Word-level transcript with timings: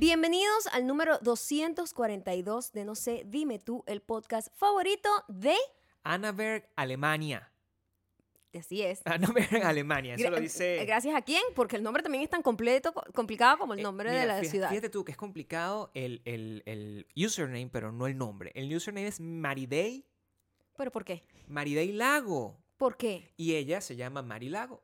Bienvenidos 0.00 0.66
al 0.72 0.86
número 0.86 1.18
242 1.18 2.72
de 2.72 2.86
No 2.86 2.94
sé, 2.94 3.22
dime 3.26 3.58
tú, 3.58 3.84
el 3.86 4.00
podcast 4.00 4.48
favorito 4.56 5.10
de... 5.28 5.54
Annaberg, 6.04 6.66
Alemania. 6.74 7.52
Así 8.58 8.80
es. 8.80 9.02
Annaberg, 9.04 9.62
Alemania. 9.62 10.14
Eso 10.14 10.24
Gra- 10.24 10.30
lo 10.30 10.40
dice. 10.40 10.86
Gracias 10.86 11.14
a 11.14 11.20
quién, 11.20 11.42
porque 11.54 11.76
el 11.76 11.82
nombre 11.82 12.02
también 12.02 12.24
es 12.24 12.30
tan 12.30 12.40
completo, 12.40 12.94
complicado 13.14 13.58
como 13.58 13.74
el 13.74 13.80
Eh, 13.80 13.82
nombre 13.82 14.08
mira, 14.08 14.22
de 14.22 14.26
la 14.26 14.42
ciudad. 14.42 14.70
Fíjate 14.70 14.88
tú 14.88 15.04
que 15.04 15.12
es 15.12 15.18
complicado 15.18 15.90
el, 15.92 16.22
el- 16.24 16.62
el 16.64 17.06
username, 17.14 17.68
pero 17.70 17.92
no 17.92 18.06
el 18.06 18.16
nombre. 18.16 18.52
El 18.54 18.74
username 18.74 19.06
es 19.08 19.20
Maridei, 19.20 20.06
¿Pero 20.78 20.90
por 20.90 21.04
qué? 21.04 21.26
Maridei 21.46 21.92
Lago. 21.92 22.56
¿Por 22.78 22.96
qué? 22.96 23.34
Y 23.36 23.54
ella 23.56 23.82
se 23.82 23.96
llama 23.96 24.22
Mari 24.22 24.48
Lago. 24.48 24.82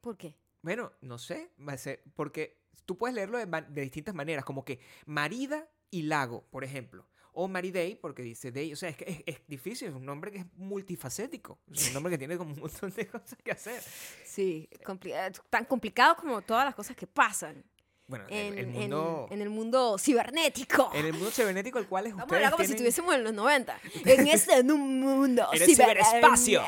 ¿Por 0.00 0.16
qué? 0.16 0.34
Bueno, 0.62 0.92
no 1.02 1.18
sé, 1.18 1.50
va 1.60 1.74
a 1.74 1.76
ser- 1.76 2.02
porque 2.14 2.64
tú 2.84 2.98
puedes 2.98 3.14
leerlo 3.14 3.38
de, 3.38 3.46
de 3.46 3.82
distintas 3.82 4.14
maneras, 4.14 4.44
como 4.44 4.64
que 4.64 4.80
Marida 5.06 5.68
y 5.90 6.02
Lago, 6.02 6.44
por 6.50 6.64
ejemplo. 6.64 7.06
O 7.38 7.48
Maridei, 7.48 7.96
porque 7.96 8.22
dice 8.22 8.50
Day. 8.50 8.72
O 8.72 8.76
sea, 8.76 8.88
es 8.88 8.96
que 8.96 9.22
es, 9.26 9.46
difícil, 9.46 9.88
es 9.88 9.94
un 9.94 10.06
nombre 10.06 10.32
que 10.32 10.38
es 10.38 10.46
multifacético. 10.54 11.58
Es 11.70 11.88
un 11.88 11.94
nombre 11.94 12.10
que 12.10 12.16
tiene 12.16 12.38
como 12.38 12.54
un 12.54 12.60
montón 12.60 12.90
de 12.92 13.06
cosas 13.08 13.38
que 13.44 13.52
hacer. 13.52 13.82
Sí, 14.24 14.68
eh, 14.70 15.32
tan 15.50 15.66
complicado 15.66 16.16
como 16.16 16.40
todas 16.40 16.64
las 16.64 16.74
cosas 16.74 16.96
que 16.96 17.06
pasan 17.06 17.62
Bueno, 18.08 18.24
en, 18.28 18.52
el, 18.52 18.58
en- 18.60 18.72
mundo. 18.72 19.26
en 19.32 19.42
el 19.42 19.50
mundo 19.50 19.98
cibernético. 19.98 20.90
En 20.94 21.06
el 21.06 21.12
mundo 21.12 21.30
cibernético, 21.32 21.78
el 21.80 21.88
cual 21.88 22.06
es 22.06 22.14
Vamos 22.14 22.30
a 22.30 22.36
hablar 22.36 22.52
como 22.52 22.64
si 22.64 22.70
estuviésemos 22.70 23.12
en 23.14 23.24
los 23.24 23.32
90. 23.34 23.80
En 24.04 24.26
este 24.28 24.62
mundo 24.62 25.48
En 25.52 25.62
el 25.62 25.68
ciberespacio. 25.68 26.62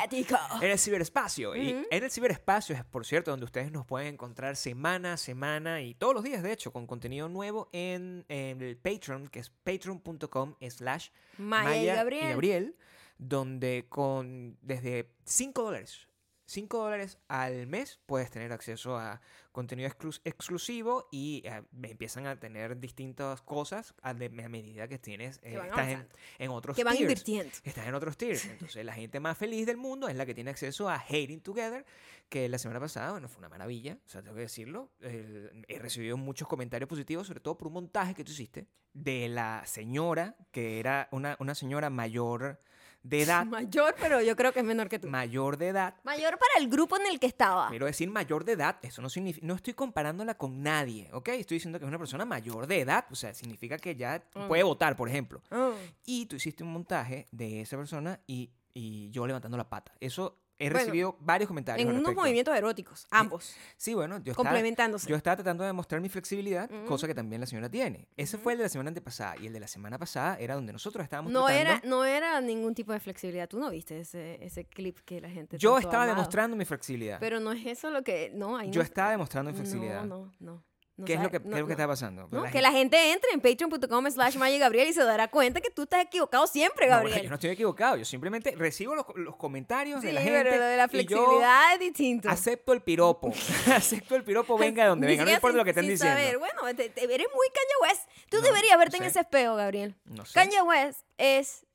En 0.61 0.71
el 0.71 0.77
ciberespacio. 0.79 1.55
Y 1.55 1.69
en 1.89 2.03
el 2.03 2.11
ciberespacio 2.11 2.75
es, 2.75 2.83
por 2.83 3.05
cierto, 3.05 3.31
donde 3.31 3.45
ustedes 3.45 3.71
nos 3.71 3.85
pueden 3.85 4.15
encontrar 4.15 4.57
semana 4.57 5.13
a 5.13 5.17
semana 5.17 5.81
y 5.81 5.93
todos 5.93 6.13
los 6.13 6.23
días, 6.23 6.43
de 6.43 6.51
hecho, 6.51 6.73
con 6.73 6.85
contenido 6.85 7.29
nuevo 7.29 7.69
en, 7.71 8.25
en 8.27 8.61
el 8.61 8.75
Patreon, 8.75 9.29
que 9.29 9.39
es 9.39 9.49
patreon.com 9.49 10.55
slash 10.69 11.07
Maya, 11.37 11.81
y 11.81 11.85
Gabriel. 11.85 12.29
Gabriel, 12.29 12.75
donde 13.17 13.85
con 13.87 14.57
desde 14.61 15.09
5 15.23 15.61
dólares, 15.63 16.07
5 16.49 16.77
dólares 16.77 17.19
al 17.27 17.67
mes 17.67 17.99
puedes 18.05 18.29
tener 18.31 18.51
acceso 18.51 18.97
a 18.97 19.21
contenido 19.51 19.89
exclus- 19.89 20.21
exclusivo 20.23 21.07
y 21.11 21.43
eh, 21.45 21.61
empiezan 21.83 22.25
a 22.27 22.39
tener 22.39 22.79
distintas 22.79 23.41
cosas 23.41 23.93
a, 24.01 24.13
de- 24.13 24.25
a 24.43 24.49
medida 24.49 24.87
que 24.87 24.97
tienes, 24.97 25.37
eh, 25.43 25.51
Que 25.61 25.67
estás 25.67 25.87
en, 25.89 26.07
en 26.39 26.49
otros 26.51 26.75
Que 26.75 26.83
van 26.83 26.95
tiers. 26.95 27.09
invirtiendo. 27.11 27.51
Estás 27.63 27.87
en 27.87 27.93
otros 27.93 28.17
tiers. 28.17 28.45
Entonces, 28.45 28.83
la 28.83 28.93
gente 28.93 29.19
más 29.19 29.37
feliz 29.37 29.65
del 29.65 29.77
mundo 29.77 30.07
es 30.07 30.15
la 30.15 30.25
que 30.25 30.33
tiene 30.33 30.49
acceso 30.51 30.89
a 30.89 30.95
Hating 30.95 31.41
Together, 31.41 31.85
que 32.29 32.47
la 32.49 32.57
semana 32.57 32.79
pasada, 32.79 33.11
bueno, 33.11 33.27
fue 33.27 33.39
una 33.39 33.49
maravilla. 33.49 33.97
O 34.05 34.09
sea, 34.09 34.21
tengo 34.21 34.35
que 34.35 34.41
decirlo. 34.41 34.91
He 35.01 35.79
recibido 35.79 36.17
muchos 36.17 36.47
comentarios 36.47 36.87
positivos, 36.87 37.27
sobre 37.27 37.39
todo 37.41 37.57
por 37.57 37.67
un 37.67 37.73
montaje 37.73 38.13
que 38.13 38.23
tú 38.23 38.31
hiciste 38.31 38.67
de 38.93 39.29
la 39.29 39.63
señora, 39.65 40.35
que 40.51 40.79
era 40.79 41.07
una, 41.11 41.35
una 41.39 41.53
señora 41.53 41.89
mayor 41.89 42.59
de 43.03 43.21
edad. 43.23 43.45
Mayor, 43.45 43.95
pero 43.99 44.21
yo 44.21 44.35
creo 44.35 44.51
que 44.53 44.59
es 44.59 44.65
menor 44.65 44.89
que 44.89 44.99
tú. 44.99 45.07
mayor 45.07 45.57
de 45.57 45.69
edad. 45.69 45.95
Mayor 46.03 46.37
para 46.37 46.63
el 46.63 46.69
grupo 46.69 46.97
en 46.97 47.07
el 47.07 47.19
que 47.19 47.27
estaba. 47.27 47.69
Quiero 47.69 47.85
decir 47.85 48.09
mayor 48.09 48.43
de 48.45 48.53
edad, 48.53 48.77
eso 48.81 49.01
no 49.01 49.09
significa, 49.09 49.45
no 49.45 49.55
estoy 49.55 49.73
comparándola 49.73 50.35
con 50.35 50.61
nadie, 50.61 51.09
¿ok? 51.13 51.29
Estoy 51.29 51.55
diciendo 51.55 51.79
que 51.79 51.85
es 51.85 51.89
una 51.89 51.97
persona 51.97 52.25
mayor 52.25 52.67
de 52.67 52.81
edad, 52.81 53.05
o 53.11 53.15
sea, 53.15 53.33
significa 53.33 53.77
que 53.77 53.95
ya 53.95 54.23
Mm. 54.35 54.47
puede 54.47 54.63
votar, 54.63 54.95
por 54.95 55.07
ejemplo. 55.09 55.41
Ah. 55.51 55.71
Y 56.05 56.25
tú 56.25 56.35
hiciste 56.35 56.63
un 56.63 56.71
montaje 56.73 57.27
de 57.31 57.61
esa 57.61 57.77
persona 57.77 58.19
y, 58.27 58.51
y 58.73 59.09
yo 59.11 59.25
levantando 59.25 59.57
la 59.57 59.69
pata. 59.69 59.93
Eso 59.99 60.37
he 60.59 60.65
Bueno, 60.69 60.77
recibido 60.79 61.17
varios 61.21 61.47
comentarios. 61.47 61.81
En 61.81 61.87
unos 61.89 62.01
respecto. 62.01 62.21
movimientos 62.21 62.55
eróticos, 62.55 63.07
ambos, 63.09 63.55
Sí, 63.77 63.93
bueno, 63.93 64.17
yo 64.17 64.31
estaba, 64.33 64.49
complementándose. 64.49 65.09
yo 65.09 65.15
estaba 65.15 65.37
tratando 65.37 65.63
de 65.63 65.67
demostrar 65.69 66.01
mi 66.01 66.09
flexibilidad, 66.09 66.69
Ujú. 66.71 66.85
cosa 66.85 67.07
que 67.07 67.15
también 67.15 67.39
la 67.39 67.47
señora 67.47 67.69
tiene. 67.69 68.07
Ese 68.17 68.37
fue 68.37 68.53
el 68.53 68.59
de 68.59 68.63
la 68.65 68.69
semana 68.69 68.89
antepasada. 68.89 69.37
Y 69.37 69.47
el 69.47 69.53
de 69.53 69.59
la 69.61 69.67
semana 69.67 69.97
pasada 69.97 70.37
era 70.37 70.55
donde 70.55 70.73
nosotros 70.73 71.03
estábamos 71.03 71.31
no 71.31 71.45
tratando... 71.45 71.71
era, 71.71 71.81
no 71.85 72.05
era 72.05 72.41
ningún 72.41 72.75
tipo 72.75 72.91
de 72.93 72.99
flexibilidad. 72.99 73.47
Tú 73.47 73.57
no 73.59 73.69
viste 73.69 73.99
ese, 73.99 74.37
ese 74.43 74.65
clip 74.65 74.99
que 75.05 75.21
la 75.21 75.29
gente. 75.29 75.57
Yo 75.57 75.77
estaba 75.77 76.03
amado. 76.03 76.15
demostrando 76.17 76.55
mi 76.57 76.65
flexibilidad. 76.65 77.17
Pero 77.19 77.39
no 77.39 77.51
es 77.53 77.65
eso 77.65 77.89
lo 77.89 78.03
que. 78.03 78.31
No, 78.35 78.57
ahí 78.57 78.69
yo 78.69 78.79
no- 78.81 78.83
estaba 78.83 79.11
demostrando 79.11 79.51
mi 79.51 79.57
flexibilidad. 79.57 80.03
No, 80.03 80.25
no, 80.39 80.53
no. 80.55 80.68
No 80.99 81.05
¿Qué, 81.05 81.13
es 81.13 81.21
lo 81.21 81.31
que, 81.31 81.39
no, 81.39 81.43
qué 81.43 81.49
es 81.55 81.59
lo 81.61 81.65
que 81.67 81.69
no. 81.69 81.71
está 81.71 81.87
pasando? 81.87 82.29
Que 82.51 82.61
la 82.61 82.71
gente 82.71 83.11
entre 83.11 83.31
en 83.31 83.41
patreon.com 83.41 84.11
slash 84.11 84.37
Gabriel 84.59 84.89
y 84.89 84.93
se 84.93 85.03
dará 85.03 85.29
cuenta 85.29 85.61
que 85.61 85.69
tú 85.69 85.83
estás 85.83 86.01
equivocado 86.03 86.45
siempre, 86.45 86.87
Gabriel. 86.87 87.21
yo 87.23 87.29
no 87.29 87.35
estoy 87.35 87.51
equivocado. 87.51 87.95
Yo 87.95 88.05
simplemente 88.05 88.53
recibo 88.55 88.95
los, 88.95 89.05
los 89.15 89.35
comentarios 89.37 90.01
sí, 90.01 90.07
de 90.07 90.13
la 90.13 90.21
gente. 90.21 90.43
pero 90.43 90.57
lo 90.57 90.63
de 90.65 90.77
la 90.77 90.87
flexibilidad 90.87 91.73
es 91.73 91.79
distinto. 91.79 92.29
acepto 92.29 92.73
el 92.73 92.81
piropo. 92.81 93.31
acepto 93.75 94.15
el 94.15 94.23
piropo, 94.23 94.57
venga 94.57 94.83
de 94.83 94.89
donde 94.89 95.07
venga. 95.07 95.23
No 95.25 95.31
importa 95.31 95.51
sin- 95.53 95.57
lo 95.57 95.63
que 95.63 95.69
estén 95.71 95.87
diciendo. 95.87 96.15
saber. 96.17 96.37
Bueno, 96.37 96.61
te- 96.75 96.89
te- 96.89 97.03
eres 97.03 97.27
muy 97.33 97.47
Kanye 97.47 97.91
West. 97.93 98.09
Tú 98.29 98.41
deberías 98.41 98.77
verte 98.77 98.97
en 98.97 99.03
ese 99.03 99.21
espejo, 99.21 99.55
Gabriel. 99.55 99.95
No 100.05 100.25
sé. 100.25 100.33
Kanye 100.33 100.61
West 100.61 101.05
es 101.17 101.65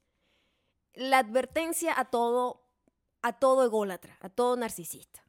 la 0.93 1.19
advertencia 1.19 1.99
a 1.99 2.05
todo, 2.05 2.69
a 3.23 3.33
todo 3.33 3.65
ególatra, 3.65 4.17
a 4.21 4.29
todo 4.29 4.56
narcisista. 4.56 5.24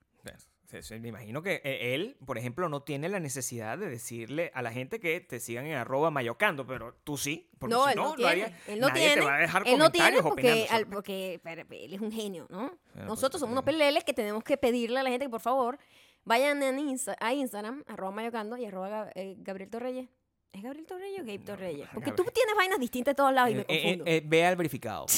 Me 1.00 1.08
imagino 1.10 1.42
que 1.44 1.62
eh, 1.64 1.94
él, 1.96 2.18
por 2.26 2.38
ejemplo, 2.38 2.70
no 2.70 2.84
tiene 2.84 3.10
la 3.10 3.20
necesidad 3.20 3.78
de 3.78 3.90
decirle 3.90 4.52
a 4.54 4.62
la 4.62 4.72
gente 4.72 5.00
que 5.00 5.20
te 5.22 5.40
sigan 5.40 5.66
en 5.66 5.76
arroba 5.76 6.12
mayocando, 6.12 6.66
pero 6.68 6.94
tú 7.04 7.18
sí. 7.18 7.50
Porque 7.60 7.74
No, 7.76 7.84
si 7.86 7.90
él 7.92 7.96
no, 7.98 8.04
lo 8.10 8.16
tiene. 8.16 8.32
haría, 8.32 8.60
él 8.68 8.80
no 8.80 8.88
nadie 8.90 9.02
tiene. 9.02 9.16
te 9.22 9.28
va 9.28 9.36
a 9.36 9.40
dejar 9.40 9.64
él 9.66 9.78
no 9.78 9.92
tiene 9.92 10.08
comentarios 10.18 10.24
porque, 10.24 10.42
opinando 10.52 10.74
al- 10.74 10.82
sobre- 10.84 10.94
porque 10.96 11.40
pero 11.44 11.62
él 11.70 11.94
es 11.94 12.02
un 12.02 12.12
genio, 12.12 12.48
¿no? 12.50 12.78
pues, 12.94 13.06
Nosotros 13.06 13.40
somos 13.40 13.54
unos 13.54 13.64
peleles 13.64 14.04
que 14.04 14.14
tenemos 14.14 14.44
que 14.44 14.58
pedirle 14.58 15.00
a 15.00 15.04
la 15.04 15.10
gente 15.10 15.26
que 15.26 15.30
por 15.30 15.42
favor 15.42 15.78
vayan 16.24 16.62
en 16.64 16.80
Insta- 16.80 17.16
a 17.20 17.34
Instagram, 17.34 17.84
arroba 17.88 18.12
mayocando 18.12 18.58
y 18.58 18.66
arroba 18.66 19.10
eh, 19.16 19.36
Gabriel 19.40 19.70
Torreyes. 19.70 20.08
¿Es 20.56 20.64
Gabriel 20.64 20.86
Torreyes 20.86 21.20
o 21.20 21.26
Gabe 21.26 21.38
No, 21.40 21.44
Torreyes? 21.46 21.88
Porque 21.94 22.10
Gabriel. 22.12 22.16
tú 22.16 22.32
tienes 22.34 22.56
vainas 22.56 22.80
distintas 22.80 23.12
de 23.12 23.16
todos 23.16 23.34
lados 23.34 23.52
y 23.52 23.56
me 23.56 23.62
Eh, 23.62 23.66
eh, 23.68 23.82
confundo. 23.84 24.06
eh, 24.08 24.24
ve 24.26 24.46
al 24.46 24.56
verificado. 24.56 25.06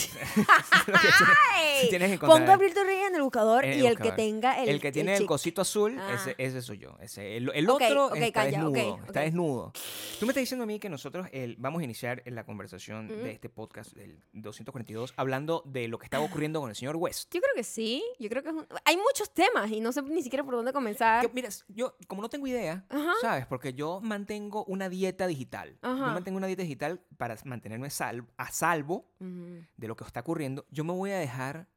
Que 1.82 1.88
tienes- 1.90 2.20
Pon. 2.20 2.46
Gabriel 2.46 2.74
Torreyes 2.74 3.08
en 3.10 3.16
el 3.16 3.22
buscador 3.22 3.64
En 3.66 3.74
el 3.74 3.80
y 3.82 3.86
el 3.86 3.98
que 4.00 4.12
tenga 4.12 4.62
el 4.62 4.70
El, 4.70 4.82
que 4.82 4.92
tiene 4.92 5.16
el, 5.16 5.26
cosito 5.26 5.62
azul, 5.62 5.98
Ah. 6.00 6.14
ese, 6.16 6.34
ese 6.38 6.62
soy 6.62 6.80
yo. 6.80 6.98
Ese, 7.02 7.38
el 7.38 7.70
otro 7.70 8.08
ok, 8.08 8.16
está 8.16 8.32
calla, 8.44 8.58
desnudo. 8.64 9.00
Está 9.06 9.22
desnudo. 9.22 9.74
Tú 10.20 10.26
me 10.26 10.32
estás 10.32 10.42
diciendo 10.42 10.64
a 10.64 10.66
mí 10.66 10.80
que 10.80 10.90
nosotros 10.90 11.28
vamos 11.58 11.82
a 11.82 11.84
iniciar 11.84 12.24
la 12.26 12.46
conversación 12.46 13.12
Ujú. 13.12 13.24
de 13.24 13.32
este 13.32 13.50
podcast, 13.50 13.94
del 13.94 14.20
242, 14.34 15.14
hablando 15.18 15.62
de 15.66 15.88
lo 15.88 16.00
que 16.00 16.06
estaba 16.06 16.24
ocurriendo 16.26 16.60
con 16.62 16.70
el 16.70 16.76
señor 16.76 16.96
West. 16.96 17.32
Yo 17.34 17.42
creo 17.42 17.54
que 17.56 17.64
sí. 17.64 18.04
Yo 18.20 18.30
creo 18.30 18.42
que 18.44 18.50
es 18.50 18.56
un- 18.56 18.68
hay 18.86 18.98
muchos 18.98 19.32
temas 19.34 19.70
y 19.72 19.80
no 19.82 19.92
sé 19.92 20.02
ni 20.02 20.24
siquiera 20.24 20.44
por 20.44 20.56
dónde 20.56 20.74
comenzar. 20.74 21.22
Que, 21.28 21.32
mira, 21.34 21.50
yo 21.68 21.96
como 22.08 22.22
no 22.22 22.30
tengo 22.30 22.48
idea, 22.48 22.86
Ajá. 22.90 23.12
¿sabes? 23.22 23.46
Porque 23.46 23.74
yo 23.74 24.00
mantengo 24.02 24.64
una 24.66 24.90
dieta 24.90 25.27
digital. 25.28 25.78
Ajá. 25.82 25.98
Yo 26.08 26.14
mantengo 26.14 26.38
una 26.38 26.48
dieta 26.48 26.64
digital 26.64 27.02
para 27.18 27.36
mantenerme 27.46 27.90
sal- 27.90 28.26
a 28.38 28.52
salvo 28.52 29.12
de 29.20 29.88
lo 29.88 29.96
que 29.96 30.04
está 30.04 30.22
ocurriendo. 30.22 30.66
Yo 30.72 30.84
me 30.84 30.94
voy 30.94 31.12
a 31.12 31.18
dejar 31.20 31.68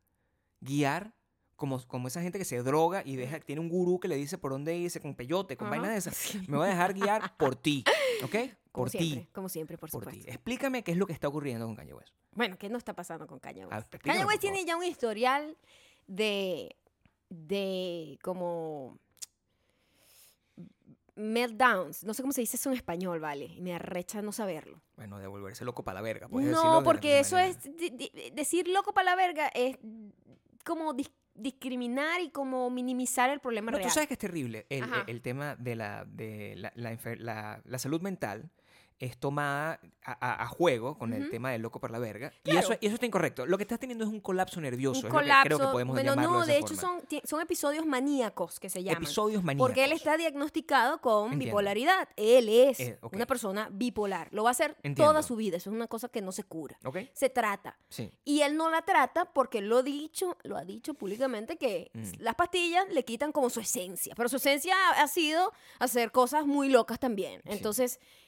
guiar 0.61 1.15
como, 1.57 1.87
como 1.87 2.09
esa 2.09 2.23
gente 2.23 2.39
que 2.39 2.45
se 2.47 2.63
droga 2.63 3.03
y 3.05 3.17
deja, 3.17 3.39
tiene 3.41 3.61
un 3.61 3.69
gurú 3.69 4.01
que 4.01 4.09
le 4.09 4.17
dice 4.17 4.39
por 4.39 4.51
dónde 4.53 4.75
irse 4.77 5.01
con 5.01 5.15
peyote, 5.15 5.57
con 5.59 5.67
Ajá. 5.67 5.77
vainas 5.77 5.91
de 5.93 5.99
esas. 5.99 6.35
Me 6.49 6.57
voy 6.57 6.67
a 6.67 6.71
dejar 6.71 6.95
guiar 6.95 7.37
por 7.37 7.55
ti, 7.55 7.85
¿ok? 8.25 8.35
Como 8.73 8.85
Por 8.87 8.91
ti. 8.93 9.29
como 9.33 9.49
siempre, 9.49 9.77
por, 9.77 9.91
Por 9.91 10.05
supuesto. 10.05 10.31
Explícame 10.31 10.83
qué 10.85 10.93
es 10.93 10.97
lo 10.97 11.07
que 11.07 11.13
está 11.13 11.29
ocurriendo 11.29 11.67
con 11.67 11.75
Kanye 11.77 11.93
West. 11.93 12.15
Bueno, 12.33 12.57
¿qué 12.57 12.69
no 12.71 12.79
está 12.79 12.95
pasando 12.95 13.27
con 13.27 13.41
Kanye 13.41 13.67
West? 13.67 13.95
Ah, 13.95 13.99
Kanye 13.99 14.25
West 14.25 14.41
tiene 14.41 14.65
ya 14.65 14.77
un 14.77 14.85
historial 14.85 15.59
de, 16.07 16.77
de 17.29 18.19
como 18.23 18.99
meltdowns. 21.21 22.05
No 22.05 22.15
sé 22.15 22.23
cómo 22.23 22.33
se 22.33 22.41
dice 22.41 22.57
eso 22.57 22.71
en 22.71 22.77
español, 22.77 23.21
¿vale? 23.21 23.45
Y 23.47 23.61
me 23.61 23.75
arrecha 23.75 24.23
no 24.23 24.33
saberlo. 24.33 24.81
Bueno, 24.97 25.19
de 25.19 25.27
volverse 25.27 25.65
loco 25.65 25.83
para 25.85 25.97
la 25.97 26.03
verga. 26.03 26.29
decirlo 26.29 26.51
No, 26.73 26.83
porque 26.83 27.21
eso 27.21 27.37
manera- 27.37 27.59
es... 27.59 28.35
decir 28.35 28.69
loco 28.69 28.93
para 28.93 29.11
la 29.11 29.17
verga 29.17 29.49
es 29.55 29.79
como 30.65 30.93
dis- 30.95 31.11
discriminar 31.35 32.21
y 32.21 32.31
como 32.31 32.69
minimizar 32.71 33.31
el 33.31 33.41
problema 33.41 33.71
No, 33.71 33.79
real. 33.79 33.89
tú 33.89 33.95
sabes 33.95 34.09
que 34.09 34.15
es 34.15 34.19
terrible. 34.19 34.67
El, 34.69 34.85
el 35.07 35.23
tema 35.23 35.57
de, 35.57 35.77
la, 35.77 36.05
de 36.05 36.55
la, 36.57 36.73
la- 36.75 37.63
la 37.65 37.79
salud 37.79 38.01
mental 38.03 38.51
es 39.01 39.17
tomada 39.19 39.81
a, 40.05 40.13
a- 40.13 40.43
a 40.45 40.47
juego 40.47 40.97
con 40.99 41.13
el 41.15 41.31
tema 41.31 41.51
del 41.51 41.63
loco 41.63 41.81
por 41.81 41.91
la 41.91 41.99
verga. 41.99 42.33
Y, 42.45 42.55
eso, 42.57 42.75
y 42.81 42.87
eso 42.87 42.95
está 42.95 43.07
incorrecto. 43.07 43.47
Lo 43.47 43.57
que 43.57 43.65
estás 43.65 43.79
teniendo 43.81 44.05
es 44.05 44.11
un 44.11 44.21
colapso 44.21 44.61
nervioso. 44.61 45.01
un 45.01 45.07
es 45.07 45.13
colapso. 45.13 45.37
lo 45.37 45.43
que 45.43 45.47
creo 45.49 45.59
que 45.59 45.73
podemos 45.73 45.95
bueno, 45.95 46.11
llamarlo 46.15 46.41
no, 46.41 46.47
de, 46.47 46.59
hecho 46.59 46.75
forma. 46.75 47.01
son, 47.11 47.21
son 47.25 47.41
episodios 47.41 47.87
maníacos 47.87 48.61
que 48.61 48.69
se 48.69 48.83
llaman. 48.83 49.03
episodios 49.03 49.43
maníacos. 49.43 49.67
Porque 49.69 49.85
él 49.85 49.93
está 49.93 50.17
diagnosticado 50.19 51.01
con 51.01 51.25
Entiendo. 51.33 51.47
bipolaridad. 51.47 52.09
Él 52.17 52.49
es 52.51 52.79
Eh, 52.81 52.99
una 53.11 53.27
persona 53.27 53.69
bipolar. 53.73 54.29
Lo 54.33 54.43
va 54.45 54.51
a 54.51 54.53
hacer 54.53 54.77
Entiendo. 54.83 55.05
toda 55.05 55.23
su 55.23 55.35
vida. 55.35 55.57
Eso 55.57 55.71
es 55.71 55.77
una 55.77 55.87
cosa 55.87 56.09
que 56.09 56.21
no 56.21 56.31
se 56.33 56.45
cura. 56.45 56.79
Se 57.15 57.31
trata. 57.31 57.79
Sí. 57.89 58.11
Y 58.25 58.43
él 58.43 58.57
no 58.57 58.69
la 58.71 58.83
trata 58.83 59.25
porque 59.33 59.63
lo, 59.63 59.83
dicho, 59.83 60.37
lo 60.43 60.57
ha 60.59 60.65
dicho 60.65 60.93
públicamente 60.95 61.57
que 61.57 61.91
Mm. 61.95 62.03
las 62.19 62.35
pastillas 62.35 62.85
le 62.93 63.05
quitan 63.05 63.33
como 63.33 63.49
su 63.49 63.61
esencia. 63.61 64.15
Pero 64.15 64.29
su 64.29 64.37
esencia 64.37 64.75
ha, 64.91 65.03
ha 65.03 65.09
sido 65.09 65.53
hacer 65.79 66.13
cosas 66.13 66.45
muy 66.47 66.69
locas 66.69 66.99
también. 66.99 67.41
Sí. 67.45 67.51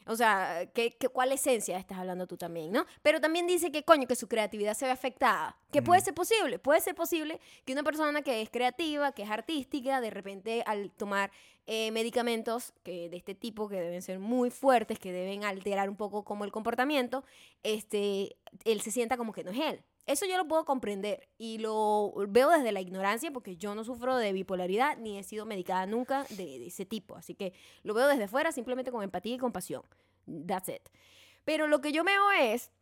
O 0.07 0.17
sea, 0.17 0.69
¿qué, 0.75 0.91
qué, 0.93 1.09
cuál 1.09 1.33
esencia 1.33 1.79
estás 1.79 1.99
hablando 1.99 2.27
tú 2.27 2.37
también, 2.37 2.73
no? 2.73 2.87
Pero 3.03 3.21
también 3.21 3.47
dice 3.47 3.71
que, 3.71 3.85
coño, 3.85 4.07
que 4.07 4.17
su 4.17 4.29
creatividad 4.29 4.75
se 4.75 4.87
ve 4.87 4.91
afectada. 4.91 5.57
Que 5.71 5.83
puede 5.83 6.01
ser 6.01 6.15
posible. 6.15 6.59
Puede 6.59 6.81
ser 6.81 6.95
posible 6.95 7.41
que 7.65 7.73
una 7.73 7.83
persona 7.83 8.23
que 8.23 8.43
es 8.43 8.51
creativa, 8.51 9.13
que 9.13 9.23
es 9.23 9.31
artística, 9.31 10.01
de 10.01 10.11
repente 10.11 10.63
al 10.67 10.91
tomar 10.91 11.31
eh, 11.67 11.91
medicamentos 11.93 12.75
que, 12.83 13.09
de 13.09 13.17
este 13.17 13.35
tipo, 13.35 13.69
que 13.69 13.77
deben 13.77 14.03
ser 14.03 14.19
muy 14.19 14.51
fuertes, 14.51 14.99
que 14.99 15.13
deben 15.13 15.45
alterar 15.45 15.89
un 15.89 15.97
poco 15.97 16.25
como 16.25 16.45
el 16.45 16.53
comportamiento, 16.53 17.25
este, 17.63 18.37
él 18.65 18.81
se 18.81 18.91
sienta 18.91 19.17
como 19.17 19.33
que 19.33 19.45
no 19.45 19.53
es 19.53 19.61
él. 19.61 19.85
Eso 20.07 20.27
yo 20.27 20.37
lo 20.37 20.49
puedo 20.49 20.65
comprender 20.65 21.29
y 21.39 21.59
lo 21.59 22.13
veo 22.29 22.51
desde 22.51 22.73
la 22.73 22.81
ignorancia 22.81 23.31
porque 23.31 23.57
yo 23.57 23.75
no 23.75 23.85
sufro 23.85 24.17
de 24.17 24.33
bipolaridad 24.33 24.97
ni 24.99 25.19
he 25.19 25.23
sido 25.23 25.47
medicada 25.47 25.87
nunca 25.87 26.25
de, 26.31 26.67
ese 26.67 26.85
tipo. 26.85 27.15
Así 27.15 27.35
que 27.35 27.53
lo 27.85 27.95
veo 27.95 28.09
desde 28.09 28.27
fuera 28.27 28.51
simplemente 28.51 28.91
con 28.91 29.05
empatía 29.05 29.37
y 29.37 29.39
compasión. 29.39 29.83
That's 30.47 30.69
it. 30.69 30.89
Pero 31.45 31.69
lo 31.69 31.81
que 31.81 31.93
yo 31.93 32.03
veo 32.03 32.33
es, 32.33 32.73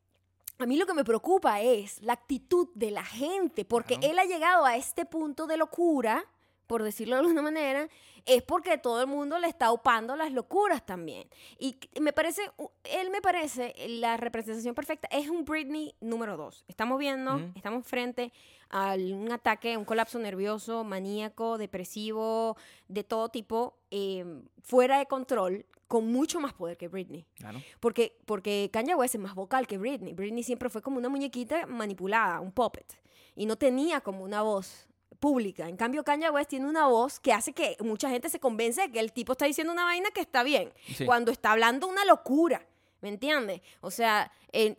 a 0.58 0.66
mí 0.66 0.76
lo 0.76 0.86
que 0.86 0.94
me 0.94 1.04
preocupa 1.04 1.60
es 1.60 2.00
la 2.02 2.14
actitud 2.14 2.68
de 2.74 2.90
la 2.90 3.04
gente 3.04 3.66
porque 3.66 3.98
él 4.02 4.18
ha 4.18 4.24
llegado 4.24 4.64
a 4.64 4.76
este 4.76 5.04
punto 5.04 5.46
de 5.46 5.58
locura 5.58 6.24
por 6.70 6.84
decirlo 6.84 7.16
de 7.16 7.22
alguna 7.22 7.42
manera, 7.50 7.88
es 8.24 8.42
porque 8.42 8.78
todo 8.78 9.00
el 9.00 9.08
mundo 9.08 9.40
le 9.40 9.48
está 9.48 9.72
upando 9.72 10.14
las 10.14 10.30
locuras 10.30 10.86
también. 10.86 11.28
Y 11.58 11.76
me 12.00 12.12
parece, 12.12 12.42
él 12.84 13.10
me 13.10 13.20
parece 13.20 13.74
la 13.88 14.16
representación 14.16 14.72
perfecta, 14.72 15.08
es 15.10 15.28
un 15.28 15.44
Britney 15.44 15.96
número 16.00 16.36
dos. 16.36 16.64
Estamos 16.68 17.00
viendo, 17.00 17.40
estamos 17.56 17.84
frente 17.84 18.32
a 18.68 18.94
un 18.94 19.32
ataque, 19.32 19.76
un 19.76 19.84
colapso 19.84 20.20
nervioso, 20.20 20.84
maníaco, 20.84 21.58
depresivo, 21.58 22.56
de 22.86 23.02
todo 23.02 23.30
tipo, 23.30 23.76
em, 23.90 24.44
fuera 24.62 25.00
de 25.00 25.06
control, 25.06 25.66
con 25.88 26.06
mucho 26.06 26.38
más 26.38 26.52
poder 26.52 26.76
que 26.76 26.86
Britney. 26.86 27.26
Claro. 27.34 27.60
Porque, 27.80 28.16
porque 28.26 28.70
Kanye 28.72 28.94
West 28.94 29.16
es 29.16 29.20
más 29.20 29.34
vocal 29.34 29.66
que 29.66 29.76
Britney. 29.76 30.14
Britney 30.14 30.44
siempre 30.44 30.70
fue 30.70 30.82
como 30.82 30.98
una 30.98 31.08
muñequita 31.08 31.66
manipulada, 31.66 32.38
un 32.38 32.52
puppet. 32.52 32.96
Y 33.34 33.46
no 33.46 33.56
tenía 33.56 34.00
como 34.02 34.22
una 34.22 34.42
voz 34.42 34.89
pública. 35.20 35.68
En 35.68 35.76
cambio, 35.76 36.02
Kanye 36.02 36.30
West 36.30 36.50
tiene 36.50 36.66
una 36.66 36.86
voz 36.86 37.20
que 37.20 37.32
hace 37.32 37.52
que 37.52 37.76
mucha 37.80 38.10
gente 38.10 38.28
se 38.28 38.40
convence 38.40 38.80
de 38.80 38.90
que 38.90 38.98
el 38.98 39.12
tipo 39.12 39.32
está 39.32 39.44
diciendo 39.44 39.72
una 39.72 39.84
vaina 39.84 40.10
que 40.10 40.22
está 40.22 40.42
bien, 40.42 40.72
cuando 41.06 41.30
está 41.30 41.52
hablando 41.52 41.86
una 41.86 42.04
locura. 42.04 42.66
¿Me 43.02 43.08
entiendes? 43.08 43.62
O 43.80 43.90
sea, 43.90 44.30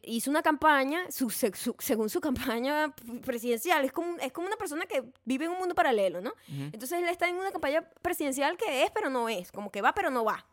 hizo 0.03 0.29
una 0.29 0.43
campaña, 0.43 1.05
según 1.09 2.09
su 2.09 2.21
campaña 2.21 2.93
presidencial, 3.23 3.83
es 3.83 3.91
como, 3.91 4.17
es 4.17 4.31
como 4.31 4.45
una 4.45 4.57
persona 4.57 4.85
que 4.85 5.03
vive 5.25 5.45
en 5.45 5.51
un 5.51 5.57
mundo 5.57 5.73
paralelo, 5.73 6.21
¿no? 6.21 6.33
Entonces 6.47 6.99
él 6.99 7.07
está 7.07 7.27
en 7.27 7.35
una 7.35 7.51
campaña 7.51 7.81
presidencial 8.01 8.57
que 8.57 8.83
es, 8.83 8.91
pero 8.91 9.09
no 9.09 9.27
es, 9.27 9.51
como 9.51 9.71
que 9.71 9.81
va, 9.81 9.93
pero 9.93 10.11
no 10.11 10.23
va. 10.23 10.45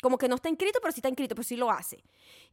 Como 0.00 0.16
que 0.16 0.28
no 0.28 0.36
está 0.36 0.48
inscrito, 0.48 0.78
pero 0.80 0.92
sí 0.92 1.00
está 1.00 1.08
inscrito, 1.08 1.34
pero 1.34 1.42
sí 1.42 1.56
lo 1.56 1.72
hace. 1.72 2.04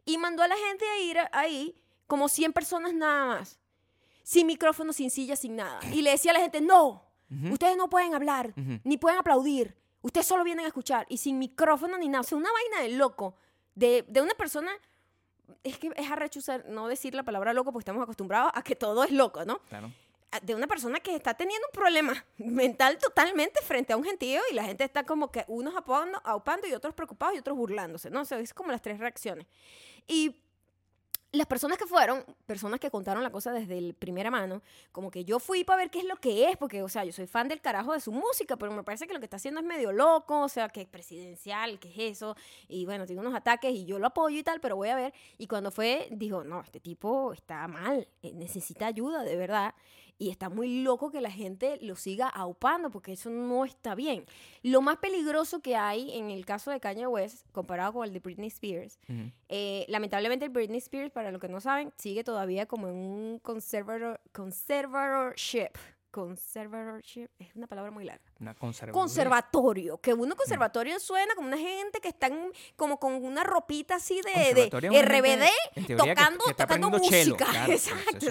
Y 0.04 0.18
mandó 0.18 0.42
a 0.42 0.48
la 0.48 0.58
gente 0.58 0.84
a 0.84 1.00
ir 1.00 1.18
ahí 1.32 1.76
como 2.08 2.28
100 2.28 2.54
personas 2.54 2.94
nada 2.96 3.26
más 3.26 3.60
sin 4.26 4.48
micrófono, 4.48 4.92
sin 4.92 5.12
silla, 5.12 5.36
sin 5.36 5.56
nada. 5.56 5.80
Y 5.94 6.02
le 6.02 6.10
decía 6.10 6.32
a 6.32 6.34
la 6.34 6.40
gente, 6.40 6.60
no, 6.60 7.06
ustedes 7.52 7.78
no 7.78 7.90
pueden 7.90 8.16
hablar, 8.16 8.54
ni 8.84 8.98
pueden 8.98 9.20
aplaudir, 9.20 9.78
ustedes 10.02 10.26
solo 10.26 10.44
vienen 10.44 10.66
a 10.66 10.68
escuchar, 10.68 11.06
y 11.10 11.18
sin 11.18 11.38
micrófono 11.38 11.98
ni 12.00 12.10
nada. 12.10 12.22
O 12.22 12.24
sea, 12.24 12.38
una 12.38 12.50
vaina 12.52 12.82
de 12.82 12.98
loco, 12.98 13.36
de, 13.76 14.04
de 14.08 14.22
una 14.22 14.34
persona, 14.34 14.72
es 15.64 15.78
que 15.78 15.92
es 15.96 16.10
arrechuzar, 16.10 16.66
no 16.68 16.88
decir 16.88 17.14
la 17.14 17.22
palabra 17.22 17.54
loco, 17.54 17.72
porque 17.72 17.84
estamos 17.84 18.02
acostumbrados 18.02 18.52
a 18.56 18.64
que 18.64 18.76
todo 18.76 19.04
es 19.04 19.12
loco, 19.12 19.46
¿no? 19.46 19.60
Claro. 19.70 19.92
De 20.42 20.56
una 20.56 20.66
persona 20.66 21.00
que 21.00 21.16
está 21.16 21.36
teniendo 21.36 21.68
un 21.68 21.80
problema 21.80 22.26
mental 22.38 22.98
totalmente 22.98 23.62
frente 23.62 23.94
a 23.94 23.98
un 23.98 24.04
gentío 24.04 24.42
y 24.52 24.56
la 24.56 24.64
gente 24.64 24.84
está 24.84 25.04
como 25.04 25.32
que 25.32 25.46
unos 25.48 25.76
aupando, 25.76 26.20
aupando 26.24 26.68
y 26.68 26.74
otros 26.74 26.96
preocupados 26.96 27.36
y 27.36 27.38
otros 27.38 27.56
burlándose, 27.56 28.10
¿no? 28.10 28.22
O 28.22 28.26
sea, 28.26 28.40
es 28.40 28.56
como 28.56 28.72
las 28.72 28.82
tres 28.82 28.98
reacciones. 28.98 29.46
Y 30.08 30.36
las 31.36 31.48
personas 31.48 31.78
que 31.78 31.86
fueron, 31.86 32.24
personas 32.46 32.80
que 32.80 32.90
contaron 32.90 33.24
la 33.24 33.32
cosa 33.32 33.52
desde 33.52 33.78
el 33.78 33.94
primera 33.94 34.32
mano, 34.32 34.62
como 34.92 35.12
que 35.12 35.26
yo 35.26 35.40
fui 35.40 35.64
para 35.64 35.78
ver 35.78 35.90
qué 35.90 36.00
es 36.00 36.06
lo 36.06 36.16
que 36.18 36.50
es, 36.50 36.58
porque, 36.58 36.82
o 36.82 36.90
sea, 36.90 37.06
yo 37.06 37.12
soy 37.12 37.28
fan 37.28 37.48
del 37.48 37.62
carajo 37.62 37.94
de 37.94 38.00
su 38.00 38.12
música, 38.12 38.58
pero 38.58 38.72
me 38.72 38.84
parece 38.84 39.08
que 39.08 39.14
lo 39.14 39.20
que 39.20 39.26
está 39.26 39.38
haciendo 39.38 39.60
es 39.62 39.66
medio 39.66 39.92
loco, 39.92 40.42
o 40.42 40.50
sea, 40.50 40.70
que 40.70 40.82
es 40.82 40.88
presidencial, 40.88 41.80
que 41.80 41.90
es 41.90 42.18
eso, 42.18 42.36
y 42.68 42.86
bueno, 42.86 43.06
tiene 43.06 43.22
unos 43.22 43.36
ataques 43.36 43.72
y 43.72 43.86
yo 43.86 44.00
lo 44.00 44.08
apoyo 44.08 44.38
y 44.38 44.44
tal, 44.44 44.60
pero 44.60 44.76
voy 44.76 44.90
a 44.90 44.96
ver. 44.96 45.14
Y 45.38 45.48
cuando 45.48 45.72
fue, 45.72 46.08
dijo, 46.12 46.44
no, 46.44 46.62
este 46.62 46.80
tipo 46.80 47.34
está 47.34 47.68
mal, 47.68 48.08
eh, 48.22 48.34
necesita 48.34 48.88
ayuda, 48.88 49.24
de 49.24 49.36
verdad 49.36 49.74
y 50.18 50.30
está 50.30 50.50
muy 50.50 50.84
loco 50.84 51.12
que 51.12 51.22
la 51.22 51.32
gente 51.32 51.78
lo 51.82 51.96
siga 51.96 52.28
aupando 52.30 52.90
porque 52.90 53.14
eso 53.14 53.30
no 53.30 53.66
está 53.66 53.96
bien. 53.96 54.26
Lo 54.64 54.82
más 54.82 54.98
peligroso 54.98 55.62
que 55.62 55.76
hay 55.76 56.12
en 56.18 56.32
el 56.32 56.46
caso 56.46 56.72
de 56.72 56.80
Kanye 56.80 57.08
West 57.08 57.46
comparado 57.52 57.94
con 57.94 58.06
el 58.06 58.14
de 58.14 58.20
Britney 58.20 58.48
Spears, 58.48 59.00
eh, 59.50 59.86
lamentablemente 59.90 60.50
Britney 60.50 60.78
Spears, 60.80 61.12
para 61.12 61.32
los 61.32 61.42
que 61.42 61.50
no 61.50 61.60
saben, 61.60 61.92
sigue 61.98 62.24
todavía 62.24 62.66
como 62.66 62.88
en 62.88 62.96
un 62.96 63.40
conservator, 63.40 64.22
conservatorship 64.32 65.72
conservatorship 66.16 67.28
es 67.40 67.54
una 67.56 67.68
palabra 67.68 67.92
muy 67.92 68.06
larga. 68.06 68.24
Una 68.40 68.56
conservatorio. 68.56 69.98
Que 69.98 70.14
uno 70.14 70.34
conservatorio 70.38 70.98
suena 70.98 71.36
como 71.36 71.50
una 71.50 71.58
gente 71.58 72.00
que 72.00 72.08
están 72.08 72.54
como 72.78 73.02
con 73.02 73.16
una 73.16 73.44
ropita 73.44 73.96
así 73.96 74.22
de, 74.22 74.54
de 74.54 75.02
RBD 75.02 75.98
tocando, 75.98 76.46
tocando 76.56 76.90
música. 76.90 77.68
exacto, 77.68 78.28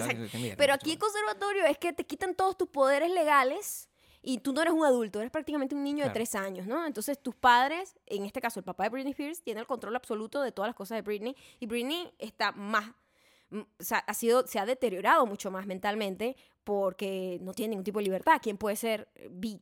Pero 0.57 0.73
aquí 0.73 0.93
el 0.93 0.97
conservatorio 0.97 1.65
es 1.65 1.77
que 1.77 1.93
te 1.93 2.07
quitan 2.07 2.33
todos 2.33 2.57
tus 2.57 2.69
poderes 2.69 3.11
legales 3.11 3.87
y 4.23 4.39
tú 4.39 4.51
no 4.51 4.63
eres 4.63 4.73
un 4.73 4.83
adulto, 4.83 5.19
eres 5.19 5.29
prácticamente 5.29 5.75
un 5.75 5.83
niño 5.83 6.05
de 6.05 6.09
tres 6.09 6.33
años, 6.33 6.65
¿no? 6.65 6.87
Entonces 6.87 7.21
tus 7.21 7.35
padres, 7.35 7.95
en 8.07 8.25
este 8.25 8.41
caso 8.41 8.59
el 8.59 8.63
papá 8.63 8.85
de 8.85 8.89
Britney 8.89 9.11
Spears, 9.11 9.43
tiene 9.43 9.59
el 9.59 9.67
control 9.67 9.95
absoluto 9.95 10.41
de 10.41 10.51
todas 10.51 10.69
las 10.69 10.75
cosas 10.75 10.95
de 10.95 11.03
Britney 11.03 11.35
y 11.59 11.67
Britney 11.67 12.11
está 12.17 12.51
más 12.51 12.95
o 13.51 13.83
sea, 13.83 13.99
ha 13.99 14.13
sido, 14.13 14.45
se 14.47 14.59
ha 14.59 14.65
deteriorado 14.65 15.25
mucho 15.25 15.51
más 15.51 15.65
mentalmente 15.65 16.35
porque 16.65 17.37
no 17.41 17.53
tiene 17.53 17.71
ningún 17.71 17.85
tipo 17.85 17.99
de 17.99 18.05
libertad. 18.05 18.39
¿Quién 18.41 18.57
puede 18.57 18.75
ser, 18.75 19.07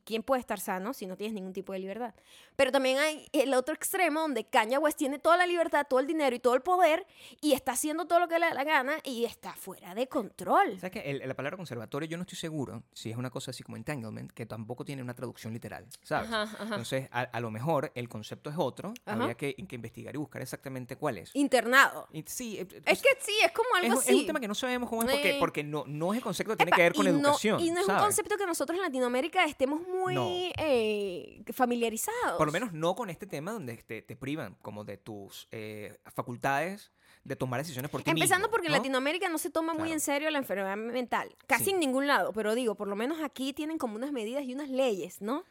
quién 0.04 0.22
puede 0.22 0.40
estar 0.40 0.58
sano 0.58 0.92
si 0.94 1.06
no 1.06 1.16
tienes 1.16 1.34
ningún 1.34 1.52
tipo 1.52 1.72
de 1.72 1.78
libertad? 1.78 2.14
Pero 2.56 2.72
también 2.72 2.98
hay 2.98 3.28
el 3.32 3.54
otro 3.54 3.74
extremo 3.74 4.20
donde 4.20 4.44
Kanye 4.44 4.78
West 4.78 4.98
tiene 4.98 5.18
toda 5.18 5.36
la 5.36 5.46
libertad, 5.46 5.86
todo 5.88 6.00
el 6.00 6.06
dinero 6.06 6.34
y 6.34 6.40
todo 6.40 6.54
el 6.54 6.62
poder 6.62 7.06
y 7.40 7.52
está 7.52 7.72
haciendo 7.72 8.06
todo 8.06 8.20
lo 8.20 8.28
que 8.28 8.38
le 8.38 8.46
da 8.46 8.54
la 8.54 8.64
gana 8.64 8.94
y 9.04 9.24
está 9.24 9.54
fuera 9.54 9.94
de 9.94 10.08
control. 10.08 10.80
¿Sabes 10.80 11.02
que 11.02 11.22
la 11.24 11.34
palabra 11.34 11.56
conservatorio 11.56 12.08
yo 12.08 12.16
no 12.16 12.22
estoy 12.22 12.38
seguro 12.38 12.82
si 12.92 13.10
es 13.10 13.16
una 13.16 13.30
cosa 13.30 13.50
así 13.50 13.62
como 13.62 13.76
entanglement, 13.76 14.32
que 14.32 14.46
tampoco 14.46 14.84
tiene 14.84 15.02
una 15.02 15.14
traducción 15.14 15.52
literal, 15.52 15.86
¿sabes? 16.02 16.30
Entonces, 16.60 17.08
a, 17.10 17.40
lo 17.40 17.50
mejor 17.50 17.92
el 17.94 18.08
concepto 18.08 18.48
es 18.48 18.56
otro, 18.58 18.94
habría 19.04 19.34
que, 19.34 19.54
que, 19.54 19.74
investigar 19.74 20.14
y 20.14 20.18
buscar 20.18 20.40
exactamente 20.40 20.96
cuál 20.96 21.18
es. 21.18 21.30
Internado. 21.34 22.08
sí. 22.26 22.58
Eh, 22.58 22.66
es, 22.86 23.02
que 23.02 23.08
sí, 23.20 23.32
es 23.44 23.52
como 23.52 23.68
algo 23.76 23.94
es, 23.94 24.00
así. 24.00 24.12
Es 24.12 24.20
un 24.20 24.26
tema 24.26 24.40
que 24.40 24.48
no 24.48 24.54
sabemos 24.54 24.88
cómo 24.88 25.02
es 25.02 25.10
porque, 25.10 25.36
porque 25.38 25.64
no, 25.64 25.84
no 25.86 26.12
es 26.12 26.18
el 26.18 26.22
concepto 26.22 26.52
que 26.52 26.56
tiene 26.56 26.72
que 26.72 26.82
ver 26.82 26.93
con 26.94 27.06
educación. 27.06 27.60
Y 27.60 27.70
no 27.70 27.80
es 27.80 27.88
un 27.88 27.96
concepto 27.96 28.36
que 28.36 28.46
nosotros 28.46 28.76
en 28.76 28.82
Latinoamérica 28.82 29.44
estemos 29.44 29.80
muy 29.86 30.52
eh, 30.58 31.42
familiarizados. 31.52 32.38
Por 32.38 32.46
lo 32.46 32.52
menos 32.52 32.72
no 32.72 32.94
con 32.94 33.10
este 33.10 33.26
tema 33.26 33.52
donde 33.52 33.76
te, 33.78 34.02
te 34.02 34.16
privan 34.16 34.56
como 34.62 34.84
de 34.84 34.96
tus 34.96 35.48
eh, 35.50 35.98
facultades 36.14 36.92
de 37.24 37.36
tomar 37.36 37.58
decisiones 37.58 37.90
por 37.90 38.02
ti 38.02 38.10
Empezando 38.10 38.50
porque 38.50 38.66
en 38.66 38.72
Latinoamérica 38.72 39.28
no 39.30 39.38
se 39.38 39.48
toma 39.50 39.72
muy 39.72 39.92
en 39.92 40.00
serio 40.00 40.30
la 40.30 40.38
enfermedad 40.38 40.76
mental. 40.76 41.34
Casi 41.46 41.70
en 41.70 41.80
ningún 41.80 42.06
lado, 42.06 42.32
pero 42.32 42.54
digo, 42.54 42.74
por 42.74 42.86
lo 42.86 42.96
menos 42.96 43.20
aquí 43.22 43.52
tienen 43.52 43.78
como 43.78 43.96
unas 43.96 44.12
medidas 44.12 44.44
y 44.44 44.52
unas 44.52 44.68
leyes, 44.68 45.22
¿no? 45.22 45.44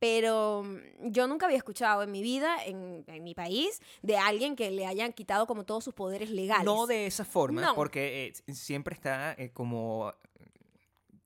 pero 0.00 0.64
mm, 0.64 1.10
yo 1.12 1.28
nunca 1.28 1.46
había 1.46 1.58
escuchado 1.58 2.02
en 2.02 2.10
mi 2.10 2.22
vida, 2.22 2.56
en, 2.64 3.04
en, 3.06 3.22
mi 3.22 3.34
país, 3.34 3.80
de 4.02 4.16
alguien 4.16 4.56
que 4.56 4.70
le 4.72 4.86
hayan 4.86 5.12
quitado 5.12 5.46
como 5.46 5.64
todos 5.64 5.84
sus 5.84 5.94
poderes 5.94 6.30
legales. 6.30 6.64
No 6.64 6.86
de 6.86 7.06
esa 7.06 7.24
forma, 7.24 7.74
porque 7.74 8.32
eh, 8.46 8.52
siempre 8.54 8.94
está 8.94 9.36
como 9.52 10.12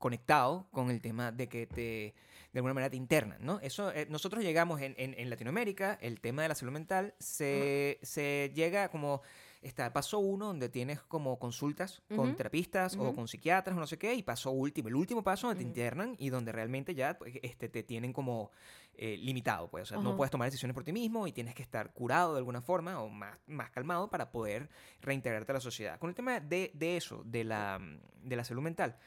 conectado 0.05 0.67
con 0.71 0.91
el 0.91 1.01
tema 1.01 1.33
de 1.33 1.49
que 1.49 1.67
te 1.67 2.15
de 2.53 2.59
alguna 2.59 2.75
manera 2.75 2.91
te 2.91 2.97
internan, 2.99 3.39
¿no? 3.41 3.59
Eso, 3.61 3.91
eh, 3.91 4.07
nosotros 4.11 4.45
llegamos 4.45 4.83
en, 4.83 4.95
en, 4.99 5.31
Latinoamérica, 5.31 5.99
el 6.01 6.21
tema 6.21 6.43
de 6.43 6.49
la 6.49 6.55
salud 6.55 6.73
mental 6.73 7.15
se, 7.19 7.99
se 8.03 8.53
llega 8.55 8.91
como 8.91 9.23
está 9.63 9.93
paso 9.95 10.19
uno 10.19 10.49
donde 10.49 10.69
tienes 10.69 11.01
como 11.01 11.39
consultas 11.39 12.03
con 12.15 12.37
terapistas 12.37 12.97
o 12.97 13.15
con 13.15 13.29
psiquiatras 13.29 13.75
o 13.75 13.81
no 13.81 13.87
sé 13.87 13.97
qué 13.97 14.15
y 14.15 14.23
paso 14.23 14.51
último 14.51 14.89
el 14.89 14.95
último 14.95 15.25
paso 15.25 15.47
donde 15.47 15.63
te 15.63 15.67
internan 15.67 16.17
y 16.19 16.29
donde 16.29 16.53
realmente 16.53 16.95
ya 16.95 17.17
pues, 17.17 17.39
este 17.43 17.71
te 17.71 17.83
tienen 17.83 18.13
como 18.13 18.51
eh, 18.99 19.17
limitado 19.17 19.71
pues 19.71 19.85
o 19.85 19.87
sea 19.87 19.99
no 19.99 20.19
puedes 20.19 20.31
tomar 20.31 20.49
decisiones 20.49 20.75
por 20.75 20.85
ti 20.85 20.93
mismo 20.93 21.27
y 21.27 21.33
tienes 21.33 21.55
que 21.55 21.63
estar 21.63 21.95
curado 21.95 22.35
de 22.35 22.41
alguna 22.41 22.61
forma 22.61 23.01
o 23.01 23.09
más, 23.09 23.39
más 23.47 23.71
calmado 23.71 24.11
para 24.11 24.31
poder 24.31 24.69
reintegrarte 25.01 25.53
a 25.53 25.55
la 25.55 25.61
sociedad. 25.61 25.99
Con 25.99 26.11
el 26.11 26.15
tema 26.15 26.41
de, 26.41 26.71
de 26.75 26.99
eso 26.99 27.23
de 27.25 27.45
la, 27.45 27.81
de 28.23 28.37
la 28.37 28.45
salud 28.45 28.63
mental 28.63 28.99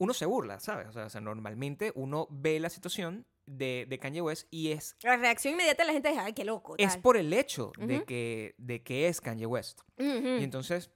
uno 0.00 0.14
se 0.14 0.24
burla, 0.24 0.58
¿sabes? 0.60 0.96
O 0.96 1.10
sea, 1.10 1.20
normalmente 1.20 1.92
uno 1.94 2.26
ve 2.30 2.58
la 2.58 2.70
situación 2.70 3.26
de, 3.44 3.84
de, 3.86 3.98
Kanye 3.98 4.22
West 4.22 4.48
y 4.50 4.72
es... 4.72 4.96
La 5.02 5.18
reacción 5.18 5.52
inmediata 5.52 5.82
de 5.82 5.88
la 5.88 5.92
gente 5.92 6.10
es, 6.10 6.18
ay, 6.18 6.32
qué 6.32 6.44
loco. 6.44 6.74
Es 6.78 6.96
por 6.96 7.18
el 7.18 7.30
hecho 7.34 7.70
de, 7.76 8.04
que, 8.04 8.54
de 8.56 8.82
que 8.82 9.08
es 9.08 9.20
Kanye 9.20 9.44
West. 9.44 9.82
Y 9.98 10.42
entonces, 10.42 10.90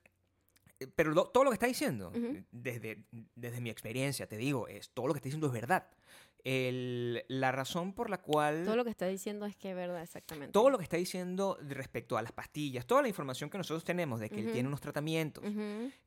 eh, 0.81 0.87
pero 0.97 1.15
todo 1.27 1.45
lo 1.45 1.51
que 1.51 1.55
está 1.55 1.67
diciendo, 1.67 2.13
desde, 2.51 3.05
desde 3.35 3.61
mi 3.61 3.69
experiencia, 3.69 4.27
te 4.27 4.39
digo, 4.39 4.69
es 4.69 4.89
todo 4.89 5.07
lo 5.07 5.13
que 5.13 5.19
está 5.19 5.27
diciendo 5.27 5.49
es 5.49 5.53
verdad. 5.53 5.87
El- 6.45 7.25
la 7.29 7.53
razón 7.53 7.95
por 7.95 8.11
la 8.11 8.19
cual 8.19 8.65
Todo 8.65 8.77
lo 8.77 8.85
que 8.85 8.91
está 8.91 9.07
diciendo 9.07 9.47
es 9.47 9.57
que 9.57 9.71
es 9.71 9.77
verdad, 9.77 10.03
exactamente. 10.03 10.53
todo 10.53 10.69
lo 10.71 10.77
que 10.79 10.85
está 10.85 10.97
diciendo 10.99 11.59
respecto 11.63 12.19
a 12.19 12.23
las 12.23 12.33
pastillas, 12.33 12.87
toda 12.87 13.01
la 13.03 13.09
información 13.09 13.49
que 13.51 13.57
nosotros 13.59 13.83
tenemos 13.83 14.21
de 14.21 14.29
que 14.31 14.41
él 14.41 14.53
tiene 14.53 14.69
unos 14.69 14.81
tratamientos, 14.83 15.43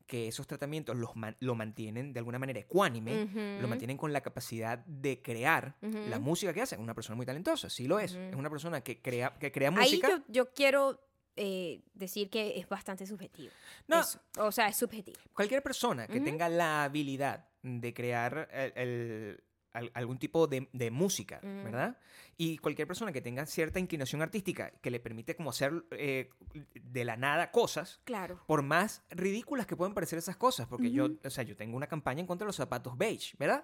que 0.06 0.28
esos 0.28 0.46
tratamientos 0.46 0.96
los 0.96 1.16
man- 1.16 1.36
lo 1.40 1.54
mantienen 1.54 2.12
de 2.12 2.20
alguna 2.20 2.38
manera 2.38 2.60
ecuánime, 2.60 3.58
lo 3.60 3.68
mantienen 3.68 3.96
con 3.96 4.12
la 4.12 4.20
capacidad 4.20 4.78
de 4.86 5.20
crear 5.20 5.76
la 5.82 6.18
música 6.18 6.52
que 6.54 6.62
hace. 6.62 6.76
Es 6.76 6.80
una 6.80 6.94
persona 6.94 7.16
muy 7.16 7.26
talentosa, 7.26 7.68
sí 7.68 7.86
lo 7.88 7.98
es. 7.98 8.14
Es 8.14 8.34
una 8.36 8.48
persona 8.50 8.80
que 8.80 9.02
crea, 9.02 9.34
que 9.38 9.50
crea 9.52 9.70
Ahí 9.70 9.74
música. 9.76 10.08
yo, 10.08 10.22
yo 10.28 10.52
quiero 10.54 11.00
eh, 11.40 11.82
decir 11.94 12.30
que 12.30 12.58
es 12.58 12.68
bastante 12.68 13.06
subjetivo. 13.06 13.52
No, 13.86 14.00
Eso. 14.00 14.18
O 14.38 14.50
sea, 14.50 14.66
es 14.68 14.76
subjetivo. 14.76 15.18
cualquier 15.32 15.62
persona 15.62 16.08
que 16.08 16.20
tenga 16.20 16.48
la 16.48 16.82
habilidad 16.82 17.48
de 17.62 17.94
crear 17.94 18.48
el- 18.52 18.72
el- 18.74 19.44
al- 19.78 19.90
algún 19.94 20.18
tipo 20.18 20.46
de, 20.46 20.68
de 20.72 20.90
música, 20.90 21.38
Ujú. 21.42 21.64
¿verdad? 21.64 21.96
Y 22.36 22.58
cualquier 22.58 22.86
persona 22.86 23.12
que 23.12 23.20
tenga 23.20 23.44
cierta 23.46 23.80
inclinación 23.80 24.22
artística 24.22 24.70
que 24.80 24.90
le 24.92 25.00
permite 25.00 25.34
como 25.34 25.50
hacer 25.50 25.84
eh, 25.90 26.30
de 26.74 27.04
la 27.04 27.16
nada 27.16 27.50
cosas, 27.50 28.00
Claro. 28.04 28.40
por 28.46 28.62
más 28.62 29.02
ridículas 29.10 29.66
que 29.66 29.74
puedan 29.76 29.92
parecer 29.94 30.18
esas 30.18 30.36
cosas, 30.36 30.68
porque 30.68 30.90
yo, 30.92 31.08
o 31.24 31.30
sea, 31.30 31.42
yo 31.42 31.56
tengo 31.56 31.76
una 31.76 31.86
campaña 31.88 32.20
en 32.20 32.26
contra 32.26 32.44
de 32.44 32.48
los 32.48 32.56
zapatos 32.56 32.96
beige, 32.96 33.34
¿verdad? 33.38 33.62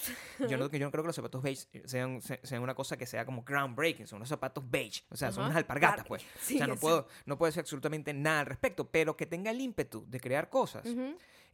Yo 0.48 0.56
no, 0.58 0.68
yo 0.70 0.78
no 0.80 0.90
creo 0.90 1.02
que 1.04 1.06
los 1.08 1.16
zapatos 1.16 1.42
beige 1.42 1.66
sean, 1.84 2.20
se- 2.20 2.40
sean 2.42 2.62
una 2.62 2.74
cosa 2.74 2.96
que 2.96 3.06
sea 3.06 3.24
como 3.24 3.44
groundbreaking, 3.44 4.06
son 4.08 4.16
unos 4.16 4.28
zapatos 4.28 4.64
beige, 4.68 5.02
o 5.10 5.16
sea, 5.16 5.30
son 5.30 5.44
unas 5.44 5.56
alpargatas, 5.56 6.04
pues. 6.06 6.24
Sí, 6.40 6.54
o 6.56 6.58
sea, 6.58 6.66
no 6.66 6.76
puedo, 6.76 7.06
no 7.26 7.38
puedo 7.38 7.48
decir 7.50 7.60
absolutamente 7.60 8.12
nada 8.12 8.40
al 8.40 8.46
respecto, 8.46 8.90
pero 8.90 9.16
que 9.16 9.26
tenga 9.26 9.50
el 9.52 9.60
ímpetu 9.60 10.04
de 10.08 10.18
crear 10.18 10.48
cosas, 10.50 10.84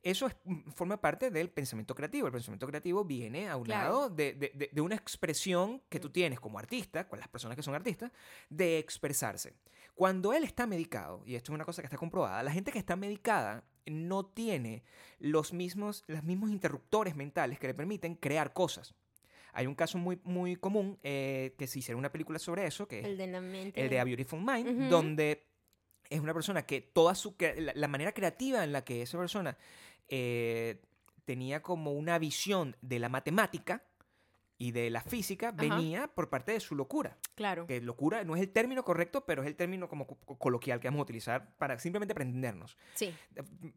eso 0.02 0.26
es- 0.26 0.36
mm, 0.44 0.70
forma 0.70 1.00
parte 1.00 1.30
del 1.30 1.50
pensamiento 1.50 1.94
creativo. 1.94 2.26
El 2.26 2.32
pensamiento 2.32 2.66
creativo 2.66 3.04
viene 3.04 3.48
a 3.48 3.56
un 3.56 3.64
Claro. 3.64 3.84
lado 3.88 4.10
de, 4.10 4.32
de- 4.72 4.80
una 4.80 4.94
expresión 4.94 5.82
que 5.88 6.00
tú 6.00 6.10
tienes 6.10 6.40
como 6.40 6.58
artista, 6.58 7.06
con 7.08 7.18
las 7.18 7.28
personas 7.28 7.56
que 7.56 7.62
son 7.62 7.74
artistas, 7.74 8.10
de 8.48 8.78
expresarse. 8.78 9.54
Cuando 9.94 10.32
él 10.32 10.44
está 10.44 10.66
medicado, 10.66 11.22
y 11.26 11.34
esto 11.34 11.52
es 11.52 11.54
una 11.54 11.64
cosa 11.64 11.82
que 11.82 11.86
está 11.86 11.98
comprobada, 11.98 12.42
la 12.42 12.52
gente 12.52 12.72
que 12.72 12.78
está 12.78 12.96
medicada 12.96 13.64
no 13.86 14.24
tiene 14.24 14.82
los 15.18 15.52
mismos, 15.52 16.04
los 16.06 16.22
mismos 16.24 16.50
interruptores 16.50 17.16
mentales 17.16 17.58
que 17.58 17.66
le 17.66 17.74
permiten 17.74 18.14
crear 18.14 18.52
cosas. 18.52 18.94
Hay 19.52 19.66
un 19.66 19.74
caso 19.74 19.98
muy, 19.98 20.20
muy 20.22 20.54
común 20.56 20.98
eh, 21.02 21.54
que 21.58 21.66
se 21.66 21.80
hiciera 21.80 21.98
una 21.98 22.12
película 22.12 22.38
sobre 22.38 22.66
eso, 22.66 22.86
que 22.86 23.00
es 23.00 23.04
El 23.06 23.18
de 23.18 23.26
la 23.26 23.40
mente. 23.40 23.82
el 23.82 23.90
de 23.90 23.98
A 24.00 24.04
Beautiful 24.04 24.40
Mind, 24.40 24.88
donde 24.88 25.49
es 26.10 26.20
una 26.20 26.34
persona 26.34 26.66
que 26.66 26.80
toda 26.80 27.14
su 27.14 27.36
la, 27.38 27.72
la 27.74 27.88
manera 27.88 28.12
creativa 28.12 28.62
en 28.64 28.72
la 28.72 28.84
que 28.84 29.02
esa 29.02 29.16
persona 29.16 29.56
eh, 30.08 30.82
tenía 31.24 31.62
como 31.62 31.92
una 31.92 32.18
visión 32.18 32.76
de 32.82 32.98
la 32.98 33.08
matemática 33.08 33.84
y 34.60 34.72
de 34.72 34.90
la 34.90 35.00
física 35.00 35.52
venía 35.52 36.06
por 36.06 36.28
parte 36.28 36.52
de 36.52 36.60
su 36.60 36.76
locura. 36.76 37.16
Claro. 37.34 37.66
Que 37.66 37.80
locura 37.80 38.22
no 38.24 38.36
es 38.36 38.42
el 38.42 38.50
término 38.50 38.84
correcto, 38.84 39.24
pero 39.24 39.40
es 39.42 39.48
el 39.48 39.56
término 39.56 39.88
como 39.88 40.06
co- 40.06 40.36
coloquial 40.38 40.78
que 40.80 40.88
vamos 40.88 41.00
a 41.00 41.02
utilizar 41.04 41.56
para 41.56 41.78
simplemente 41.78 42.12
para 42.14 42.26
entendernos. 42.26 42.76
Sí. 42.94 43.10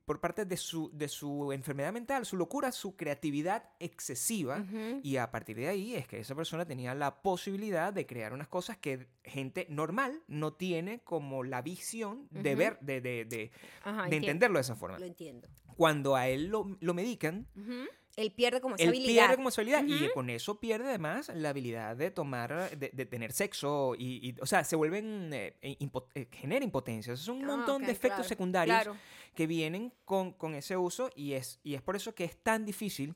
Por 0.04 0.20
parte 0.20 0.44
de 0.46 0.58
su, 0.58 0.92
de 0.94 1.08
su 1.08 1.54
enfermedad 1.54 1.94
mental, 1.94 2.26
su 2.26 2.36
locura, 2.36 2.74
su 2.74 2.98
creatividad 2.98 3.70
excesiva. 3.80 4.64
Y 5.02 5.16
a 5.16 5.32
partir 5.32 5.56
de 5.56 5.70
ahí 5.70 5.96
es 5.96 6.06
que 6.06 6.20
esa 6.20 6.36
persona 6.36 6.66
tenía 6.66 6.94
la 6.94 7.22
posibilidad 7.22 7.94
de 7.94 8.06
crear 8.06 8.34
unas 8.34 8.50
cosas 8.50 8.78
que 8.78 9.08
gente 9.24 9.66
normal 9.70 10.22
no 10.28 10.54
tiene 10.54 11.00
como 11.04 11.44
la 11.46 11.62
visión 11.62 12.28
de 12.32 12.56
ver, 12.56 12.78
de, 12.82 13.00
de- 13.00 13.24
de- 13.24 13.52
Ajá, 13.84 14.00
de 14.00 14.04
entiendo. 14.04 14.26
entenderlo 14.28 14.58
de 14.58 14.62
esa 14.62 14.76
forma. 14.76 15.00
Lo 15.00 15.06
entiendo. 15.06 15.48
Cuando 15.78 16.16
a 16.18 16.28
él 16.28 16.48
lo, 16.48 16.78
lo 16.82 16.94
medican, 16.94 17.48
Ujú. 17.56 17.88
Él 18.16 18.32
pierde 18.32 18.62
como 18.62 18.76
esa 18.76 18.84
él 18.84 18.90
habilidad. 18.90 19.24
pierde 19.24 19.36
como 19.38 19.50
su 19.52 19.62
habilidad 19.62 19.84
y 19.86 20.10
con 20.14 20.30
eso 20.30 20.60
pierde 20.60 20.90
además 20.90 21.32
la 21.34 21.50
habilidad 21.50 21.96
de 21.96 22.12
tomar, 22.12 22.78
de, 22.78 22.90
de 22.94 23.06
tener 23.08 23.32
sexo 23.32 23.96
y, 23.98 24.30
y, 24.30 24.36
o 24.40 24.46
sea, 24.46 24.64
se 24.64 24.76
vuelven, 24.76 25.32
eh, 25.34 25.56
eh, 25.62 25.78
impo- 25.80 26.08
eh, 26.14 26.28
genera 26.32 26.64
impotencia. 26.64 27.14
Es 27.14 27.28
un 27.28 27.44
Ah, 27.44 27.48
montón 27.58 27.82
de 27.82 27.92
efectos 27.92 28.18
claro, 28.20 28.24
secundarios 28.30 28.76
Claro. 28.84 28.98
que 29.34 29.48
vienen 29.48 29.92
con, 30.06 30.34
con 30.34 30.54
ese 30.54 30.78
uso 30.78 31.10
y 31.16 31.34
es, 31.34 31.60
y 31.64 31.74
es 31.74 31.82
por 31.82 31.96
eso 31.96 32.14
que 32.14 32.24
es 32.24 32.38
tan 32.38 32.66
difícil 32.66 33.16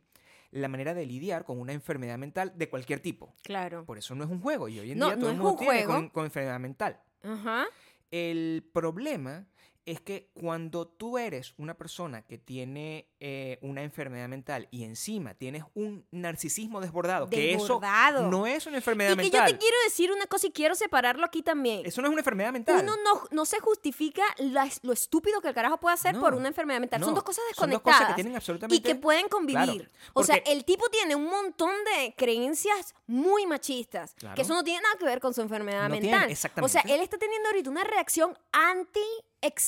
la 0.50 0.68
manera 0.68 0.94
de 0.96 1.06
lidiar 1.06 1.44
con 1.46 1.60
una 1.60 1.74
enfermedad 1.74 2.18
mental 2.18 2.54
de 2.56 2.68
cualquier 2.70 3.00
tipo. 3.00 3.36
Claro. 3.44 3.86
Por 3.86 3.98
eso 4.00 4.16
no 4.16 4.24
es 4.24 4.30
un 4.32 4.40
juego 4.42 4.68
y 4.68 4.80
hoy 4.80 4.92
en 4.94 4.98
No, 4.98 5.08
día 5.08 5.16
no 5.16 5.20
todo 5.22 5.30
es 5.30 5.36
el 5.36 5.42
mundo 5.44 5.52
un 5.54 5.60
tiene 5.60 5.86
con, 5.86 6.10
con 6.10 6.26
enfermedad 6.26 6.60
mental. 6.60 7.00
Ajá. 7.22 7.66
El 8.10 8.68
problema 8.74 9.46
es 9.88 10.02
que 10.02 10.30
cuando 10.34 10.86
tú 10.86 11.18
eres 11.18 11.54
una 11.58 11.74
persona 11.74 12.22
que 12.22 12.38
tiene 12.38 13.08
eh, 13.22 13.58
una 13.62 13.84
enfermedad 13.84 14.28
mental 14.28 14.68
y 14.70 14.84
encima 14.84 15.34
tienes 15.34 15.64
un 15.76 16.06
narcisismo 16.12 16.82
desbordado, 16.82 17.30
que 17.30 17.54
eso 17.54 17.80
no 18.30 18.46
es 18.46 18.66
una 18.68 18.76
enfermedad 18.78 19.14
Y 19.14 19.16
que 19.16 19.22
mental. 19.24 19.48
yo 19.48 19.54
te 19.54 19.58
quiero 19.58 19.78
decir 19.86 20.12
una 20.12 20.28
cosa 20.28 20.48
y 20.48 20.52
quiero 20.52 20.76
separarlo 20.76 21.26
aquí 21.26 21.42
también. 21.42 21.86
Eso 21.86 22.02
no 22.02 22.10
es 22.10 22.12
una 22.12 22.20
enfermedad 22.20 22.52
mental. 22.52 22.82
Uno 22.84 22.98
no, 23.02 23.24
no 23.32 23.46
se 23.46 23.62
justifica 23.62 24.24
lo 24.82 24.92
estúpido 24.92 25.40
que 25.40 25.48
el 25.48 25.54
carajo 25.54 25.78
puede 25.80 25.94
hacer 25.94 26.16
No, 26.16 26.20
por 26.20 26.34
una 26.34 26.50
enfermedad 26.50 26.82
mental. 26.82 27.02
Son 27.02 27.16
dos 27.16 27.24
cosas 27.24 27.46
Son 27.56 27.70
dos 27.70 27.80
desconectadas. 27.80 28.00
cosas 28.00 28.08
que 28.10 28.16
tienen 28.16 28.36
absolutamente... 28.36 28.76
y 28.76 28.82
que 28.82 28.96
pueden 28.96 29.30
convivir. 29.30 29.90
Claro, 29.90 30.12
o 30.12 30.24
sea, 30.26 30.36
el 30.36 30.66
tipo 30.66 30.90
tiene 30.90 31.16
un 31.16 31.30
montón 31.30 31.72
de 31.96 32.14
creencias 32.18 32.94
muy 33.06 33.46
machistas. 33.46 34.16
Claro. 34.16 34.36
Que 34.36 34.42
eso 34.42 34.54
no 34.54 34.66
tiene 34.66 34.82
nada 34.82 34.96
que 35.00 35.06
ver 35.06 35.22
con 35.22 35.34
su 35.34 35.40
enfermedad 35.42 35.90
tiene, 35.90 36.02
mental. 36.08 36.28
O 36.28 36.32
exactamente. 36.32 36.74
sea, 36.74 36.82
él 36.94 37.00
está 37.00 37.18
teniendo 37.18 37.48
ahorita 37.48 37.70
una 37.70 37.86
reacción 37.86 38.38
anti 38.52 39.00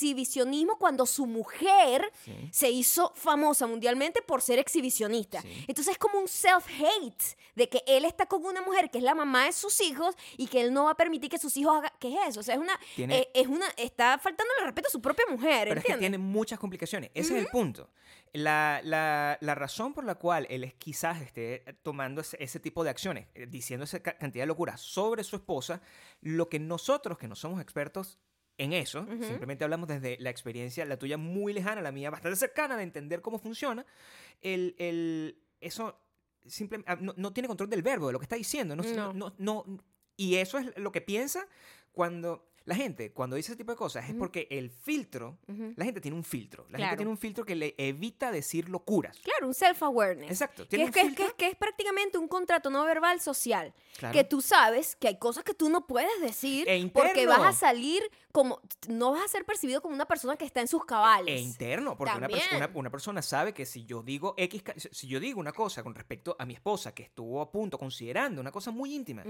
exhibicionismo 0.09 0.77
cuando 0.77 1.05
su 1.05 1.25
mujer 1.27 2.11
Sí. 2.25 2.49
se 2.51 2.69
hizo 2.69 3.13
famosa 3.15 3.67
mundialmente 3.67 4.21
por 4.21 4.41
ser 4.41 4.59
exhibicionista. 4.59 5.41
Sí. 5.41 5.65
Entonces 5.67 5.93
es 5.93 5.97
como 5.97 6.19
un 6.19 6.27
self-hate 6.27 7.35
de 7.55 7.69
que 7.69 7.83
él 7.87 8.05
está 8.05 8.25
con 8.25 8.43
una 8.45 8.61
mujer 8.61 8.89
que 8.89 8.97
es 8.97 9.03
la 9.03 9.13
mamá 9.15 9.45
de 9.45 9.51
sus 9.53 9.79
hijos 9.81 10.15
y 10.37 10.47
que 10.47 10.61
él 10.61 10.73
no 10.73 10.85
va 10.85 10.91
a 10.91 10.95
permitir 10.95 11.29
que 11.29 11.37
sus 11.37 11.55
hijos 11.57 11.77
hagan... 11.77 11.91
¿Qué 11.99 12.13
es 12.13 12.29
eso? 12.29 12.39
O 12.39 12.43
sea, 12.43 12.55
es 12.55 12.61
una... 12.61 12.77
Tiene- 12.95 13.19
eh, 13.19 13.31
es 13.33 13.47
una 13.47 13.65
está 13.77 14.17
faltando 14.17 14.51
el 14.59 14.65
respeto 14.65 14.87
a 14.87 14.91
su 14.91 15.01
propia 15.01 15.25
mujer, 15.29 15.67
Pero 15.69 15.79
es 15.81 15.85
que 15.85 15.97
tiene 15.97 16.17
muchas 16.17 16.57
complicaciones. 16.59 17.11
Ese 17.13 17.35
es 17.37 17.43
el 17.45 17.47
punto. 17.47 17.89
La, 18.33 18.81
la- 18.83 19.37
la 19.41 19.55
razón 19.55 19.93
por 19.93 20.03
la 20.05 20.15
cual 20.15 20.45
él 20.49 20.63
es, 20.63 20.73
quizás 20.75 21.21
esté 21.21 21.63
tomando 21.83 22.21
ese, 22.21 22.37
ese 22.41 22.59
tipo 22.59 22.83
de 22.83 22.89
acciones, 22.91 23.27
eh, 23.33 23.47
diciendo 23.47 23.83
esa 23.85 23.99
ca- 24.01 24.17
cantidad 24.17 24.43
de 24.43 24.47
locura 24.47 24.77
sobre 24.77 25.23
su 25.23 25.35
esposa, 25.35 25.81
lo 26.21 26.47
que 26.47 26.59
nosotros, 26.59 27.17
que 27.17 27.27
no 27.27 27.35
somos 27.35 27.59
expertos 27.61 28.19
en 28.59 28.73
eso, 28.73 29.05
simplemente 29.23 29.63
hablamos 29.63 29.87
desde 29.89 30.17
la 30.19 30.29
experiencia, 30.29 30.85
la 30.85 30.97
tuya 30.99 31.17
muy 31.17 31.53
lejana, 31.53 31.81
la 31.81 31.91
mía 31.91 32.09
bastante 32.11 32.35
cercana, 32.35 32.77
de 32.77 32.83
entender 32.83 33.21
cómo 33.21 33.39
funciona, 33.39 33.85
el, 34.41 34.75
el- 34.77 35.37
eso 35.61 35.97
simple- 36.45 36.83
ah, 36.85 36.97
no, 36.99 37.13
no 37.17 37.33
tiene 37.33 37.47
control 37.47 37.69
del 37.69 37.81
verbo, 37.81 38.07
de 38.07 38.13
lo 38.13 38.19
que 38.19 38.25
está 38.25 38.35
diciendo. 38.35 38.75
No, 38.75 38.83
No. 38.83 39.13
no- 39.13 39.33
no- 39.37 39.65
y 40.17 40.35
eso 40.35 40.57
es 40.59 40.77
lo 40.77 40.91
que 40.91 41.01
piensa 41.01 41.47
cuando... 41.93 42.48
La 42.69 42.75
gente, 42.75 43.11
cuando 43.11 43.35
dice 43.35 43.51
ese 43.51 43.57
tipo 43.57 43.71
de 43.71 43.77
cosas, 43.77 44.07
es 44.07 44.15
porque 44.15 44.47
el 44.51 44.69
filtro 44.69 45.37
la 45.75 45.85
gente 45.85 45.99
tiene 46.01 46.15
un 46.15 46.23
filtro. 46.23 46.63
La 46.69 46.77
Claro. 46.77 46.89
gente 46.91 46.97
tiene 46.97 47.11
un 47.11 47.17
filtro 47.17 47.43
que 47.45 47.55
le 47.55 47.73
evita 47.77 48.31
decir 48.31 48.69
locuras. 48.69 49.17
Claro, 49.23 49.47
un 49.47 49.53
self-awareness. 49.53 50.29
Exacto. 50.29 50.67
Que 50.67 50.83
es, 50.83 50.91
que, 50.91 51.01
es- 51.01 51.15
que 51.15 51.25
es- 51.25 51.33
que 51.33 51.47
es 51.47 51.55
prácticamente 51.55 52.17
un 52.17 52.27
contrato 52.27 52.69
no 52.69 52.83
verbal 52.85 53.19
social. 53.21 53.73
Claro. 53.97 54.13
Que 54.13 54.23
tú 54.23 54.41
sabes 54.41 54.95
que 54.95 55.07
hay 55.07 55.17
cosas 55.17 55.43
que 55.43 55.53
tú 55.53 55.69
no 55.69 55.87
puedes 55.87 56.11
decir 56.21 56.69
E 56.69 56.87
porque 56.93 57.25
vas 57.25 57.41
a 57.41 57.53
salir 57.53 58.01
como... 58.31 58.61
No 58.87 59.11
vas 59.11 59.25
a 59.25 59.27
ser 59.27 59.45
percibido 59.45 59.81
como 59.81 59.95
una 59.95 60.05
persona 60.05 60.35
que 60.37 60.45
está 60.45 60.61
en 60.61 60.67
sus 60.67 60.85
cabales. 60.85 61.33
E 61.35 61.39
interno, 61.41 61.97
porque 61.97 62.13
una, 62.75 62.91
persona 62.91 63.21
sabe 63.21 63.53
que 63.53 63.65
si 63.65 63.85
yo 63.85 64.03
digo 64.03 64.35
X, 64.37 64.63
si 64.91 65.07
yo 65.07 65.19
digo 65.19 65.39
una 65.39 65.51
cosa 65.51 65.81
con 65.83 65.95
respecto 65.95 66.35
a 66.37 66.45
mi 66.45 66.53
esposa 66.53 66.93
que 66.93 67.03
estuvo 67.03 67.41
a 67.41 67.51
punto, 67.51 67.77
considerando 67.79 68.39
una 68.41 68.51
cosa 68.51 68.69
muy 68.71 68.93
íntima, 68.93 69.23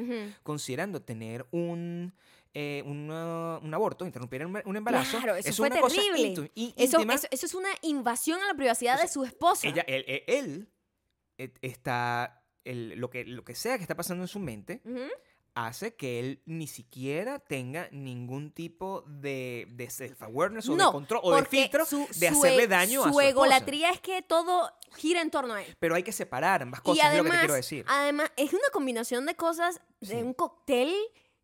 considerando 0.43 1.01
tener 1.01 1.46
un, 1.51 2.13
eh, 2.53 2.84
una- 2.86 3.60
un 3.60 3.74
aborto, 3.74 4.06
interrumpir 4.06 4.46
un, 4.46 4.60
un 4.65 4.75
embarazo, 4.75 5.18
Claro, 5.20 5.36
eso 5.36 5.50
es 5.50 5.56
fue 5.58 5.68
una 5.68 5.79
cosa 5.79 5.96
terrible. 6.01 6.50
í- 6.56 6.74
Eso, 6.77 7.00
eso, 7.00 7.27
eso 7.29 7.46
es 7.46 7.53
una 7.53 7.70
invasión 7.84 8.41
a 8.41 8.48
la 8.48 8.53
privacidad 8.56 8.96
O 8.96 8.98
sea, 8.98 9.06
de 9.06 9.12
su 9.13 9.24
esposa. 9.24 9.68
Ella, 9.68 9.84
él, 9.88 10.03
él- 10.08 10.24
él, 10.27 10.70
eh, 11.38 11.53
está, 11.62 12.44
el- 12.65 13.00
lo, 13.00 13.10
que, 13.10 13.24
lo 13.25 13.44
que 13.46 13.53
sea 13.56 13.77
que 13.77 13.84
está 13.84 13.96
pasando 13.96 14.24
en 14.24 14.27
su 14.27 14.39
mente, 14.39 14.82
hace 15.56 15.96
que 15.96 16.20
él 16.20 16.41
ni 16.46 16.68
siquiera 16.68 17.39
tenga 17.39 17.89
ningún 17.91 18.51
tipo 18.51 19.03
de, 19.08 19.68
de 19.72 19.89
self-awareness 19.89 20.70
o 20.70 20.75
No, 20.75 20.88
de 20.88 20.91
control 20.91 21.22
o 21.24 21.36
de 21.36 21.46
filtro 21.46 21.86
su- 21.86 22.08
de 22.15 22.29
su 22.29 22.38
hacerle 22.39 22.63
e- 22.63 22.68
daño 22.68 23.01
a 23.01 23.03
Su 23.08 23.13
su 23.13 23.20
esposa. 23.20 23.29
egolatría 23.29 23.91
es 23.91 24.00
que 24.00 24.22
todo 24.22 24.72
gira 24.96 25.22
en 25.22 25.29
torno 25.32 25.53
a 25.56 25.63
él. 25.63 25.75
Pero 25.79 25.96
hay 25.96 26.03
que 26.03 26.12
separar 26.13 26.62
ambas 26.63 26.79
y 26.79 26.84
cosas, 26.84 27.12
es 27.12 27.18
lo 27.18 27.24
que 27.24 27.29
te 27.29 27.36
además, 27.36 27.39
quiero 27.41 27.53
decir. 27.53 27.86
además, 27.88 28.32
es 28.38 28.53
una 28.53 28.70
combinación 28.72 29.25
de 29.25 29.36
cosas, 29.36 29.82
de 30.00 30.08
Sí. 30.08 30.15
un 30.15 30.34
cóctel, 30.34 30.96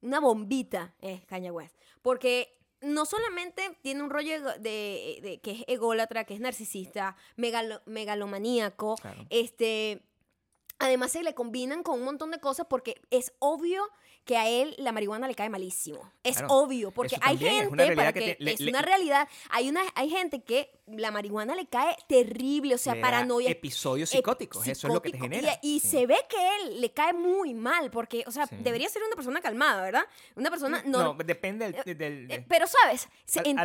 una 0.02 0.20
bombita, 0.20 0.94
es 1.02 1.26
Kanye 1.26 1.52
West. 1.52 1.76
Porque 2.02 2.52
no 2.82 3.06
solamente 3.06 3.78
tiene 3.82 4.04
un 4.04 4.10
rollo 4.10 4.42
de, 4.60 5.20
de- 5.22 5.40
que 5.42 5.52
es 5.52 5.64
ególatra, 5.68 6.24
que 6.26 6.34
es 6.36 6.40
narcisista, 6.40 7.16
megalo- 7.38 7.82
megalomaníaco, 7.86 8.96
Claro. 8.96 9.26
este 9.30 10.04
Además 10.80 11.12
se 11.12 11.24
le 11.24 11.34
combinan 11.34 11.84
con 11.84 12.00
un 12.00 12.06
montón 12.06 12.32
de 12.32 12.40
cosas 12.40 12.68
porque 12.70 13.02
es 13.10 13.34
obvio 13.40 13.84
que 14.26 14.38
a 14.38 14.50
él 14.50 14.74
la 14.80 14.92
marihuana 14.92 15.28
le 15.28 15.36
cae 15.36 15.50
malísimo. 15.50 16.12
Es 16.24 16.38
Claro, 16.38 16.54
obvio, 16.56 16.90
porque 16.92 17.16
hay 17.22 17.36
es 17.36 17.42
gente, 17.42 17.96
para 17.96 18.12
que 18.12 18.20
que, 18.20 18.34
te- 18.36 18.44
le- 18.44 18.54
es 18.54 18.60
le- 18.60 18.72
una 18.72 18.82
realidad, 18.82 19.28
hay, 19.52 19.70
una, 19.70 19.82
hay 19.94 20.10
gente 20.10 20.42
que 20.44 20.72
la 20.88 21.12
marihuana 21.12 21.54
le 21.56 21.68
cae 21.68 21.96
terrible, 22.08 22.74
o 22.74 22.78
sea, 22.80 23.00
paranoia. 23.00 23.52
Episodios 23.52 24.10
ep- 24.12 24.18
psicóticos, 24.18 24.68
eso 24.68 24.88
es 24.88 24.94
lo 24.94 25.00
que 25.02 25.12
te 25.12 25.18
psicótico, 25.18 25.36
genera. 25.42 25.60
Y, 25.62 25.76
y 25.76 25.80
Sí. 25.80 25.90
se 25.90 26.08
ve 26.08 26.18
que 26.28 26.38
él 26.58 26.82
le 26.82 26.92
cae 26.92 27.14
muy 27.14 27.54
mal, 27.54 27.92
porque, 27.92 28.24
o 28.26 28.32
sea, 28.32 28.48
Sí. 28.48 28.56
debería 28.62 28.90
ser 28.90 29.04
una 29.04 29.16
persona 29.16 29.42
calmada, 29.42 29.84
¿verdad? 29.84 30.06
Una 30.36 30.50
persona 30.50 30.82
no, 30.88 31.14
No, 31.14 31.24
depende 31.24 31.72
del... 31.72 31.84
del- 31.84 31.98
del- 31.98 32.32
eh, 32.32 32.46
Pero 32.50 32.66
sabes, 32.66 33.08
A- 33.38 33.42
en, 33.48 33.60
a 33.60 33.64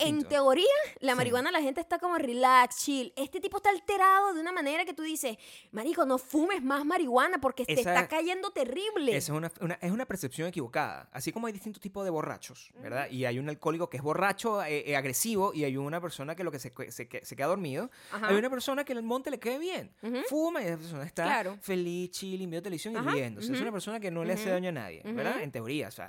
en 0.00 0.24
teoría, 0.28 0.66
la 1.00 1.12
Sí. 1.12 1.16
marihuana 1.16 1.50
la 1.50 1.62
gente 1.62 1.80
está 1.80 1.98
como 1.98 2.18
relax, 2.18 2.84
chill. 2.84 3.10
Este 3.16 3.40
tipo 3.40 3.56
está 3.56 3.70
alterado 3.70 4.34
de 4.34 4.40
una 4.40 4.52
manera 4.52 4.84
que 4.84 4.92
tú 4.92 5.02
dices, 5.02 5.38
marico, 5.72 6.04
no 6.04 6.18
fumes 6.44 6.62
más 6.62 6.84
marihuana 6.84 7.38
porque 7.40 7.64
te 7.64 7.72
Esa- 7.74 7.94
está 7.94 8.08
cayendo 8.08 8.50
terrible. 8.50 9.16
Esa 9.16 9.32
es 9.32 9.36
una, 9.38 9.52
una- 9.60 9.74
es 9.80 9.90
una 9.90 10.04
percepción 10.06 10.48
equivocada. 10.48 11.08
Así 11.12 11.32
como 11.32 11.46
hay 11.46 11.52
distintos 11.52 11.80
tipos 11.80 12.04
de 12.04 12.10
borrachos, 12.10 12.70
¿verdad? 12.80 13.08
Y 13.10 13.24
hay 13.24 13.38
un 13.38 13.48
alcohólico 13.48 13.88
que 13.88 13.96
es 13.96 14.02
borracho, 14.02 14.62
eh, 14.62 14.84
eh, 14.90 14.96
agresivo, 14.96 15.52
y 15.54 15.64
hay 15.64 15.76
una 15.76 16.00
persona 16.00 16.34
que 16.34 16.44
lo 16.44 16.50
que 16.50 16.58
se, 16.58 16.72
se, 16.90 17.08
que- 17.08 17.24
se 17.24 17.36
queda 17.36 17.46
dormido. 17.46 17.90
Ajá. 18.12 18.28
Hay 18.28 18.36
una 18.36 18.50
persona 18.50 18.84
que 18.84 18.92
el 18.92 19.02
monte 19.02 19.30
le 19.30 19.38
quede 19.38 19.58
bien. 19.58 19.90
Ujú. 20.02 20.22
Fuma 20.28 20.62
y 20.62 20.66
esa 20.66 20.76
persona 20.76 21.04
está 21.04 21.24
Claro. 21.24 21.58
feliz, 21.62 22.10
chilling, 22.10 22.50
viendo 22.50 22.62
televisión 22.62 22.96
Ajá. 22.96 23.10
y 23.10 23.14
riéndose. 23.14 23.52
Es 23.52 23.60
una 23.60 23.72
persona 23.72 24.00
que 24.00 24.10
no 24.10 24.24
le 24.24 24.34
hace 24.34 24.50
daño 24.50 24.68
a 24.68 24.72
nadie, 24.72 25.02
¿verdad? 25.04 25.40
En 25.42 25.50
teoría. 25.50 25.88
O 25.88 25.90
sea, 25.90 26.06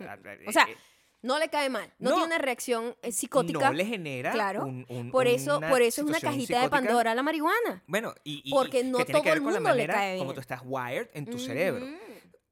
O 0.47 0.51
sea, 0.51 0.63
eh, 0.63 0.75
no 1.22 1.39
le 1.39 1.50
cae 1.50 1.69
mal, 1.69 1.91
no, 2.00 2.10
no. 2.12 2.15
tiene 2.17 2.27
una 2.27 2.38
reacción 2.38 2.95
eh, 3.01 3.12
psicótica. 3.12 3.67
no 3.67 3.74
le 3.74 3.86
genera 3.86 4.31
Claro. 4.31 4.65
un- 4.65 4.86
un- 4.89 5.12
por 5.12 5.27
eso, 5.27 5.60
por 5.60 5.81
eso 5.81 6.01
es 6.01 6.07
una 6.07 6.19
cajita 6.19 6.62
de. 6.62 6.69
Pandora 6.69 7.15
la 7.15 7.24
marihuana. 7.24 7.84
Bueno, 7.88 8.13
y, 8.24 8.41
y- 8.45 8.51
Porque 8.51 8.84
no 8.84 8.98
que 9.00 9.05
tiene 9.05 9.22
que 9.22 9.24
todo 9.29 9.31
ver 9.31 9.38
el 9.38 9.43
con 9.43 9.53
la 9.53 9.60
mundo 9.60 9.69
le 9.75 9.81
manera 9.88 9.93
cae 9.93 10.17
como 10.17 10.29
bien. 10.31 10.36
tú 10.36 10.41
estás 10.41 10.62
wired 10.63 11.10
en 11.13 11.25
tu 11.25 11.39
cerebro. 11.39 11.86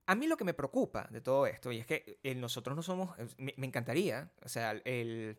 A 0.05 0.15
mí 0.15 0.27
lo 0.27 0.35
que 0.35 0.43
me 0.43 0.53
preocupa 0.53 1.07
de 1.11 1.21
todo 1.21 1.47
esto, 1.47 1.71
y 1.71 1.79
es 1.79 1.85
que 1.85 2.19
eh, 2.23 2.35
nosotros 2.35 2.75
no 2.75 2.83
somos, 2.83 3.17
eh, 3.19 3.25
me, 3.37 3.53
me 3.55 3.67
encantaría, 3.67 4.29
o 4.43 4.49
sea, 4.49 4.71
el, 4.83 5.37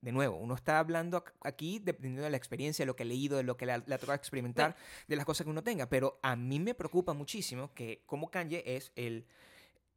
de 0.00 0.10
nuevo, 0.10 0.38
uno 0.38 0.54
está 0.56 0.80
hablando 0.80 1.22
aquí 1.42 1.78
dependiendo 1.78 2.22
de 2.24 2.30
la 2.30 2.36
experiencia, 2.36 2.82
de 2.82 2.88
lo 2.88 2.96
que 2.96 3.04
ha 3.04 3.06
leído, 3.06 3.36
de 3.36 3.44
lo 3.44 3.56
que 3.56 3.64
le 3.66 3.72
ha, 3.72 3.78
le 3.78 3.94
ha 3.94 3.98
tocado 3.98 4.16
experimentar, 4.16 4.74
de 5.06 5.14
las 5.14 5.24
cosas 5.24 5.44
que 5.44 5.50
uno 5.50 5.62
tenga, 5.62 5.88
pero 5.88 6.18
a 6.24 6.34
mí 6.34 6.58
me 6.58 6.74
preocupa 6.74 7.12
muchísimo 7.12 7.72
que 7.74 8.02
como 8.04 8.28
Kanye 8.28 8.64
es 8.66 8.90
el, 8.96 9.24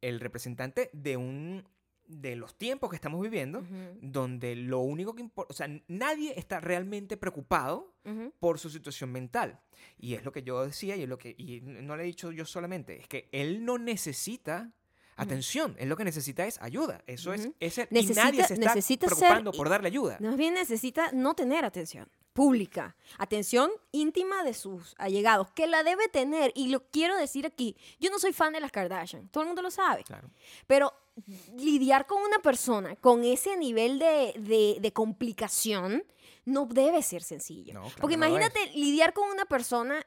el 0.00 0.20
representante 0.20 0.88
de 0.92 1.16
un 1.16 1.68
de 2.08 2.36
los 2.36 2.54
tiempos 2.56 2.90
que 2.90 2.96
estamos 2.96 3.20
viviendo, 3.22 3.64
donde 4.00 4.54
lo 4.56 4.80
único 4.80 5.14
que 5.14 5.22
importa, 5.22 5.52
o 5.52 5.54
sea, 5.56 5.68
nadie 5.88 6.34
está 6.38 6.60
realmente 6.60 7.16
preocupado 7.16 7.92
por 8.38 8.58
su 8.58 8.70
situación 8.70 9.10
mental. 9.12 9.60
Y 9.98 10.14
es 10.14 10.24
lo 10.24 10.32
que 10.32 10.42
yo 10.42 10.64
decía 10.64 10.96
y 10.96 11.02
es 11.02 11.08
lo 11.08 11.18
que 11.18 11.34
y 11.36 11.60
no 11.62 11.96
lo 11.96 12.02
he 12.02 12.06
dicho 12.06 12.30
yo 12.32 12.44
solamente, 12.44 13.00
es 13.00 13.08
que 13.08 13.28
él 13.32 13.64
no 13.64 13.78
necesita 13.78 14.72
atención, 15.16 15.74
él 15.78 15.88
lo 15.88 15.96
que 15.96 16.04
necesita 16.04 16.46
es 16.46 16.60
ayuda. 16.60 17.02
Eso 17.06 17.32
es 17.32 17.48
ese 17.58 17.88
y 17.90 17.94
Necesita- 17.94 18.24
nadie 18.24 18.44
se 18.44 18.54
está 18.54 18.74
ser- 18.80 18.98
preocupando 18.98 19.50
por 19.52 19.68
darle 19.68 19.88
ayuda. 19.88 20.18
Más 20.20 20.36
bien 20.36 20.54
necesita 20.54 21.10
no 21.12 21.34
tener 21.34 21.64
atención 21.64 22.08
pública, 22.36 22.94
atención 23.18 23.70
íntima 23.90 24.44
de 24.44 24.54
sus 24.54 24.94
allegados, 24.98 25.50
que 25.52 25.66
la 25.66 25.82
debe 25.82 26.06
tener. 26.08 26.52
Y 26.54 26.68
lo 26.68 26.84
quiero 26.90 27.16
decir 27.16 27.46
aquí, 27.46 27.74
yo 27.98 28.10
no 28.10 28.18
soy 28.20 28.32
fan 28.32 28.52
de 28.52 28.60
las 28.60 28.70
Kardashian, 28.70 29.28
todo 29.30 29.42
el 29.42 29.48
mundo 29.48 29.62
lo 29.62 29.70
sabe. 29.70 30.04
Claro. 30.04 30.30
Pero 30.68 30.92
lidiar 31.56 32.06
con 32.06 32.22
una 32.22 32.38
persona 32.40 32.94
con 32.96 33.24
ese 33.24 33.56
nivel 33.56 33.98
de, 33.98 34.34
de- 34.38 34.76
de 34.80 34.92
complicación 34.92 36.04
no 36.44 36.66
debe 36.66 37.02
ser 37.02 37.22
sencillo. 37.22 37.72
No, 37.74 37.80
claro 37.80 37.96
Porque 38.00 38.16
no 38.16 38.26
imagínate 38.26 38.66
lidiar 38.74 39.12
con 39.14 39.28
una 39.30 39.46
persona 39.46 40.06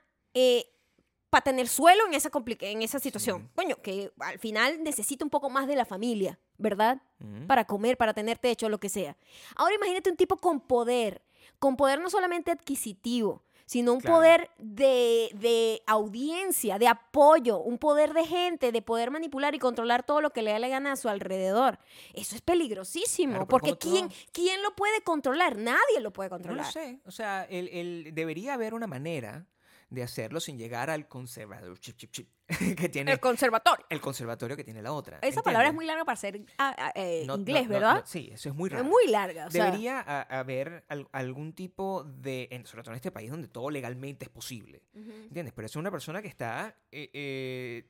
para 1.29 1.43
tener 1.43 1.67
suelo 1.67 2.05
en 2.07 2.13
esa, 2.15 2.31
en 2.61 2.81
esa 2.81 2.99
situación. 2.99 3.41
Sí. 3.41 3.47
Coño, 3.55 3.75
que 3.83 4.11
al 4.19 4.39
final 4.39 4.81
necesita 4.83 5.23
un 5.23 5.29
poco 5.29 5.49
más 5.49 5.67
de 5.67 5.75
la 5.75 5.85
familia, 5.85 6.39
¿verdad? 6.57 7.01
Para 7.47 7.65
comer, 7.65 7.97
para 7.97 8.13
tener 8.13 8.37
techo, 8.39 8.67
lo 8.69 8.79
que 8.79 8.89
sea. 8.89 9.15
Ahora 9.55 9.75
imagínate 9.75 10.09
un 10.09 10.15
tipo 10.17 10.37
con 10.37 10.59
poder, 10.61 11.21
con 11.57 11.75
poder 11.77 11.99
no 11.99 12.09
solamente 12.09 12.51
adquisitivo, 12.51 13.43
sino 13.65 13.93
un 13.93 13.99
Claro. 14.01 14.15
poder 14.17 14.49
de, 14.57 15.29
de 15.35 15.81
audiencia, 15.85 16.79
de 16.79 16.87
apoyo, 16.87 17.59
un 17.59 17.77
poder 17.77 18.13
de 18.13 18.25
gente, 18.25 18.71
de 18.71 18.81
poder 18.81 19.11
manipular 19.11 19.53
y 19.53 19.59
controlar 19.59 20.03
todo 20.03 20.21
lo 20.21 20.31
que 20.31 20.41
le 20.41 20.51
da 20.51 20.59
la 20.59 20.67
gana 20.69 20.91
a 20.93 20.95
su 20.95 21.07
alrededor. 21.07 21.77
Eso 22.15 22.35
es 22.35 22.41
peligrosísimo, 22.41 23.33
Claro, 23.33 23.47
porque 23.47 23.77
¿quién, 23.77 24.09
¿quién 24.31 24.63
lo 24.63 24.75
puede 24.75 25.01
controlar? 25.01 25.55
Nadie 25.57 25.99
lo 26.01 26.11
puede 26.11 26.29
No 26.29 26.35
controlar. 26.37 26.65
lo 26.65 26.71
sé. 26.71 26.99
O 27.05 27.11
sea, 27.11 27.43
el, 27.43 27.67
el- 27.69 28.15
debería 28.15 28.55
haber 28.55 28.73
una 28.73 28.87
manera 28.87 29.45
de 29.89 30.03
hacerlo 30.03 30.39
sin 30.39 30.57
llegar 30.57 30.89
al 30.89 31.07
conservador 31.07 31.79
chip, 31.79 31.97
chip, 31.97 32.11
chip, 32.11 32.29
que 32.77 32.89
tiene 32.89 33.11
El 33.11 33.15
el, 33.15 33.19
conservatorio. 33.19 33.85
conservatorio 34.01 34.55
que 34.55 34.63
tiene 34.63 34.81
la 34.83 34.91
otra. 34.91 35.17
Esa 35.21 35.41
palabra 35.41 35.69
es 35.69 35.73
muy 35.73 35.85
larga 35.85 36.05
para 36.05 36.15
ser 36.15 36.45
ah, 36.59 36.75
ah, 36.77 36.91
eh, 36.95 37.23
No- 37.25 37.35
inglés, 37.37 37.63
no- 37.63 37.69
¿verdad? 37.73 37.95
no, 38.01 38.05
sí, 38.05 38.29
eso 38.31 38.49
es 38.49 38.55
muy 38.55 38.69
raro. 38.69 38.83
es 38.83 38.89
muy 38.89 39.07
larga. 39.07 39.47
o 39.47 39.49
Debería 39.49 39.99
haber 40.01 40.85
al- 40.89 41.07
algún 41.11 41.53
tipo 41.53 42.03
de, 42.03 42.47
en- 42.51 42.65
sobre 42.67 42.83
todo 42.83 42.91
en 42.93 42.97
este 42.97 43.11
país 43.11 43.31
donde 43.31 43.47
todo 43.47 43.69
legalmente 43.71 44.25
es 44.25 44.29
posible. 44.29 44.83
¿entiendes? 44.93 45.53
Pero 45.55 45.65
es 45.65 45.75
una 45.75 45.89
persona 45.89 46.21
que 46.21 46.27
está 46.27 46.75
eh, 46.91 47.09
eh, 47.13 47.87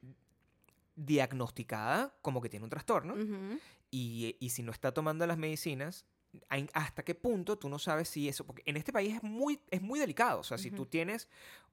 diagnosticada 0.95 2.13
como 2.21 2.41
que 2.41 2.49
tiene 2.49 2.63
un 2.63 2.69
trastorno 2.69 3.15
y, 3.91 4.35
y 4.39 4.49
si 4.49 4.63
no 4.63 4.71
está 4.71 4.91
tomando 4.93 5.25
las 5.25 5.37
medicinas, 5.37 6.05
¿hasta 6.73 7.03
qué 7.03 7.15
punto 7.15 7.57
tú 7.57 7.69
no 7.69 7.79
sabes 7.79 8.09
si 8.09 8.27
eso? 8.29 8.45
Porque 8.45 8.61
en 8.65 8.77
este 8.77 8.91
país 8.93 9.15
es 9.15 9.23
muy, 9.23 9.59
es 9.71 9.81
muy 9.81 9.99
delicado, 9.99 10.41
o 10.41 10.43
sea, 10.43 10.57
si 10.57 10.69
tú 10.71 10.85
tienes 10.85 11.27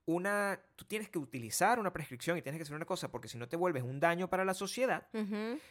una, 0.07 0.61
tú 0.77 0.85
tienes 0.85 1.09
que 1.11 1.19
utilizar 1.19 1.79
una 1.79 1.93
prescripción 1.93 2.39
y 2.39 2.43
tienes 2.43 2.59
que 2.59 2.63
hacer 2.63 2.77
una 2.77 2.85
cosa 2.85 3.11
porque 3.11 3.29
si 3.29 3.37
no 3.39 3.49
te 3.49 3.57
vuelves 3.57 3.83
un 3.83 3.99
daño 4.01 4.29
para 4.31 4.45
la 4.45 4.55
sociedad, 4.55 5.09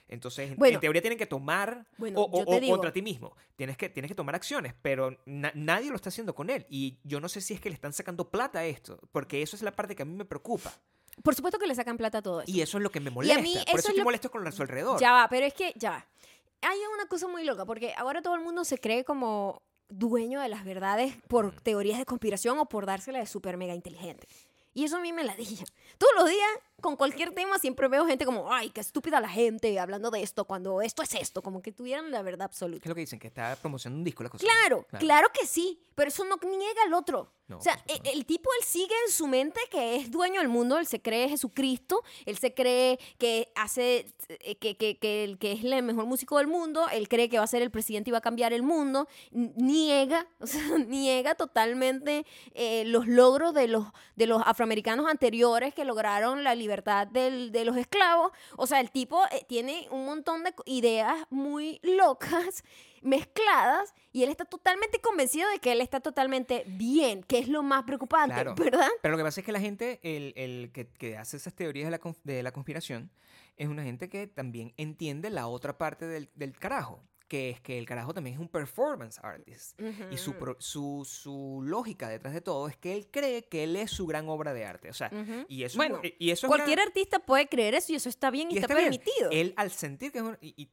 entonces 0.07 0.51
en- 0.51 0.57
Bueno. 0.57 0.75
en 0.75 0.81
teoría 0.81 1.01
tienen 1.01 1.17
que 1.17 1.25
tomar 1.25 1.85
Bueno, 1.97 2.19
o, 2.21 2.41
o- 2.43 2.59
digo- 2.59 2.73
contra 2.73 2.91
ti 2.91 3.01
mismo. 3.01 3.35
Tienes 3.55 3.77
que, 3.77 3.89
tienes 3.89 4.09
que 4.09 4.15
tomar 4.15 4.35
acciones, 4.35 4.73
pero 4.81 5.17
na- 5.25 5.51
nadie 5.55 5.89
lo 5.89 5.95
está 5.95 6.09
haciendo 6.09 6.35
con 6.35 6.49
él. 6.49 6.65
Y 6.69 6.97
yo 7.03 7.19
no 7.19 7.29
sé 7.29 7.41
si 7.41 7.53
es 7.53 7.61
que 7.61 7.69
le 7.69 7.75
están 7.75 7.93
sacando 7.93 8.29
plata 8.29 8.59
a 8.59 8.65
esto, 8.65 8.99
porque 9.11 9.41
eso 9.41 9.55
es 9.55 9.61
la 9.61 9.71
parte 9.71 9.95
que 9.95 10.03
a 10.03 10.05
mí 10.05 10.13
me 10.13 10.25
preocupa. 10.25 10.73
Por 11.23 11.33
supuesto 11.33 11.57
que 11.57 11.67
le 11.67 11.73
sacan 11.75 11.95
plata 11.97 12.17
a 12.17 12.21
todo 12.21 12.41
eso. 12.41 12.51
Y 12.51 12.61
eso 12.61 12.77
es 12.77 12.83
lo 12.83 12.89
que 12.89 12.99
me 12.99 13.09
molesta. 13.09 13.41
mí 13.41 13.53
Por 13.53 13.61
eso 13.61 13.63
eso 13.69 13.77
es 13.77 13.85
estoy 13.85 13.97
lo- 13.99 14.03
molesto 14.03 14.29
con 14.29 14.51
su 14.51 14.61
alrededor. 14.61 14.99
Ya 14.99 15.13
va, 15.13 15.29
pero 15.29 15.45
es 15.45 15.53
que 15.53 15.71
ya 15.77 15.91
va. 15.91 16.05
Hay 16.61 16.77
una 16.93 17.05
cosa 17.07 17.27
muy 17.29 17.45
loca, 17.45 17.63
porque 17.65 17.93
ahora 17.95 18.21
todo 18.21 18.35
el 18.35 18.41
mundo 18.41 18.65
se 18.65 18.79
cree 18.79 19.05
como 19.05 19.61
dueño 19.89 20.41
de 20.41 20.49
las 20.49 20.65
verdades 20.65 21.15
por 21.27 21.59
teorías 21.61 21.99
de 21.99 22.05
conspiración 22.05 22.59
o 22.59 22.65
por 22.67 22.85
dársela 22.85 23.19
de 23.19 23.25
súper 23.25 23.57
mega 23.57 23.75
inteligente. 23.75 24.27
Y 24.73 24.83
eso 24.83 24.97
a 24.97 25.01
mí 25.01 25.13
me 25.13 25.23
la 25.23 25.35
dije. 25.35 25.63
Todos 25.97 26.13
los 26.17 26.29
días, 26.29 26.49
con 26.81 26.95
cualquier 26.95 27.31
tema, 27.31 27.57
siempre 27.57 27.87
veo 27.87 28.05
gente 28.05 28.25
como, 28.25 28.51
ay, 28.51 28.69
qué 28.69 28.81
estúpida 28.81 29.19
la 29.19 29.29
gente 29.29 29.79
hablando 29.79 30.11
de 30.11 30.21
esto, 30.21 30.45
cuando 30.45 30.81
esto 30.81 31.01
es 31.01 31.15
esto, 31.15 31.41
como 31.41 31.61
que 31.61 31.71
tuvieran 31.71 32.11
la 32.11 32.21
verdad 32.21 32.45
¿Qué 32.45 32.51
absoluta. 32.51 32.83
es 32.83 32.89
lo 32.89 32.95
que 32.95 33.01
dicen? 33.01 33.19
Que 33.19 33.27
está 33.27 33.55
promocionando 33.55 33.99
un 33.99 34.03
disco, 34.03 34.23
la 34.23 34.29
cosa. 34.29 34.45
Claro, 34.45 34.85
claro, 34.99 35.27
que 35.33 35.47
sí, 35.47 35.79
pero 35.95 36.09
eso 36.09 36.23
no 36.25 36.37
niega 36.45 36.83
al 36.83 36.93
otro. 36.93 37.31
No, 37.47 37.59
o 37.59 37.61
sea, 37.61 37.79
e- 37.87 38.11
el, 38.11 38.25
tipo, 38.25 38.49
él 38.59 38.65
sigue 38.65 38.93
en 39.05 39.11
su 39.11 39.27
mente 39.27 39.59
que 39.69 39.97
es 39.97 40.09
dueño 40.09 40.39
del 40.41 40.49
mundo, 40.49 40.79
él 40.79 40.87
se 40.87 40.99
cree 40.99 41.29
Jesucristo, 41.29 42.03
él 42.25 42.37
se 42.37 42.53
cree 42.53 42.99
que 43.19 43.51
hace, 43.55 44.07
eh, 44.29 44.55
que, 44.55 44.75
que, 44.77 44.97
que, 44.97 45.51
es 45.51 45.63
el 45.63 45.83
mejor 45.83 46.05
músico 46.05 46.39
del 46.39 46.47
mundo, 46.47 46.87
él 46.91 47.07
cree 47.07 47.29
que 47.29 47.37
va 47.37 47.43
a 47.43 47.47
ser 47.47 47.61
el 47.61 47.69
presidente 47.69 48.09
y 48.09 48.11
va 48.11 48.17
a 48.17 48.21
cambiar 48.21 48.51
el 48.51 48.63
mundo, 48.63 49.07
niega, 49.31 50.27
o 50.39 50.47
sea, 50.47 50.77
niega 50.79 51.35
totalmente 51.35 52.25
eh, 52.53 52.83
los 52.85 53.07
logros 53.07 53.53
de 53.53 53.67
los, 53.67 53.85
de 54.15 54.25
los 54.25 54.41
afroamericanos 54.43 55.07
anteriores 55.07 55.73
que 55.73 55.85
lograron 55.85 56.43
la 56.43 56.55
libertad 56.55 56.64
del- 57.11 57.51
de 57.51 57.65
los 57.65 57.77
esclavos. 57.77 58.31
O 58.57 58.67
sea, 58.67 58.79
el 58.79 58.91
tipo 58.91 59.23
eh, 59.31 59.45
tiene 59.47 59.87
un 59.91 60.05
montón 60.05 60.43
de 60.43 60.53
ideas 60.65 61.25
muy 61.29 61.79
locas 61.83 62.63
mezcladas 63.01 63.93
y 64.11 64.23
él 64.23 64.29
está 64.29 64.45
totalmente 64.45 64.99
convencido 64.99 65.49
de 65.49 65.59
que 65.59 65.71
él 65.71 65.81
está 65.81 65.99
totalmente 65.99 66.63
bien, 66.67 67.23
que 67.23 67.39
es 67.39 67.47
lo 67.47 67.63
más 67.63 67.83
preocupante, 67.83 68.33
Claro. 68.33 68.55
¿verdad? 68.55 68.89
Pero 69.01 69.11
lo 69.13 69.17
que 69.17 69.23
pasa 69.23 69.39
es 69.41 69.45
que 69.45 69.51
la 69.51 69.59
gente, 69.59 69.99
el, 70.03 70.33
el 70.35 70.71
que, 70.71 70.87
que 70.87 71.17
hace 71.17 71.37
esas 71.37 71.53
teorías 71.53 71.85
de 71.89 71.91
la, 71.97 72.15
de 72.23 72.43
la 72.43 72.51
conspiración, 72.51 73.11
es 73.57 73.67
una 73.67 73.83
gente 73.83 74.09
que 74.09 74.27
también 74.27 74.73
entiende 74.77 75.29
la 75.29 75.47
otra 75.47 75.77
parte 75.77 76.05
del, 76.07 76.29
del 76.35 76.57
carajo, 76.57 77.01
que 77.27 77.49
es 77.49 77.59
que 77.61 77.77
el 77.77 77.85
carajo 77.85 78.13
también 78.13 78.35
es 78.35 78.39
un 78.39 78.47
performance 78.49 79.19
artist. 79.23 79.79
Y 80.11 80.17
su, 80.17 80.33
pro- 80.33 80.57
su, 80.59 81.03
su 81.09 81.61
lógica 81.63 82.07
detrás 82.09 82.33
de 82.33 82.41
todo 82.41 82.67
es 82.67 82.77
que 82.77 82.93
él 82.95 83.07
cree 83.11 83.43
que 83.47 83.63
él 83.63 83.75
es 83.75 83.91
su 83.91 84.05
gran 84.05 84.29
obra 84.29 84.53
de 84.53 84.65
arte. 84.65 84.89
O 84.89 84.93
sea, 84.93 85.09
y 85.47 85.63
eso, 85.63 85.77
Bueno, 85.77 85.95
es, 85.95 86.01
muy- 86.01 86.15
y 86.19 86.29
eso 86.31 86.47
es 86.47 86.49
una- 86.51 86.57
Cualquier 86.63 86.79
artista 86.87 87.19
puede 87.19 87.47
creer 87.47 87.73
eso 87.75 87.91
y 87.91 87.95
eso 87.95 88.09
está 88.09 88.29
bien 88.29 88.49
y, 88.51 88.55
y 88.55 88.57
está, 88.57 88.73
está 88.73 88.75
bien. 88.79 88.89
permitido. 89.01 89.29
Él 89.31 89.53
al 89.57 89.71
sentir 89.71 90.11
que 90.11 90.19
es 90.19 90.23
un- 90.23 90.37
y, 90.41 90.53
y 90.61 90.69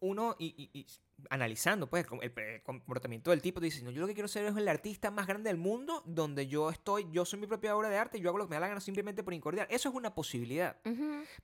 uno 0.00 0.36
y, 0.38 0.70
y- 0.72 0.78
y 0.80 0.86
analizando 1.30 1.88
pues 1.88 2.04
el, 2.20 2.32
el 2.36 2.62
comportamiento 2.62 3.30
del 3.30 3.40
tipo 3.40 3.58
dice, 3.60 3.82
no, 3.82 3.90
yo 3.90 4.02
lo 4.02 4.06
que 4.06 4.12
quiero 4.12 4.28
ser 4.28 4.44
es 4.44 4.54
el 4.54 4.68
artista 4.68 5.10
más 5.10 5.26
grande 5.26 5.48
del 5.48 5.56
mundo 5.56 6.02
donde 6.04 6.46
yo 6.46 6.68
estoy, 6.68 7.06
yo 7.10 7.24
soy 7.24 7.38
mi 7.40 7.46
propia 7.46 7.74
obra 7.74 7.88
de 7.88 7.96
arte 7.96 8.20
yo 8.20 8.28
hago 8.28 8.36
lo 8.36 8.44
que 8.44 8.50
me 8.50 8.56
da 8.56 8.60
la 8.60 8.68
gana 8.68 8.80
simplemente 8.82 9.22
por 9.22 9.32
incordiar. 9.32 9.66
Eso 9.70 9.88
es 9.88 9.94
una 9.94 10.14
posibilidad. 10.14 10.76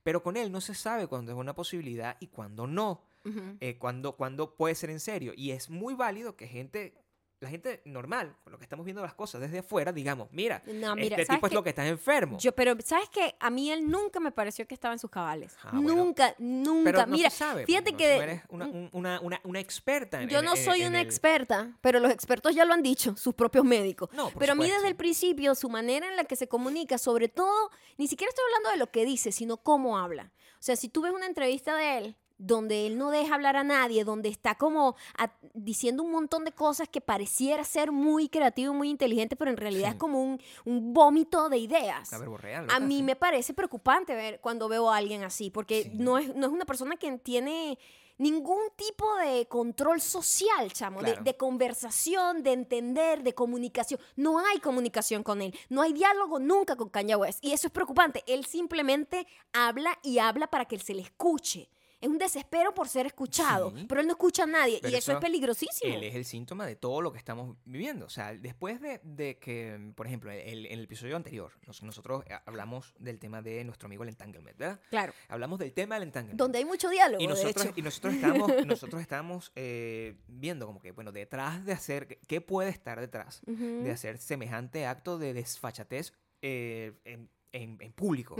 Pero 0.03 0.21
con 0.21 0.37
él 0.37 0.51
no 0.51 0.61
se 0.61 0.75
sabe 0.75 1.07
cuándo 1.07 1.31
es 1.31 1.37
una 1.37 1.55
posibilidad 1.55 2.17
y 2.19 2.27
cuándo 2.27 2.67
no. 2.67 3.03
Ujú. 3.25 3.57
eh, 3.59 3.77
cuándo, 3.77 4.15
cuándo 4.17 4.55
puede 4.55 4.75
ser 4.75 4.89
en 4.89 4.99
serio. 4.99 5.33
Y 5.35 5.51
es 5.51 5.69
muy 5.69 5.93
válido 5.93 6.35
que 6.35 6.47
gente 6.47 6.93
la 7.43 7.49
gente 7.49 7.81
normal, 7.85 8.37
con 8.43 8.51
lo 8.51 8.59
que 8.59 8.65
estamos 8.65 8.85
viendo 8.85 9.01
las 9.01 9.15
cosas 9.15 9.41
desde 9.41 9.57
afuera, 9.57 9.91
digamos, 9.91 10.27
mira, 10.31 10.61
No, 10.67 10.95
mira, 10.95 11.15
este 11.15 11.25
¿sabes 11.25 11.39
tipo 11.39 11.47
es 11.47 11.53
lo 11.53 11.63
que 11.63 11.69
está 11.69 11.87
enfermo. 11.87 12.37
Yo, 12.37 12.51
pero, 12.51 12.75
¿sabes 12.85 13.09
qué? 13.09 13.35
A 13.39 13.49
mí 13.49 13.71
él 13.71 13.89
nunca 13.89 14.19
me 14.19 14.31
pareció 14.31 14.67
que 14.67 14.75
estaba 14.75 14.93
en 14.93 14.99
sus 14.99 15.09
cabales. 15.09 15.57
Ah, 15.63 15.71
bueno. 15.73 15.95
nunca, 15.95 16.35
nunca. 16.37 16.91
pero 16.91 17.05
no 17.07 17.13
Mira, 17.17 17.31
se 17.31 17.37
sabe, 17.37 17.65
fíjate 17.65 17.93
no- 17.93 17.97
que... 17.97 18.15
tú 18.15 18.21
eres 18.21 18.41
una, 18.49 18.67
un- 18.67 18.89
una, 18.93 19.19
una, 19.21 19.41
una 19.43 19.59
experta 19.59 20.21
en 20.21 20.29
Yo 20.29 20.37
en- 20.37 20.45
no 20.45 20.55
soy 20.55 20.83
en 20.83 20.89
una 20.89 21.01
el- 21.01 21.07
experta, 21.07 21.75
pero 21.81 21.99
los 21.99 22.11
expertos 22.11 22.53
ya 22.53 22.63
lo 22.63 22.75
han 22.75 22.83
dicho, 22.83 23.17
sus 23.17 23.33
propios 23.33 23.65
médicos. 23.65 24.09
Pero 24.11 24.21
a 24.21 24.29
mí 24.29 24.35
supuesto. 24.65 24.75
desde 24.75 24.87
el 24.89 24.95
principio, 24.95 25.55
su 25.55 25.67
manera 25.67 26.07
en 26.09 26.17
la 26.17 26.25
que 26.25 26.35
se 26.35 26.47
comunica, 26.47 26.99
sobre 26.99 27.27
todo, 27.27 27.71
ni 27.97 28.07
siquiera 28.07 28.29
estoy 28.29 28.45
hablando 28.51 28.69
de 28.69 28.77
lo 28.77 28.91
que 28.91 29.03
dice, 29.03 29.31
sino 29.31 29.57
cómo 29.57 29.97
habla. 29.97 30.31
O 30.59 30.63
sea, 30.63 30.75
si 30.75 30.89
tú 30.89 31.01
ves 31.01 31.11
una 31.11 31.25
entrevista 31.25 31.75
de 31.75 31.97
él 31.97 32.17
donde 32.43 32.87
él 32.87 32.97
no 32.97 33.11
deja 33.11 33.35
hablar 33.35 33.55
a 33.55 33.63
nadie, 33.63 34.03
donde 34.03 34.29
está 34.29 34.55
como 34.55 34.95
a- 35.17 35.31
diciendo 35.53 36.01
un 36.01 36.11
montón 36.11 36.43
de 36.43 36.51
cosas 36.51 36.89
que 36.89 36.99
pareciera 37.01 37.63
ser 37.63 37.91
muy 37.91 38.29
creativo 38.29 38.73
y 38.73 38.77
muy 38.77 38.89
inteligente, 38.89 39.35
pero 39.35 39.51
en 39.51 39.57
realidad 39.57 39.89
Sí. 39.89 39.93
es 39.93 39.99
como 39.99 40.21
un, 40.23 40.41
un 40.65 40.93
vómito 40.93 41.49
de 41.49 41.57
ideas. 41.59 42.11
A 42.13 42.79
mí 42.79 42.97
sí. 42.97 43.03
me 43.03 43.15
parece 43.15 43.53
preocupante 43.53 44.15
ver 44.15 44.39
cuando 44.41 44.67
veo 44.67 44.89
a 44.89 44.97
alguien 44.97 45.23
así, 45.23 45.49
porque 45.51 45.83
Sí. 45.83 45.91
no, 45.93 46.17
es, 46.17 46.35
no 46.35 46.47
es 46.47 46.51
una 46.51 46.65
persona 46.65 46.95
que 46.97 47.11
tiene 47.19 47.77
ningún 48.17 48.59
tipo 48.75 49.15
de 49.17 49.47
control 49.47 49.99
social, 50.01 50.71
chamo, 50.73 51.01
de, 51.01 51.35
conversación, 51.37 52.43
de 52.43 52.51
entender, 52.53 53.23
de 53.23 53.33
comunicación. 53.33 53.99
No 54.15 54.39
hay 54.39 54.59
comunicación 54.59 55.23
con 55.23 55.41
él, 55.41 55.53
no 55.69 55.81
hay 55.81 55.93
diálogo 55.93 56.37
nunca 56.39 56.75
con 56.75 56.89
Kanye 56.89 57.15
West. 57.15 57.43
Y 57.43 57.51
eso 57.51 57.67
es 57.67 57.73
preocupante. 57.73 58.23
Él 58.27 58.45
simplemente 58.45 59.25
habla 59.53 59.97
y 60.03 60.19
habla 60.19 60.47
para 60.47 60.65
que 60.65 60.77
se 60.79 60.93
le 60.93 61.01
escuche. 61.03 61.69
Es 62.01 62.09
un 62.09 62.17
desespero 62.17 62.73
por 62.73 62.87
ser 62.89 63.05
escuchado, 63.05 63.71
Sí. 63.77 63.85
pero 63.87 64.01
él 64.01 64.07
no 64.07 64.13
escucha 64.13 64.43
a 64.43 64.47
nadie 64.47 64.79
Pero 64.81 64.91
y 64.93 64.97
eso, 64.97 65.11
es 65.11 65.19
peligrosísimo. 65.19 65.93
Él 65.93 66.03
es 66.03 66.15
el 66.15 66.25
síntoma 66.25 66.65
de 66.65 66.75
todo 66.75 66.99
lo 67.01 67.11
que 67.11 67.19
estamos 67.19 67.55
viviendo. 67.63 68.07
O 68.07 68.09
sea, 68.09 68.33
después 68.33 68.81
de, 68.81 68.99
de 69.03 69.37
que, 69.37 69.93
por 69.95 70.07
ejemplo, 70.07 70.31
el- 70.31 70.65
en 70.65 70.71
el 70.79 70.83
episodio 70.85 71.15
anterior, 71.15 71.51
nos- 71.67 71.83
nosotros 71.83 72.23
eh, 72.27 72.33
hablamos 72.45 72.95
del 72.97 73.19
tema 73.19 73.41
de 73.43 73.63
nuestro 73.63 73.85
amigo 73.85 74.01
el 74.03 74.09
entanglement, 74.09 74.57
¿verdad? 74.57 74.79
Claro, 74.89 75.13
Hablamos 75.29 75.59
del 75.59 75.73
tema 75.73 75.95
del 75.95 76.03
entanglement. 76.03 76.39
donde 76.39 76.57
hay 76.57 76.65
mucho 76.65 76.89
diálogo, 76.89 77.21
y 77.23 77.27
de 77.27 77.33
nosotros, 77.33 77.65
hecho. 77.67 77.73
y 77.77 77.81
nosotros 77.83 79.01
estábamos 79.01 79.51
eh, 79.55 80.17
viendo 80.27 80.65
como 80.65 80.79
que, 80.81 80.91
bueno, 80.91 81.11
detrás 81.11 81.63
de 81.65 81.73
hacer, 81.73 82.17
¿qué 82.27 82.41
puede 82.41 82.71
estar 82.71 82.99
detrás 82.99 83.41
de 83.45 83.91
hacer 83.91 84.17
semejante 84.17 84.85
acto 84.87 85.17
de 85.19 85.33
desfachatez 85.33 86.13
eh, 86.41 86.93
en, 87.05 87.29
en- 87.51 87.77
en 87.81 87.91
público? 87.93 88.35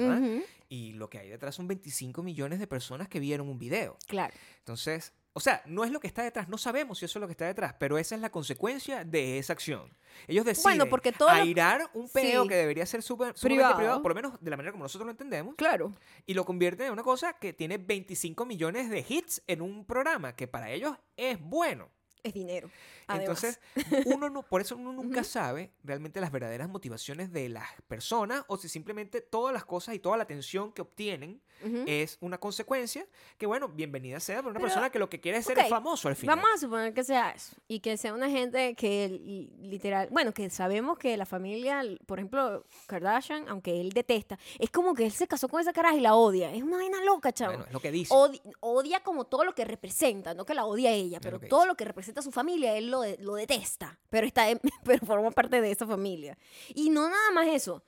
Y 0.69 0.93
lo 0.93 1.09
que 1.09 1.19
hay 1.19 1.29
detrás 1.29 1.55
son 1.55 1.67
25 1.67 2.23
millones 2.23 2.59
de 2.59 2.67
personas 2.67 3.07
que 3.07 3.19
vieron 3.19 3.49
un 3.49 3.59
video. 3.59 3.97
Claro. 4.07 4.33
Entonces, 4.59 5.13
o 5.33 5.39
sea, 5.39 5.61
no 5.65 5.83
es 5.85 5.91
lo 5.91 5.99
que 5.99 6.07
está 6.07 6.23
detrás, 6.23 6.49
no 6.49 6.57
sabemos 6.57 6.99
si 6.99 7.05
eso 7.05 7.19
es 7.19 7.21
lo 7.21 7.27
que 7.27 7.31
está 7.31 7.45
detrás, 7.45 7.73
pero 7.79 7.97
esa 7.97 8.15
es 8.15 8.21
la 8.21 8.29
consecuencia 8.31 9.03
de 9.05 9.37
esa 9.37 9.53
acción. 9.53 9.95
Ellos 10.27 10.43
deciden 10.45 10.63
Bueno, 10.77 10.89
porque 10.89 11.11
todo 11.13 11.29
airar 11.29 11.89
un 11.93 12.09
peo 12.09 12.43
Sí. 12.43 12.49
que 12.49 12.55
debería 12.55 12.85
ser 12.85 13.01
súper 13.01 13.33
Privado. 13.33 13.75
privado. 13.77 14.01
por 14.01 14.11
lo 14.11 14.15
menos 14.15 14.33
de 14.41 14.49
la 14.51 14.57
manera 14.57 14.71
como 14.73 14.83
nosotros 14.83 15.05
lo 15.05 15.11
entendemos, 15.11 15.55
Claro. 15.55 15.93
y 16.25 16.33
lo 16.33 16.43
convierten 16.45 16.87
en 16.87 16.93
una 16.93 17.03
cosa 17.03 17.33
que 17.33 17.53
tiene 17.53 17.77
25 17.77 18.45
millones 18.45 18.89
de 18.89 19.05
hits 19.07 19.41
en 19.47 19.61
un 19.61 19.85
programa 19.85 20.35
que 20.35 20.47
para 20.47 20.69
ellos 20.69 20.97
es 21.15 21.39
bueno. 21.39 21.89
Es 22.23 22.33
dinero. 22.33 22.69
además. 23.07 23.43
Entonces, 23.43 24.05
uno 24.05 24.29
no, 24.29 24.43
por 24.43 24.61
eso 24.61 24.75
uno 24.75 24.93
nunca 24.93 25.23
sabe 25.23 25.71
realmente 25.83 26.21
las 26.21 26.31
verdaderas 26.31 26.69
motivaciones 26.69 27.31
de 27.31 27.49
las 27.49 27.67
personas 27.87 28.43
o 28.47 28.57
si 28.57 28.69
simplemente 28.69 29.21
todas 29.21 29.53
las 29.53 29.65
cosas 29.65 29.95
y 29.95 29.99
toda 29.99 30.17
la 30.17 30.23
atención 30.23 30.71
que 30.71 30.81
obtienen 30.81 31.41
Ujú. 31.65 31.83
es 31.87 32.17
una 32.21 32.37
consecuencia 32.39 33.05
que, 33.37 33.45
bueno, 33.45 33.67
bienvenida 33.69 34.19
sea 34.19 34.37
para 34.37 34.49
una 34.49 34.59
Pero, 34.59 34.65
persona 34.67 34.89
que 34.89 34.99
lo 34.99 35.09
que 35.09 35.19
quiere 35.19 35.39
es 35.39 35.45
ser 35.45 35.57
ok, 35.59 35.67
famoso 35.69 36.07
al 36.07 36.15
final. 36.15 36.35
Vamos 36.35 36.51
a 36.55 36.57
suponer 36.57 36.93
que 36.93 37.03
sea 37.03 37.31
eso. 37.31 37.55
Y 37.67 37.79
que 37.81 37.97
sea 37.97 38.13
una 38.13 38.29
gente 38.29 38.73
que 38.75 39.09
li- 39.09 39.51
literal. 39.61 40.07
Bueno, 40.11 40.33
que 40.33 40.49
sabemos 40.49 40.97
que 40.97 41.17
la 41.17 41.25
familia, 41.25 41.81
por 42.05 42.19
ejemplo, 42.19 42.65
Kardashian, 42.87 43.47
aunque 43.49 43.79
él 43.81 43.91
detesta, 43.91 44.37
es 44.59 44.69
como 44.71 44.93
que 44.93 45.05
él 45.05 45.11
se 45.11 45.27
casó 45.27 45.47
con 45.49 45.59
esa 45.61 45.73
caraja 45.73 45.95
y 45.95 45.99
la 46.01 46.15
odia. 46.15 46.53
Es 46.53 46.63
una 46.63 46.77
vaina 46.77 47.03
loca, 47.03 47.31
chavo. 47.31 47.51
Bueno, 47.53 47.65
es 47.67 47.73
lo 47.73 47.79
que 47.79 47.91
dice. 47.91 48.13
Odi- 48.13 48.41
odia 48.59 49.01
como 49.03 49.25
todo 49.25 49.43
lo 49.43 49.53
que 49.53 49.65
representa, 49.65 50.33
no 50.33 50.45
que 50.45 50.53
la 50.53 50.65
odia 50.65 50.91
ella, 50.91 51.19
pero 51.19 51.37
lo 51.39 51.47
todo 51.47 51.61
dice. 51.61 51.67
lo 51.67 51.75
que 51.75 51.85
representa 51.85 52.10
a 52.19 52.23
su 52.23 52.31
familia, 52.31 52.75
él 52.77 52.91
lo, 52.91 53.01
lo 53.19 53.35
detesta, 53.35 53.97
pero, 54.09 54.27
está 54.27 54.45
pero 54.83 55.05
forma 55.05 55.31
parte 55.31 55.61
de 55.61 55.71
esa 55.71 55.87
familia. 55.87 56.37
Y 56.75 56.89
no 56.89 57.09
nada 57.09 57.31
más 57.31 57.47
eso. 57.47 57.83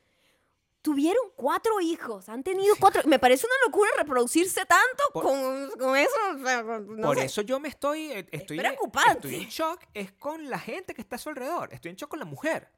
Tuvieron 0.82 1.24
cuatro 1.38 1.80
hijos, 1.80 2.28
han 2.28 2.44
tenido 2.44 2.76
cuatro. 2.78 3.04
Me 3.06 3.18
parece 3.18 3.46
una 3.48 3.56
locura 3.66 3.90
reproducirse 3.98 4.66
tanto 4.66 5.04
Por- 5.14 5.24
con, 5.24 5.72
con 5.80 5.96
eso. 5.96 6.12
o 6.36 6.44
sea, 6.46 6.62
no 6.64 7.08
Por 7.08 7.18
sé. 7.20 7.26
eso 7.26 7.42
yo 7.42 7.58
me 7.62 7.70
estoy, 7.70 8.12
eh, 8.12 8.28
estoy, 8.32 8.58
preocupante. 8.58 9.30
estoy 9.30 9.36
en 9.44 9.50
shock, 9.50 9.80
es 9.94 10.12
con 10.12 10.50
la 10.50 10.60
gente 10.60 10.94
que 10.94 11.00
está 11.02 11.16
a 11.16 11.20
su 11.20 11.30
alrededor, 11.30 11.74
estoy 11.74 11.92
en 11.92 11.96
shock 11.96 12.10
con 12.10 12.20
la 12.20 12.26
mujer. 12.26 12.70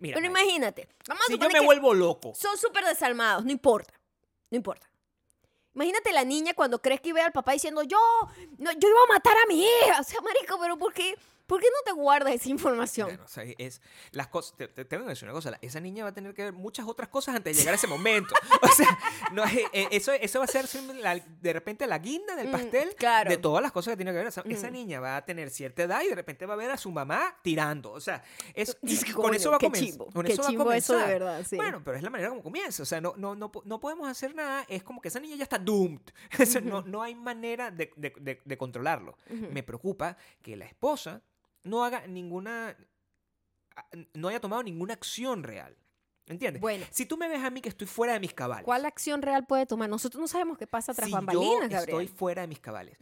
Mira, 0.00 0.16
Pero 0.16 0.26
imagínate, 0.26 0.88
vamos 1.06 1.22
a 1.22 1.26
si 1.32 1.38
yo 1.38 1.48
me 1.48 1.54
que 1.60 1.64
vuelvo 1.64 1.94
loco, 1.94 2.34
son 2.34 2.58
súper 2.58 2.84
desalmados, 2.84 3.44
no 3.44 3.52
importa, 3.52 3.94
no 4.50 4.56
importa. 4.56 4.85
Imagínate 5.76 6.10
la 6.12 6.24
niña 6.24 6.54
cuando 6.54 6.80
crees 6.80 7.02
que 7.02 7.12
ve 7.12 7.20
al 7.20 7.32
papá 7.32 7.52
diciendo, 7.52 7.82
yo, 7.82 7.98
no, 8.56 8.72
yo 8.72 8.88
iba 8.88 9.02
a 9.10 9.12
matar 9.12 9.36
a 9.36 9.46
mi 9.46 9.62
hija. 9.62 10.00
O 10.00 10.04
sea, 10.04 10.22
marico, 10.22 10.58
pero 10.58 10.78
¿por 10.78 10.94
qué, 10.94 11.18
¿por 11.46 11.60
qué 11.60 11.66
no 11.68 11.82
te 11.84 11.92
guardas 11.92 12.34
esa 12.34 12.48
información? 12.48 13.08
Bueno, 13.08 13.24
o 13.24 13.28
sea, 13.28 13.44
es 13.58 13.80
las 14.12 14.26
cosas. 14.28 14.56
Te, 14.56 14.68
te 14.68 14.84
tengo 14.84 15.04
que 15.04 15.10
decir 15.10 15.24
una 15.24 15.32
cosa. 15.32 15.58
Esa 15.62 15.80
niña 15.80 16.04
va 16.04 16.10
a 16.10 16.14
tener 16.14 16.34
que 16.34 16.42
ver 16.44 16.52
muchas 16.52 16.86
otras 16.86 17.08
cosas 17.08 17.36
antes 17.36 17.54
de 17.56 17.60
llegar 17.60 17.72
a 17.74 17.76
ese 17.76 17.86
momento. 17.86 18.34
O 18.62 18.68
sea, 18.76 18.98
no, 19.32 19.44
eh, 19.44 19.88
eso, 19.92 20.12
eso 20.12 20.38
va 20.40 20.44
a 20.44 20.48
ser 20.48 20.66
la- 20.96 21.14
de 21.18 21.52
repente 21.52 21.86
la 21.86 21.98
guinda 21.98 22.34
del 22.36 22.48
Mm, 22.48 22.52
pastel 22.52 22.94
claro. 22.94 23.30
de 23.30 23.36
todas 23.38 23.62
las 23.62 23.72
cosas 23.72 23.92
que 23.92 23.96
tiene 23.96 24.10
que 24.12 24.18
ver. 24.18 24.26
O 24.26 24.30
sea, 24.30 24.42
Esa 24.46 24.68
Mm. 24.68 24.72
niña 24.72 25.00
va 25.00 25.16
a 25.16 25.24
tener 25.24 25.50
cierta 25.50 25.82
edad 25.84 26.02
y 26.02 26.08
de 26.08 26.14
repente 26.14 26.44
va 26.46 26.54
a 26.54 26.56
ver 26.56 26.70
a 26.70 26.76
su 26.76 26.90
mamá 26.90 27.36
tirando. 27.42 27.92
O 27.92 28.00
sea, 28.00 28.22
es, 28.54 28.76
con 29.14 29.34
eso 29.34 29.50
va 29.50 29.56
a 29.56 29.58
comenzar. 29.60 29.98
con 30.12 30.24
qué 30.24 30.32
eso 30.32 30.42
va 30.42 30.48
a 30.48 30.50
chimbo 30.50 30.72
eso 30.72 30.92
de 30.94 30.98
comenzar. 30.98 31.08
verdad, 31.08 31.46
sí. 31.48 31.56
Bueno, 31.56 31.80
pero 31.84 31.96
es 31.96 32.02
la 32.02 32.10
manera 32.10 32.28
como 32.30 32.42
comienza. 32.42 32.82
O 32.82 32.86
sea, 32.86 33.00
no, 33.00 33.14
no, 33.16 33.34
no, 33.34 33.50
no 33.64 33.80
podemos 33.80 34.08
hacer 34.08 34.34
nada. 34.34 34.64
Es 34.68 34.82
como 34.82 35.00
que 35.00 35.08
esa 35.08 35.20
niña 35.20 35.36
ya 35.36 35.44
está 35.44 35.58
doomed. 35.58 36.00
No, 36.66 36.82
no 36.82 37.02
hay 37.02 37.14
manera 37.14 37.70
de, 37.70 37.92
de- 37.96 38.12
de- 38.18 38.40
de 38.44 38.58
controlarlo. 38.58 39.16
Me 39.30 39.62
preocupa 39.62 40.16
que 40.42 40.56
la 40.56 40.64
esposa 40.64 41.22
no 41.66 41.84
haga 41.84 42.06
ninguna. 42.06 42.76
a- 43.76 43.84
no 44.14 44.28
haya 44.28 44.40
tomado 44.40 44.62
ninguna 44.62 44.94
acción 44.94 45.42
real. 45.42 45.76
¿Entiendes? 46.28 46.60
Bueno. 46.60 46.84
Si 46.90 47.06
tú 47.06 47.16
me 47.16 47.28
ves 47.28 47.40
a 47.44 47.50
mí 47.50 47.60
que 47.60 47.68
estoy 47.68 47.86
fuera 47.86 48.14
de 48.14 48.20
mis 48.20 48.32
cabales. 48.34 48.64
¿Cuál 48.64 48.84
acción 48.84 49.22
real 49.22 49.46
puede 49.46 49.64
tomar? 49.66 49.88
Nosotros 49.88 50.20
no 50.20 50.26
sabemos 50.26 50.58
qué 50.58 50.66
pasa 50.66 50.92
tras 50.92 51.06
si 51.06 51.12
bambalinas, 51.12 51.46
yo 51.46 51.60
Gabriel. 51.68 51.82
estoy 51.82 52.06
fuera 52.08 52.42
de 52.42 52.48
mis 52.48 52.58
cabales, 52.58 52.96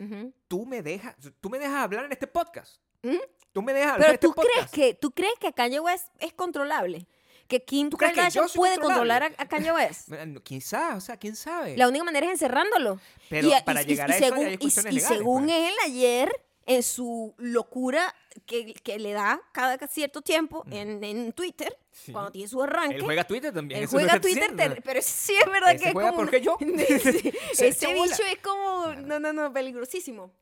tú 0.47 0.67
me 0.67 0.83
dejas, 0.83 1.17
tú 1.41 1.49
me 1.49 1.59
dejas 1.59 1.77
hablar 1.77 2.05
en 2.05 2.13
este 2.13 2.27
podcast. 2.27 2.83
¿Mm? 3.03 3.17
Tú 3.53 3.63
me 3.63 3.73
dejas 3.73 3.93
hablar 3.95 4.11
en 4.11 4.17
Pero 4.19 4.27
este 4.27 4.27
tú 4.27 4.35
crees 4.35 4.53
podcast. 4.67 4.75
que 4.75 4.95
tú 4.95 5.11
crees 5.13 5.35
que 5.41 5.53
Kanye 5.55 5.81
West 5.81 6.09
es 6.19 6.35
controlable, 6.35 7.07
que 7.49 7.65
Kim 7.65 7.89
¿Tú 7.89 7.97
crees 7.97 8.13
que 8.35 8.41
puede 8.57 8.79
controlar 8.79 9.23
a, 9.23 9.27
a 9.39 9.49
Kanye 9.49 9.73
West. 9.73 10.09
Bueno, 10.09 10.41
¿Quién 10.45 10.61
sabe? 10.61 10.97
O 10.97 11.01
sea, 11.01 11.17
¿quién 11.17 11.37
sabe? 11.37 11.77
La 11.79 11.89
única 11.89 12.05
manera 12.05 12.27
es 12.27 12.33
encerrándolo. 12.33 13.01
Pero 13.31 13.49
Y- 13.49 13.53
para 13.65 13.83
y- 13.83 13.87
llegar 13.87 14.11
y 14.11 14.13
a 14.13 14.17
eso 14.17 14.25
según, 14.27 14.47
hay 14.47 14.55
y- 14.55 14.59
cuestiones 14.59 14.95
legales, 14.95 15.19
según 15.19 15.45
pues. 15.45 15.57
él 15.57 15.75
ayer, 15.87 16.45
en 16.67 16.83
su 16.83 17.35
locura 17.39 18.15
que, 18.47 18.75
que 18.75 18.99
le 18.99 19.13
da 19.13 19.41
cada 19.53 19.79
cierto 19.87 20.23
tiempo 20.23 20.65
en, 20.71 21.03
en 21.05 21.33
Twitter, 21.33 21.77
Mm. 21.95 21.97
Sí. 21.97 22.13
cuando 22.13 22.33
tiene 22.33 22.49
su 22.49 22.61
arranque. 22.61 22.97
Él 22.97 23.03
juega 23.03 23.25
Twitter 23.25 23.55
también. 23.55 23.83
Él 23.83 23.87
juega 23.87 24.21
Twitter, 24.21 24.83
pero 24.85 25.01
sí 25.01 25.33
es 25.37 25.47
verdad 25.47 25.79
que 25.79 25.87
es 25.87 25.93
juega 25.93 26.11
como 26.11 26.23
porque 26.23 26.41
yo. 26.41 26.57
Sí, 26.61 27.33
Se 27.53 27.69
Ese 27.69 27.93
bicho 27.95 28.23
es 28.25 28.39
como... 28.43 28.95
No, 28.97 29.21
no, 29.21 29.33
no, 29.33 29.53
peligrosísimo. 29.53 30.33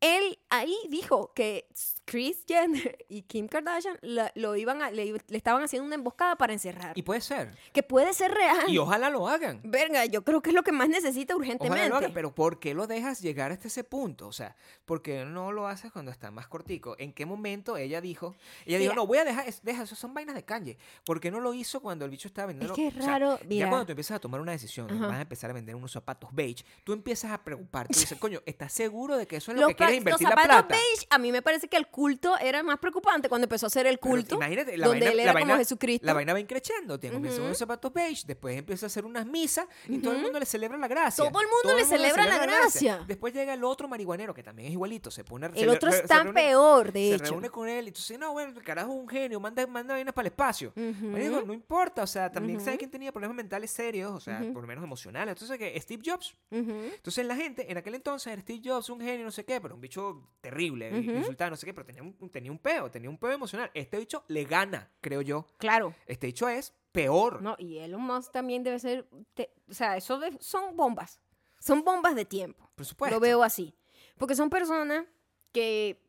Él 0.00 0.38
ahí 0.50 0.76
dijo 0.90 1.32
que 1.34 1.66
Chris 2.06 2.44
Jenner 2.46 2.98
y 3.08 3.22
Kim 3.22 3.48
Kardashian 3.48 3.98
la- 4.02 4.30
lo 4.34 4.56
iban 4.56 4.82
a- 4.82 4.90
le, 4.90 5.12
le 5.12 5.36
estaban 5.36 5.62
haciendo 5.62 5.86
una 5.86 5.94
emboscada 5.94 6.36
para 6.36 6.52
encerrar. 6.52 6.92
Y 6.96 7.02
puede 7.02 7.20
ser. 7.20 7.56
que 7.72 7.82
puede 7.82 8.12
ser 8.12 8.32
real. 8.32 8.68
Y 8.68 8.78
ojalá 8.78 9.10
lo 9.10 9.26
hagan. 9.28 9.60
Verga, 9.64 10.04
yo 10.06 10.22
creo 10.24 10.42
que 10.42 10.50
es 10.50 10.54
lo 10.54 10.62
que 10.62 10.72
más 10.72 10.88
necesita 10.88 11.34
Ojalá 11.34 11.46
urgentemente. 11.54 11.88
lo 11.88 11.96
hagan, 11.96 12.12
pero 12.12 12.34
¿por 12.34 12.60
qué 12.60 12.74
lo 12.74 12.86
dejas 12.86 13.20
llegar 13.20 13.52
hasta 13.52 13.68
ese 13.68 13.84
punto? 13.84 14.26
O 14.28 14.32
sea, 14.32 14.54
¿por 14.84 15.02
qué 15.02 15.24
no 15.24 15.52
lo 15.52 15.66
haces 15.66 15.92
cuando 15.92 16.10
está 16.10 16.30
más 16.30 16.46
cortico? 16.48 16.94
¿En 16.98 17.12
qué 17.12 17.26
momento 17.26 17.76
ella 17.76 18.00
dijo? 18.00 18.34
Ella 18.66 18.78
dijo, 18.78 18.92
Mira. 18.92 18.94
no, 19.02 19.06
voy 19.06 19.18
a 19.18 19.24
dejar, 19.24 19.48
es- 19.48 19.62
deja, 19.62 19.82
eso 19.84 19.96
son 19.96 20.12
vainas 20.14 20.34
de 20.34 20.44
Kanye. 20.44 20.76
¿Por 21.06 21.20
qué 21.20 21.30
no 21.30 21.40
lo 21.40 21.54
hizo 21.54 21.80
cuando 21.80 22.04
el 22.04 22.10
bicho 22.10 22.28
estaba 22.28 22.46
vendiendo? 22.48 22.74
que 22.74 22.88
es 22.88 22.96
raro, 23.04 23.38
ya 23.48 23.68
cuando 23.68 23.86
tú 23.86 23.92
empiezas 23.92 24.16
a 24.16 24.20
tomar 24.20 24.40
una 24.40 24.52
decisión, 24.52 24.90
Ajá. 24.90 25.06
vas 25.06 25.16
a 25.18 25.22
empezar 25.22 25.50
a 25.50 25.54
vender 25.54 25.74
unos 25.74 25.92
zapatos 25.92 26.30
beige, 26.32 26.64
tú 26.84 26.92
empiezas 26.92 27.32
a 27.32 27.42
preocuparte. 27.42 27.94
Tú 27.94 28.00
dices, 28.00 28.18
coño, 28.18 28.40
¿estás 28.46 28.72
seguro 28.72 29.16
de 29.16 29.26
que 29.26 29.36
eso 29.36 29.50
es 29.52 29.56
lo 29.56 29.62
Los, 29.62 29.68
que 29.70 29.76
quieres 29.76 29.94
los 29.94 29.98
invertir 30.00 30.24
la 30.24 30.30
zapatos 30.30 30.50
plata? 30.66 30.74
beige, 30.74 31.06
a 31.10 31.18
mí 31.18 31.32
me 31.32 31.40
parece 31.42 31.68
que 31.68 31.76
el 31.76 31.86
culto 31.94 32.36
era 32.38 32.60
más 32.64 32.78
preocupante 32.80 33.28
cuando 33.28 33.44
empezó 33.44 33.66
a 33.66 33.68
hacer 33.68 33.86
el 33.86 34.00
culto. 34.00 34.34
imagínate, 34.34 34.76
la 34.76 34.88
donde 34.88 35.00
vaina, 35.06 35.10
él 35.12 35.16
la 35.18 35.22
era 35.22 35.32
vaina- 35.32 35.46
como 35.52 35.58
Jesucristo. 35.58 36.04
La 36.04 36.12
vaina 36.12 36.32
va 36.32 36.40
increciendo, 36.40 36.98
te 36.98 37.08
comienza 37.12 37.38
Ujú. 37.38 37.46
unos 37.46 37.58
zapatos 37.58 37.92
beige, 37.92 38.24
después 38.26 38.58
empieza 38.58 38.86
a 38.86 38.88
hacer 38.88 39.04
unas 39.04 39.24
misas 39.26 39.66
y 39.88 39.98
todo 39.98 40.12
el 40.14 40.20
mundo 40.22 40.40
le 40.40 40.46
celebra 40.46 40.76
la 40.76 40.88
gracia. 40.88 41.24
Todo 41.30 41.40
el 41.40 41.46
mundo 41.46 41.78
le 41.78 41.84
celebra 41.84 42.26
la 42.26 42.38
gracia. 42.38 43.04
Después 43.06 43.32
llega 43.32 43.54
el 43.54 43.62
otro 43.62 43.86
marihuanero 43.86 44.34
que 44.34 44.42
también 44.42 44.66
es 44.66 44.72
igualito, 44.72 45.10
se 45.12 45.22
pone 45.22 45.48
el 45.54 45.68
otro 45.68 45.90
es 45.90 46.02
tan 46.06 46.32
peor, 46.34 46.90
de 46.92 47.10
se 47.10 47.14
hecho. 47.14 47.30
reúne 47.34 47.50
con 47.50 47.68
él 47.68 47.86
y 47.86 47.92
tú 47.92 47.98
dices, 48.00 48.18
no, 48.18 48.32
bueno, 48.32 48.52
el 48.58 48.64
carajo 48.64 48.92
es 48.92 48.98
un 48.98 49.08
genio, 49.08 49.38
manda, 49.38 49.64
manda 49.68 49.94
vainas 49.94 50.12
para 50.12 50.26
el 50.26 50.32
espacio. 50.32 50.72
Ujú. 50.74 51.06
Marico, 51.06 51.42
no 51.42 51.52
importa, 51.54 52.02
o 52.02 52.06
sea, 52.08 52.32
también 52.32 52.56
Ujú. 52.56 52.64
sabes 52.64 52.78
quién 52.78 52.90
tenía 52.90 53.12
problemas 53.12 53.36
mentales 53.36 53.70
serios, 53.70 54.10
o 54.12 54.18
sea, 54.20 54.40
por 54.52 54.62
lo 54.62 54.66
menos 54.66 54.82
emocionales. 54.82 55.32
Entonces, 55.34 55.58
que 55.58 55.80
Steve 55.80 56.02
Jobs. 56.04 56.34
Entonces, 56.50 57.24
la 57.26 57.36
gente, 57.36 57.70
en 57.70 57.76
aquel 57.78 57.94
entonces, 57.94 58.36
Steve 58.40 58.60
Jobs, 58.64 58.88
un 58.90 59.00
genio, 59.00 59.24
no 59.24 59.30
sé 59.30 59.44
qué, 59.44 59.60
pero 59.60 59.74
un 59.74 59.80
bicho 59.80 60.28
terrible, 60.40 60.90
Ujú. 60.90 61.10
insultaba, 61.18 61.50
no 61.50 61.56
sé 61.56 61.66
qué, 61.66 61.74
pero 61.74 61.83
tenía 61.84 62.02
un, 62.02 62.14
tenía 62.30 62.50
un 62.50 62.58
peo, 62.58 62.90
tenía 62.90 63.08
un 63.10 63.18
peo 63.18 63.30
emocional. 63.32 63.70
Este 63.74 63.98
bicho 63.98 64.24
le 64.28 64.44
gana, 64.44 64.90
creo 65.00 65.20
yo. 65.22 65.46
Claro. 65.58 65.94
Este 66.06 66.26
bicho 66.28 66.48
es 66.48 66.74
peor. 66.92 67.42
No, 67.42 67.56
y 67.58 67.78
Elon 67.78 68.02
Musk 68.02 68.32
también 68.32 68.62
debe 68.62 68.78
ser, 68.78 69.08
te- 69.34 69.52
o 69.68 69.74
sea, 69.74 69.96
eso 69.96 70.18
de- 70.18 70.36
son 70.40 70.76
bombas, 70.76 71.20
son 71.58 71.82
bombas 71.84 72.14
de 72.14 72.24
tiempo. 72.24 72.70
por 72.74 72.84
supuesto. 72.86 73.16
Lo 73.16 73.20
veo 73.20 73.42
así. 73.42 73.74
Porque 74.18 74.34
son 74.36 74.50
personas 74.50 75.04
que 75.52 76.03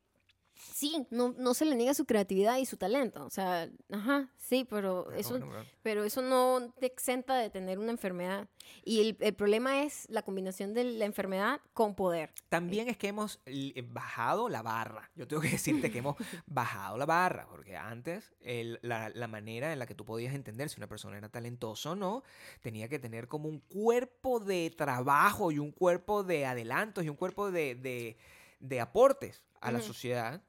sí, 0.56 1.06
no, 1.10 1.34
no 1.38 1.54
se 1.54 1.66
le 1.66 1.76
niega 1.76 1.94
su 1.94 2.06
creatividad 2.06 2.58
y 2.58 2.66
su 2.66 2.78
talento. 2.78 3.26
O 3.26 3.30
sea, 3.30 3.70
ajá, 3.92 4.30
sí, 4.38 4.66
pero 4.70 5.12
eso, 5.12 5.40
bueno, 5.40 5.64
pero 5.84 6.04
eso 6.04 6.22
no 6.22 6.74
te 6.80 6.86
exenta 6.86 7.36
de 7.38 7.50
tener 7.50 7.80
una 7.80 7.92
enfermedad. 7.92 8.48
Y 8.84 9.00
el, 9.02 9.18
el 9.20 9.34
problema 9.36 9.84
es 9.84 10.08
la 10.10 10.24
combinación 10.24 10.74
de 10.74 10.84
la 10.86 11.06
enfermedad 11.06 11.62
con 11.74 11.96
poder. 11.96 12.34
También 12.50 12.88
es 12.90 12.98
que 12.98 13.08
hemos 13.10 13.40
eh, 13.46 13.84
bajado 13.88 14.50
la 14.50 14.62
barra. 14.64 15.12
Yo 15.16 15.28
tengo 15.28 15.42
que 15.42 15.50
decirte 15.50 15.92
que 15.92 16.00
hemos 16.00 16.16
bajado 16.48 16.98
la 16.98 17.06
barra, 17.06 17.48
porque 17.50 17.78
antes 17.78 18.34
el- 18.42 18.80
la, 18.82 19.10
la 19.10 19.28
manera 19.28 19.72
en 19.74 19.80
la 19.80 19.86
que 19.86 19.96
tú 19.96 20.04
podías 20.06 20.34
entender 20.34 20.70
si 20.70 20.80
una 20.80 20.88
persona 20.88 21.18
era 21.18 21.30
talentosa 21.30 21.92
o 21.92 21.96
no, 21.96 22.24
tenía 22.62 22.88
que 22.90 22.98
tener 23.00 23.28
como 23.28 23.50
un 23.50 23.60
cuerpo 23.60 24.40
de 24.40 24.74
trabajo 24.76 25.52
y 25.52 25.60
un 25.60 25.72
cuerpo 25.72 26.24
de 26.24 26.46
adelantos 26.46 27.04
y 27.04 27.10
un 27.10 27.16
cuerpo 27.16 27.52
de, 27.52 27.76
de- 27.76 28.18
de 28.60 28.80
aportes 28.82 29.44
a 29.68 29.72
la 29.72 29.80
sociedad 29.82 30.42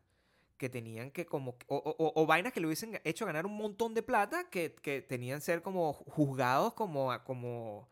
que 0.57 0.69
tenían 0.71 1.11
que 1.11 1.27
como 1.27 1.57
o, 1.67 2.13
o- 2.15 2.27
vainas 2.27 2.53
que 2.53 2.61
le 2.61 2.67
hubiesen 2.67 2.99
hecho 3.05 3.27
ganar 3.27 3.45
un 3.47 3.57
montón 3.57 3.93
de 3.95 4.03
plata 4.03 4.49
que, 4.51 4.75
que 4.75 5.03
tenían 5.03 5.41
ser 5.41 5.61
como 5.63 5.93
juzgados 5.93 6.73
como 6.75 7.13
como 7.25 7.89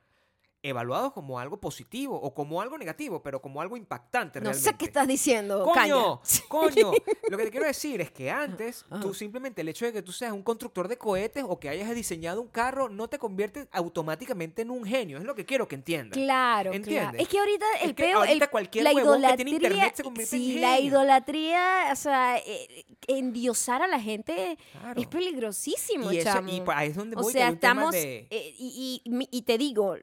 evaluados 0.64 1.12
como 1.12 1.38
algo 1.38 1.59
positivo 1.61 2.18
o 2.20 2.33
como 2.35 2.61
algo 2.62 2.79
negativo, 2.79 3.22
pero 3.22 3.40
como 3.42 3.61
algo 3.61 3.77
impactante 3.77 4.40
No 4.40 4.44
realmente. 4.50 4.70
sé 4.70 4.77
qué 4.77 4.87
estás 4.87 5.07
diciendo, 5.07 5.62
Coño, 5.64 6.20
Caña. 6.20 6.44
coño. 6.48 6.92
Lo 7.29 7.37
que 7.37 7.44
te 7.44 7.50
quiero 7.50 7.66
decir 7.66 8.00
es 8.00 8.11
que 8.11 8.31
antes, 8.31 8.85
Ajá. 8.90 9.00
tú 9.00 9.12
simplemente 9.14 9.61
el 9.61 9.68
hecho 9.68 9.85
de 9.85 9.92
que 9.92 10.03
tú 10.03 10.11
seas 10.11 10.33
un 10.33 10.42
constructor 10.42 10.88
de 10.88 10.96
cohetes 10.96 11.44
o 11.46 11.61
que 11.61 11.68
hayas 11.68 11.94
diseñado 11.94 12.40
un 12.40 12.48
carro 12.48 12.88
no 12.88 13.09
te 13.09 13.18
convierte 13.18 13.68
automáticamente 13.72 14.62
en 14.62 14.70
un 14.70 14.85
genio. 14.85 15.18
Es 15.18 15.24
lo 15.24 15.35
que 15.35 15.44
quiero 15.44 15.68
que 15.68 15.74
entiendas. 15.74 16.16
Claro, 16.16 16.70
claro. 16.70 16.72
¿Entiendes? 16.72 17.20
Es 17.22 17.29
que 17.29 17.38
ahorita 17.38 17.66
el 17.83 17.90
Es 17.90 17.96
que 17.96 18.03
peo, 18.05 18.18
ahorita 18.20 18.44
el- 18.46 18.50
cualquier 18.50 18.85
la 18.85 18.90
huevón 18.92 19.03
que 19.03 19.18
idolatría, 19.18 19.37
tiene 19.37 19.50
internet 19.50 19.94
se 19.96 20.03
convierte 20.03 20.37
en 20.37 20.42
sí, 20.42 20.59
la 20.59 20.74
genio. 20.77 20.88
idolatría, 20.90 21.88
o 21.92 21.96
sea, 21.96 22.38
eh, 22.38 22.87
endiosar 23.07 23.83
a 23.83 23.87
la 23.87 24.00
gente 24.00 24.57
Claro. 24.72 25.00
es 25.00 25.07
peligrosísimo, 25.09 26.11
y, 26.12 26.18
eso, 26.18 26.31
chamo. 26.33 26.48
y 26.50 26.62
ahí 26.74 26.88
es 26.90 26.96
donde 26.96 27.16
o 27.16 27.20
voy, 27.22 27.33
que 27.33 27.38
sea, 27.38 27.48
estamos, 27.50 27.92
de- 27.92 28.27
eh, 28.31 28.55
y, 28.59 29.03
y- 29.05 29.29
y 29.31 29.42
te 29.42 29.59
digo, 29.59 29.96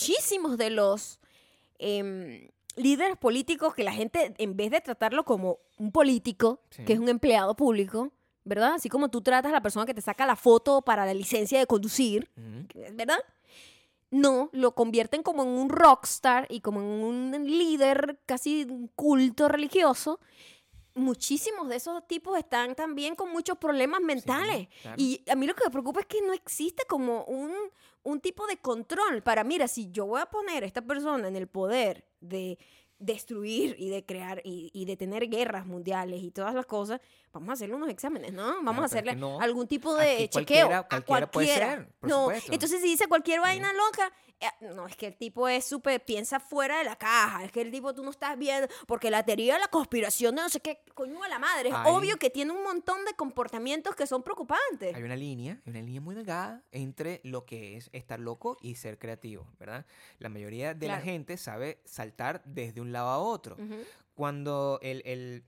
muchísimos 0.00 0.56
de 0.58 0.70
los 0.70 1.18
em, 1.78 2.48
líderes 2.76 3.16
políticos 3.16 3.74
que 3.74 3.82
la 3.84 3.92
gente, 3.92 4.34
en 4.38 4.56
vez 4.56 4.70
de 4.70 4.80
tratarlo 4.80 5.24
como 5.24 5.58
un 5.78 5.92
político, 5.92 6.60
Sí. 6.70 6.84
que 6.84 6.92
es 6.94 6.98
un 6.98 7.08
empleado 7.08 7.54
público, 7.56 8.12
¿verdad? 8.44 8.74
Así 8.74 8.88
como 8.88 9.08
tú 9.10 9.20
tratas 9.20 9.50
a 9.50 9.52
la 9.52 9.60
persona 9.62 9.86
que 9.86 9.94
te 9.94 10.00
saca 10.00 10.26
la 10.26 10.36
foto 10.36 10.82
para 10.82 11.04
la 11.06 11.14
licencia 11.14 11.58
de 11.58 11.66
conducir. 11.66 12.28
¿verdad? 12.92 13.18
No, 14.10 14.48
lo 14.52 14.74
convierten 14.74 15.22
como 15.22 15.42
en 15.42 15.48
un 15.50 15.68
rockstar 15.68 16.46
y 16.48 16.60
como 16.60 16.80
en 16.80 16.86
un 16.86 17.44
líder 17.46 18.18
casi 18.26 18.64
un 18.64 18.88
culto 18.96 19.48
religioso. 19.48 20.18
Muchísimos 20.98 21.68
de 21.68 21.76
esos 21.76 22.06
tipos 22.06 22.36
están 22.38 22.74
también 22.74 23.14
con 23.14 23.30
muchos 23.30 23.56
problemas 23.58 24.00
mentales. 24.00 24.68
claro. 24.82 24.96
Y 24.98 25.22
a 25.30 25.34
mí 25.34 25.46
lo 25.46 25.54
que 25.54 25.64
me 25.64 25.70
preocupa 25.70 26.00
es 26.00 26.06
que 26.06 26.20
no 26.22 26.32
existe 26.32 26.84
como 26.86 27.24
un, 27.24 27.52
un 28.02 28.20
tipo 28.20 28.46
de 28.46 28.56
control 28.56 29.22
para, 29.22 29.44
mira, 29.44 29.68
si 29.68 29.90
yo 29.90 30.06
voy 30.06 30.20
a 30.20 30.26
poner 30.26 30.64
a 30.64 30.66
esta 30.66 30.82
persona 30.82 31.28
en 31.28 31.36
el 31.36 31.46
poder 31.46 32.04
de 32.20 32.58
destruir 33.00 33.76
y 33.78 33.90
de 33.90 34.04
crear 34.04 34.40
y, 34.44 34.70
y 34.74 34.84
de 34.84 34.96
tener 34.96 35.28
guerras 35.28 35.64
mundiales 35.66 36.20
y 36.20 36.32
todas 36.32 36.52
las 36.52 36.66
cosas, 36.66 37.00
vamos 37.32 37.50
a 37.50 37.52
hacerle 37.52 37.76
unos 37.76 37.90
exámenes, 37.90 38.32
¿no? 38.32 38.46
Vamos 38.56 38.64
Claro, 38.64 38.82
a 38.82 38.86
hacerle 38.86 39.14
no. 39.14 39.40
algún 39.40 39.68
tipo 39.68 39.94
de 39.94 40.14
Aquí 40.14 40.28
chequeo. 40.28 40.66
cualquiera- 40.66 40.78
a 40.78 40.88
cualquiera 40.88 41.30
puede 41.30 41.46
ser, 41.54 41.88
por 42.00 42.10
no, 42.10 42.20
supuesto. 42.24 42.52
entonces 42.52 42.80
si 42.80 42.88
dice 42.88 43.06
cualquier 43.06 43.40
vaina 43.40 43.72
loca, 43.72 44.12
eh, 44.26 44.27
no, 44.60 44.86
es 44.86 44.96
que 44.96 45.06
el 45.06 45.16
tipo 45.16 45.48
es 45.48 45.64
súper, 45.64 46.04
piensa 46.04 46.40
fuera 46.40 46.78
de 46.78 46.84
la 46.84 46.96
caja, 46.96 47.44
es 47.44 47.52
que 47.52 47.60
el 47.60 47.70
tipo 47.70 47.94
tú 47.94 48.02
no 48.02 48.10
estás 48.10 48.38
viendo, 48.38 48.68
porque 48.86 49.10
la 49.10 49.22
teoría 49.24 49.54
de 49.54 49.60
la 49.60 49.68
conspiración 49.68 50.34
de 50.36 50.42
no 50.42 50.48
sé 50.48 50.60
qué, 50.60 50.80
coño 50.94 51.20
de 51.20 51.28
la 51.28 51.38
madre, 51.38 51.70
es 51.70 51.74
Ay. 51.74 51.92
obvio 51.92 52.16
que 52.18 52.30
tiene 52.30 52.52
un 52.52 52.62
montón 52.62 53.04
de 53.04 53.14
comportamientos 53.14 53.96
que 53.96 54.06
son 54.06 54.22
preocupantes. 54.22 54.94
Hay 54.94 55.02
una 55.02 55.16
línea, 55.16 55.60
hay 55.64 55.70
una 55.70 55.82
línea 55.82 56.00
muy 56.00 56.14
delgada 56.14 56.62
entre 56.72 57.20
lo 57.24 57.44
que 57.44 57.76
es 57.76 57.90
estar 57.92 58.20
loco 58.20 58.56
y 58.60 58.76
ser 58.76 58.98
creativo, 58.98 59.46
¿verdad? 59.58 59.86
La 60.18 60.28
mayoría 60.28 60.74
de 60.74 60.88
la 60.88 61.00
gente 61.00 61.36
sabe 61.36 61.80
saltar 61.84 62.42
desde 62.44 62.80
un 62.80 62.92
lado 62.92 63.08
a 63.08 63.18
otro. 63.18 63.56
Cuando 64.14 64.78
el... 64.82 65.02
el 65.04 65.44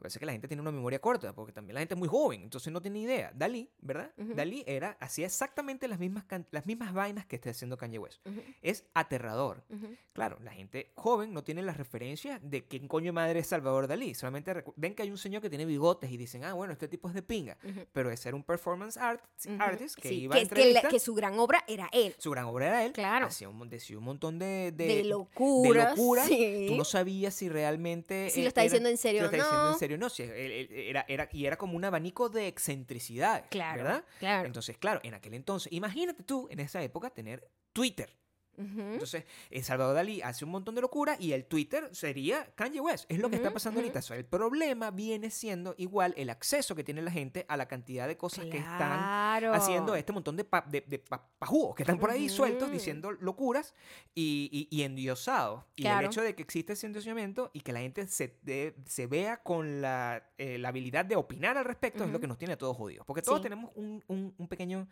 Parece 0.00 0.18
que 0.18 0.26
la 0.26 0.32
gente 0.32 0.48
tiene 0.48 0.62
una 0.62 0.72
memoria 0.72 0.98
corta, 0.98 1.32
porque 1.34 1.52
también 1.52 1.74
la 1.74 1.80
gente 1.80 1.94
es 1.94 1.98
muy 1.98 2.08
joven, 2.08 2.42
entonces 2.42 2.72
no 2.72 2.80
tiene 2.80 3.00
idea. 3.00 3.30
Dalí, 3.34 3.70
¿verdad? 3.80 4.10
Dalí 4.16 4.64
era, 4.66 4.96
hacía 4.98 5.26
exactamente 5.26 5.86
las 5.88 5.98
mismas, 5.98 6.24
las 6.50 6.66
mismas 6.66 6.92
vainas 6.94 7.26
que 7.26 7.36
está 7.36 7.50
haciendo 7.50 7.76
Kanye 7.76 7.98
West. 7.98 8.26
Es 8.62 8.86
aterrador. 8.94 9.62
Claro, 10.12 10.38
la 10.40 10.52
gente 10.52 10.90
joven 10.96 11.32
no 11.32 11.44
tiene 11.44 11.62
las 11.62 11.76
referencias 11.76 12.40
de 12.42 12.66
quién 12.66 12.88
coño 12.88 13.06
de 13.06 13.12
madre 13.12 13.40
es 13.40 13.46
Salvador 13.46 13.86
Dalí. 13.86 14.14
Solamente 14.14 14.64
ven 14.76 14.94
que 14.94 15.02
hay 15.02 15.10
un 15.10 15.18
señor 15.18 15.42
que 15.42 15.48
tiene 15.50 15.64
bigotes 15.66 16.10
y 16.10 16.16
dicen, 16.16 16.44
ah, 16.44 16.54
bueno, 16.54 16.72
este 16.72 16.88
tipo 16.88 17.08
es 17.08 17.14
de 17.14 17.22
pinga. 17.22 17.56
Pero 17.92 18.10
es 18.10 18.20
ser 18.20 18.34
un 18.34 18.42
performance 18.42 18.96
art, 18.96 19.22
artist 19.58 19.96
que 19.98 20.08
Sí, 20.08 20.14
iba 20.22 20.34
que, 20.34 20.42
a 20.42 20.48
que 20.48 20.72
la- 20.72 20.82
que 20.88 20.98
su 20.98 21.14
gran 21.14 21.38
obra 21.38 21.62
era 21.68 21.88
él. 21.92 22.14
Su 22.18 22.30
gran 22.30 22.46
obra 22.46 22.68
era 22.68 22.84
él. 22.86 22.92
Claro. 22.92 23.26
Hacía 23.26 23.48
un, 23.48 23.68
decía 23.68 23.98
un 23.98 24.04
montón 24.04 24.38
de, 24.38 24.72
de, 24.74 24.86
De, 24.86 24.96
de 24.96 25.04
locura. 25.04 25.90
locura. 25.90 26.24
sí. 26.26 26.66
Tú 26.68 26.76
no 26.76 26.84
sabías 26.84 27.34
si 27.34 27.48
realmente. 27.48 28.30
Si 28.30 28.40
eh, 28.40 28.42
lo 28.44 28.48
está 28.48 28.62
era- 28.62 28.64
diciendo 28.70 28.88
en 28.88 28.96
serio 28.96 29.20
lo 29.22 29.28
o 29.28 29.30
está 29.30 29.36
diciendo 29.44 29.64
no. 29.66 29.72
en 29.72 29.78
serio 29.78 29.89
no. 29.96 30.08
Si 30.08 30.22
era, 30.22 31.04
era, 31.08 31.28
y 31.32 31.46
era 31.46 31.56
como 31.56 31.76
un 31.76 31.84
abanico 31.84 32.28
de 32.28 32.46
excentricidades. 32.46 33.46
Claro, 33.50 33.82
¿Verdad? 33.82 34.04
claro. 34.18 34.46
Entonces, 34.46 34.76
claro, 34.78 35.00
en 35.02 35.14
aquel 35.14 35.34
entonces, 35.34 35.72
imagínate 35.72 36.22
tú 36.22 36.48
en 36.50 36.60
esa 36.60 36.82
época 36.82 37.10
tener 37.10 37.48
Twitter. 37.72 38.19
Entonces, 38.60 39.24
eh, 39.50 39.62
Salvador 39.62 39.94
Dalí 39.94 40.20
hace 40.22 40.44
un 40.44 40.50
montón 40.50 40.74
de 40.74 40.80
locura 40.80 41.16
y 41.18 41.32
el 41.32 41.44
Twitter 41.46 41.88
sería 41.92 42.52
Kanye 42.54 42.80
West. 42.80 43.06
Es 43.08 43.18
lo 43.18 43.30
que 43.30 43.36
está 43.36 43.52
pasando 43.52 43.80
ahorita. 43.80 44.00
O 44.00 44.02
sea, 44.02 44.16
el 44.16 44.24
problema 44.24 44.90
viene 44.90 45.30
siendo 45.30 45.74
igual 45.78 46.14
el 46.16 46.30
acceso 46.30 46.74
que 46.74 46.84
tiene 46.84 47.02
la 47.02 47.10
gente 47.10 47.46
a 47.48 47.56
la 47.56 47.66
cantidad 47.66 48.06
de 48.06 48.16
cosas 48.16 48.46
que 48.46 48.58
están 48.58 48.76
Claro. 48.98 49.54
haciendo 49.54 49.94
este 49.94 50.12
montón 50.12 50.36
de, 50.36 50.44
pa- 50.44 50.64
de, 50.68 50.82
de 50.86 50.98
pa- 50.98 51.28
que 51.76 51.82
están 51.82 51.98
por 51.98 52.10
ahí 52.10 52.28
sueltos 52.28 52.70
diciendo 52.70 53.12
locuras 53.12 53.74
y, 54.14 54.68
y, 54.70 54.76
y 54.76 54.82
endiosados. 54.82 55.64
Y 55.76 55.82
Claro. 55.82 56.00
el 56.00 56.06
hecho 56.06 56.22
de 56.22 56.34
que 56.34 56.42
existe 56.42 56.74
ese 56.74 56.86
endiosamiento 56.86 57.50
y 57.52 57.60
que 57.60 57.72
la 57.72 57.80
gente 57.80 58.06
se, 58.06 58.38
de- 58.42 58.74
se 58.86 59.06
vea 59.06 59.42
con 59.42 59.80
la, 59.80 60.30
eh, 60.38 60.58
la 60.58 60.68
habilidad 60.68 61.04
de 61.04 61.16
opinar 61.16 61.56
al 61.58 61.64
respecto 61.64 62.04
es 62.04 62.10
lo 62.10 62.20
que 62.20 62.26
nos 62.26 62.38
tiene 62.38 62.54
a 62.54 62.58
todos 62.58 62.76
jodidos. 62.76 63.06
Porque 63.06 63.22
todos 63.22 63.38
Sí. 63.38 63.42
tenemos 63.44 63.70
un, 63.74 64.02
un- 64.08 64.34
un 64.36 64.48
pequeño 64.48 64.88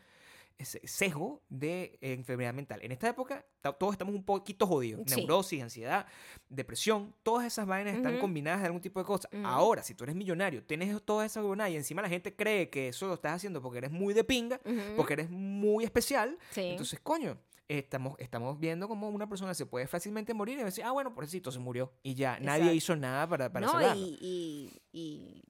sesgo 0.64 1.42
de 1.48 1.98
eh, 2.00 2.12
enfermedad 2.12 2.52
mental. 2.52 2.80
En 2.82 2.90
esta 2.92 3.08
época 3.08 3.44
todos 3.78 3.92
estamos 3.94 4.14
un 4.14 4.24
poquito 4.24 4.66
jodidos. 4.66 5.02
Sí. 5.06 5.16
Neurosis, 5.16 5.62
ansiedad, 5.62 6.06
depresión, 6.48 7.14
todas 7.22 7.46
esas 7.46 7.66
vainas 7.66 7.94
están 7.96 8.18
combinadas 8.18 8.60
de 8.60 8.66
algún 8.66 8.80
tipo 8.80 8.98
de 9.00 9.06
cosas. 9.06 9.30
Ahora, 9.44 9.82
si 9.82 9.94
tú 9.94 10.04
eres 10.04 10.16
millonario, 10.16 10.64
tienes 10.64 11.00
todas 11.02 11.30
esas 11.30 11.42
huevonadas 11.42 11.72
y 11.72 11.76
encima 11.76 12.02
la 12.02 12.08
gente 12.08 12.34
cree 12.34 12.70
que 12.70 12.88
eso 12.88 13.06
lo 13.06 13.14
estás 13.14 13.32
haciendo 13.34 13.62
porque 13.62 13.78
eres 13.78 13.90
muy 13.90 14.14
de 14.14 14.24
pinga, 14.24 14.60
porque 14.96 15.12
eres 15.14 15.30
muy 15.30 15.84
especial, 15.84 16.38
Sí. 16.50 16.62
entonces, 16.62 16.98
coño, 17.00 17.38
estamos, 17.68 18.14
estamos 18.18 18.58
viendo 18.58 18.88
como 18.88 19.10
una 19.10 19.28
persona 19.28 19.52
se 19.54 19.66
puede 19.66 19.86
fácilmente 19.86 20.32
morir 20.32 20.58
y 20.58 20.62
decir, 20.64 20.84
ah, 20.84 20.90
bueno, 20.92 21.14
pobrecito, 21.14 21.52
se 21.52 21.58
murió. 21.58 21.92
Y 22.02 22.14
ya, 22.14 22.38
nadie 22.40 22.72
hizo 22.74 22.96
nada 22.96 23.28
para, 23.28 23.52
para 23.52 23.66
no, 23.66 23.94
y, 23.94 24.80
y- 24.92 25.42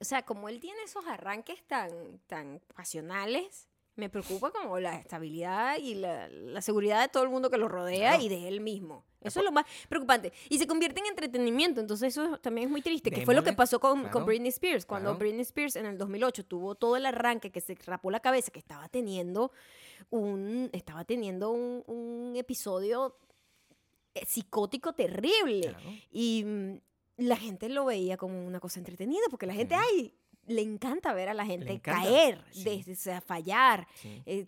o 0.00 0.04
sea, 0.04 0.22
como 0.22 0.48
él 0.50 0.60
tiene 0.60 0.82
esos 0.84 1.06
arranques 1.06 1.66
tan, 1.66 1.90
tan 2.26 2.60
pasionales, 2.74 3.68
me 3.96 4.08
preocupa 4.08 4.50
como 4.50 4.78
la 4.78 4.96
estabilidad 4.96 5.78
y 5.78 5.94
la, 5.94 6.28
la 6.28 6.60
seguridad 6.60 7.00
de 7.02 7.08
todo 7.08 7.22
el 7.22 7.30
mundo 7.30 7.50
que 7.50 7.56
lo 7.56 7.68
rodea 7.68 8.20
y 8.20 8.28
de 8.28 8.48
él 8.48 8.60
mismo. 8.60 9.04
Eso 9.22 9.40
es 9.40 9.44
lo 9.44 9.50
más 9.50 9.64
preocupante. 9.88 10.32
Y 10.48 10.58
se 10.58 10.66
convierte 10.66 11.00
en 11.00 11.06
entretenimiento, 11.06 11.80
entonces 11.80 12.16
eso 12.16 12.38
también 12.38 12.68
es 12.68 12.70
muy 12.70 12.82
triste, 12.82 13.10
que 13.10 13.24
fue 13.24 13.34
lo 13.34 13.42
que 13.42 13.52
pasó 13.52 13.80
con, 13.80 14.00
claro, 14.00 14.12
con 14.12 14.26
Britney 14.26 14.50
Spears. 14.50 14.86
Cuando 14.86 15.10
claro. 15.10 15.18
Britney 15.18 15.42
Spears 15.42 15.76
en 15.76 15.86
el 15.86 15.98
2008 15.98 16.44
tuvo 16.44 16.74
todo 16.74 16.96
el 16.96 17.06
arranque 17.06 17.50
que 17.50 17.60
se 17.60 17.74
rapó 17.86 18.10
la 18.10 18.20
cabeza, 18.20 18.52
que 18.52 18.60
estaba 18.60 18.88
teniendo 18.88 19.50
un, 20.10 20.70
estaba 20.72 21.04
teniendo 21.04 21.50
un, 21.50 21.82
un 21.86 22.36
episodio 22.36 23.16
eh, 24.14 24.24
psicótico 24.26 24.92
terrible. 24.92 25.68
Claro. 25.70 25.90
Y 26.12 26.44
mm, 26.44 26.80
la 27.18 27.36
gente 27.36 27.68
lo 27.68 27.86
veía 27.86 28.16
como 28.16 28.46
una 28.46 28.60
cosa 28.60 28.78
entretenida, 28.78 29.22
porque 29.30 29.46
la 29.46 29.54
gente, 29.54 29.74
Ujú. 29.74 29.84
ay, 29.90 30.14
le 30.48 30.62
encanta 30.62 31.12
ver 31.12 31.28
a 31.28 31.34
la 31.34 31.44
gente 31.44 31.80
caer, 31.80 32.42
sí. 32.50 32.64
desde, 32.64 32.92
o 32.92 32.96
sea, 32.96 33.20
fallar, 33.20 33.86
Sí. 33.94 34.22
eh, 34.26 34.46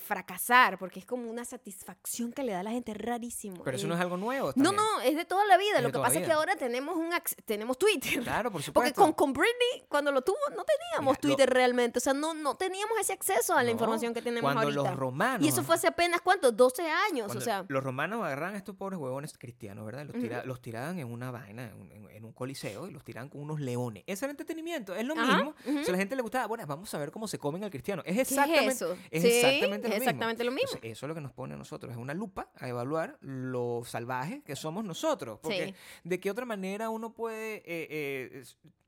fracasar, 0.00 0.78
porque 0.78 0.98
es 1.00 1.06
como 1.06 1.30
una 1.30 1.44
satisfacción 1.44 2.32
que 2.32 2.42
le 2.42 2.52
da 2.52 2.60
a 2.60 2.62
la 2.62 2.70
gente 2.70 2.94
rarísimo. 2.94 3.62
Pero 3.64 3.76
eso 3.76 3.86
Eh, 3.86 3.88
no 3.88 3.94
es 3.94 4.00
algo 4.00 4.16
nuevo. 4.16 4.48
no, 4.48 4.52
también. 4.52 4.76
no, 4.76 5.00
es 5.02 5.16
de 5.16 5.24
toda 5.24 5.44
la 5.46 5.56
vida. 5.56 5.76
Es 5.78 5.82
Lo 5.82 5.92
que 5.92 5.98
pasa 5.98 6.18
es 6.20 6.26
que 6.26 6.32
ahora 6.32 6.56
tenemos 6.56 6.96
un 6.96 7.10
tenemos 7.44 7.78
Twitter. 7.78 8.22
Claro, 8.22 8.50
por 8.50 8.60
Porque 8.72 8.90
supuesto. 8.90 9.00
con, 9.00 9.12
con 9.12 9.32
Britney, 9.32 9.84
cuando 9.88 10.12
lo 10.12 10.22
tuvo, 10.22 10.36
no 10.56 10.64
teníamos 10.64 11.00
Mira, 11.00 11.12
lo- 11.12 11.16
Twitter 11.36 11.50
realmente. 11.50 11.98
O 11.98 12.00
sea, 12.00 12.12
no, 12.14 12.34
no 12.34 12.56
teníamos 12.56 12.98
ese 12.98 13.12
acceso 13.12 13.54
a 13.54 13.58
la 13.62 13.64
No, 13.64 13.70
información 13.72 14.14
que 14.14 14.22
tenemos 14.22 14.42
cuando 14.42 14.62
ahorita. 14.62 14.82
los 14.90 14.96
romanos. 14.98 15.44
y 15.46 15.48
eso 15.48 15.62
fue 15.62 15.74
hace 15.74 15.86
apenas, 15.86 16.20
¿cuánto? 16.20 16.52
12 16.52 16.82
años. 16.88 17.26
cuando 17.26 17.38
o 17.38 17.44
sea, 17.44 17.64
los 17.68 17.82
romanos 17.82 18.24
agarran 18.24 18.54
a 18.54 18.58
estos 18.58 18.76
pobres 18.76 18.98
huevones 18.98 19.36
cristianos, 19.38 19.84
¿verdad? 19.84 20.06
Los, 20.06 20.16
tira- 20.16 20.44
los 20.44 20.60
tiraban 20.60 20.98
en 20.98 21.10
una 21.10 21.30
vaina, 21.30 21.64
en, 21.66 21.74
un- 21.80 21.92
en- 21.92 22.10
en 22.10 22.24
un 22.24 22.32
coliseo, 22.32 22.88
y 22.88 22.90
los 22.92 23.04
tiraban 23.04 23.28
con 23.28 23.40
unos 23.40 23.60
leones. 23.60 24.04
Ese 24.06 24.24
era 24.24 24.30
entretenimiento, 24.30 24.94
es 24.94 25.04
lo 25.04 25.14
Ajá, 25.14 25.36
mismo. 25.36 25.39
Si 25.64 25.88
a 25.88 25.92
la 25.92 25.98
gente 25.98 26.16
le 26.16 26.22
gustaba, 26.22 26.46
bueno, 26.46 26.66
vamos 26.66 26.92
a 26.94 26.98
ver 26.98 27.10
cómo 27.10 27.26
se 27.28 27.38
comen 27.38 27.64
al 27.64 27.70
cristiano. 27.70 28.02
Es 28.04 28.14
¿qué 28.14 28.20
es 28.22 28.30
exactamente, 28.32 28.72
eso? 28.72 28.96
es 29.10 29.22
Sí, 29.22 29.28
exactamente 29.28 29.88
lo 29.88 29.94
mismo. 29.94 29.96
exactamente 30.04 30.44
lo 30.44 30.50
mismo. 30.52 30.68
Entonces, 30.74 30.92
eso 30.92 31.06
es 31.06 31.08
lo 31.08 31.14
que 31.14 31.20
nos 31.20 31.32
pone 31.32 31.54
a 31.54 31.56
nosotros, 31.56 31.92
es 31.92 31.98
una 31.98 32.14
lupa 32.14 32.50
a 32.56 32.68
evaluar 32.68 33.16
lo 33.20 33.82
salvaje 33.84 34.42
que 34.44 34.56
somos 34.56 34.84
nosotros. 34.84 35.38
Porque 35.42 35.66
Sí. 35.68 35.74
de 36.04 36.20
qué 36.20 36.30
otra 36.30 36.44
manera 36.44 36.90
uno 36.90 37.12
puede 37.14 37.56
eh, 37.56 37.62
eh, 37.90 38.44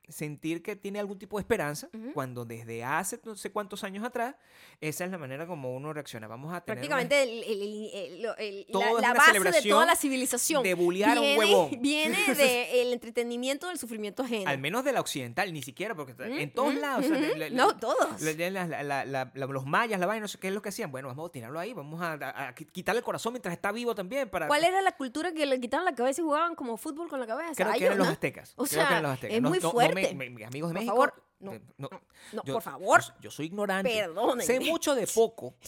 sentir 0.08 0.62
que 0.62 0.76
tiene 0.76 0.98
algún 0.98 1.18
tipo 1.18 1.38
de 1.38 1.42
esperanza 1.42 1.88
cuando 2.12 2.44
desde 2.44 2.84
hace 2.84 3.20
no 3.24 3.34
sé 3.36 3.50
cuántos 3.50 3.84
años 3.84 4.04
atrás, 4.04 4.34
esa 4.80 5.04
es 5.04 5.10
la 5.10 5.18
manera 5.18 5.46
como 5.46 5.74
uno 5.74 5.92
reacciona. 5.92 6.26
Vamos 6.28 6.52
a 6.52 6.60
tener 6.60 6.76
Prácticamente 6.78 7.22
el- 7.22 7.42
el- 7.44 8.26
el- 8.38 8.66
la, 9.00 9.14
base 9.14 9.38
de 9.40 9.62
toda 9.70 9.86
la 9.86 9.96
civilización. 9.96 10.62
de 10.62 10.74
bullear 10.74 11.16
a 11.16 11.20
un 11.20 11.26
viene, 11.26 11.38
huevón. 11.38 11.70
Viene 11.80 12.18
del 12.34 12.92
entretenimiento 12.92 13.68
del 13.68 13.78
sufrimiento 13.78 14.22
ajeno. 14.22 14.50
Al 14.50 14.58
menos 14.58 14.84
de 14.84 14.92
la 14.92 15.00
occidental, 15.00 15.52
ni 15.52 15.62
siquiera, 15.62 15.94
porque 15.94 16.12
Mm, 16.14 16.38
en 16.38 16.50
todos 16.52 16.74
mm, 16.74 16.78
lados. 16.78 17.06
o 17.06 17.08
sea, 17.08 17.50
no, 17.50 17.76
todos. 17.76 18.20
los 19.52 19.66
mayas, 19.66 19.98
la 20.00 20.06
vaina, 20.06 20.22
no 20.22 20.28
sé 20.28 20.38
qué 20.38 20.48
es 20.48 20.54
lo 20.54 20.62
que 20.62 20.68
hacían. 20.70 20.90
Bueno, 20.90 21.08
vamos 21.08 21.28
a 21.28 21.32
tirarlo 21.32 21.58
ahí, 21.58 21.72
vamos 21.72 22.00
a, 22.00 22.12
a- 22.14 22.48
a 22.48 22.54
quitarle 22.54 22.98
el 23.00 23.04
corazón 23.04 23.32
mientras 23.32 23.52
está 23.52 23.72
vivo 23.72 23.94
también. 23.94 24.28
Para, 24.28 24.46
¿Cuál 24.46 24.64
era 24.64 24.80
la 24.82 24.92
cultura 24.92 25.32
que 25.32 25.46
le 25.46 25.60
quitaban 25.60 25.84
la 25.84 25.94
cabeza 25.94 26.20
y 26.20 26.24
jugaban 26.24 26.54
como 26.54 26.76
fútbol 26.76 27.08
con 27.08 27.20
la 27.20 27.26
cabeza? 27.26 27.52
Creo 27.56 27.70
Ay, 27.72 27.78
que 27.78 27.86
eran 27.86 27.98
los 27.98 28.08
aztecas. 28.08 28.52
O 28.56 28.64
creo 28.64 28.68
que 28.68 28.74
sea, 28.74 28.88
eran 28.88 29.02
los 29.02 29.12
aztecas. 29.12 29.36
es 29.36 29.42
muy 29.42 29.58
no- 29.58 29.62
no 29.68 29.70
fuerte. 29.92 30.14
me- 30.14 30.30
me- 30.30 30.44
amigos 30.44 30.70
de 30.70 30.74
Por 30.74 30.80
México. 30.80 30.92
favor, 30.94 31.24
no, 31.40 31.52
eh, 31.54 31.62
no, 31.78 31.88
No, 32.32 32.42
yo- 32.44 32.54
por 32.54 32.62
favor. 32.62 33.00
Yo, 33.20 33.30
soy 33.30 33.46
ignorante. 33.46 33.90
Perdónenme. 33.94 34.44
Sé 34.44 34.60
mucho 34.60 34.94
de 34.94 35.06
poco. 35.06 35.54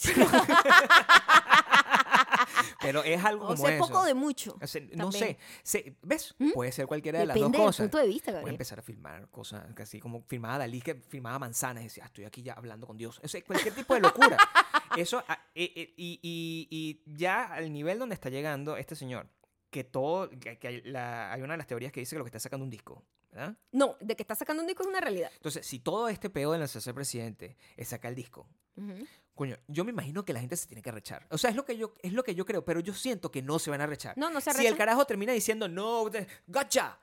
pero 2.81 3.03
es 3.03 3.25
algo 3.25 3.45
O 3.45 3.49
como 3.49 3.67
sea, 3.67 3.77
eso. 3.77 3.87
poco 3.89 4.05
de 4.05 4.15
mucho. 4.15 4.57
O 4.61 4.67
sea, 4.67 4.83
no 4.95 5.11
sé, 5.11 5.39
sé- 5.63 5.97
¿Ves? 6.03 6.35
¿Mm? 6.39 6.51
Puede 6.53 6.73
ser 6.73 6.87
cualquiera 6.87 7.19
de 7.21 7.27
las 7.27 7.39
dos 7.39 7.51
del 7.51 7.61
cosas. 7.61 7.85
punto 7.85 7.99
de 7.99 8.07
vista, 8.07 8.33
Voy 8.41 8.51
a 8.51 8.53
empezar 8.53 8.79
a 8.79 8.83
filmar 8.83 9.29
cosas 9.31 9.65
así 9.81 10.01
como 10.01 10.23
filmaba 10.23 10.59
Dalí, 10.59 10.81
que 10.81 10.95
filmaba 10.97 11.39
manzanas 11.39 11.83
y 11.83 11.87
decía, 11.87 12.05
"Ah, 12.05 12.07
estoy 12.09 12.25
aquí 12.25 12.43
ya 12.43 12.53
hablando 12.55 12.87
con 12.87 12.97
Dios. 12.97 13.21
O 13.23 13.29
sea, 13.29 13.43
cualquier 13.45 13.75
tipo 13.75 13.95
de 13.95 14.01
locura. 14.01 14.37
Eso, 14.97 15.25
ah, 15.29 15.39
eh, 15.55 15.73
eh, 15.75 15.95
y, 15.97 16.21
y- 16.23 16.69
y 16.71 17.03
ya 17.17 17.45
al 17.47 17.73
nivel 17.73 17.99
donde 17.99 18.15
está 18.15 18.29
llegando 18.29 18.77
este 18.77 18.95
señor, 18.95 19.29
que 19.71 19.83
todo, 19.83 20.29
que, 20.31 20.59
que 20.59 20.69
hay, 20.69 20.83
la- 20.83 21.33
hay 21.33 21.43
una 21.43 21.55
de 21.55 21.59
las 21.59 21.67
teorías 21.67 21.91
que 21.93 22.01
dice 22.01 22.15
que 22.15 22.19
lo 22.19 22.25
que 22.25 22.29
está 22.29 22.39
sacando 22.39 22.65
un 22.65 22.71
disco, 22.71 23.03
¿verdad? 23.35 23.57
No, 23.73 23.97
de 24.01 24.15
que 24.17 24.23
está 24.23 24.35
sacando 24.35 24.63
un 24.63 24.67
disco 24.69 24.83
es 24.85 24.89
una 24.89 25.01
realidad. 25.01 25.31
Entonces, 25.37 25.67
si 25.67 25.81
todo 25.81 26.09
este 26.09 26.31
peo 26.31 26.53
de 26.53 26.59
lanzarse 26.59 26.95
presidente 26.95 27.57
es 27.77 27.89
sacar 27.89 28.11
el 28.11 28.15
disco, 28.17 28.49
Ujú. 28.77 29.07
coño, 29.35 29.57
yo 29.69 29.85
me 29.85 29.91
imagino 29.91 30.25
que 30.25 30.33
la 30.33 30.41
gente 30.41 30.57
se 30.57 30.67
tiene 30.67 30.83
que 30.83 30.93
rechar. 30.93 31.27
O 31.31 31.37
sea, 31.39 31.51
es 31.51 31.57
lo 31.57 31.65
que 31.65 31.77
yo, 31.77 31.95
es 32.03 32.13
lo 32.13 32.23
que 32.23 32.35
yo 32.35 32.47
creo, 32.47 32.65
pero 32.65 32.81
yo 32.81 32.95
siento 32.95 33.31
que 33.31 33.43
no 33.43 33.59
se 33.59 33.71
van 33.71 33.81
a 33.81 33.87
rechar. 33.87 34.17
No, 34.17 34.31
no 34.31 34.41
se 34.41 34.51
Si 34.53 34.59
el 34.61 34.67
arrechan. 34.69 34.79
carajo 34.79 35.05
termina 35.05 35.33
diciendo, 35.33 35.69
no, 35.69 36.09
gotcha, 36.47 36.99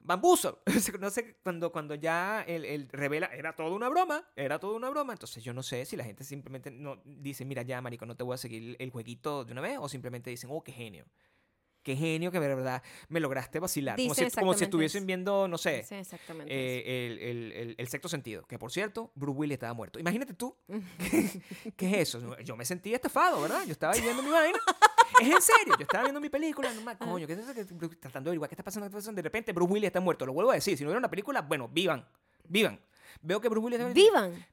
bambuzo. 0.00 0.62
no 1.00 1.10
sé, 1.10 1.36
cuando, 1.42 1.70
cuando 1.72 1.94
ya 1.94 2.42
él, 2.46 2.64
él 2.64 2.88
revela, 2.90 3.26
era 3.26 3.54
todo 3.54 3.74
una 3.74 3.88
broma, 3.88 4.28
era 4.36 4.58
todo 4.58 4.74
una 4.76 4.90
broma. 4.90 5.12
Entonces 5.12 5.42
yo 5.44 5.52
no 5.52 5.62
sé 5.62 5.84
si 5.84 5.96
la 5.96 6.04
gente 6.04 6.24
simplemente 6.24 6.70
no 6.70 7.00
dice, 7.04 7.44
mira 7.44 7.62
ya, 7.62 7.80
marico, 7.80 8.06
no 8.06 8.16
te 8.16 8.24
voy 8.24 8.34
a 8.34 8.38
seguir 8.38 8.76
el 8.78 8.90
jueguito 8.90 9.44
de 9.44 9.52
una 9.52 9.60
vez, 9.60 9.78
o 9.80 9.88
simplemente 9.88 10.30
dicen, 10.30 10.50
oh, 10.52 10.62
qué 10.62 10.72
genio. 10.72 11.06
Qué 11.88 11.96
genio 11.96 12.30
que 12.30 12.38
de 12.38 12.48
verdad 12.54 12.82
me 13.08 13.18
lograste 13.18 13.58
vacilar. 13.60 13.96
Como 13.96 14.14
si, 14.14 14.30
como 14.30 14.52
estuviesen 14.52 15.06
viendo, 15.06 15.48
no 15.48 15.56
sé, 15.56 15.78
exactamente. 15.90 16.52
eh, 16.54 17.06
el, 17.06 17.18
el, 17.18 17.52
el- 17.52 17.74
el 17.78 17.88
sexto 17.88 18.10
sentido. 18.10 18.42
Que 18.46 18.58
por 18.58 18.70
cierto, 18.70 19.10
Bruce 19.14 19.38
Willis 19.38 19.54
estaba 19.54 19.72
muerto. 19.72 19.98
Imagínate 19.98 20.34
tú. 20.34 20.54
¿qué 21.78 21.90
es 22.02 22.14
eso? 22.14 22.38
Yo 22.40 22.56
me 22.56 22.66
sentí 22.66 22.92
estafado, 22.92 23.40
¿verdad? 23.40 23.64
Yo 23.64 23.72
estaba 23.72 23.94
viendo 23.94 24.22
mi 24.22 24.28
vaina. 24.30 24.58
Es 25.22 25.28
en 25.28 25.40
serio, 25.40 25.74
yo 25.78 25.84
estaba 25.84 26.04
viendo 26.04 26.20
mi 26.20 26.28
película, 26.28 26.70
no 26.74 26.82
me- 26.82 26.98
coño, 26.98 27.26
¿qué 27.26 27.32
es 27.32 27.38
eso? 27.38 27.54
que- 27.54 27.64
tratando 27.96 28.28
de 28.28 28.32
averiguar 28.32 28.50
qué 28.50 28.54
está 28.54 28.62
pasando, 28.62 28.84
qué 28.84 28.88
está 28.90 28.98
pasando. 28.98 29.16
De 29.16 29.22
repente 29.22 29.52
Bruce 29.54 29.72
Willis 29.72 29.86
está 29.86 30.00
muerto. 30.00 30.26
Lo 30.26 30.34
vuelvo 30.34 30.50
a 30.50 30.56
decir, 30.56 30.76
si 30.76 30.84
no 30.84 30.88
hubiera 30.90 30.98
una 30.98 31.08
película, 31.08 31.40
bueno, 31.40 31.68
vivan, 31.68 32.06
vivan. 32.46 32.78
Veo 33.22 33.40
que 33.40 33.48
Bruce 33.48 33.64
Willis 33.64 33.80
está 33.80 33.92
Vivan. 33.94 34.44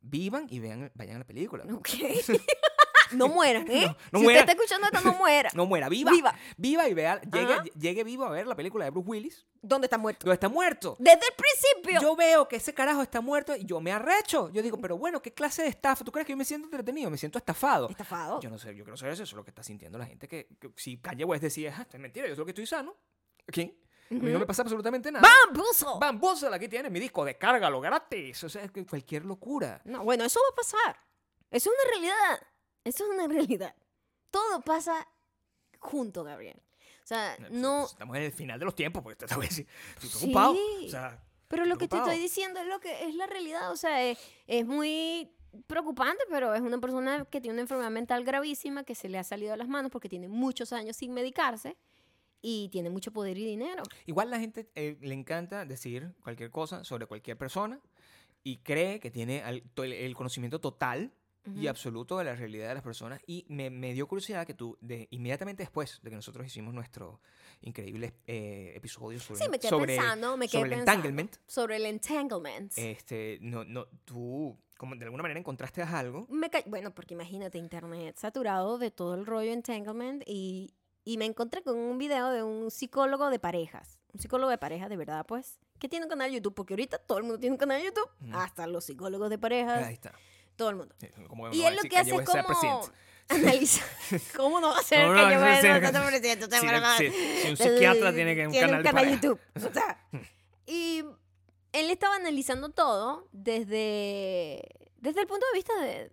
Vivan 0.00 0.46
y 0.48 0.60
vean, 0.60 0.92
vayan 0.94 1.16
a 1.16 1.18
la 1.18 1.26
película. 1.26 1.64
Ok. 1.74 1.88
no 3.14 3.28
mueran, 3.28 3.66
¿eh? 3.70 3.86
No, 3.86 3.96
no 4.12 4.18
si 4.18 4.24
mueran. 4.24 4.42
usted 4.42 4.50
está 4.50 4.52
escuchando 4.52 4.86
esto, 4.86 5.00
no 5.00 5.12
muera. 5.18 5.50
No 5.54 5.66
muera, 5.66 5.88
viva. 5.88 6.10
Viva. 6.12 6.34
Viva 6.56 6.88
y 6.88 6.94
vea, 6.94 7.20
llegue, 7.22 7.52
Ajá. 7.52 7.64
llegue 7.78 8.04
vivo 8.04 8.24
a 8.24 8.30
ver 8.30 8.46
la 8.46 8.54
película 8.56 8.84
de 8.84 8.90
Bruce 8.90 9.08
Willis, 9.08 9.46
¿Dónde 9.60 9.86
está 9.86 9.98
muerto? 9.98 10.24
donde 10.24 10.34
está 10.34 10.48
muerto. 10.48 10.96
Desde 10.98 11.20
el 11.26 11.34
principio. 11.36 12.00
Yo 12.00 12.16
veo 12.16 12.48
que 12.48 12.56
ese 12.56 12.74
carajo 12.74 13.02
está 13.02 13.20
muerto 13.20 13.54
y 13.56 13.64
yo 13.64 13.80
me 13.80 13.92
arrecho. 13.92 14.50
Yo 14.50 14.62
digo, 14.62 14.78
pero 14.78 14.96
bueno, 14.98 15.22
¿qué 15.22 15.32
clase 15.32 15.62
de 15.62 15.68
estafa? 15.68 16.04
¿Tú 16.04 16.10
crees 16.12 16.26
que 16.26 16.32
yo 16.32 16.36
me 16.36 16.44
siento 16.44 16.66
entretenido? 16.66 17.10
Me 17.10 17.18
siento 17.18 17.38
estafado. 17.38 17.88
Estafado. 17.88 18.40
Yo 18.40 18.50
no 18.50 18.58
sé, 18.58 18.74
yo 18.74 18.84
saber 18.96 19.16
si 19.16 19.22
eso 19.22 19.30
es 19.30 19.36
lo 19.36 19.44
que 19.44 19.50
está 19.50 19.62
sintiendo 19.62 19.98
la 19.98 20.06
gente. 20.06 20.26
Que, 20.28 20.48
que 20.58 20.70
si 20.76 20.98
Kanye 20.98 21.24
West 21.24 21.42
decía, 21.42 21.74
ah, 21.78 21.86
es 21.92 22.00
mentira, 22.00 22.26
yo 22.28 22.34
sé 22.34 22.44
que 22.44 22.50
estoy 22.50 22.66
sano. 22.66 22.96
¿Quién? 23.46 23.76
A 24.10 24.14
mí 24.14 24.30
no 24.30 24.38
me 24.40 24.46
pasa 24.46 24.60
absolutamente 24.62 25.10
nada. 25.10 25.26
¡Bambuzo! 25.46 25.98
Bambuzel, 25.98 26.52
aquí 26.52 26.68
tienes 26.68 26.92
mi 26.92 27.00
disco, 27.00 27.24
descárgalo 27.24 27.80
gratis. 27.80 28.44
O 28.44 28.48
sea, 28.48 28.62
es 28.64 28.70
que 28.70 28.84
cualquier 28.84 29.24
locura. 29.24 29.80
No, 29.86 30.04
bueno, 30.04 30.24
eso 30.24 30.38
va 30.40 30.52
a 30.52 30.56
pasar. 30.56 31.00
Eso 31.50 31.70
es 31.70 31.76
una 31.82 31.90
realidad. 31.90 32.46
Eso 32.84 33.04
es 33.04 33.10
una 33.10 33.26
realidad. 33.32 33.74
Todo 34.30 34.60
pasa 34.62 35.06
junto, 35.78 36.24
Gabriel. 36.24 36.60
O 37.02 37.06
sea, 37.06 37.36
no. 37.50 37.86
Estamos 37.86 38.16
en 38.16 38.22
el 38.22 38.32
final 38.32 38.58
de 38.58 38.64
los 38.64 38.74
tiempos, 38.74 39.02
porque 39.02 39.26
te 39.26 39.32
a 39.32 39.38
decir, 39.38 39.66
Sí. 40.00 40.32
O 40.34 40.88
sea, 40.88 41.22
Pero 41.48 41.64
lo 41.64 41.76
que 41.76 41.88
te 41.88 41.96
estoy 41.96 42.18
diciendo 42.18 42.60
es 42.60 42.66
lo 42.66 42.80
que 42.80 43.06
es 43.06 43.14
la 43.14 43.26
realidad. 43.26 43.72
O 43.72 43.76
sea, 43.76 44.02
es, 44.04 44.18
es 44.46 44.64
muy 44.64 45.30
preocupante, 45.66 46.22
pero 46.30 46.54
es 46.54 46.62
una 46.62 46.78
persona 46.78 47.24
que 47.26 47.40
tiene 47.40 47.54
una 47.54 47.62
enfermedad 47.62 47.90
mental 47.90 48.24
gravísima 48.24 48.84
que 48.84 48.94
se 48.94 49.08
le 49.08 49.18
ha 49.18 49.24
salido 49.24 49.50
de 49.50 49.58
las 49.58 49.68
manos 49.68 49.90
porque 49.90 50.08
tiene 50.08 50.28
muchos 50.28 50.72
años 50.72 50.96
sin 50.96 51.12
medicarse 51.12 51.76
y 52.40 52.68
tiene 52.70 52.90
mucho 52.90 53.12
poder 53.12 53.36
y 53.36 53.44
dinero. 53.44 53.82
Igual 54.06 54.30
la 54.30 54.40
gente 54.40 54.68
eh, 54.74 54.96
le 55.00 55.14
encanta 55.14 55.64
decir 55.64 56.12
cualquier 56.22 56.50
cosa 56.50 56.84
sobre 56.84 57.06
cualquier 57.06 57.36
persona 57.36 57.80
y 58.42 58.58
cree 58.58 58.98
que 58.98 59.10
tiene 59.10 59.42
el, 59.48 59.92
el 59.92 60.14
conocimiento 60.14 60.60
total 60.60 61.12
y 61.44 61.60
Ujú. 61.60 61.68
absoluto 61.68 62.18
de 62.18 62.24
la 62.24 62.34
realidad 62.34 62.68
de 62.68 62.74
las 62.74 62.82
personas. 62.82 63.20
Y 63.26 63.44
me, 63.48 63.70
me 63.70 63.92
dio 63.92 64.06
curiosidad 64.06 64.46
que 64.46 64.54
tú, 64.54 64.78
de, 64.80 65.08
inmediatamente 65.10 65.62
después 65.62 66.00
de 66.02 66.10
que 66.10 66.16
nosotros 66.16 66.46
hicimos 66.46 66.72
nuestro 66.74 67.20
increíble 67.62 68.14
eh, 68.26 68.72
episodio 68.76 69.18
sobre, 69.18 69.40
Sí, 69.44 69.50
me 69.50 69.58
quedé 69.58 69.70
sobre, 69.70 69.96
pensando, 69.96 70.36
me 70.36 70.48
quedé 70.48 70.60
sobre 70.62 70.74
el 70.74 70.78
entanglement, 70.80 71.36
Sobre 71.46 71.76
el 71.76 71.86
entanglement. 71.86 72.72
este, 72.76 73.38
no, 73.40 73.64
no, 73.64 73.86
tú 74.04 74.58
como 74.76 74.96
de 74.96 75.04
alguna 75.04 75.22
manera 75.22 75.38
encontraste 75.38 75.80
algo. 75.82 76.26
Me 76.28 76.50
bueno, 76.66 76.92
porque 76.92 77.14
imagínate 77.14 77.56
internet 77.56 78.16
saturado 78.18 78.78
de 78.78 78.90
todo 78.90 79.14
el 79.14 79.26
rollo 79.26 79.52
entanglement 79.52 80.24
y, 80.26 80.74
y 81.04 81.18
me 81.18 81.24
encontré 81.24 81.62
con 81.62 81.76
un 81.78 81.98
video 81.98 82.30
de 82.30 82.42
un 82.42 82.68
psicólogo 82.70 83.30
de 83.30 83.38
parejas. 83.38 84.00
Un 84.12 84.20
psicólogo 84.20 84.50
de 84.50 84.58
parejas, 84.58 84.88
de 84.90 84.96
verdad, 84.96 85.24
pues. 85.24 85.60
Que 85.78 85.88
tiene 85.88 86.04
un 86.06 86.10
canal 86.10 86.30
de 86.30 86.36
YouTube, 86.36 86.54
porque 86.54 86.74
ahorita 86.74 86.98
todo 86.98 87.18
el 87.18 87.24
mundo 87.24 87.38
tiene 87.38 87.54
un 87.54 87.58
canal 87.58 87.80
de 87.80 87.86
YouTube. 87.86 88.08
Ujú. 88.22 88.36
Hasta 88.36 88.66
los 88.66 88.84
psicólogos 88.84 89.30
de 89.30 89.38
parejas, 89.38 89.84
Ahí 89.84 89.94
está. 89.94 90.12
Todo 90.56 90.70
el 90.70 90.76
mundo. 90.76 90.94
Sí, 90.98 91.08
Y 91.52 91.62
no 91.62 91.68
él 91.68 91.76
lo 91.76 91.82
que 91.82 91.96
hace 91.98 92.14
es 92.14 92.22
como 92.22 92.82
analiza. 93.28 93.84
¿Cómo 94.36 94.60
no 94.60 94.68
va 94.68 94.78
a 94.78 94.82
ser 94.82 95.06
¿Cómo 95.06 95.14
que 95.14 95.22
no 95.22 95.30
yo 95.30 95.38
voy 95.38 95.48
a 95.48 95.60
presidente? 95.60 95.88
Si, 96.98 97.10
si- 97.10 97.42
si 97.42 97.50
un 97.50 97.56
psiquiatra 97.56 98.12
tiene 98.12 98.34
que 98.34 98.46
un 98.46 98.52
tiene 98.52 98.82
canal, 98.82 99.06
de. 99.06 99.12
YouTube. 99.12 99.40
O 99.56 99.72
sea, 99.72 100.06
y 100.66 101.04
él 101.72 101.90
estaba 101.90 102.16
analizando 102.16 102.68
todo 102.70 103.28
desde, 103.32 104.62
desde 104.98 105.20
el 105.20 105.26
punto 105.26 105.46
de 105.52 105.56
vista 105.58 105.80
de, 105.80 106.10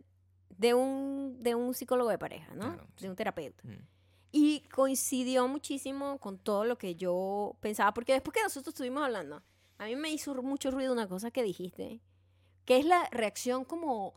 de, 0.49 0.73
un, 0.73 1.37
de 1.41 1.55
un 1.55 1.73
psicólogo 1.73 2.09
de 2.09 2.17
pareja, 2.17 2.53
¿no? 2.53 2.73
Claro, 2.73 2.87
sí. 2.95 3.03
De 3.03 3.09
un 3.09 3.15
terapeuta. 3.15 3.61
Mm. 3.63 3.87
Y 4.31 4.61
coincidió 4.71 5.47
muchísimo 5.47 6.19
con 6.19 6.37
todo 6.37 6.63
lo 6.63 6.77
que 6.77 6.95
yo 6.95 7.57
pensaba, 7.61 7.93
porque 7.93 8.13
después 8.13 8.33
que 8.33 8.43
nosotros 8.43 8.73
estuvimos 8.73 9.03
hablando, 9.03 9.43
a 9.79 9.85
mí 9.85 9.95
me 9.95 10.11
hizo 10.11 10.33
mucho 10.41 10.71
ruido 10.71 10.93
una 10.93 11.07
cosa 11.07 11.31
que 11.31 11.41
dijiste, 11.43 11.99
que 12.65 12.77
es 12.77 12.85
la 12.85 13.07
reacción 13.11 13.65
como 13.65 14.13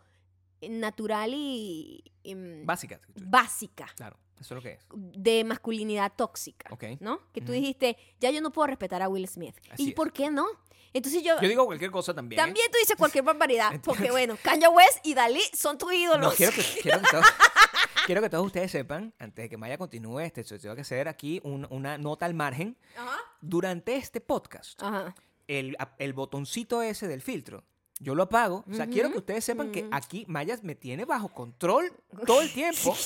natural 0.71 1.33
y, 1.35 2.03
y, 2.23 2.35
mm, 2.35 2.67
Básica. 2.67 3.01
básica 3.15 3.87
Claro, 3.97 4.19
eso 4.41 4.55
es 4.55 4.57
lo 4.57 4.63
que 4.63 4.73
es. 4.75 4.87
de 4.93 5.45
masculinidad 5.45 6.13
tóxica, 6.17 6.69
Ok. 6.73 6.85
¿no? 7.01 7.21
Que 7.33 7.41
tú 7.41 7.53
dijiste, 7.53 7.97
ya 8.21 8.31
yo 8.31 8.41
no 8.41 8.53
puedo 8.53 8.67
respetar 8.67 9.03
a 9.03 9.09
Will 9.09 9.27
Smith. 9.29 9.57
Así 9.71 9.85
¿Y 9.87 9.89
es. 9.91 9.95
por 9.95 10.13
qué 10.13 10.31
no? 10.31 10.47
Entonces 10.95 11.23
yo, 11.23 11.41
Yo 11.41 11.49
digo 11.49 11.65
cualquier 11.65 11.91
cosa 11.91 12.13
también. 12.13 12.39
¿eh? 12.39 12.45
también 12.45 12.67
tú 12.71 12.77
dices 12.79 12.97
cualquier 12.97 13.25
barbaridad, 13.25 13.81
porque 13.85 14.11
bueno, 14.11 14.37
Kanye 14.43 14.69
West 14.69 14.99
y 15.05 15.15
Dalí 15.15 15.41
son 15.55 15.79
tus 15.79 15.89
No, 15.91 15.95
ídolos. 15.97 16.35
quiero 16.35 16.53
que, 16.53 16.63
quiero, 16.83 17.01
que 17.01 17.09
todos, 17.11 17.25
quiero 18.07 18.21
que 18.21 18.29
todos 18.29 18.45
ustedes 18.47 18.71
sepan, 18.71 19.15
antes 19.19 19.43
de 19.45 19.49
que 19.49 19.57
Maya 19.57 19.79
continúe, 19.79 20.21
este, 20.21 20.43
yo 20.45 20.59
tengo 20.59 20.75
que 20.75 20.83
hacer 20.83 21.09
aquí 21.09 21.41
un- 21.45 21.67
una 21.71 21.97
nota 21.97 22.27
al 22.27 22.35
margen. 22.35 22.77
Ajá. 22.97 23.17
Durante 23.41 23.97
este 23.97 24.21
podcast, 24.21 24.83
Ajá. 24.83 25.15
el, 25.49 25.77
el 25.99 26.13
botoncito 26.13 26.83
ese 26.83 27.09
del 27.09 27.23
filtro 27.23 27.65
Yo 28.03 28.17
lo 28.17 28.25
apago. 28.25 28.65
O 28.69 28.75
sea, 28.75 28.89
quiero 28.89 29.13
que 29.13 29.19
ustedes 29.19 29.45
sepan 29.45 29.71
que 29.71 29.87
aquí 29.93 30.25
Mayas 30.29 30.65
me 30.65 30.75
tiene 30.75 31.05
bajo 31.05 31.29
control 31.29 31.93
todo 32.27 32.43
el 32.43 32.53
tiempo. 32.55 32.97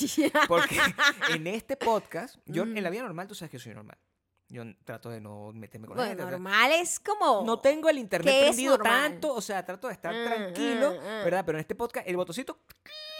Porque 0.48 0.78
en 1.34 1.46
este 1.46 1.76
podcast, 1.76 2.36
yo 2.46 2.62
en 2.62 2.82
la 2.82 2.88
vida 2.88 3.02
normal, 3.02 3.28
tú 3.28 3.34
sabes 3.34 3.50
que 3.50 3.58
soy 3.58 3.74
normal. 3.74 3.98
Yo 4.48 4.62
trato 4.84 5.10
de 5.10 5.20
no 5.20 5.52
meterme 5.52 5.88
con 5.88 5.96
la 5.96 6.06
gente. 6.06 6.22
normal 6.24 6.70
es 6.72 7.00
como... 7.00 7.42
No 7.44 7.58
tengo 7.58 7.88
el 7.88 7.98
internet 7.98 8.32
¿Qué 8.32 8.40
es 8.42 8.46
prendido 8.54 8.78
tanto, 8.78 9.34
o 9.34 9.40
sea, 9.40 9.64
trato 9.64 9.88
de 9.88 9.94
estar 9.94 10.14
Ah, 10.14 10.24
tranquilo, 10.24 10.94
ah, 11.00 11.20
ah. 11.20 11.24
¿verdad? 11.24 11.44
Pero 11.44 11.58
en 11.58 11.60
este 11.60 11.74
podcast, 11.74 12.06
el 12.08 12.16
botoncito 12.16 12.58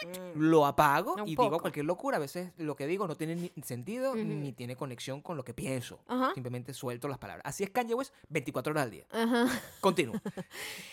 Mm. 0.05 0.39
lo 0.41 0.67
apago 0.67 1.17
y 1.25 1.31
digo 1.31 1.59
cualquier 1.59 1.87
locura. 1.87 2.17
A 2.19 2.21
veces 2.21 2.53
lo 2.59 2.77
que 2.77 2.87
digo 2.87 3.07
no 3.09 3.17
tiene 3.17 3.35
ni 3.35 3.63
sentido 3.63 4.15
ni 4.15 4.53
tiene 4.53 4.77
conexión 4.77 5.23
con 5.23 5.37
lo 5.37 5.45
que 5.45 5.55
pienso. 5.55 6.01
Ajá. 6.07 6.33
Simplemente 6.35 6.75
suelto 6.75 7.09
las 7.09 7.19
palabras. 7.19 7.43
Así 7.47 7.65
es 7.65 7.71
Kanye 7.71 7.95
West 7.95 8.13
24 8.29 8.73
horas 8.73 8.85
al 8.85 8.91
día. 8.91 9.07
Ajá. 9.11 9.47
Continúo. 9.81 10.15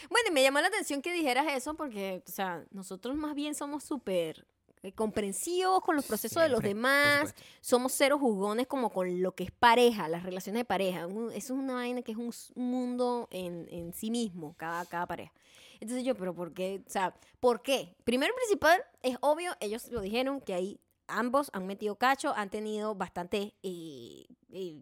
Bueno, 0.10 0.30
y 0.30 0.32
me 0.32 0.44
llamó 0.44 0.62
la 0.62 0.68
atención 0.68 1.02
que 1.02 1.12
dijeras 1.12 1.46
eso 1.50 1.74
porque, 1.74 2.22
o 2.28 2.32
sea, 2.32 2.64
nosotros 2.72 3.16
más 3.16 3.34
bien 3.34 3.56
somos 3.56 3.84
súper 3.84 4.46
comprensivos 4.92 5.82
con 5.82 5.96
los 5.96 6.06
procesos 6.06 6.44
de 6.44 6.50
los 6.50 6.62
demás, 6.62 7.34
somos 7.62 7.94
ceros 7.94 8.20
jugones 8.20 8.68
como 8.68 8.90
con 8.90 9.22
lo 9.22 9.34
que 9.34 9.46
es 9.46 9.52
pareja, 9.52 10.10
las 10.10 10.24
relaciones 10.24 10.60
de 10.60 10.66
pareja. 10.66 11.08
Eso 11.34 11.34
es 11.34 11.50
una 11.52 11.76
vaina 11.76 12.02
que 12.02 12.12
es 12.12 12.18
un 12.18 12.34
mundo 12.56 13.28
en, 13.32 13.68
en 13.72 13.94
sí 13.94 14.12
mismo, 14.12 14.56
cada, 14.58 14.86
cada 14.86 15.08
pareja. 15.08 15.32
Entonces 15.80 16.06
yo, 16.06 16.16
pero 16.16 16.34
¿por 16.34 16.54
qué? 16.54 16.82
O 16.86 16.90
sea, 16.90 17.14
¿por 17.40 17.62
qué? 17.62 17.96
Primero 18.04 18.34
y 18.34 18.38
principal, 18.38 18.84
es 19.02 19.18
obvio, 19.22 19.54
ellos 19.60 19.90
lo 19.90 20.02
dijeron, 20.02 20.42
que 20.42 20.54
ahí 20.54 20.80
ambos 21.08 21.50
han 21.54 21.68
metido 21.68 21.96
cacho, 21.96 22.34
han 22.36 22.50
tenido 22.50 22.96
bastante 22.96 23.54
eh, 23.64 24.26
eh, 24.52 24.82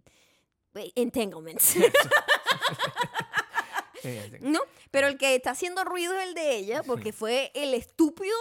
eh, 0.76 0.91
entanglements. 0.95 1.76
Eh, 4.04 4.32
¿No? 4.41 4.60
Pero 4.89 5.08
el 5.08 5.18
que 5.18 5.36
está 5.36 5.52
haciendo 5.52 5.84
ruido 5.84 6.18
es 6.18 6.28
el 6.28 6.34
de 6.34 6.56
ella, 6.56 6.84
porque 6.84 7.12
fue 7.12 7.52
el 7.54 7.74
estúpido 7.74 8.36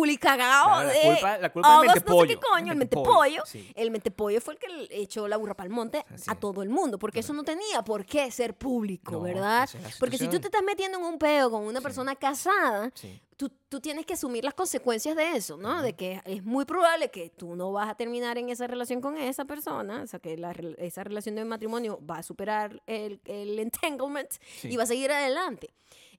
culicagao 0.00 0.66
Claro, 0.66 0.86
la 0.88 0.92
de 0.92 1.00
culpa- 1.02 1.38
la 1.38 1.52
culpa 1.52 1.68
August 1.76 1.88
no 1.88 1.94
sé 1.94 2.04
qué 2.04 2.14
mentepollo, 2.14 2.40
coño, 2.40 2.72
el 2.72 2.78
mentepollo, 2.78 3.20
mentepollo. 3.20 3.42
sí. 3.46 3.72
El 3.74 3.90
mentepollo 3.90 4.40
fue 4.42 4.54
el 4.54 4.60
que 4.60 4.88
echó 4.90 5.26
la 5.26 5.36
burra 5.38 5.54
para 5.54 5.66
el 5.68 5.72
monte 5.72 6.04
Así 6.12 6.24
a 6.30 6.34
todo 6.34 6.62
el 6.62 6.68
mundo, 6.68 6.98
porque 6.98 7.20
eso 7.20 7.32
no 7.32 7.42
tenía 7.42 7.82
por 7.82 8.04
qué 8.04 8.30
ser 8.30 8.54
público, 8.56 9.12
No, 9.12 9.20
¿verdad? 9.22 9.64
es 9.64 9.96
Porque 9.98 10.18
si 10.18 10.28
tú 10.28 10.38
te 10.38 10.48
estás 10.48 10.62
metiendo 10.62 10.98
en 10.98 11.04
un 11.04 11.18
peo 11.18 11.50
con 11.50 11.62
una 11.64 11.80
Sí. 11.80 11.82
persona 11.84 12.14
casada, 12.14 12.90
Sí. 12.94 13.20
tú, 13.38 13.50
tú 13.68 13.80
tienes 13.80 14.04
que 14.06 14.14
asumir 14.14 14.44
las 14.44 14.54
consecuencias 14.54 15.16
de 15.16 15.32
eso, 15.36 15.56
¿no? 15.56 15.80
De 15.82 15.94
que 15.94 16.20
es 16.24 16.44
muy 16.44 16.64
probable 16.66 17.10
que 17.10 17.30
tú 17.30 17.56
no 17.56 17.72
vas 17.72 17.88
a 17.88 17.94
terminar 17.94 18.36
en 18.38 18.50
esa 18.50 18.66
relación 18.66 19.00
con 19.00 19.16
esa 19.16 19.44
persona, 19.46 20.02
o 20.02 20.06
sea, 20.06 20.20
que 20.20 20.36
la 20.36 20.52
esa 20.78 21.04
relación 21.04 21.34
de 21.36 21.44
matrimonio 21.44 21.98
va 22.08 22.18
a 22.18 22.22
superar 22.22 22.82
el, 22.86 23.20
el 23.24 23.58
entanglement 23.58 24.30
Sí. 24.60 24.68
y 24.72 24.76
va 24.76 24.82
a 24.82 24.86
seguir 24.86 25.10
adelante. 25.10 25.72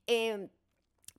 Eh, 0.08 0.50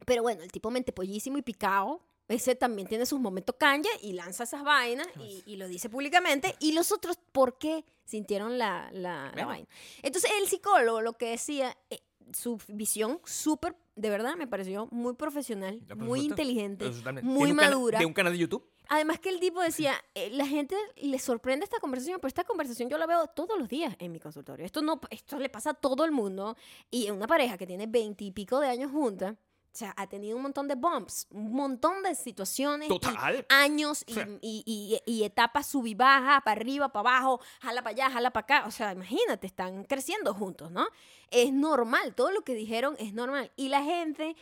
pero 0.06 0.22
bueno, 0.22 0.42
el 0.42 0.50
tipo 0.52 0.70
mentepollísimo 0.70 1.38
y 1.38 1.42
picado, 1.42 2.00
ese 2.28 2.54
también 2.54 2.86
tiene 2.88 3.06
sus 3.06 3.18
momentos 3.20 3.56
canja 3.58 3.88
y 4.02 4.12
lanza 4.12 4.44
esas 4.44 4.62
vainas 4.62 5.06
y, 5.20 5.42
y 5.46 5.56
lo 5.56 5.66
dice 5.68 5.88
públicamente. 5.88 6.54
Y 6.60 6.72
los 6.72 6.92
otros, 6.92 7.18
¿por 7.32 7.58
qué 7.58 7.84
sintieron 8.04 8.58
la, 8.58 8.90
la- 8.92 9.32
la 9.34 9.46
vaina? 9.46 9.68
Entonces, 10.02 10.30
el 10.40 10.46
psicólogo 10.48 11.00
lo 11.00 11.14
que 11.14 11.30
decía, 11.30 11.76
eh, 11.90 12.00
su 12.32 12.58
visión 12.68 13.20
súper, 13.24 13.74
de 13.96 14.10
verdad, 14.10 14.36
me 14.36 14.46
pareció 14.46 14.86
muy 14.90 15.14
profesional, 15.14 15.80
muy 15.96 16.20
inteligente, 16.30 16.84
muy 17.22 17.48
madura. 17.54 17.98
De 17.98 18.04
un 18.06 18.12
canal 18.12 18.32
de 18.34 18.38
YouTube. 18.38 18.68
Además 18.90 19.18
que 19.20 19.28
el 19.28 19.38
tipo 19.38 19.60
decía, 19.60 19.94
eh, 20.14 20.30
la 20.30 20.46
gente 20.46 20.74
le 20.96 21.18
sorprende 21.18 21.64
esta 21.64 21.78
conversación, 21.78 22.18
pero 22.20 22.28
esta 22.28 22.44
conversación 22.44 22.88
yo 22.88 22.96
la 22.96 23.06
veo 23.06 23.26
todos 23.26 23.58
los 23.58 23.68
días 23.68 23.94
en 23.98 24.12
mi 24.12 24.18
consultorio. 24.18 24.64
Esto 24.64 24.80
no, 24.80 24.98
esto 25.10 25.38
le 25.38 25.50
pasa 25.50 25.70
a 25.70 25.74
todo 25.74 26.04
el 26.06 26.10
mundo. 26.10 26.56
Y 26.90 27.10
una 27.10 27.26
pareja 27.26 27.58
que 27.58 27.66
tiene 27.66 27.86
veintipico 27.86 28.60
de 28.60 28.68
años 28.68 28.90
junta, 28.90 29.36
o 29.72 29.76
sea, 29.78 29.94
ha 29.96 30.06
tenido 30.08 30.36
un 30.36 30.42
montón 30.42 30.66
de 30.66 30.74
bumps, 30.74 31.26
un 31.30 31.52
montón 31.52 32.02
de 32.02 32.14
situaciones. 32.14 32.86
y 32.86 32.88
Total. 32.88 33.46
años 33.48 34.02
y, 34.06 34.12
O 34.12 34.14
sea. 34.14 34.28
y- 34.40 34.62
y- 34.66 35.00
y 35.12 35.24
etapas 35.24 35.66
sub 35.66 35.86
y 35.86 35.94
baja, 35.94 36.40
para 36.40 36.60
arriba, 36.60 36.88
para 36.90 37.10
abajo, 37.10 37.40
jala 37.60 37.82
para 37.82 37.94
allá, 37.94 38.10
jala 38.10 38.30
para 38.32 38.44
acá. 38.44 38.66
O 38.66 38.70
sea, 38.70 38.92
imagínate, 38.92 39.46
están 39.46 39.84
creciendo 39.84 40.34
juntos, 40.34 40.70
¿no? 40.72 40.86
Es 41.30 41.52
normal, 41.52 42.14
todo 42.14 42.32
lo 42.32 42.42
que 42.42 42.54
dijeron 42.54 42.96
es 42.98 43.12
normal. 43.12 43.52
Y 43.56 43.68
la 43.68 43.82
gente 43.84 44.34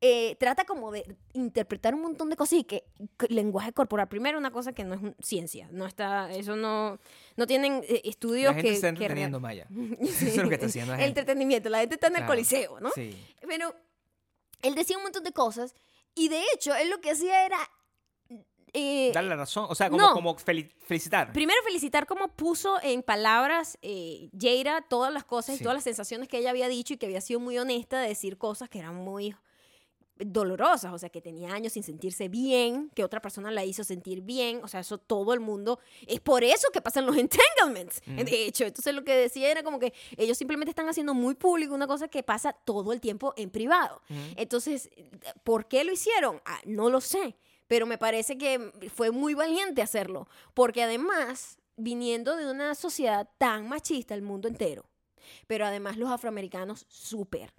eh, 0.00 0.36
trata 0.38 0.64
como 0.66 0.90
de 0.92 1.16
interpretar 1.32 1.94
un 1.94 2.02
montón 2.02 2.28
de 2.28 2.36
cosas 2.36 2.58
y 2.58 2.64
que, 2.64 2.84
que 3.16 3.26
lenguaje 3.28 3.72
corporal, 3.72 4.06
primero 4.06 4.36
una 4.36 4.50
cosa 4.50 4.72
que 4.74 4.84
no 4.84 4.94
es 4.94 5.00
ciencia, 5.26 5.66
no 5.72 5.86
está, 5.86 6.30
eso 6.30 6.56
no, 6.56 6.98
no 7.36 7.46
tienen 7.46 7.82
eh, 7.88 8.02
estudios 8.04 8.54
La 8.54 8.54
gente 8.54 8.68
que... 8.68 8.74
está 8.74 8.86
que 8.88 8.88
entreteniendo, 8.90 9.40
Maya. 9.40 9.66
Eso 10.00 10.26
es 10.26 10.36
lo 10.36 10.48
que 10.48 10.54
está 10.56 10.66
haciendo 10.66 10.92
la 10.92 10.98
gente. 10.98 11.08
entretenimiento, 11.20 11.70
la 11.70 11.78
gente 11.78 11.94
está 11.94 12.08
en 12.08 12.14
el 12.14 12.18
Claro. 12.18 12.32
coliseo, 12.32 12.80
¿no? 12.80 12.90
Sí. 12.90 13.16
Pero 13.48 13.74
él 14.64 14.74
decía 14.74 14.96
un 14.96 15.04
montón 15.04 15.22
de 15.22 15.32
cosas 15.32 15.74
y 16.14 16.28
de 16.28 16.42
hecho 16.54 16.74
él 16.74 16.90
lo 16.90 17.00
que 17.00 17.10
hacía 17.12 17.46
era... 17.46 17.58
eh, 18.72 19.10
Dale 19.14 19.28
la 19.28 19.36
razón. 19.36 19.66
O 19.68 19.74
sea, 19.74 19.88
como, 19.90 20.02
no. 20.02 20.12
como 20.12 20.36
fel- 20.36 20.72
felicitar. 20.86 21.32
Primero 21.32 21.62
felicitar 21.64 22.06
cómo 22.06 22.28
puso 22.28 22.80
en 22.82 23.02
palabras 23.02 23.78
eh, 23.82 24.30
Jaira 24.38 24.82
todas 24.88 25.12
las 25.12 25.24
cosas 25.24 25.60
y 25.60 25.62
todas 25.62 25.76
las 25.76 25.84
sensaciones 25.84 26.28
que 26.28 26.38
ella 26.38 26.50
había 26.50 26.68
dicho 26.68 26.94
y 26.94 26.96
que 26.96 27.06
había 27.06 27.20
sido 27.20 27.40
muy 27.40 27.58
honesta 27.58 28.00
de 28.00 28.08
decir 28.08 28.36
cosas 28.38 28.68
que 28.68 28.78
eran 28.80 28.94
muy 28.96 29.34
dolorosas, 30.16 30.92
o 30.92 30.98
sea, 30.98 31.08
que 31.08 31.20
tenía 31.20 31.52
años 31.52 31.72
sin 31.72 31.82
sentirse 31.82 32.28
bien, 32.28 32.90
que 32.94 33.04
otra 33.04 33.20
persona 33.20 33.50
la 33.50 33.64
hizo 33.64 33.82
sentir 33.84 34.20
bien, 34.20 34.60
o 34.62 34.68
sea, 34.68 34.80
eso 34.80 34.98
todo 34.98 35.34
el 35.34 35.40
mundo, 35.40 35.80
es 36.06 36.20
por 36.20 36.44
eso 36.44 36.68
que 36.72 36.80
pasan 36.80 37.06
los 37.06 37.16
entanglements, 37.18 38.00
Ujú. 38.06 38.24
de 38.24 38.46
hecho, 38.46 38.64
entonces 38.64 38.94
lo 38.94 39.04
que 39.04 39.16
decía 39.16 39.50
era 39.50 39.62
como 39.62 39.78
que 39.78 39.92
ellos 40.16 40.38
simplemente 40.38 40.70
están 40.70 40.88
haciendo 40.88 41.14
muy 41.14 41.34
público 41.34 41.74
una 41.74 41.86
cosa 41.86 42.08
que 42.08 42.22
pasa 42.22 42.52
todo 42.52 42.92
el 42.92 43.00
tiempo 43.00 43.34
en 43.36 43.50
privado. 43.50 44.02
Entonces, 44.36 44.90
¿por 45.42 45.66
qué 45.66 45.84
lo 45.84 45.92
hicieron? 45.92 46.40
Ah, 46.44 46.60
no 46.64 46.90
lo 46.90 47.00
sé, 47.00 47.36
pero 47.66 47.86
me 47.86 47.98
parece 47.98 48.38
que 48.38 48.90
fue 48.94 49.10
muy 49.10 49.34
valiente 49.34 49.82
hacerlo, 49.82 50.28
porque 50.54 50.82
además, 50.82 51.58
viniendo 51.76 52.36
de 52.36 52.50
una 52.50 52.74
sociedad 52.74 53.28
tan 53.38 53.68
machista, 53.68 54.14
el 54.14 54.22
mundo 54.22 54.46
entero, 54.48 54.84
pero 55.46 55.66
además 55.66 55.96
los 55.96 56.10
afroamericanos 56.10 56.86
súper, 56.88 57.52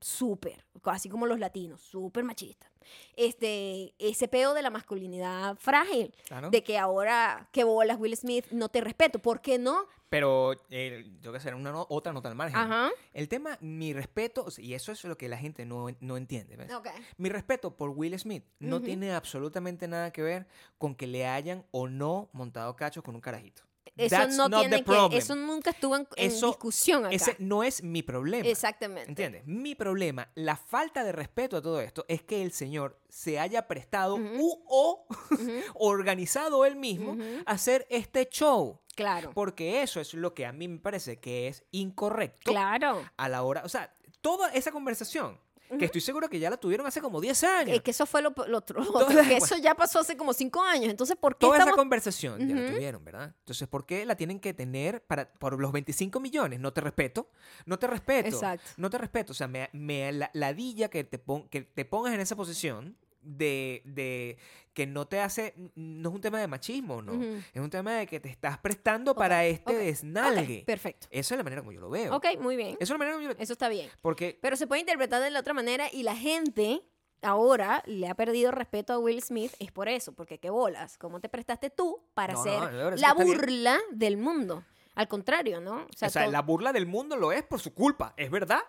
súper, 0.00 0.64
así 0.84 1.08
como 1.08 1.26
los 1.26 1.38
latinos, 1.38 1.80
súper 1.82 2.24
machistas. 2.24 2.70
Este, 3.16 3.94
ese 3.98 4.28
peo 4.28 4.54
de 4.54 4.62
la 4.62 4.70
masculinidad 4.70 5.56
frágil, 5.58 6.14
Claro. 6.26 6.50
de 6.50 6.62
que 6.62 6.78
ahora 6.78 7.48
que 7.52 7.64
bolas 7.64 7.98
Will 7.98 8.16
Smith, 8.16 8.46
no 8.50 8.68
te 8.68 8.80
respeto, 8.80 9.18
¿por 9.18 9.40
qué 9.40 9.58
no? 9.58 9.86
Pero 10.08 10.52
eh, 10.70 11.04
tengo 11.20 11.32
que 11.32 11.36
hacer 11.38 11.54
una 11.54 11.70
no- 11.70 11.86
otra 11.90 12.14
nota 12.14 12.30
al 12.30 12.34
margen. 12.34 12.56
Ajá. 12.56 12.90
El 13.12 13.28
tema, 13.28 13.58
mi 13.60 13.92
respeto, 13.92 14.46
y 14.56 14.72
eso 14.72 14.90
es 14.92 15.04
lo 15.04 15.18
que 15.18 15.28
la 15.28 15.36
gente 15.36 15.66
no, 15.66 15.88
no 16.00 16.16
entiende. 16.16 16.56
¿ves? 16.56 16.70
Mi 17.18 17.28
respeto 17.28 17.76
por 17.76 17.90
Will 17.90 18.18
Smith 18.18 18.44
no 18.58 18.80
tiene 18.80 19.12
absolutamente 19.12 19.86
nada 19.86 20.10
que 20.10 20.22
ver 20.22 20.46
con 20.78 20.94
que 20.94 21.06
le 21.06 21.26
hayan 21.26 21.66
o 21.72 21.88
no 21.88 22.30
montado 22.32 22.74
cachos 22.74 23.04
con 23.04 23.14
un 23.16 23.20
carajito. 23.20 23.62
Eso 23.98 24.16
That's 24.16 24.36
no 24.36 24.48
not 24.48 24.62
the 24.62 24.68
tiene 24.68 24.84
que, 25.10 25.16
eso 25.18 25.34
nunca 25.36 25.70
estuvo 25.70 25.96
en, 25.96 26.08
en 26.16 26.26
Eso- 26.30 26.46
discusión 26.48 27.04
acá. 27.04 27.14
Ese 27.14 27.36
no 27.40 27.62
es 27.62 27.82
mi 27.82 28.02
problema. 28.02 28.48
Exactamente. 28.48 29.10
¿Entiendes? 29.10 29.46
Mi 29.46 29.74
problema, 29.74 30.30
la 30.34 30.56
falta 30.56 31.02
de 31.04 31.12
respeto 31.12 31.56
a 31.56 31.62
todo 31.62 31.80
esto, 31.80 32.04
es 32.08 32.22
que 32.22 32.40
el 32.42 32.52
señor 32.52 32.98
se 33.08 33.38
haya 33.38 33.66
prestado 33.68 34.14
u 34.16 34.62
o 34.68 35.06
organizado 35.74 36.64
él 36.64 36.76
mismo 36.76 37.16
a 37.46 37.52
hacer 37.52 37.86
este 37.90 38.28
show. 38.30 38.80
Claro. 38.94 39.30
Porque 39.34 39.82
eso 39.82 40.00
es 40.00 40.14
lo 40.14 40.34
que 40.34 40.44
a 40.46 40.52
mí 40.52 40.66
me 40.68 40.78
parece 40.78 41.18
que 41.20 41.48
es 41.48 41.64
incorrecto 41.70 42.50
Claro. 42.50 43.04
a 43.16 43.28
la 43.28 43.42
hora. 43.42 43.62
O 43.64 43.68
sea, 43.68 43.94
toda 44.20 44.52
esa 44.52 44.72
conversación, 44.72 45.38
Ujú. 45.68 45.78
que 45.78 45.84
estoy 45.84 46.00
seguro 46.00 46.28
que 46.28 46.38
ya 46.38 46.50
la 46.50 46.56
tuvieron 46.56 46.86
hace 46.86 47.00
como 47.00 47.20
10 47.20 47.44
años. 47.44 47.76
Es 47.76 47.82
que 47.82 47.90
eso 47.90 48.06
fue 48.06 48.22
lo, 48.22 48.32
lo 48.46 48.58
otro. 48.58 48.84
Toda- 48.84 49.06
que 49.28 49.36
eso 49.36 49.56
ya 49.56 49.74
pasó 49.74 50.00
hace 50.00 50.16
como 50.16 50.32
cinco 50.32 50.62
años. 50.62 50.88
Entonces, 50.90 51.16
¿por 51.16 51.34
qué 51.34 51.40
Toda 51.40 51.56
esa 51.56 51.62
estamos 51.64 51.76
conversación 51.78 52.48
ya 52.48 52.54
la 52.54 52.70
tuvieron, 52.72 53.04
¿verdad? 53.04 53.34
Entonces, 53.40 53.68
¿por 53.68 53.86
qué 53.86 54.04
la 54.06 54.16
tienen 54.16 54.40
que 54.40 54.54
tener 54.54 55.02
para, 55.04 55.32
por 55.34 55.58
los 55.60 55.72
25 55.72 56.20
millones? 56.20 56.60
No 56.60 56.72
te 56.72 56.80
respeto. 56.80 57.30
No 57.66 57.78
te 57.78 57.86
respeto. 57.86 58.28
Exacto. 58.28 58.70
No 58.76 58.90
te 58.90 58.98
respeto. 58.98 59.32
O 59.32 59.34
sea, 59.34 59.48
me, 59.48 59.68
me 59.72 60.10
la- 60.12 60.30
ladilla 60.34 60.88
que 60.88 61.04
te, 61.04 61.18
pon- 61.18 61.48
que 61.48 61.62
te 61.62 61.84
pongas 61.84 62.14
en 62.14 62.20
esa 62.20 62.36
posición 62.36 62.96
de, 63.36 63.82
de 63.84 64.38
que 64.72 64.86
no 64.86 65.06
te 65.06 65.20
hace. 65.20 65.54
No 65.74 66.08
es 66.08 66.14
un 66.14 66.20
tema 66.20 66.40
de 66.40 66.46
machismo, 66.48 67.02
¿no? 67.02 67.12
Es 67.52 67.60
un 67.60 67.70
tema 67.70 67.94
de 67.94 68.06
que 68.06 68.20
te 68.20 68.28
estás 68.28 68.58
prestando 68.58 69.14
para 69.14 69.44
este 69.44 69.74
desnalgue. 69.74 70.64
Perfecto. 70.66 71.06
Esa 71.10 71.34
es 71.34 71.38
la 71.38 71.44
manera 71.44 71.62
como 71.62 71.72
yo 71.72 71.80
lo 71.80 71.90
veo. 71.90 72.14
Ok, 72.16 72.26
muy 72.40 72.56
bien. 72.56 72.70
Esa 72.80 72.84
es 72.84 72.90
la 72.90 72.98
manera 72.98 73.16
como 73.16 73.28
yo 73.28 73.34
lo 73.34 73.38
Eso 73.40 73.52
está 73.52 73.68
bien. 73.68 73.88
Porque. 74.02 74.38
Pero 74.40 74.56
se 74.56 74.66
puede 74.66 74.80
interpretar 74.80 75.22
de 75.22 75.30
la 75.30 75.40
otra 75.40 75.52
manera 75.54 75.86
y 75.92 76.02
la 76.02 76.16
gente 76.16 76.82
ahora 77.22 77.82
le 77.86 78.08
ha 78.08 78.14
perdido 78.14 78.50
respeto 78.52 78.92
a 78.92 78.98
Will 78.98 79.20
Smith 79.22 79.52
es 79.58 79.72
por 79.72 79.88
eso, 79.88 80.12
porque 80.12 80.38
qué 80.38 80.50
bolas, 80.50 80.96
¿cómo 80.98 81.18
te 81.20 81.28
prestaste 81.28 81.68
tú 81.68 82.00
para 82.14 82.34
No, 82.34 82.42
ser 82.44 82.60
no, 82.72 82.90
la 82.92 83.12
burla 83.12 83.78
del 83.90 84.16
mundo? 84.18 84.64
Al 84.94 85.08
contrario, 85.08 85.60
¿no? 85.60 85.78
O 85.86 85.88
sea, 85.96 86.08
o 86.08 86.10
sea, 86.12 86.24
to- 86.26 86.30
la 86.30 86.42
burla 86.42 86.72
del 86.72 86.86
mundo 86.86 87.16
lo 87.16 87.32
es 87.32 87.42
por 87.42 87.60
su 87.60 87.74
culpa, 87.74 88.14
es 88.16 88.30
verdad. 88.30 88.60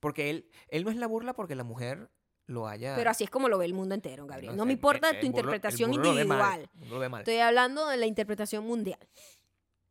Porque 0.00 0.30
él, 0.30 0.48
él 0.68 0.84
no 0.84 0.90
es 0.90 0.96
la 0.96 1.08
burla 1.08 1.34
porque 1.34 1.56
la 1.56 1.64
mujer 1.64 2.08
lo 2.48 2.66
haya. 2.66 2.96
pero 2.96 3.10
así 3.10 3.22
es 3.24 3.30
como 3.30 3.48
lo 3.48 3.56
ve 3.58 3.64
el 3.66 3.74
mundo 3.74 3.94
entero, 3.94 4.26
Gabriel. 4.26 4.56
No, 4.56 4.64
sé, 4.64 4.66
me 4.66 4.72
importa 4.72 5.10
el- 5.10 5.20
tu 5.20 5.26
el 5.26 5.32
burlo- 5.32 5.36
interpretación 5.38 5.90
burlo 5.92 6.04
lo 6.04 6.10
mal, 6.10 6.60
individual. 6.62 6.70
lo 6.90 6.98
ve 6.98 7.08
mal. 7.08 7.20
Estoy 7.20 7.36
hablando 7.38 7.86
de 7.86 7.96
la 7.96 8.06
interpretación 8.06 8.66
mundial, 8.66 8.98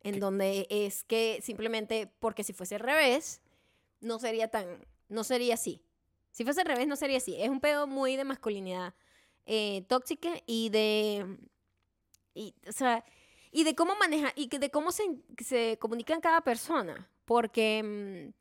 en 0.03 0.19
donde 0.19 0.67
es 0.69 1.03
que 1.05 1.39
simplemente 1.41 2.11
porque 2.19 2.43
si 2.43 2.51
fuese 2.53 2.75
al 2.75 2.81
revés, 2.81 3.41
no 4.01 4.19
sería 4.19 4.47
tan, 4.49 4.85
no 5.09 5.23
sería 5.23 5.53
así. 5.55 5.81
Si 6.31 6.43
fuese 6.43 6.61
al 6.61 6.67
revés, 6.67 6.87
no 6.87 6.95
sería 6.95 7.17
así. 7.17 7.35
Es 7.41 7.49
un 7.49 7.59
pedo 7.61 7.87
muy 7.87 8.15
de 8.15 8.23
masculinidad 8.23 8.93
eh, 9.45 9.85
tóxica 9.87 10.29
y 10.45 10.69
de. 10.69 11.37
Y, 12.33 12.53
o 12.67 12.71
sea, 12.73 13.03
y 13.51 13.63
de 13.63 13.73
cómo 13.75 13.95
maneja. 13.95 14.31
Y 14.35 14.47
de 14.49 14.69
cómo 14.69 14.91
se, 14.91 15.03
se 15.43 15.77
comunica 15.79 16.13
en 16.13 16.21
cada 16.21 16.41
persona. 16.41 17.09
Porque. 17.25 18.33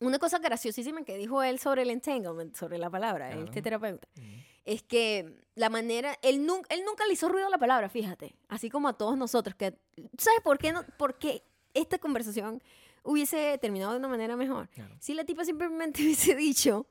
Una 0.00 0.18
cosa 0.18 0.38
graciosísima 0.38 1.04
que 1.04 1.16
dijo 1.16 1.42
él 1.42 1.58
sobre 1.58 1.82
el 1.82 1.90
entanglement, 1.90 2.54
sobre 2.56 2.78
la 2.78 2.90
palabra, 2.90 3.28
Claro. 3.28 3.44
este 3.44 3.62
terapeuta, 3.62 4.08
Mm. 4.16 4.40
es 4.64 4.82
que 4.82 5.34
la 5.54 5.68
manera, 5.68 6.18
él, 6.22 6.46
nun- 6.46 6.64
él 6.70 6.82
nunca 6.84 7.06
le 7.06 7.12
hizo 7.12 7.28
ruido 7.28 7.46
a 7.46 7.50
la 7.50 7.58
palabra, 7.58 7.88
fíjate, 7.88 8.34
así 8.48 8.70
como 8.70 8.88
a 8.88 8.94
todos 8.94 9.16
nosotros, 9.16 9.54
que, 9.54 9.74
¿sabes 10.18 10.40
por 10.42 10.58
qué, 10.58 10.72
no, 10.72 10.84
por 10.98 11.18
qué 11.18 11.42
esta 11.74 11.98
conversación 11.98 12.62
hubiese 13.02 13.56
terminado 13.58 13.92
de 13.92 13.98
una 13.98 14.08
manera 14.08 14.36
mejor? 14.36 14.68
Claro. 14.70 14.96
Si 15.00 15.14
la 15.14 15.24
tipa 15.24 15.44
simplemente 15.44 16.02
hubiese 16.02 16.34
dicho, 16.34 16.86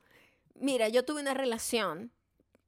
mira, 0.55 0.87
yo 0.89 1.03
tuve 1.03 1.21
una 1.21 1.33
relación 1.33 2.11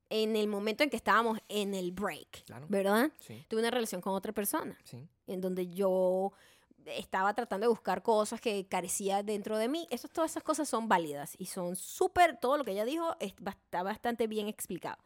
en 0.09 0.35
el 0.35 0.47
momento 0.47 0.83
en 0.83 0.89
que 0.89 0.97
estábamos 0.97 1.39
en 1.47 1.73
el 1.73 1.91
break, 1.91 2.43
Claro. 2.45 2.65
¿verdad? 2.67 3.11
Sí, 3.19 3.45
Tuve 3.47 3.61
una 3.61 3.71
relación 3.71 4.01
con 4.01 4.13
otra 4.13 4.33
persona, 4.33 4.77
sí. 4.83 5.07
en 5.27 5.39
donde 5.39 5.67
yo 5.69 6.33
estaba 6.85 7.33
tratando 7.33 7.65
de 7.65 7.69
buscar 7.69 8.01
cosas 8.03 8.39
que 8.41 8.65
carecía 8.67 9.23
dentro 9.23 9.57
de 9.57 9.67
mí. 9.67 9.87
Eso, 9.89 10.07
todas 10.07 10.31
esas 10.31 10.43
cosas 10.43 10.67
son 10.69 10.87
válidas 10.87 11.33
y 11.37 11.45
son 11.47 11.75
súper, 11.75 12.37
todo 12.37 12.57
lo 12.57 12.63
que 12.63 12.71
ella 12.71 12.85
dijo 12.85 13.15
está 13.19 13.83
bastante 13.83 14.27
bien 14.27 14.47
explicado. 14.47 14.97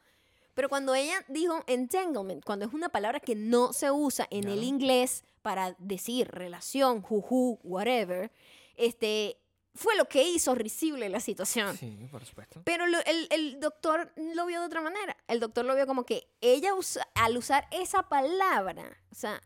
Pero 0.54 0.70
cuando 0.70 0.96
ella 0.96 1.24
dijo 1.28 1.64
entanglement, 1.68 2.44
cuando 2.46 2.66
es 2.66 2.74
una 2.74 2.90
palabra 2.90 3.20
que 3.20 3.36
no 3.36 3.74
se 3.74 3.92
usa 3.92 4.26
en 4.30 4.48
el 4.48 4.64
inglés 4.64 5.24
para 5.42 5.76
decir 5.80 6.30
relación, 6.30 7.02
juju, 7.02 7.60
whatever, 7.64 8.32
este, 8.78 9.38
fue 9.74 9.96
lo 9.98 10.06
que 10.06 10.24
hizo 10.24 10.56
risible 10.56 11.10
la 11.10 11.20
situación. 11.20 11.76
Sí, 11.78 12.08
por 12.10 12.24
supuesto. 12.26 12.62
Pero 12.64 12.88
lo- 12.88 13.04
el, 13.06 13.28
el 13.32 13.60
doctor 13.60 14.14
lo 14.16 14.46
vio 14.46 14.62
de 14.62 14.66
otra 14.66 14.80
manera. 14.80 15.18
El 15.28 15.42
doctor 15.42 15.66
lo 15.66 15.76
vio 15.76 15.86
como 15.86 16.06
que 16.06 16.30
ella, 16.40 16.74
usa- 16.74 17.06
al 17.16 17.36
usar 17.38 17.68
esa 17.72 18.04
palabra, 18.08 18.98
o 19.12 19.16
sea, 19.16 19.42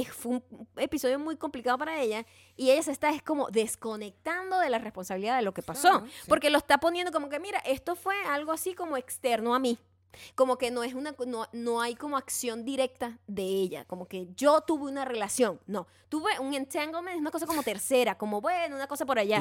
es, 0.00 0.12
fue 0.12 0.32
un 0.32 0.68
episodio 0.76 1.18
muy 1.18 1.36
complicado 1.36 1.78
para 1.78 2.00
ella 2.00 2.26
y 2.56 2.70
ella 2.70 2.82
se 2.82 2.92
está 2.92 3.10
es 3.10 3.22
como 3.22 3.48
desconectando 3.50 4.58
de 4.58 4.68
la 4.70 4.78
responsabilidad 4.78 5.36
de 5.36 5.42
lo 5.42 5.54
que 5.54 5.62
pasó. 5.62 5.88
Claro, 5.88 6.06
sí. 6.06 6.26
Porque 6.28 6.50
lo 6.50 6.58
está 6.58 6.78
poniendo 6.78 7.12
como 7.12 7.28
que, 7.28 7.38
mira, 7.40 7.58
esto 7.60 7.94
fue 7.94 8.14
algo 8.28 8.52
así 8.52 8.74
como 8.74 8.96
externo 8.96 9.54
a 9.54 9.58
mí. 9.58 9.78
Como 10.36 10.58
que 10.58 10.70
no 10.70 10.84
es 10.84 10.94
una 10.94 11.14
no, 11.26 11.48
no 11.52 11.80
hay 11.80 11.96
como 11.96 12.16
acción 12.16 12.64
directa 12.64 13.18
de 13.26 13.42
ella, 13.42 13.84
como 13.84 14.06
que 14.06 14.28
yo 14.36 14.60
tuve 14.60 14.88
una 14.88 15.04
relación, 15.04 15.60
no, 15.66 15.88
tuve 16.08 16.38
un 16.38 16.54
entanglement, 16.54 17.16
es 17.16 17.20
una 17.20 17.32
cosa 17.32 17.46
como 17.46 17.62
tercera, 17.64 18.16
como 18.16 18.40
bueno, 18.40 18.76
una 18.76 18.86
cosa 18.86 19.04
por 19.06 19.18
allá. 19.18 19.40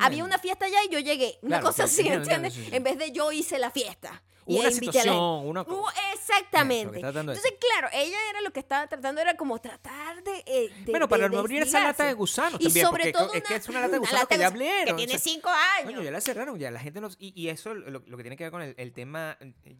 Había 0.00 0.24
una 0.24 0.38
fiesta 0.38 0.64
allá 0.64 0.78
y 0.84 0.88
yo 0.88 0.98
llegué. 0.98 1.38
Una 1.42 1.58
Claro, 1.60 1.66
cosa 1.66 1.84
así, 1.84 2.08
¿entiendes? 2.08 2.56
En 2.72 2.82
vez 2.82 2.96
de 2.96 3.12
yo 3.12 3.32
hice 3.32 3.58
la 3.58 3.70
fiesta. 3.70 4.22
Y 4.46 4.58
una 4.60 4.70
situación, 4.70 5.16
una 5.16 5.64
cosa. 5.64 5.94
exactamente. 6.12 7.00
Que 7.00 7.06
de 7.12 7.20
Entonces, 7.20 7.54
claro, 7.60 7.88
ella 7.94 8.18
era 8.30 8.40
lo 8.42 8.52
que 8.52 8.60
estaba 8.60 8.86
tratando, 8.86 9.20
era 9.20 9.36
como 9.36 9.60
tratar 9.60 10.22
de. 10.22 10.42
eh, 10.46 10.70
de- 10.84 10.90
Bueno, 10.90 11.08
para 11.08 11.28
no 11.28 11.38
abrir 11.38 11.62
esa 11.62 11.80
lata 11.80 12.04
de 12.04 12.12
gusano 12.14 12.56
Y 12.60 12.64
también, 12.64 12.86
sobre 12.86 13.04
porque 13.04 13.12
todo 13.12 13.32
es 13.32 13.42
que 13.42 13.48
una- 13.54 13.56
es 13.56 13.68
una 13.68 13.80
lata 13.80 13.92
de 13.92 13.98
una 13.98 14.06
gusano 14.08 14.18
lata 14.22 14.34
que 14.34 14.40
ya 14.40 14.46
abrieron. 14.46 14.84
Que 14.86 14.92
o 14.92 14.96
tiene 14.96 15.12
sea, 15.12 15.18
cinco 15.32 15.48
años. 15.48 15.92
Coño, 15.92 16.02
ya 16.02 16.10
la 16.10 16.20
cerraron, 16.20 16.58
ya 16.58 16.70
la 16.70 16.80
gente 16.80 17.00
no... 17.00 17.08
Y, 17.18 17.32
y 17.40 17.48
eso, 17.48 17.74
lo, 17.74 18.02
lo 18.06 18.16
que 18.16 18.22
tiene 18.22 18.36
que 18.36 18.44
ver 18.44 18.50
con 18.50 18.62
el, 18.62 18.74
el 18.76 18.92
tema... 18.92 19.38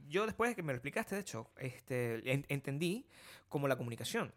Yo 0.08 0.26
después 0.26 0.50
de 0.50 0.56
que 0.56 0.62
me 0.62 0.72
lo 0.72 0.76
explicaste, 0.76 1.14
de 1.14 1.20
hecho, 1.20 1.50
este, 1.58 2.22
en- 2.30 2.46
entendí 2.48 3.06
como 3.54 3.68
la 3.68 3.76
comunicación, 3.76 4.34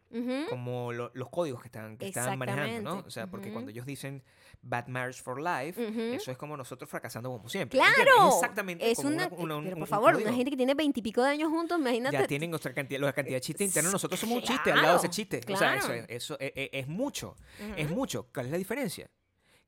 como 0.48 0.94
lo- 0.94 1.10
los 1.16 1.30
códigos 1.30 1.60
que 1.60 1.70
están, 1.70 1.98
que 1.98 2.08
están 2.10 2.38
manejando, 2.38 2.82
¿no? 2.98 3.04
O 3.08 3.10
sea, 3.10 3.26
porque 3.26 3.52
cuando 3.52 3.72
ellos 3.72 3.84
dicen 3.88 4.22
bad 4.62 4.86
marriage 4.86 5.24
for 5.24 5.42
life, 5.42 6.14
eso 6.16 6.30
es 6.30 6.38
como 6.38 6.56
nosotros 6.56 6.88
fracasando 6.88 7.32
como 7.32 7.50
siempre. 7.50 7.80
Claro. 7.80 8.30
Es 8.30 8.36
exactamente 8.36 8.92
es 8.92 8.98
como 8.98 9.10
una. 9.10 9.26
una, 9.26 9.36
una- 9.38 9.56
un- 9.58 9.64
pero 9.64 9.76
un 9.76 9.80
por 9.80 9.88
favor, 9.88 10.16
una 10.18 10.32
gente 10.34 10.52
que 10.52 10.58
tiene 10.58 10.76
veintipico 10.76 11.24
de 11.24 11.30
años 11.32 11.50
juntos, 11.50 11.80
imagínate. 11.80 12.16
Ya 12.16 12.28
tienen 12.28 12.52
nuestra 12.52 12.76
cantidad, 12.76 13.00
la 13.02 13.12
cantidad 13.12 13.38
de 13.38 13.42
chistes 13.42 13.66
internos. 13.68 13.92
Nosotros 13.92 14.20
somos 14.20 14.38
un 14.38 14.44
chiste 14.44 14.72
al 14.72 14.84
lado 14.84 15.00
de 15.02 15.08
ese 15.08 15.08
Claro, 15.08 15.14
chiste. 15.16 15.42
O 15.52 15.58
sea, 15.58 15.76
eso, 15.76 15.88
claro. 15.88 16.02
es- 16.04 16.10
eso 16.10 16.38
es, 16.40 16.52
es- 16.56 16.70
es 16.74 16.88
mucho. 16.88 17.36
Es 17.76 17.90
mucho. 17.90 18.28
¿Cuál 18.32 18.46
es 18.46 18.52
la 18.52 18.58
diferencia? 18.60 19.10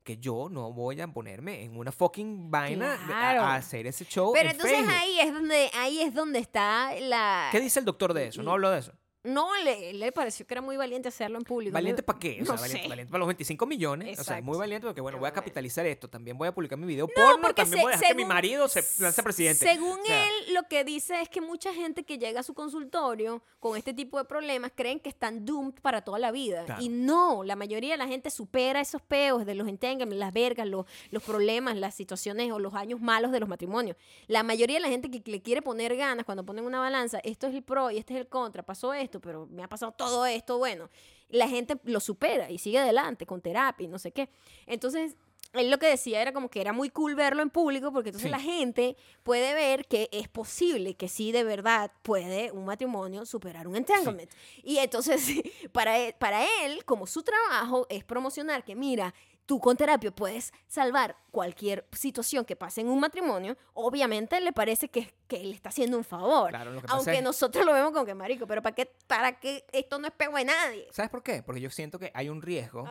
Que 0.02 0.16
yo 0.16 0.48
no 0.50 0.72
voy 0.72 0.98
a 1.02 1.06
ponerme 1.08 1.62
en 1.62 1.76
una 1.76 1.92
fucking 1.92 2.50
vaina 2.50 2.88
de- 2.88 2.94
a- 2.94 3.06
Claro. 3.06 3.42
a, 3.42 3.56
hacer 3.56 3.86
ese 3.86 4.06
show. 4.06 4.32
Pero 4.32 4.46
en 4.48 4.52
entonces 4.52 4.78
Facebook. 4.78 4.94
ahí 4.98 5.20
es 5.20 5.32
donde 5.34 5.70
ahí 5.74 6.00
es 6.00 6.14
donde 6.14 6.38
está 6.38 6.94
la. 7.00 7.48
¿Qué 7.52 7.60
dice 7.60 7.80
el 7.80 7.84
doctor 7.84 8.14
de 8.14 8.28
eso? 8.28 8.42
No 8.42 8.52
hablo 8.52 8.70
de 8.70 8.78
eso. 8.78 8.92
No, 9.22 9.48
le, 9.64 9.92
le 9.92 10.12
pareció 10.12 10.46
que 10.46 10.54
era 10.54 10.62
muy 10.62 10.76
valiente 10.78 11.08
hacerlo 11.08 11.36
en 11.36 11.44
público. 11.44 11.74
¿Valiente 11.74 12.02
para 12.02 12.18
qué? 12.18 12.38
O 12.40 12.44
sea, 12.46 12.54
no 12.54 12.60
valiente, 12.60 12.82
sé. 12.84 12.88
valiente 12.88 13.10
para 13.10 13.18
los 13.18 13.28
25 13.28 13.66
millones. 13.66 14.08
O 14.08 14.14
sea, 14.14 14.22
Exacto. 14.36 14.44
muy 14.44 14.56
valiente 14.58 14.86
porque, 14.86 15.00
bueno, 15.02 15.18
voy 15.18 15.28
a 15.28 15.32
capitalizar 15.32 15.84
esto. 15.84 16.08
También 16.08 16.38
voy 16.38 16.48
a 16.48 16.52
publicar 16.54 16.78
mi 16.78 16.86
video 16.86 17.06
porno. 17.06 17.42
porque 17.42 17.62
También 17.62 17.80
se- 17.80 17.84
voy 17.84 17.92
a 17.92 17.96
dejar 17.96 18.08
que 18.16 18.22
mi 18.22 18.24
marido 18.24 18.66
se 18.68 18.82
lance 19.02 19.22
presidente. 19.22 19.66
Según 19.66 20.00
O 20.00 20.04
sea, 20.04 20.24
él, 20.26 20.54
lo 20.54 20.62
que 20.68 20.84
dice 20.84 21.20
es 21.20 21.28
que 21.28 21.40
mucha 21.42 21.74
gente 21.74 22.04
que 22.04 22.16
llega 22.16 22.40
a 22.40 22.42
su 22.42 22.54
consultorio 22.54 23.42
con 23.58 23.76
este 23.76 23.92
tipo 23.92 24.16
de 24.16 24.24
problemas 24.24 24.72
creen 24.74 24.98
que 25.00 25.10
están 25.10 25.44
doomed 25.44 25.74
para 25.82 26.02
toda 26.02 26.18
la 26.18 26.30
vida. 26.30 26.64
Claro. 26.64 26.82
Y 26.82 26.88
no, 26.88 27.44
la 27.44 27.56
mayoría 27.56 27.92
de 27.92 27.98
la 27.98 28.06
gente 28.08 28.30
supera 28.30 28.80
esos 28.80 29.02
peos 29.02 29.44
de 29.44 29.54
los 29.54 29.68
entanglements, 29.68 30.16
las 30.18 30.32
vergas, 30.32 30.66
los, 30.66 30.86
los 31.10 31.22
problemas, 31.22 31.76
las 31.76 31.94
situaciones 31.94 32.50
o 32.52 32.58
los 32.58 32.72
años 32.74 33.00
malos 33.00 33.32
de 33.32 33.40
los 33.40 33.48
matrimonios. 33.50 33.96
La 34.28 34.42
mayoría 34.42 34.76
de 34.76 34.80
la 34.80 34.88
gente 34.88 35.10
que 35.10 35.22
le 35.30 35.42
quiere 35.42 35.60
poner 35.60 35.94
ganas 35.96 36.24
cuando 36.24 36.44
ponen 36.46 36.64
una 36.64 36.80
balanza, 36.80 37.18
esto 37.22 37.46
es 37.48 37.54
el 37.54 37.62
pro 37.62 37.90
y 37.90 37.98
este 37.98 38.14
es 38.14 38.20
el 38.20 38.26
contra, 38.28 38.62
pasó 38.62 38.94
esto, 38.94 39.09
pero 39.18 39.46
me 39.50 39.62
ha 39.64 39.68
pasado 39.68 39.92
todo 39.92 40.26
esto, 40.26 40.58
bueno, 40.58 40.90
la 41.30 41.48
gente 41.48 41.78
lo 41.84 42.00
supera 42.00 42.50
y 42.50 42.58
sigue 42.58 42.78
adelante 42.78 43.24
con 43.24 43.40
terapia 43.40 43.86
y 43.86 43.88
no 43.88 43.98
sé 43.98 44.12
qué. 44.12 44.28
Entonces, 44.66 45.16
él 45.52 45.68
lo 45.70 45.78
que 45.78 45.86
decía 45.88 46.22
era 46.22 46.32
como 46.32 46.48
que 46.48 46.60
era 46.60 46.72
muy 46.72 46.90
cool 46.90 47.14
verlo 47.16 47.42
en 47.42 47.50
público 47.50 47.90
porque 47.92 48.10
entonces 48.10 48.28
Sí. 48.28 48.36
la 48.36 48.38
gente 48.40 48.96
puede 49.24 49.52
ver 49.54 49.86
que 49.86 50.08
es 50.12 50.28
posible 50.28 50.94
que 50.94 51.08
sí 51.08 51.32
de 51.32 51.42
verdad 51.42 51.90
puede 52.02 52.52
un 52.52 52.66
matrimonio 52.66 53.26
superar 53.26 53.66
un 53.66 53.74
entanglement. 53.74 54.30
Y 54.62 54.76
entonces 54.78 55.20
para 55.72 55.98
él, 55.98 56.14
para 56.18 56.44
él, 56.64 56.84
como 56.84 57.06
su 57.08 57.22
trabajo 57.24 57.86
es 57.90 58.04
promocionar 58.04 58.62
que 58.64 58.76
mira, 58.76 59.12
tú 59.50 59.58
con 59.58 59.76
terapia 59.76 60.12
puedes 60.12 60.52
salvar 60.68 61.16
cualquier 61.32 61.84
situación 61.90 62.44
que 62.44 62.54
pase 62.54 62.82
en 62.82 62.88
un 62.88 63.00
matrimonio, 63.00 63.56
obviamente 63.74 64.40
le 64.40 64.52
parece 64.52 64.88
que, 64.88 65.12
que 65.26 65.40
él 65.40 65.52
está 65.52 65.70
haciendo 65.70 65.96
un 65.98 66.04
favor. 66.04 66.50
Claro, 66.50 66.70
lo 66.70 66.80
que 66.80 66.86
Aunque 66.88 67.16
es- 67.16 67.22
nosotros 67.24 67.66
lo 67.66 67.72
vemos 67.72 67.90
como 67.90 68.04
que 68.04 68.14
marico, 68.14 68.46
pero 68.46 68.62
¿para 68.62 68.76
qué, 68.76 68.88
para 69.08 69.40
qué 69.40 69.64
esto 69.72 69.98
no 69.98 70.06
es 70.06 70.12
pego 70.12 70.36
de 70.36 70.44
nadie? 70.44 70.86
¿Sabes 70.92 71.10
por 71.10 71.24
qué? 71.24 71.42
Porque 71.42 71.60
yo 71.60 71.68
siento 71.68 71.98
que 71.98 72.12
hay 72.14 72.28
un 72.28 72.40
riesgo 72.42 72.84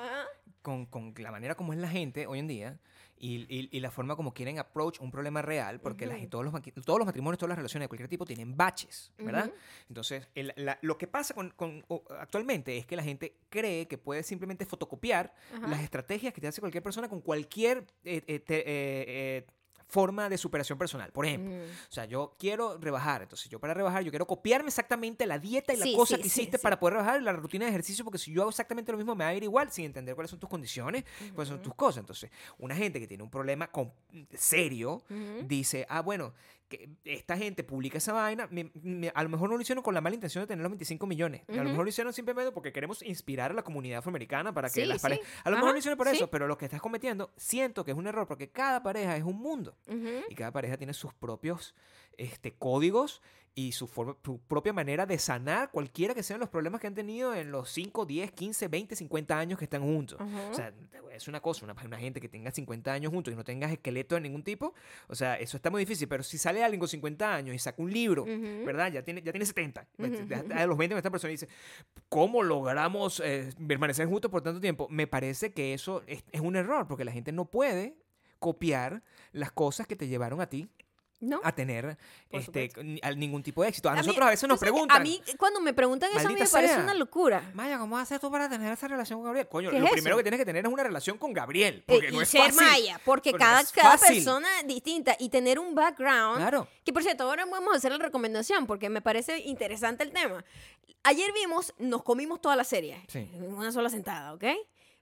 con, 0.62 0.86
con 0.86 1.14
la 1.18 1.32
manera 1.32 1.56
como 1.56 1.72
es 1.72 1.80
la 1.80 1.88
gente 1.88 2.28
hoy 2.28 2.40
en 2.40 2.48
día 2.48 2.78
y, 3.20 3.46
y- 3.54 3.70
y 3.72 3.80
la 3.82 3.92
forma 3.92 4.16
como 4.16 4.34
quieren 4.34 4.60
approach 4.60 5.00
un 5.02 5.12
problema 5.12 5.42
real, 5.42 5.80
porque 5.82 6.06
gen- 6.22 6.30
todos, 6.30 6.46
los, 6.46 6.54
todos 6.86 7.00
los 7.00 7.06
matrimonios, 7.06 7.38
todas 7.38 7.50
las 7.50 7.58
relaciones 7.58 7.84
de 7.86 7.90
cualquier 7.90 8.10
tipo 8.10 8.26
tienen 8.26 8.56
baches, 8.56 9.12
¿verdad? 9.18 9.52
Entonces, 9.90 10.28
el- 10.36 10.54
la- 10.56 10.80
lo 10.82 10.98
que 10.98 11.08
pasa 11.08 11.34
con, 11.34 11.50
con- 11.52 11.84
actualmente 12.18 12.78
es 12.78 12.86
que 12.86 12.96
la 12.96 13.04
gente 13.04 13.38
cree 13.50 13.88
que 13.88 13.98
puede 13.98 14.24
simplemente 14.24 14.66
fotocopiar 14.66 15.34
las 15.70 15.82
estrategias 15.82 16.34
que 16.34 16.42
te 16.42 16.48
hace 16.48 16.62
cualquier 16.62 16.84
persona 16.84 17.10
con 17.10 17.22
cualquier 17.22 17.86
eh, 18.04 18.22
eh, 18.28 18.40
te- 18.40 18.60
eh, 18.60 18.64
eh, 19.08 19.46
forma 19.90 20.30
de 20.30 20.38
superación 20.38 20.78
personal. 20.78 21.12
Por 21.12 21.26
ejemplo, 21.26 21.52
o 21.56 21.92
sea, 21.92 22.06
yo 22.06 22.36
quiero 22.40 22.78
rebajar. 22.78 23.24
Entonces, 23.24 23.50
yo 23.50 23.60
para 23.60 23.74
rebajar, 23.74 24.04
yo 24.04 24.12
quiero 24.12 24.28
copiarme 24.28 24.68
exactamente 24.70 25.26
la 25.26 25.40
dieta 25.40 25.74
y 25.74 25.78
la 25.78 25.86
Sí, 25.86 25.96
cosa 25.96 26.16
sí, 26.16 26.22
que 26.22 26.28
hiciste 26.28 26.58
sí. 26.58 26.64
para 26.64 26.80
poder 26.80 26.94
rebajar 26.98 27.20
y 27.20 27.24
la 27.24 27.34
rutina 27.34 27.66
de 27.66 27.72
ejercicio, 27.72 28.06
porque 28.06 28.20
si 28.20 28.32
yo 28.32 28.42
hago 28.44 28.52
exactamente 28.52 28.92
lo 28.92 28.98
mismo, 29.00 29.16
me 29.16 29.24
va 29.26 29.32
a 29.32 29.34
ir 29.34 29.44
igual 29.44 29.72
sin 29.72 29.86
entender 29.86 30.14
cuáles 30.16 30.30
son 30.30 30.40
tus 30.40 30.50
condiciones, 30.50 31.04
cuáles 31.34 31.50
son 31.50 31.62
tus 31.62 31.74
cosas. 31.76 32.02
Entonces, 32.02 32.30
una 32.60 32.76
gente 32.76 33.00
que 33.00 33.08
tiene 33.08 33.24
un 33.24 33.30
problema 33.32 33.68
con- 33.72 33.92
serio 34.36 35.02
dice, 35.46 35.86
ah, 35.90 36.02
bueno, 36.02 36.34
que 36.70 36.90
esta 37.04 37.36
gente 37.36 37.64
publica 37.64 37.98
esa 37.98 38.14
vaina, 38.14 38.48
me- 38.52 38.72
me- 38.82 39.12
a 39.14 39.24
lo 39.24 39.30
mejor 39.30 39.50
no 39.50 39.56
lo 39.58 39.62
hicieron 39.62 39.84
con 39.84 39.94
la 39.94 40.02
mala 40.02 40.14
intención 40.16 40.44
de 40.44 40.48
tener 40.48 40.62
los 40.64 40.70
25 40.72 41.06
millones. 41.08 41.42
A 41.50 41.54
lo 41.56 41.64
mejor 41.64 41.84
lo 41.84 41.90
hicieron 41.90 42.14
simplemente 42.14 42.52
porque 42.52 42.72
queremos 42.72 43.02
inspirar 43.02 43.52
a 43.52 43.54
la 43.56 43.64
comunidad 43.64 44.00
afroamericana 44.00 44.54
para 44.54 44.70
que 44.70 44.82
Sí, 44.82 44.86
las 44.86 45.00
sí. 45.00 45.02
parejas... 45.02 45.26
A 45.44 45.50
lo 45.50 45.56
Ajá, 45.56 45.64
mejor 45.64 45.74
lo 45.74 45.80
hicieron 45.80 45.98
por 45.98 46.08
sí. 46.08 46.16
eso, 46.16 46.30
pero 46.30 46.48
lo 46.48 46.58
que 46.58 46.66
estás 46.66 46.80
cometiendo, 46.82 47.32
siento 47.36 47.84
que 47.84 47.92
es 47.92 47.98
un 47.98 48.08
error, 48.08 48.28
porque 48.28 48.50
cada 48.52 48.84
pareja 48.84 49.18
es 49.18 49.24
un 49.24 49.38
mundo 49.38 49.76
y 50.30 50.36
cada 50.36 50.52
pareja 50.52 50.78
tiene 50.78 50.94
sus 50.94 51.14
propios 51.14 51.76
este, 52.20 52.54
códigos 52.54 53.22
y 53.56 53.72
su, 53.74 53.88
forma- 53.88 54.16
su 54.24 54.40
propia 54.40 54.72
manera 54.72 55.06
de 55.06 55.18
sanar 55.18 55.72
cualquiera 55.72 56.14
que 56.14 56.24
sean 56.24 56.40
los 56.40 56.48
problemas 56.50 56.80
que 56.80 56.88
han 56.88 56.94
tenido 56.96 57.34
en 57.36 57.52
los 57.52 57.70
5, 57.72 58.06
10, 58.06 58.32
15, 58.32 58.68
20, 58.70 58.96
50 58.96 59.38
años 59.38 59.58
que 59.60 59.66
están 59.66 59.82
juntos. 59.82 60.18
O 60.52 60.54
sea, 60.54 60.72
decir 61.12 61.30
una 61.30 61.42
cosa, 61.42 61.66
una, 61.66 61.76
una 61.84 61.98
gente 61.98 62.22
que 62.22 62.30
tenga 62.30 62.52
50 62.52 62.94
años 62.94 63.12
juntos 63.12 63.34
y 63.34 63.36
no 63.36 63.44
tengas 63.44 63.72
esqueleto 63.72 64.16
de 64.16 64.22
ningún 64.22 64.44
tipo, 64.44 64.74
o 65.08 65.16
sea, 65.16 65.36
eso 65.36 65.58
está 65.58 65.70
muy 65.70 65.82
difícil, 65.82 66.08
pero 66.08 66.24
si 66.24 66.38
sale 66.38 66.64
alguien 66.64 66.80
con 66.80 66.88
50 66.88 67.36
años 67.36 67.54
y 67.56 67.60
saca 67.60 67.82
un 67.82 67.92
libro. 67.92 68.24
¿verdad? 68.66 68.92
Ya 68.94 69.02
tiene, 69.04 69.22
ya 69.22 69.32
tiene 69.34 69.46
70. 69.46 69.88
Ujú, 69.98 70.30
Ya 70.30 70.40
ujú. 70.42 70.54
A 70.54 70.66
los 70.68 70.78
20 70.78 70.96
esta 70.96 71.10
persona 71.12 71.32
dice, 71.32 71.50
¿cómo 72.08 72.44
logramos 72.44 73.20
eh, 73.26 73.50
permanecer 73.68 74.08
juntos 74.08 74.32
por 74.32 74.42
tanto 74.42 74.62
tiempo? 74.62 74.88
Me 74.90 75.08
parece 75.08 75.52
que 75.52 75.74
eso 75.74 76.04
es, 76.08 76.24
es 76.32 76.40
un 76.40 76.56
error, 76.56 76.88
porque 76.88 77.04
la 77.04 77.12
gente 77.12 77.32
no 77.34 77.46
puede 77.46 77.98
copiar 78.38 79.04
las 79.34 79.52
cosas 79.52 79.86
que 79.88 79.96
te 79.98 80.08
llevaron 80.08 80.40
a 80.40 80.48
ti 80.48 80.70
¿No? 81.22 81.42
a 81.44 81.52
tener 81.52 81.98
Por 82.32 82.40
este, 82.40 82.72
a 83.02 83.12
ningún 83.12 83.44
tipo 83.44 83.62
de 83.62 83.68
éxito. 83.70 83.90
A, 83.90 83.96
nosotros 83.96 84.26
a 84.26 84.30
veces 84.30 84.48
nos 84.48 84.58
preguntan. 84.60 84.98
A 85.02 85.04
mí, 85.04 85.22
cuando 85.38 85.60
me 85.60 85.74
preguntan 85.74 86.10
eso, 86.16 86.28
a 86.28 86.32
mí 86.32 86.40
me 86.40 86.48
parece 86.48 86.80
una 86.80 86.94
locura. 86.94 87.52
Maya, 87.54 87.78
¿cómo 87.78 87.98
haces 87.98 88.22
tú 88.22 88.32
para 88.32 88.48
tener 88.48 88.72
esa 88.72 88.88
relación 88.88 89.20
con 89.20 89.26
Gabriel? 89.26 89.48
Coño, 89.50 89.70
¿Qué 89.70 89.80
lo 89.80 89.86
es 89.88 89.92
primero 89.92 90.16
eso? 90.16 90.18
que 90.20 90.24
tienes 90.24 90.40
que 90.40 90.46
tener 90.46 90.66
es 90.66 90.72
una 90.72 90.84
relación 90.84 91.18
con 91.18 91.34
Gabriel. 91.34 91.80
Eh, 91.80 91.84
Porque 91.88 92.08
y 92.08 92.12
no 92.14 92.22
es 92.22 92.30
ser 92.30 92.52
fácil. 92.54 92.56
maya, 92.66 93.02
porque 93.04 93.34
cada, 93.34 93.64
cada 93.66 93.98
persona 93.98 94.48
es 94.62 94.68
distinta 94.68 95.16
y 95.20 95.28
tener 95.30 95.60
un 95.60 95.76
background. 95.76 96.38
Claro. 96.38 96.68
Que 96.86 96.94
por 96.94 97.04
cierto, 97.04 97.24
ahora 97.26 97.46
vamos 97.46 97.74
a 97.74 97.78
hacer 97.78 97.92
la 97.92 97.98
recomendación 97.98 98.66
porque 98.66 98.88
me 98.90 99.02
parece 99.02 99.40
interesante 99.40 100.04
el 100.04 100.12
tema. 100.12 100.46
Ayer 101.04 101.32
vimos, 101.34 101.74
nos 101.80 102.04
comimos 102.04 102.40
toda 102.42 102.56
la 102.56 102.64
serie 102.64 103.04
Sí. 103.10 103.30
en 103.34 103.44
una 103.54 103.72
sola 103.74 103.90
sentada, 103.90 104.34
¿ok? 104.34 104.44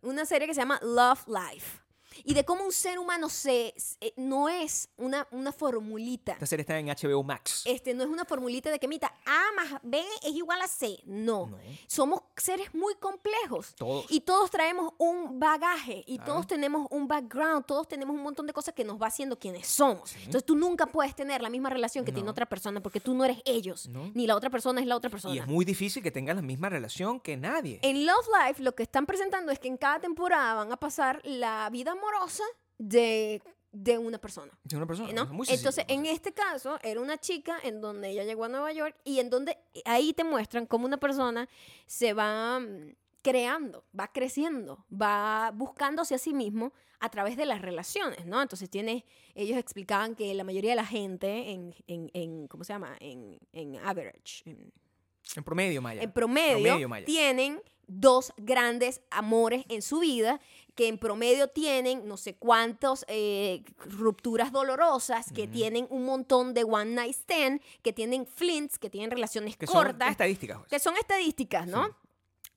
Una 0.02 0.26
serie 0.26 0.48
que 0.48 0.54
se 0.56 0.62
llama 0.62 0.80
Love 0.82 1.28
Life. 1.28 1.80
Y 2.24 2.34
de 2.34 2.44
cómo 2.46 2.64
un 2.64 2.72
ser 2.72 3.00
humano 3.00 3.30
se, 3.30 3.74
se- 3.78 4.14
no 4.18 4.50
es 4.50 4.90
una, 4.98 5.28
una 5.32 5.52
formulita. 5.52 6.34
Esta 6.34 6.46
serie 6.46 6.62
está 6.62 6.78
en 6.80 6.88
HBO 6.88 7.24
Max. 7.24 7.64
Este, 7.66 7.94
no 7.94 8.04
es 8.04 8.10
una 8.10 8.26
formulita 8.26 8.70
de 8.72 8.80
que, 8.80 8.88
mita, 8.88 9.14
A 9.26 9.42
más 9.56 9.80
B 9.84 10.04
es 10.24 10.34
igual 10.34 10.62
a 10.62 10.68
C. 10.68 11.00
No. 11.06 11.48
No. 11.48 11.58
Somos 11.88 12.22
seres 12.36 12.74
muy 12.74 12.96
complejos. 12.96 13.76
Todos. 13.76 14.06
Y 14.10 14.22
todos 14.22 14.50
traemos 14.52 14.94
un 14.98 15.40
bagaje. 15.40 16.04
Y 16.08 16.18
Claro. 16.18 16.34
todos 16.34 16.48
tenemos 16.48 16.88
un 16.90 17.08
background. 17.08 17.66
Todos 17.66 17.88
tenemos 17.88 18.16
un 18.16 18.24
montón 18.24 18.48
de 18.48 18.54
cosas 18.54 18.74
que 18.74 18.84
nos 18.84 19.02
va 19.02 19.08
haciendo 19.08 19.38
quienes 19.38 19.68
somos. 19.68 20.10
Sí. 20.10 20.18
Entonces 20.20 20.46
tú 20.46 20.56
nunca 20.56 20.88
puedes 20.88 21.16
tener 21.16 21.42
la 21.42 21.50
misma 21.50 21.70
relación 21.70 22.04
que 22.06 22.12
tiene 22.12 22.26
No. 22.26 22.32
otra 22.32 22.46
persona 22.46 22.82
porque 22.82 23.00
tú 23.00 23.14
no 23.14 23.24
eres 23.26 23.40
ellos. 23.46 23.88
No. 23.88 24.12
Ni 24.14 24.26
la 24.28 24.36
otra 24.36 24.50
persona 24.50 24.82
es 24.82 24.88
la 24.88 24.96
otra 24.96 25.10
persona. 25.10 25.34
Y 25.36 25.40
es 25.40 25.48
muy 25.48 25.66
difícil 25.66 26.02
que 26.04 26.12
tengas 26.12 26.36
la 26.36 26.42
misma 26.42 26.70
relación 26.70 27.20
que 27.20 27.38
nadie. 27.38 27.80
En 27.84 28.06
Love 28.06 28.28
Life 28.46 28.64
lo 28.64 28.74
que 28.76 28.84
están 28.84 29.06
presentando 29.06 29.52
es 29.52 29.60
que 29.60 29.68
en 29.68 29.78
cada 29.78 30.00
temporada 30.00 30.56
van 30.56 30.72
a 30.72 30.78
pasar 30.78 31.22
la 31.24 31.70
vida 31.70 31.92
amorosa 31.92 32.07
de, 32.78 33.42
de 33.72 33.98
una 33.98 34.18
persona. 34.18 34.52
Es 34.66 34.74
una 34.74 34.86
persona. 34.86 35.12
¿no? 35.14 35.24
es 35.24 35.30
muy 35.30 35.46
sencillo, 35.46 35.70
Entonces, 35.70 35.86
en 35.88 36.06
este 36.06 36.34
caso, 36.34 36.80
era 36.84 37.02
una 37.02 37.18
chica 37.18 37.58
en 37.64 37.82
donde 37.82 38.10
ella 38.10 38.24
llegó 38.24 38.46
a 38.46 38.50
Nueva 38.50 38.72
York 38.72 38.96
y 39.04 39.20
en 39.20 39.30
donde 39.30 39.58
ahí 39.86 40.14
te 40.14 40.24
muestran 40.24 40.66
cómo 40.66 40.86
una 40.86 40.98
persona 40.98 41.48
se 41.86 42.14
va 42.14 42.60
mm, 42.60 42.96
creando, 43.22 43.86
va 43.98 44.12
creciendo, 44.12 44.86
va 44.90 45.52
buscándose 45.54 46.16
a 46.16 46.18
sí 46.18 46.34
mismo 46.34 46.74
a 47.00 47.10
través 47.10 47.38
de 47.38 47.46
las 47.46 47.62
relaciones, 47.62 48.26
¿no? 48.26 48.42
Entonces 48.42 48.70
tienes, 48.70 49.04
ellos 49.36 49.58
explicaban 49.58 50.16
que 50.16 50.34
la 50.34 50.44
mayoría 50.44 50.72
de 50.72 50.78
la 50.78 50.86
gente 50.86 51.52
en, 51.52 51.76
en, 51.86 52.10
en 52.14 52.48
¿cómo 52.48 52.64
se 52.64 52.74
llama? 52.74 52.96
En, 53.00 53.40
en 53.54 53.78
average, 53.78 54.50
en, 54.50 54.72
En 55.36 55.44
promedio, 55.44 55.82
Maya. 55.82 56.02
en 56.02 56.12
promedio, 56.12 56.64
Promedio, 56.64 56.90
Maya. 56.90 57.06
tienen 57.06 57.62
dos 57.88 58.34
grandes 58.38 59.02
amores 59.12 59.66
en 59.70 59.82
su 59.82 60.00
vida, 60.00 60.40
que 60.76 60.88
en 60.88 60.98
promedio 60.98 61.48
tienen 61.48 62.08
no 62.08 62.18
sé 62.18 62.36
cuántas 62.36 63.06
rupturas 63.86 64.52
dolorosas, 64.52 65.32
que 65.32 65.48
tienen 65.48 65.88
un 65.90 66.06
montón 66.06 66.54
de 66.54 66.64
one 66.64 66.92
night 66.92 67.16
stand, 67.16 67.62
que 67.82 67.94
tienen 67.94 68.26
flints, 68.28 68.78
que 68.78 68.90
tienen 68.90 69.10
relaciones 69.10 69.58
que 69.58 69.66
son 69.68 69.76
cortas, 69.76 70.12
estadísticas. 70.12 70.60
pues. 70.60 70.70
que 70.70 70.80
son 70.80 70.96
estadísticas, 70.98 71.68
¿no? 71.68 71.86
Sí. 71.88 71.92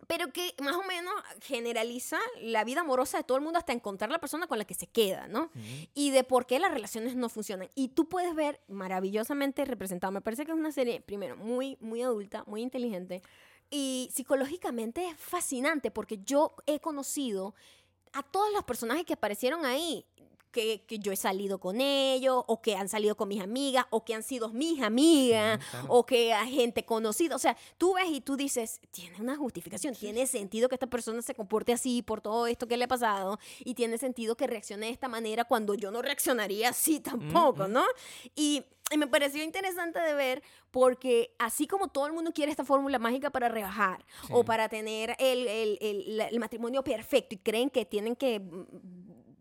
Pero 0.07 0.33
que 0.33 0.55
más 0.63 0.75
o 0.75 0.83
menos 0.83 1.15
generaliza 1.41 2.19
la 2.41 2.65
vida 2.65 2.81
amorosa 2.81 3.19
de 3.19 3.25
todo 3.25 3.39
el 3.39 3.45
mundo 3.45 3.59
hasta 3.59 3.73
encontrar 3.73 4.11
la 4.11 4.19
persona 4.19 4.47
con 4.47 4.59
la 4.59 4.65
que 4.65 4.75
se 4.75 4.87
queda, 4.87 5.29
¿no? 5.29 5.51
Y 5.95 6.11
de 6.11 6.25
por 6.25 6.47
qué 6.47 6.59
las 6.59 6.73
relaciones 6.73 7.15
no 7.17 7.29
funcionan. 7.29 7.69
Y 7.75 7.89
tú 7.89 8.09
puedes 8.09 8.35
ver 8.35 8.61
maravillosamente 8.69 9.65
representado. 9.65 10.13
Me 10.13 10.21
parece 10.21 10.45
que 10.45 10.53
es 10.53 10.59
una 10.59 10.73
serie, 10.73 11.01
primero, 11.01 11.37
muy, 11.37 11.77
muy 11.81 12.03
adulta, 12.03 12.45
muy 12.47 12.63
inteligente. 12.63 13.23
Y 13.71 14.11
psicológicamente 14.13 15.07
es 15.07 15.17
fascinante 15.17 15.91
porque 15.91 16.19
yo 16.25 16.55
he 16.67 16.81
conocido 16.81 17.55
a 18.13 18.23
todos 18.23 18.53
los 18.53 18.65
personajes 18.65 19.05
que 19.05 19.13
aparecieron 19.13 19.65
ahí. 19.65 20.05
Que, 20.51 20.83
que 20.87 20.99
yo 20.99 21.13
he 21.13 21.17
salido 21.17 21.61
con 21.61 21.81
ellos, 21.81 22.43
o 22.49 22.61
que 22.61 22.75
han 22.75 22.89
salido 22.89 23.17
con 23.17 23.29
mis 23.29 23.41
amigas, 23.41 23.87
o 23.91 24.05
que 24.05 24.15
han 24.15 24.23
sido 24.25 24.49
mis 24.49 24.83
amigas, 24.83 25.61
Sí, 25.63 25.71
claro. 25.71 25.87
o 25.89 26.05
que 26.05 26.33
a 26.33 26.45
gente 26.47 26.85
conocida. 26.85 27.37
O 27.37 27.39
sea, 27.39 27.57
tú 27.79 27.95
ves 27.95 28.09
y 28.11 28.21
tú 28.21 28.37
dices, 28.37 28.81
tiene 28.91 29.17
una 29.21 29.37
justificación, 29.37 29.95
tiene 29.95 30.27
sentido 30.27 30.69
que 30.69 30.75
esta 30.75 30.89
persona 30.89 31.23
se 31.23 31.35
comporte 31.35 31.73
así 31.73 32.03
por 32.03 32.21
todo 32.21 32.47
esto 32.49 32.67
que 32.67 32.77
le 32.77 32.85
ha 32.85 32.89
pasado, 32.89 33.39
y 33.61 33.75
tiene 33.75 33.97
sentido 33.99 34.37
que 34.37 34.47
reaccione 34.49 34.87
de 34.87 34.93
esta 34.93 35.09
manera 35.09 35.45
cuando 35.45 35.75
yo 35.75 35.91
no 35.93 36.03
reaccionaría 36.03 36.71
así 36.71 36.99
tampoco, 37.01 37.69
mm. 37.69 37.73
¿no? 37.73 37.85
Y, 38.35 38.65
y 38.93 38.97
me 38.99 39.07
pareció 39.07 39.45
interesante 39.45 40.01
de 40.01 40.15
ver 40.15 40.43
porque 40.73 41.33
así 41.39 41.69
como 41.69 41.87
todo 41.89 42.09
el 42.09 42.13
mundo 42.13 42.33
quiere 42.33 42.51
esta 42.51 42.65
fórmula 42.65 42.99
mágica 42.99 43.31
para 43.31 43.49
rebajar 43.49 44.05
Sí. 44.27 44.33
o 44.33 44.45
para 44.45 44.69
tener 44.69 45.15
el, 45.21 45.47
el- 45.47 46.21
el 46.21 46.41
matrimonio 46.41 46.83
perfecto 46.83 47.37
y 47.37 47.39
creen 47.39 47.71
que 47.71 47.85
tienen 47.85 48.17
que 48.17 48.41
mm, 48.41 48.65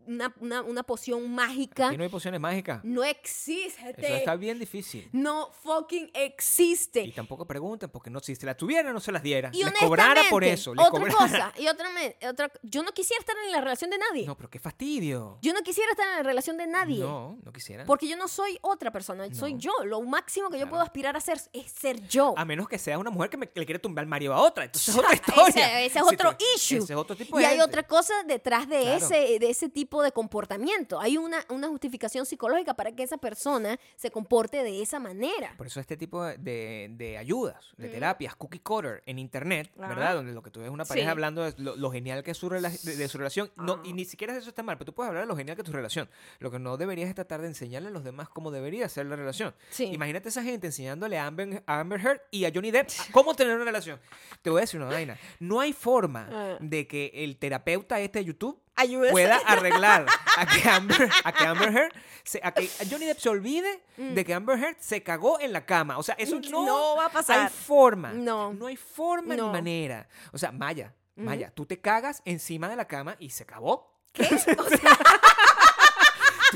una, 0.10 0.34
una, 0.40 0.62
una 0.64 0.84
poción 0.84 1.30
mágica, 1.32 1.88
Aquí 1.88 1.98
no 1.98 2.04
hay 2.04 2.10
pociones 2.10 2.40
mágicas. 2.40 2.84
no 2.84 3.04
existe. 3.04 3.92
Eso 3.98 4.16
está 4.16 4.36
bien 4.36 4.60
difícil. 4.60 5.08
No 5.12 5.52
fucking 5.64 6.10
existe. 6.14 7.02
Y 7.02 7.12
tampoco 7.12 7.46
pregunten, 7.46 7.90
porque 7.90 8.10
no, 8.10 8.20
si 8.20 8.36
se 8.36 8.46
las 8.46 8.58
tuviera, 8.58 8.92
no 8.92 9.00
se 9.00 9.12
las 9.12 9.22
diera. 9.24 9.52
Y 9.54 9.64
les 9.64 9.74
cobrara 9.74 10.22
por 10.30 10.44
eso. 10.44 10.74
les 10.74 10.86
otra 10.86 11.00
cobrara. 11.00 11.16
cosa, 11.18 11.54
y 11.58 11.68
otra, 11.68 11.90
me- 11.92 12.16
otra, 12.28 12.52
yo 12.64 12.84
no 12.84 12.92
quisiera 12.92 13.20
estar 13.20 13.36
en 13.46 13.52
la 13.52 13.62
relación 13.62 13.90
de 13.90 13.98
nadie. 13.98 14.26
No, 14.26 14.36
pero 14.36 14.50
qué 14.50 14.60
fastidio. 14.60 15.38
Yo 15.42 15.54
no 15.54 15.62
quisiera 15.62 15.92
estar 15.92 16.08
en 16.08 16.16
la 16.18 16.24
relación 16.24 16.58
de 16.58 16.68
nadie. 16.68 17.00
No, 17.00 17.38
no 17.44 17.52
quisiera. 17.52 17.86
Porque 17.86 18.08
yo 18.08 18.18
no 18.18 18.28
soy 18.28 18.58
otra 18.62 18.92
persona, 18.92 19.34
soy 19.34 19.56
yo. 19.58 19.72
Lo 19.86 20.02
máximo 20.02 20.50
que 20.50 20.58
yo 20.60 20.70
puedo 20.70 20.82
aspirar 20.82 21.16
a 21.16 21.22
ser 21.22 21.40
es 21.54 21.72
ser 21.72 22.08
yo. 22.08 22.34
A 22.38 22.46
menos 22.46 22.68
que 22.68 22.78
sea 22.78 22.98
una 22.98 23.10
mujer 23.12 23.30
que, 23.30 23.38
me- 23.38 23.50
le 23.54 23.66
quiere 23.66 23.80
tumbar 23.80 24.04
el 24.04 24.10
marido 24.10 24.34
a 24.34 24.42
otra. 24.42 24.66
Entonces 24.66 24.90
es 24.90 24.96
otra 25.00 25.14
historia. 25.14 25.82
ese 25.82 26.00
es 26.00 26.06
Si 26.08 26.14
otro 26.16 26.32
tú- 26.36 26.44
issue. 26.56 26.78
Ese 26.80 26.94
es 26.94 27.00
otro 27.00 27.16
tipo 27.16 27.38
y 27.40 27.42
de 27.44 27.48
hay 27.48 27.58
gente. 27.58 27.66
otra 27.66 27.84
cosa 27.84 28.14
detrás 28.26 28.68
de, 28.68 28.80
Claro. 28.82 28.98
ese, 28.98 29.40
de 29.40 29.50
ese 29.50 29.70
tipo 29.70 29.99
de 30.02 30.12
comportamiento. 30.12 31.00
Hay 31.00 31.18
una, 31.18 31.38
una 31.50 31.68
justificación 31.68 32.26
psicológica 32.26 32.74
para 32.74 32.92
que 32.92 33.04
esa 33.04 33.18
persona 33.18 33.80
se 33.96 34.12
comporte 34.12 34.64
de 34.64 34.82
esa 34.82 35.00
manera. 35.00 35.54
Por 35.58 35.68
eso 35.68 35.80
este 35.80 35.98
tipo 35.98 36.24
de, 36.24 36.88
de 36.92 37.18
ayudas, 37.18 37.74
de 37.78 37.88
Mm. 37.88 37.92
terapias, 37.92 38.36
cookie 38.36 38.60
cutter 38.60 39.04
en 39.06 39.20
internet. 39.20 39.72
¿verdad? 39.76 40.16
Donde 40.16 40.34
lo 40.34 40.42
que 40.44 40.52
tú 40.52 40.60
ves 40.62 40.70
una 40.70 40.86
pareja 40.86 41.08
Sí. 41.08 41.12
hablando 41.12 41.44
de 41.44 41.54
lo, 41.62 41.76
lo 41.76 41.92
genial 41.92 42.24
que 42.24 42.32
es 42.32 42.38
su, 42.38 42.50
rela- 42.50 42.72
de, 42.82 42.96
de 42.96 43.08
su 43.08 43.18
relación. 43.18 43.52
No, 43.56 43.82
y 43.84 43.94
ni 43.94 44.06
siquiera 44.06 44.36
eso 44.36 44.50
está 44.50 44.64
mal, 44.64 44.78
pero 44.78 44.86
tú 44.86 44.94
puedes 44.94 45.08
hablar 45.10 45.24
de 45.24 45.28
lo 45.28 45.36
genial 45.36 45.56
que 45.56 45.62
es 45.62 45.66
tu 45.66 45.72
relación. 45.72 46.10
Lo 46.40 46.52
que 46.52 46.60
no 46.60 46.78
deberías 46.78 47.10
es 47.10 47.16
tratar 47.16 47.42
de 47.42 47.48
enseñarle 47.48 47.88
a 47.90 47.92
los 47.92 48.04
demás 48.04 48.30
cómo 48.30 48.52
debería 48.52 48.88
ser 48.90 49.06
la 49.08 49.16
relación. 49.16 49.54
Sí. 49.70 49.86
Imagínate 49.86 50.30
esa 50.30 50.44
gente 50.44 50.68
enseñándole 50.68 51.18
a 51.18 51.26
Amber, 51.28 51.64
a 51.66 51.80
Amber 51.80 52.00
Heard 52.00 52.22
y 52.32 52.46
a 52.46 52.52
Johnny 52.54 52.72
Depp 52.72 52.90
a 52.90 53.12
cómo 53.12 53.34
tener 53.36 53.56
una 53.56 53.66
relación. 53.66 54.00
Te 54.42 54.50
voy 54.50 54.60
a 54.60 54.62
decir 54.62 54.80
una 54.80 54.90
vaina. 54.90 55.18
No 55.40 55.60
hay 55.60 55.74
forma 55.74 56.28
Ah. 56.32 56.58
de 56.60 56.88
que 56.88 57.12
el 57.14 57.38
terapeuta 57.38 58.00
este 58.00 58.20
de 58.20 58.26
YouTube 58.26 58.60
Ayúdese. 58.80 59.12
pueda 59.12 59.38
arreglar 59.46 60.06
a 60.38 60.46
que 60.46 60.70
Amber, 60.70 61.10
a 61.24 61.32
que 61.32 61.44
Amber 61.46 61.70
Heard, 61.76 61.94
se- 62.24 62.42
a 62.44 62.52
que 62.54 62.70
Johnny 62.90 63.06
Depp 63.06 63.20
se 63.20 63.30
olvide 63.30 63.84
de 63.98 64.26
que 64.26 64.34
Amber 64.34 64.58
Heard 64.58 64.78
se 64.80 65.04
cagó 65.04 65.40
en 65.40 65.52
la 65.54 65.66
cama. 65.66 65.98
O 65.98 66.04
sea, 66.04 66.16
eso 66.18 66.38
Mm. 66.38 66.50
no, 66.52 66.66
No 66.66 66.96
va 66.98 67.06
a 67.06 67.10
pasar. 67.10 67.40
Hay 67.42 67.50
forma. 67.50 68.12
No. 68.14 68.54
No 68.54 68.68
hay 68.68 68.78
forma 68.78 69.36
No. 69.36 69.48
ni 69.48 69.52
manera. 69.52 70.08
O 70.32 70.38
sea, 70.38 70.52
Maya. 70.52 70.94
Maya, 71.16 71.52
tú 71.54 71.66
te 71.66 71.82
cagas 71.82 72.22
encima 72.24 72.70
de 72.70 72.78
la 72.78 72.86
cama 72.88 73.16
y 73.20 73.30
se 73.32 73.44
acabó. 73.44 73.94
¿Qué? 74.14 74.24
O 74.58 74.70
sea, 74.70 74.98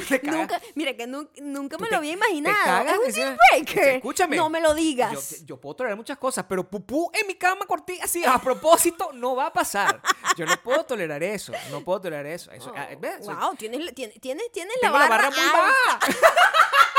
te 0.10 0.22
cagas. 0.22 0.40
nunca, 0.40 0.62
mira 0.76 0.94
que 0.96 1.08
nu- 1.08 1.30
nunca 1.42 1.78
me 1.78 1.86
te- 1.88 1.92
lo 1.92 1.98
había 1.98 2.14
imaginado. 2.14 2.56
cagas 2.66 2.94
es 2.94 3.00
un 3.00 3.06
encima- 3.06 3.26
deal 3.26 3.38
breaker. 3.52 3.88
Escúchame. 3.96 4.36
No 4.38 4.50
me 4.50 4.62
lo 4.62 4.74
digas. 4.74 5.44
yo 5.46 5.60
puedo 5.60 5.76
tolerar 5.76 5.98
muchas 5.98 6.18
cosas, 6.18 6.46
pero 6.48 6.68
pupú 6.70 7.12
en 7.14 7.28
mi 7.28 7.36
cama 7.36 7.66
cortita, 7.66 8.04
así 8.06 8.24
a 8.26 8.38
propósito, 8.40 9.12
no 9.14 9.36
va 9.36 9.48
a 9.48 9.54
pasar. 9.54 10.02
Yo 10.38 10.46
no 10.46 10.56
puedo 10.64 10.84
tolerar 10.86 11.22
eso. 11.24 11.52
No 11.72 11.82
puedo 11.84 12.02
tolerar 12.02 12.26
eso. 12.26 12.52
eso 12.52 12.72
Oh, 12.72 12.76
ah, 12.78 13.48
wow, 13.48 13.56
tienes, 13.56 13.94
tienes, 13.94 14.20
tienes, 14.20 14.52
tienes 14.52 14.76
la 14.82 14.88
tengo 14.88 14.98
la 15.00 15.08
barra, 15.10 15.30
barra 15.30 15.36
muy 15.36 15.52
baja. 15.52 16.00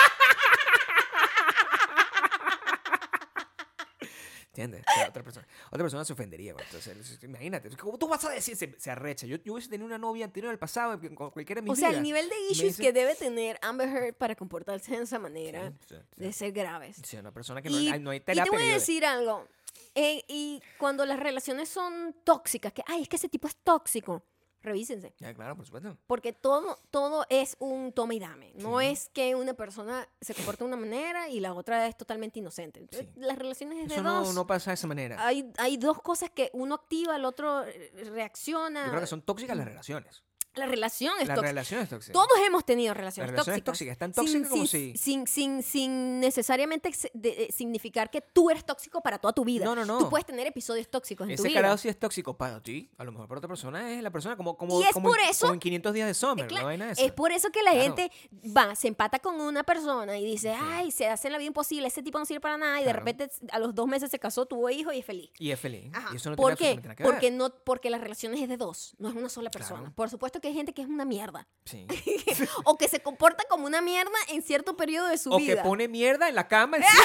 ¿Entiendes? 4.54 4.84
O 4.88 4.94
sea, 4.94 5.08
otra, 5.08 5.22
persona, 5.24 5.46
otra 5.66 5.82
persona 5.82 6.04
se 6.04 6.12
ofendería. 6.12 6.52
güey. 6.52 6.64
Entonces, 6.64 7.18
imagínate. 7.24 7.68
¿Cómo 7.76 7.98
tú 7.98 8.06
vas 8.06 8.24
a 8.24 8.30
decir? 8.30 8.56
Se, 8.56 8.72
se 8.78 8.90
arrecha. 8.90 9.26
Yo, 9.26 9.36
yo 9.38 9.54
hubiese 9.54 9.68
tenido 9.68 9.86
una 9.86 9.98
novia 9.98 10.24
anterior 10.26 10.50
del 10.52 10.58
pasado, 10.60 11.00
que 11.00 11.12
con 11.12 11.30
cualquiera 11.32 11.60
de 11.60 11.64
mis 11.68 11.72
O 11.72 11.74
sea, 11.80 11.90
el 11.90 12.02
nivel 12.02 12.28
de 12.28 12.36
y 12.48 12.52
issues 12.52 12.76
dice- 12.76 12.82
que 12.84 12.92
debe 12.92 13.16
tener 13.16 13.58
Amber 13.62 13.88
Heard 13.88 14.14
para 14.14 14.36
comportarse 14.36 14.96
de 14.96 15.02
esa 15.02 15.18
manera 15.18 15.70
Sí, 15.70 15.76
sí, 15.88 15.94
sí. 15.96 16.00
debe 16.16 16.32
ser 16.32 16.52
graves. 16.52 16.96
Sí, 17.04 17.16
una 17.16 17.32
persona 17.32 17.60
que 17.62 17.68
Y, 17.68 17.86
no, 17.88 17.92
hay, 17.94 18.00
no 18.00 18.10
hay 18.10 18.18
y 18.18 18.20
terapia. 18.20 18.44
te 18.44 18.56
voy 18.56 18.68
a 18.70 18.74
decir 18.74 19.04
algo. 19.04 19.48
Eh, 19.96 20.22
y 20.28 20.62
cuando 20.78 21.04
las 21.04 21.18
relaciones 21.18 21.68
son 21.68 22.14
tóxicas, 22.22 22.72
que, 22.72 22.82
ay, 22.86 23.02
es 23.02 23.08
que 23.08 23.16
ese 23.16 23.28
tipo 23.28 23.48
es 23.48 23.56
tóxico, 23.56 24.22
revísense. 24.64 25.14
Ya, 25.18 25.32
claro, 25.34 25.54
por 25.56 25.64
supuesto. 25.66 25.96
Porque 26.06 26.32
todo, 26.32 26.80
todo 26.90 27.24
es 27.28 27.56
un 27.60 27.92
toma 27.92 28.14
y 28.14 28.18
dame. 28.18 28.52
No 28.56 28.80
Sí. 28.80 28.86
es 28.86 29.08
que 29.10 29.34
una 29.36 29.54
persona 29.54 30.08
se 30.20 30.34
comporta 30.34 30.64
de 30.64 30.68
una 30.68 30.76
manera 30.76 31.28
y 31.28 31.38
la 31.38 31.54
otra 31.54 31.86
es 31.86 31.96
totalmente 31.96 32.40
inocente. 32.40 32.80
Entonces, 32.80 33.08
Sí. 33.14 33.20
Las 33.20 33.38
relaciones 33.38 33.78
es 33.84 33.88
de 33.88 33.94
Eso 33.94 34.02
dos. 34.02 34.28
no, 34.28 34.32
no 34.32 34.46
pasa 34.46 34.70
de 34.70 34.74
esa 34.74 34.86
manera. 34.88 35.24
Hay, 35.24 35.52
hay 35.58 35.76
dos 35.76 36.00
cosas 36.02 36.30
que 36.30 36.50
uno 36.54 36.74
activa, 36.74 37.14
el 37.14 37.24
otro 37.24 37.64
eh, 37.64 37.92
reacciona. 38.12 38.84
Yo 38.84 38.90
creo 38.90 39.00
que 39.02 39.06
son 39.06 39.22
tóxicas 39.22 39.56
las 39.56 39.66
relaciones. 39.66 40.24
La 40.54 40.66
relación 40.66 41.12
es 41.20 41.28
La 41.28 41.34
tóxica. 41.34 41.48
relación 41.50 41.80
es 41.80 41.88
tóxica. 41.88 42.12
Todos 42.12 42.38
hemos 42.46 42.64
tenido 42.64 42.90
La 42.94 42.98
relaciones 42.98 43.30
relación 43.32 43.56
es 43.56 43.64
tóxicas. 43.64 43.98
tóxica. 43.98 44.08
Es 44.08 44.14
tan 44.14 44.26
Sin- 44.28 44.44
como 44.44 44.66
sin, 44.66 44.92
si... 44.94 44.96
sin, 44.96 45.26
sin, 45.26 45.62
sin 45.62 46.20
necesariamente 46.20 46.90
de- 47.12 47.28
eh, 47.44 47.52
significar 47.52 48.10
que 48.10 48.20
tú 48.20 48.50
eres 48.50 48.64
tóxico 48.64 49.00
para 49.02 49.18
toda 49.18 49.32
tu 49.32 49.44
vida. 49.44 49.64
No, 49.64 49.74
no, 49.74 49.84
no. 49.84 49.98
Tú 49.98 50.08
puedes 50.10 50.26
tener 50.26 50.46
episodios 50.46 50.88
tóxicos 50.88 51.28
en 51.28 51.36
tu 51.36 51.42
Ese 51.42 51.48
vida. 51.48 51.60
carajo 51.62 51.78
sí 51.78 51.88
es 51.88 51.98
tóxico 51.98 52.36
para 52.36 52.62
ti. 52.62 52.90
A 52.98 53.04
lo 53.04 53.12
mejor 53.12 53.26
para 53.28 53.38
otra 53.38 53.48
persona 53.48 53.92
es 53.92 54.02
la 54.02 54.10
persona 54.10 54.36
como, 54.36 54.56
como, 54.56 54.80
Y 54.80 54.84
es 54.84 54.92
como, 54.92 55.08
por 55.08 55.18
en, 55.18 55.28
eso- 55.28 55.46
como 55.46 55.54
en 55.54 55.60
500 55.60 55.92
días 55.94 56.06
de 56.08 56.14
Summer. 56.14 56.46
Claro, 56.46 56.76
¿no? 56.76 56.84
Es 56.84 57.12
por 57.12 57.32
eso 57.32 57.50
que 57.50 57.62
la 57.62 57.72
Claro. 57.72 57.96
gente 57.96 58.12
va, 58.56 58.74
se 58.76 58.88
empata 58.88 59.18
con 59.18 59.40
una 59.40 59.64
persona 59.64 60.16
y 60.18 60.24
dice, 60.24 60.52
ay, 60.56 60.90
se 60.90 61.08
hace 61.08 61.30
la 61.30 61.38
vida 61.38 61.48
imposible, 61.48 61.88
ese 61.88 62.02
tipo 62.02 62.18
no 62.18 62.24
sirve 62.26 62.40
para 62.40 62.56
nada, 62.56 62.80
y 62.80 62.84
de 62.84 62.92
repente 62.92 63.28
a 63.50 63.58
los 63.58 63.74
dos 63.74 63.86
meses 63.88 64.10
se 64.10 64.18
casó, 64.18 64.46
tuvo 64.46 64.70
hijos 64.70 64.94
y 64.94 64.98
es 65.00 65.04
feliz. 65.04 65.30
Y 65.38 65.50
es 65.50 65.58
feliz. 65.58 65.90
Ajá. 65.92 66.10
Y 66.12 66.16
eso 66.16 66.30
no 66.30 66.36
¿Por 66.36 66.54
tiene 66.56 66.80
qué? 66.82 66.94
que. 66.96 67.02
Porque, 67.04 67.30
no, 67.30 67.50
porque 67.64 67.90
las 67.90 68.00
relaciones 68.00 68.40
es 68.40 68.48
de 68.48 68.56
dos, 68.56 68.94
no 68.98 69.08
es 69.08 69.14
una 69.16 69.28
sola 69.28 69.50
persona. 69.50 69.92
Por 69.94 70.08
supuesto 70.10 70.40
que 70.44 70.48
hay 70.48 70.54
gente 70.54 70.74
que 70.74 70.82
es 70.82 70.88
una 70.88 71.06
mierda. 71.06 71.48
Sí. 71.64 71.86
o 72.66 72.76
que 72.76 72.86
se 72.86 73.00
comporta 73.00 73.44
como 73.48 73.64
una 73.64 73.80
mierda 73.80 74.12
en 74.28 74.42
cierto 74.42 74.76
periodo 74.76 75.08
de 75.08 75.16
su 75.16 75.32
O 75.32 75.38
vida. 75.38 75.56
que 75.56 75.62
pone 75.62 75.88
mierda 75.88 76.28
en 76.28 76.34
la 76.34 76.46
cama. 76.48 76.76
encima. 76.76 76.92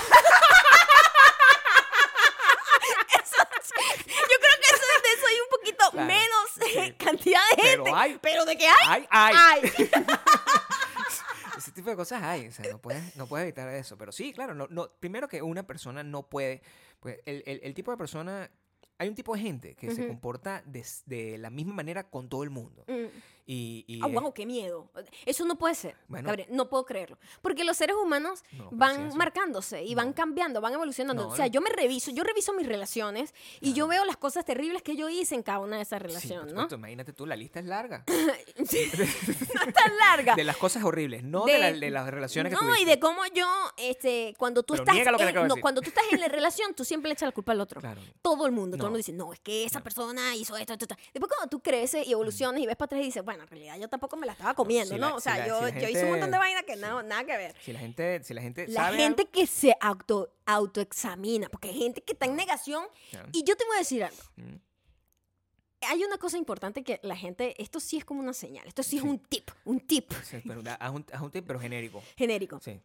Yo 3.08 4.36
creo 4.42 4.56
que 4.60 4.76
eso, 4.76 4.86
de 5.04 5.14
eso 5.18 5.28
hay 5.28 5.40
un 5.40 5.50
poquito 5.50 5.92
Claro, 5.92 6.08
menos 6.08 6.50
sí. 6.56 6.94
cantidad 7.06 7.40
de 7.52 7.62
Pero 7.62 7.86
gente. 7.86 8.00
hay. 8.00 8.20
Pero 8.22 8.44
de 8.46 8.58
que 8.58 8.68
hay, 8.68 8.76
Ay, 8.88 9.08
ay. 9.10 9.36
hay. 9.64 9.90
Ese 11.58 11.72
tipo 11.72 11.90
de 11.90 11.96
cosas 11.96 12.22
hay. 12.24 12.48
O 12.48 12.52
sea, 12.52 12.70
no 12.72 12.80
puedes, 12.80 13.16
no 13.16 13.28
puedes 13.28 13.44
evitar 13.46 13.70
eso. 13.70 13.98
Pero 13.98 14.12
sí, 14.12 14.34
claro. 14.34 14.54
No, 14.54 14.68
no, 14.70 14.92
primero 15.00 15.28
que 15.28 15.42
una 15.42 15.64
persona 15.66 16.04
no 16.04 16.24
puede. 16.28 16.62
Pues 17.00 17.20
el, 17.26 17.44
el- 17.46 17.62
el 17.64 17.74
tipo 17.74 17.92
de 17.92 17.98
persona. 17.98 18.50
Hay 19.00 19.08
un 19.08 19.16
tipo 19.16 19.34
de 19.34 19.42
gente 19.42 19.76
que 19.76 19.92
se 19.96 20.08
comporta 20.08 20.62
de, 20.66 20.86
de 21.06 21.38
la 21.38 21.50
misma 21.50 21.74
manera 21.74 22.10
con 22.10 22.28
todo 22.30 22.44
el 22.44 22.50
mundo. 22.50 22.86
Mm. 22.88 23.06
Y, 23.52 23.84
y 23.88 24.00
Ah, 24.04 24.08
es- 24.08 24.14
wow, 24.14 24.32
qué 24.32 24.46
miedo. 24.46 24.92
Eso 25.26 25.44
no 25.44 25.58
puede 25.58 25.74
ser. 25.74 25.96
Bueno. 26.08 26.28
Gabriel, 26.28 26.50
no 26.52 26.70
puedo 26.70 26.86
creerlo. 26.86 27.18
Porque 27.42 27.64
los 27.64 27.76
seres 27.78 27.96
humanos 27.96 28.44
No, 28.52 28.70
sí 28.70 28.76
van 28.76 29.18
marcándose 29.18 29.84
y 29.84 29.96
van 29.96 30.10
No. 30.10 30.14
cambiando, 30.14 30.62
van 30.62 30.74
evolucionando. 30.74 31.24
No, 31.24 31.30
o 31.30 31.36
sea, 31.36 31.46
no. 31.48 31.52
yo 31.52 31.60
me 31.62 31.72
reviso, 31.72 32.12
yo 32.12 32.24
reviso 32.24 32.54
mis 32.54 32.68
relaciones 32.68 33.34
y 33.60 33.74
yo 33.74 33.88
veo 33.88 34.06
las 34.06 34.18
cosas 34.18 34.46
terribles 34.46 34.84
que 34.84 34.96
yo 34.96 35.10
hice 35.10 35.34
en 35.34 35.42
cada 35.42 35.58
una 35.62 35.78
de 35.78 35.82
esas 35.82 36.00
Sí, 36.00 36.08
relaciones, 36.08 36.46
¿no? 36.54 36.62
supuesto, 36.62 36.76
Imagínate 36.76 37.12
tú, 37.14 37.26
la 37.26 37.36
lista 37.36 37.60
es 37.60 37.66
larga. 37.66 38.04
Sí. 38.68 38.88
no 39.56 39.64
es 39.64 39.74
tan 39.74 39.98
larga. 39.98 40.36
De 40.36 40.44
las 40.44 40.58
cosas 40.58 40.84
horribles, 40.84 41.24
no 41.24 41.46
de, 41.46 41.54
De- 41.54 41.58
la- 41.60 41.72
de 41.74 41.90
las 41.90 42.08
relaciones 42.08 42.52
que 42.52 42.56
no, 42.56 42.62
tuviste. 42.62 42.82
y 42.84 42.86
de 42.86 43.00
cómo 43.00 43.22
yo, 43.34 43.48
este, 43.78 44.36
cuando 44.38 44.62
tú 44.62 44.74
Pero 44.74 44.84
estás, 44.84 44.94
niega 44.94 45.12
lo 45.12 45.18
que 45.18 45.26
le 45.26 45.32
en- 45.32 45.48
no, 45.48 45.56
cuando 45.58 45.82
tú 45.82 45.90
estás 45.90 46.04
en 46.12 46.20
la 46.20 46.28
relación, 46.28 46.76
tú 46.76 46.86
siempre 46.86 47.10
le 47.10 47.14
echas 47.14 47.26
la 47.28 47.32
culpa 47.34 47.54
al 47.54 47.62
otro. 47.62 47.82
Claro. 47.82 48.00
Todo 48.22 48.46
el 48.46 48.52
mundo, 48.52 48.78
todo 48.78 48.86
el 48.88 48.92
No. 48.92 48.92
mundo 48.92 48.98
dice, 48.98 49.14
no, 49.14 49.34
es 49.34 49.40
que 49.40 49.64
esa 49.66 49.80
No. 49.80 49.84
persona 49.84 50.36
hizo 50.36 50.56
esto, 50.56 50.74
esto, 50.74 50.86
esto. 50.86 50.96
Después 51.14 51.32
cuando 51.36 51.50
tú 51.50 51.62
creces 51.62 52.06
y 52.08 52.12
evolucionas 52.12 52.62
y 52.62 52.68
ves 52.68 52.76
para 52.76 52.86
atrás 52.86 53.02
y 53.02 53.06
dices, 53.06 53.26
bueno, 53.26 53.39
en 53.44 53.50
realidad 53.50 53.78
yo 53.80 53.88
tampoco 53.90 54.18
me 54.18 54.26
la 54.26 54.34
estaba 54.34 54.54
comiendo, 54.54 54.94
si 54.96 55.00
¿no? 55.00 55.10
la- 55.10 55.16
o 55.16 55.20
si 55.20 55.24
sea, 55.24 55.38
la- 55.40 55.48
yo, 55.48 55.68
si 55.68 55.80
yo 55.80 55.90
hice 55.90 56.04
un 56.06 56.12
montón 56.12 56.32
de 56.32 56.38
vainas 56.38 56.64
que 56.64 56.76
no, 56.76 57.02
nada 57.04 57.24
que 57.24 57.38
ver. 57.38 57.56
Si 57.62 57.72
la 57.74 57.80
gente, 57.80 58.24
si 58.24 58.34
la 58.34 58.42
gente 58.42 58.68
La 58.68 58.84
sabe 58.86 58.98
gente 58.98 59.22
algo- 59.24 59.32
que 59.32 59.48
se 59.48 59.76
auto, 59.80 60.34
autoexamina, 60.46 61.50
porque 61.50 61.70
hay 61.70 61.78
gente 61.78 62.02
que 62.02 62.14
está 62.14 62.26
en 62.26 62.36
negación. 62.36 62.86
Claro. 63.12 63.30
Y 63.32 63.44
yo 63.44 63.56
te 63.56 63.66
voy 63.66 63.76
a 63.76 63.80
decir 63.80 64.04
algo. 64.04 64.22
Mm. 64.36 64.56
Hay 65.82 66.04
una 66.04 66.18
cosa 66.18 66.38
importante 66.38 66.84
que 66.84 67.00
la 67.04 67.16
gente, 67.16 67.56
esto 67.62 67.80
sí 67.80 67.98
es 67.98 68.04
como 68.04 68.20
una 68.20 68.34
señal, 68.34 68.68
esto 68.68 68.84
sí 68.84 68.98
es 68.98 69.04
un 69.04 69.18
tip, 69.18 69.50
un 69.64 69.80
tip 69.80 70.12
Sí, 70.24 70.42
pero 70.46 70.62
haz 70.78 70.92
un, 70.92 71.06
haz 71.12 71.22
un 71.22 71.32
tip, 71.32 71.46
pero 71.48 71.58
genérico. 71.60 72.04
genérico. 72.18 72.60
Sí. 72.62 72.82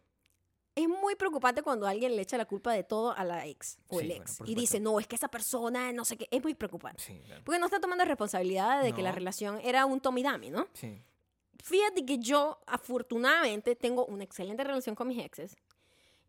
Es 0.75 0.89
muy 0.89 1.15
preocupante 1.15 1.61
cuando 1.63 1.87
alguien 1.87 2.15
le 2.15 2.21
echa 2.21 2.37
la 2.37 2.45
culpa 2.45 2.73
de 2.73 2.83
todo 2.83 3.15
a 3.15 3.23
la 3.23 3.45
ex 3.47 3.77
o 3.87 3.99
Sí, 3.99 4.05
el 4.05 4.09
bueno, 4.11 4.23
ex 4.23 4.37
por 4.39 4.49
y 4.49 4.55
dice, 4.55 4.79
no, 4.81 4.99
es 4.99 5.07
que 5.07 5.15
esa 5.15 5.29
persona, 5.29 5.93
no 5.93 6.03
sé 6.03 6.17
qué, 6.17 6.27
es 6.29 6.43
muy 6.43 6.53
preocupante. 6.53 7.01
Sí, 7.01 7.17
claro. 7.25 7.41
Porque 7.45 7.59
no 7.59 7.65
está 7.65 7.79
tomando 7.79 8.03
responsabilidad 8.03 8.83
de 8.83 8.91
que 8.93 9.01
la 9.01 9.09
No. 9.09 9.15
relación 9.15 9.59
era 9.63 9.85
un 9.85 10.01
Tommy 10.01 10.21
Dami, 10.21 10.49
¿no? 10.49 10.67
Sí. 10.73 11.01
Fíjate 11.63 12.05
que 12.05 12.19
yo, 12.19 12.59
afortunadamente, 12.67 13.75
tengo 13.75 14.05
una 14.05 14.23
excelente 14.25 14.63
relación 14.63 14.95
con 14.95 15.07
mis 15.07 15.23
exes, 15.23 15.55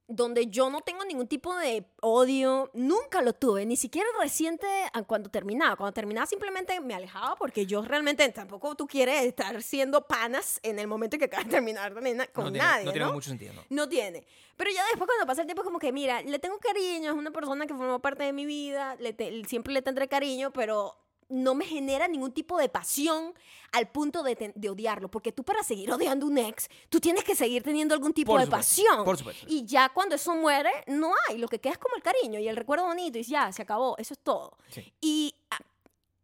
donde 0.09 0.47
yo 0.47 0.71
no 0.71 0.83
tengo 0.83 1.05
ningún 1.05 1.27
tipo 1.27 1.55
de 1.57 1.85
odio, 2.01 2.71
nunca 2.75 3.23
lo 3.23 3.33
tuve, 3.33 3.67
ni 3.67 3.77
siquiera 3.77 4.07
reciente 4.21 4.67
cuando 5.07 5.31
terminaba. 5.31 5.75
Cuando 5.77 5.93
terminaba 5.93 6.27
simplemente 6.27 6.81
me 6.81 6.95
alejaba 6.95 7.35
porque 7.37 7.67
yo 7.67 7.83
realmente 7.83 8.29
tampoco 8.31 8.75
tú 8.77 8.87
quieres 8.87 9.25
estar 9.25 9.61
siendo 9.63 10.07
panas 10.07 10.61
en 10.63 10.79
el 10.79 10.87
momento 10.87 11.17
en 11.17 11.21
que 11.21 11.25
acabas 11.27 11.47
de 11.47 11.51
terminar 11.53 11.93
también 11.93 12.19
con 12.33 12.45
no 12.45 12.53
tiene, 12.53 12.67
nadie, 12.67 12.85
no 12.85 12.91
¿no? 12.91 12.93
tiene 12.93 13.13
mucho 13.13 13.29
sentido, 13.31 13.53
¿no? 13.55 13.63
No 13.69 13.89
tiene. 13.89 14.25
Pero 14.57 14.71
ya 14.71 14.85
después 14.91 15.07
cuando 15.09 15.27
pasa 15.27 15.41
el 15.43 15.47
tiempo 15.49 15.63
es 15.63 15.67
como 15.67 15.79
que, 15.79 15.91
mira, 15.93 16.23
le 16.23 16.39
tengo 16.39 16.59
cariño, 16.59 17.11
es 17.11 17.17
una 17.17 17.31
persona 17.33 17.67
que 17.67 17.75
formó 17.75 17.99
parte 18.01 18.23
de 18.25 18.33
mi 18.33 18.47
vida, 18.47 18.95
le 19.01 19.13
te- 19.13 19.45
siempre 19.47 19.75
le 19.75 19.83
tendré 19.83 20.07
cariño, 20.09 20.53
pero 20.53 20.97
no 21.29 21.55
me 21.55 21.65
genera 21.65 22.09
ningún 22.09 22.33
tipo 22.33 22.59
de 22.59 22.69
pasión 22.69 23.35
al 23.73 23.89
punto 23.89 24.23
de, 24.23 24.53
de 24.55 24.69
odiarlo. 24.71 25.11
Porque 25.11 25.33
tú 25.33 25.43
para 25.45 25.63
seguir 25.63 25.91
odiando 25.93 26.27
a 26.27 26.29
un 26.29 26.39
ex, 26.39 26.69
tú 26.89 27.01
tienes 27.01 27.25
que 27.25 27.35
seguir 27.35 27.63
teniendo 27.63 27.95
algún 27.95 28.13
tipo 28.13 28.33
Por 28.33 28.41
de 28.41 28.47
supuesto, 28.47 28.69
pasión. 28.83 29.05
por 29.05 29.17
supuesto. 29.17 29.47
Y 29.49 29.65
ya 29.65 29.89
cuando 29.89 30.15
eso 30.15 30.35
muere, 30.35 30.71
no 30.87 31.13
hay. 31.29 31.39
Lo 31.39 31.49
que 31.49 31.59
queda 31.59 31.73
es 31.75 31.79
como 31.79 31.97
el 31.97 32.03
cariño 32.03 32.39
y 32.39 32.49
el 32.49 32.57
recuerdo 32.57 32.87
bonito 32.87 33.19
y 33.19 33.23
ya, 33.23 33.51
se 33.53 33.63
acabó. 33.63 33.97
Eso 33.99 34.15
es 34.15 34.21
todo. 34.21 34.57
Sí. 34.69 34.93
Y 35.01 35.35
ah, 35.51 35.59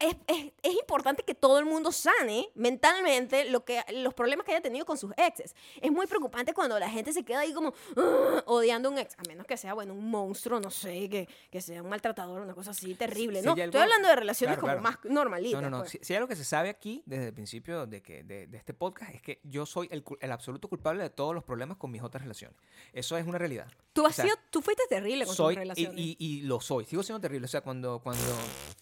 es, 0.03 0.16
es- 0.26 0.53
es 0.62 0.74
importante 0.74 1.22
que 1.22 1.34
todo 1.34 1.59
el 1.59 1.64
mundo 1.64 1.90
sane 1.92 2.48
mentalmente 2.55 3.44
lo 3.50 3.64
que, 3.64 3.80
los 3.94 4.14
problemas 4.14 4.44
que 4.46 4.53
haya 4.53 4.61
tenido 4.61 4.84
con 4.86 4.96
sus 4.98 5.12
exes. 5.16 5.55
Es 5.80 5.90
muy 5.90 6.07
preocupante 6.07 6.53
cuando 6.55 6.78
la 6.78 6.88
gente 6.88 7.12
se 7.12 7.24
queda 7.24 7.40
ahí 7.40 7.53
como 7.53 7.72
"Ah", 7.96 8.42
odiando 8.46 8.88
a 8.88 8.92
un 8.92 8.98
ex, 8.98 9.14
a 9.18 9.22
menos 9.28 9.46
que 9.46 9.57
sea, 9.57 9.74
bueno, 9.74 9.94
un 9.94 10.11
monstruo, 10.11 10.61
no 10.61 10.70
sé, 10.70 11.09
que, 11.09 11.28
que 11.50 11.61
sea 11.61 11.82
un 11.82 11.88
maltratador, 11.88 12.40
una 12.42 12.55
cosa 12.55 12.70
así 12.72 12.94
terrible. 12.94 13.40
Si 13.40 13.46
no, 13.46 13.53
algo- 13.53 13.64
estoy 13.64 13.80
hablando 13.80 14.09
de 14.09 14.16
relaciones 14.16 14.57
Claro, 14.59 14.61
como 14.76 14.80
claro. 14.90 14.98
más 15.05 15.12
normalitas. 15.12 15.61
No, 15.62 15.70
no, 15.70 15.76
no. 15.78 15.82
pues. 15.82 15.92
Si, 15.92 15.98
si 16.03 16.12
hay 16.12 16.16
algo 16.18 16.28
que 16.28 16.36
se 16.36 16.44
sabe 16.44 16.68
aquí 16.68 17.03
desde 17.07 17.28
el 17.28 17.34
principio 17.34 17.86
de, 17.86 18.03
que, 18.03 18.22
de, 18.24 18.46
de 18.46 18.57
este 18.59 18.74
podcast 18.74 19.14
es 19.14 19.22
que 19.22 19.40
yo 19.44 19.66
soy 19.66 19.88
el, 19.90 20.05
el 20.20 20.32
absoluto 20.32 20.68
culpable 20.68 21.03
de 21.03 21.11
todos 21.11 21.34
los 21.34 21.44
problemas 21.44 21.76
con 21.78 21.90
mis 21.90 22.03
otras 22.03 22.22
relaciones. 22.22 22.57
Eso 22.92 23.16
es 23.16 23.26
una 23.26 23.38
realidad. 23.38 23.66
Tú, 23.92 24.05
o 24.05 24.07
has 24.07 24.16
sea, 24.16 24.24
sido, 24.24 24.36
tú 24.50 24.62
fuiste 24.62 24.82
terrible 24.88 25.26
con 25.26 25.34
Soy, 25.34 25.55
tus 25.55 25.61
y, 25.61 25.64
relaciones. 25.64 25.98
y, 26.00 26.16
y 26.18 26.40
lo 26.42 26.61
soy. 26.61 26.84
Sigo 26.84 27.03
siendo 27.03 27.20
terrible. 27.20 27.44
O 27.44 27.48
sea, 27.48 27.61
cuando... 27.61 27.98
cuando, 28.00 28.22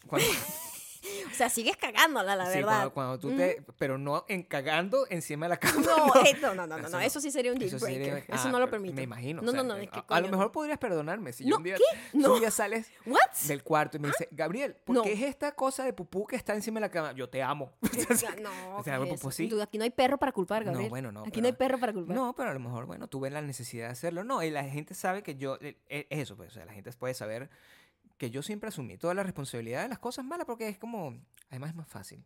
cuando 0.06 0.28
o 1.30 1.34
sea, 1.34 1.48
sigues 1.48 1.76
cagándola, 1.76 2.34
la 2.36 2.46
sí, 2.46 2.58
verdad. 2.58 2.90
cuando, 2.92 2.92
cuando 2.92 3.18
tú 3.18 3.36
te... 3.36 3.62
Pero 3.78 3.98
no 3.98 4.24
en 4.28 4.42
cagando 4.42 5.06
encima 5.10 5.46
de 5.46 5.50
la 5.50 5.56
cama. 5.58 5.80
No, 5.84 6.06
no. 6.14 6.14
eh, 6.24 6.36
no, 6.40 6.54
no, 6.54 6.66
no, 6.66 6.76
no, 6.76 6.78
Eso 6.78 6.88
no, 6.90 6.98
no. 6.98 7.00
eso 7.00 7.20
sí 7.20 7.30
sería 7.30 7.52
un 7.52 7.58
deal 7.58 7.74
Eso 7.74 7.84
breaker. 7.84 8.04
sería- 8.20 8.34
Eso 8.36 8.48
ah, 8.48 8.52
no 8.52 8.58
lo 8.58 8.68
permito. 8.70 8.94
Me 8.94 9.02
imagino. 9.02 9.42
No, 9.42 9.48
o 9.48 9.52
sea, 9.52 9.62
no, 9.62 9.68
no, 9.74 9.76
eh, 9.76 9.84
es 9.84 9.90
que 9.90 9.98
a, 9.98 10.04
a 10.08 10.20
lo 10.20 10.28
mejor 10.28 10.52
podrías 10.52 10.78
perdonarme 10.78 11.32
si 11.32 11.44
yo 11.44 11.50
No, 11.50 11.56
un 11.58 11.62
día, 11.62 11.76
¿qué? 11.76 12.18
No. 12.18 12.34
un 12.34 12.40
día 12.40 12.50
sales 12.50 12.90
¿What? 13.06 13.18
del 13.46 13.62
cuarto 13.62 13.96
y 13.96 14.00
me 14.00 14.08
dice, 14.08 14.28
Gabriel, 14.30 14.74
¿por 14.84 14.96
No. 14.96 15.02
qué 15.02 15.12
es 15.12 15.22
esta 15.22 15.52
cosa 15.54 15.84
de 15.84 15.92
pupú 15.92 16.26
que 16.26 16.36
está 16.36 16.54
encima 16.54 16.76
de 16.80 16.86
la 16.86 16.90
cama? 16.90 17.12
Yo 17.12 17.28
te 17.28 17.42
amo. 17.42 17.72
O 18.10 18.14
sea, 18.14 18.34
no, 18.40 18.50
O 18.76 18.82
sea, 18.82 18.94
¿qué 18.94 18.98
bueno, 18.98 19.14
es 19.14 19.20
pues 19.20 19.34
eso? 19.34 19.42
sí. 19.44 19.48
Tú, 19.48 19.60
Aquí 19.62 19.78
no 19.78 19.84
hay 19.84 19.90
perro 19.90 20.18
para 20.18 20.32
culpar, 20.32 20.64
No, 20.64 20.72
Gabriel. 20.72 20.90
bueno, 20.90 21.12
no, 21.12 21.20
Aquí 21.20 21.30
pero- 21.32 21.42
no 21.42 21.46
hay 21.48 21.52
perro 21.54 21.78
para 21.78 21.92
culpar. 21.92 22.16
No, 22.16 22.34
pero 22.34 22.50
a 22.50 22.54
lo 22.54 22.60
mejor, 22.60 22.86
bueno, 22.86 23.06
tuve 23.08 23.30
la 23.30 23.40
necesidad 23.40 23.86
de 23.86 23.92
hacerlo. 23.92 24.24
No, 24.24 24.42
y 24.42 24.50
la 24.50 24.64
gente 24.64 24.94
sabe 24.94 25.22
que 25.22 25.36
yo, 25.36 25.58
eh, 25.60 25.76
es 25.88 26.06
eso, 26.10 26.36
pues, 26.36 26.50
o 26.50 26.54
sea, 26.54 26.64
la 26.64 26.72
gente 26.72 26.90
puede 26.92 27.14
saber 27.14 27.48
que 28.20 28.28
yo 28.30 28.42
siempre 28.42 28.68
asumí 28.68 28.98
toda 28.98 29.14
la 29.14 29.22
responsabilidad 29.22 29.82
de 29.84 29.88
las 29.88 29.98
cosas 29.98 30.26
malas 30.26 30.44
porque 30.44 30.68
es 30.68 30.76
como, 30.76 31.18
además 31.48 31.70
es 31.70 31.74
más 31.76 31.88
fácil. 31.88 32.22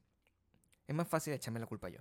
Es 0.89 0.95
más 0.95 1.07
fácil 1.07 1.33
echarme 1.33 1.61
la 1.61 1.67
culpa 1.67 1.89
yo. 1.89 2.01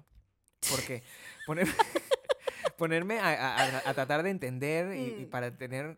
Porque 0.72 1.04
poner- 1.46 1.68
ponerme 2.78 3.20
a, 3.20 3.28
a- 3.30 3.90
a- 3.90 3.94
tratar 3.94 4.24
de 4.24 4.32
entender 4.32 4.96
y, 4.98 5.22
y 5.22 5.26
Mm. 5.26 5.30
para 5.30 5.56
tener, 5.56 5.96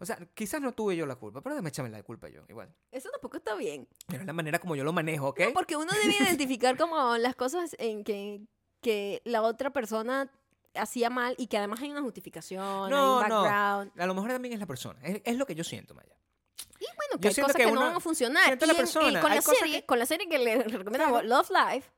o 0.00 0.04
sea, 0.04 0.18
quizás 0.34 0.60
no 0.60 0.72
tuve 0.72 0.96
yo 0.96 1.06
la 1.06 1.16
culpa, 1.16 1.40
pero 1.40 1.54
déjame 1.54 1.70
echarme 1.70 1.88
la 1.90 2.02
culpa 2.02 2.28
yo, 2.28 2.42
igual. 2.50 2.74
Eso 2.92 3.08
tampoco 3.10 3.38
está 3.38 3.54
bien. 3.54 3.88
Pero 4.06 4.20
es 4.20 4.26
la 4.26 4.34
manera 4.34 4.58
como 4.58 4.76
yo 4.76 4.84
lo 4.84 4.92
manejo, 4.92 5.28
¿ok? 5.28 5.40
No, 5.40 5.52
porque 5.54 5.76
uno 5.76 5.90
debe 6.02 6.14
identificar 6.20 6.76
como 6.76 7.16
las 7.16 7.34
cosas 7.36 7.74
en 7.78 8.04
que, 8.04 8.42
que 8.82 9.22
la 9.24 9.40
otra 9.40 9.70
persona 9.70 10.30
hacía 10.74 11.08
mal 11.08 11.34
y 11.38 11.46
que 11.46 11.56
además 11.56 11.80
hay 11.80 11.90
una 11.90 12.02
justificación, 12.02 12.90
No, 12.90 13.20
hay 13.20 13.24
un 13.24 13.28
no. 13.30 13.42
background. 13.42 13.92
A 13.98 14.06
lo 14.06 14.14
mejor 14.14 14.30
también 14.30 14.52
es 14.52 14.60
la 14.60 14.66
persona, 14.66 15.00
es, 15.02 15.22
es 15.24 15.36
lo 15.38 15.46
que 15.46 15.54
yo 15.54 15.64
siento, 15.64 15.94
Maya. 15.94 16.14
Y 16.78 16.84
bueno, 16.96 17.20
que 17.20 17.28
hay 17.28 17.34
cosas 17.34 17.56
que 17.56 17.66
uno- 17.66 17.80
no 17.80 17.86
van 17.86 17.96
a 17.96 18.00
funcionar. 18.00 18.48
Y 18.48 18.52
en- 18.52 18.58
persona, 18.58 19.20
con, 19.20 19.30
hay 19.30 19.36
la 19.36 19.42
serie, 19.42 19.80
que- 19.80 19.86
con 19.86 19.98
la 19.98 20.06
serie 20.06 20.28
que 20.28 20.38
le 20.38 20.56
recomiendo, 20.62 20.90
Claro. 21.08 21.22
Love 21.22 21.50
Life, 21.50 21.90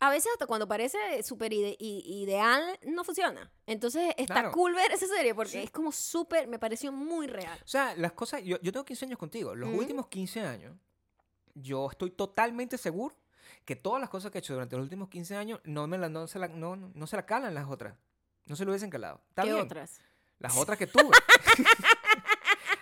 a 0.00 0.10
veces 0.10 0.30
hasta 0.32 0.46
cuando 0.46 0.68
parece 0.68 1.22
súper 1.22 1.52
ide- 1.52 1.76
ideal, 1.80 2.78
no 2.86 3.02
funciona. 3.04 3.50
Entonces 3.66 4.14
está 4.16 4.34
Claro. 4.34 4.52
cool 4.52 4.74
ver 4.74 4.92
esa 4.92 5.06
serie 5.06 5.34
porque 5.34 5.52
Sí. 5.52 5.58
es 5.58 5.70
como 5.70 5.90
súper, 5.92 6.46
me 6.46 6.58
pareció 6.58 6.92
muy 6.92 7.26
real. 7.26 7.58
O 7.64 7.68
sea, 7.68 7.94
las 7.96 8.12
cosas, 8.12 8.42
yo, 8.44 8.60
yo 8.60 8.70
tengo 8.72 8.84
15 8.84 9.04
años 9.06 9.18
contigo. 9.18 9.54
Los 9.54 9.70
Ujú. 9.70 9.78
últimos 9.80 10.06
15 10.08 10.40
años, 10.42 10.76
yo 11.54 11.88
estoy 11.90 12.10
totalmente 12.12 12.78
seguro 12.78 13.16
que 13.64 13.74
todas 13.76 14.00
las 14.00 14.08
cosas 14.08 14.30
que 14.30 14.38
he 14.38 14.40
hecho 14.40 14.52
durante 14.54 14.76
los 14.76 14.84
últimos 14.84 15.08
15 15.08 15.34
años 15.36 15.60
no, 15.64 15.86
me 15.88 15.98
la, 15.98 16.08
no, 16.08 16.26
se, 16.28 16.38
la, 16.38 16.46
no, 16.48 16.76
no 16.76 17.06
se 17.06 17.16
la 17.16 17.26
calan 17.26 17.54
las 17.54 17.66
otras. 17.68 17.96
No 18.46 18.54
se 18.56 18.64
lo 18.64 18.70
hubiesen 18.70 18.90
calado. 18.90 19.20
Está 19.30 19.42
¿Qué 19.42 19.52
bien. 19.52 19.64
otras? 19.64 20.00
Las 20.38 20.56
otras 20.56 20.78
que 20.78 20.86
tuve. 20.86 21.10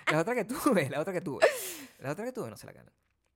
las 0.06 0.20
otras 0.20 0.36
que 0.36 0.44
tuve, 0.44 0.90
las 0.90 1.00
otras 1.00 1.14
que 1.14 1.20
tuve. 1.20 1.46
Las 1.98 2.12
otras 2.12 2.26
que 2.26 2.32
tuve 2.32 2.50
no 2.50 2.56
se 2.56 2.66
la 2.66 2.72
calan. 2.72 2.92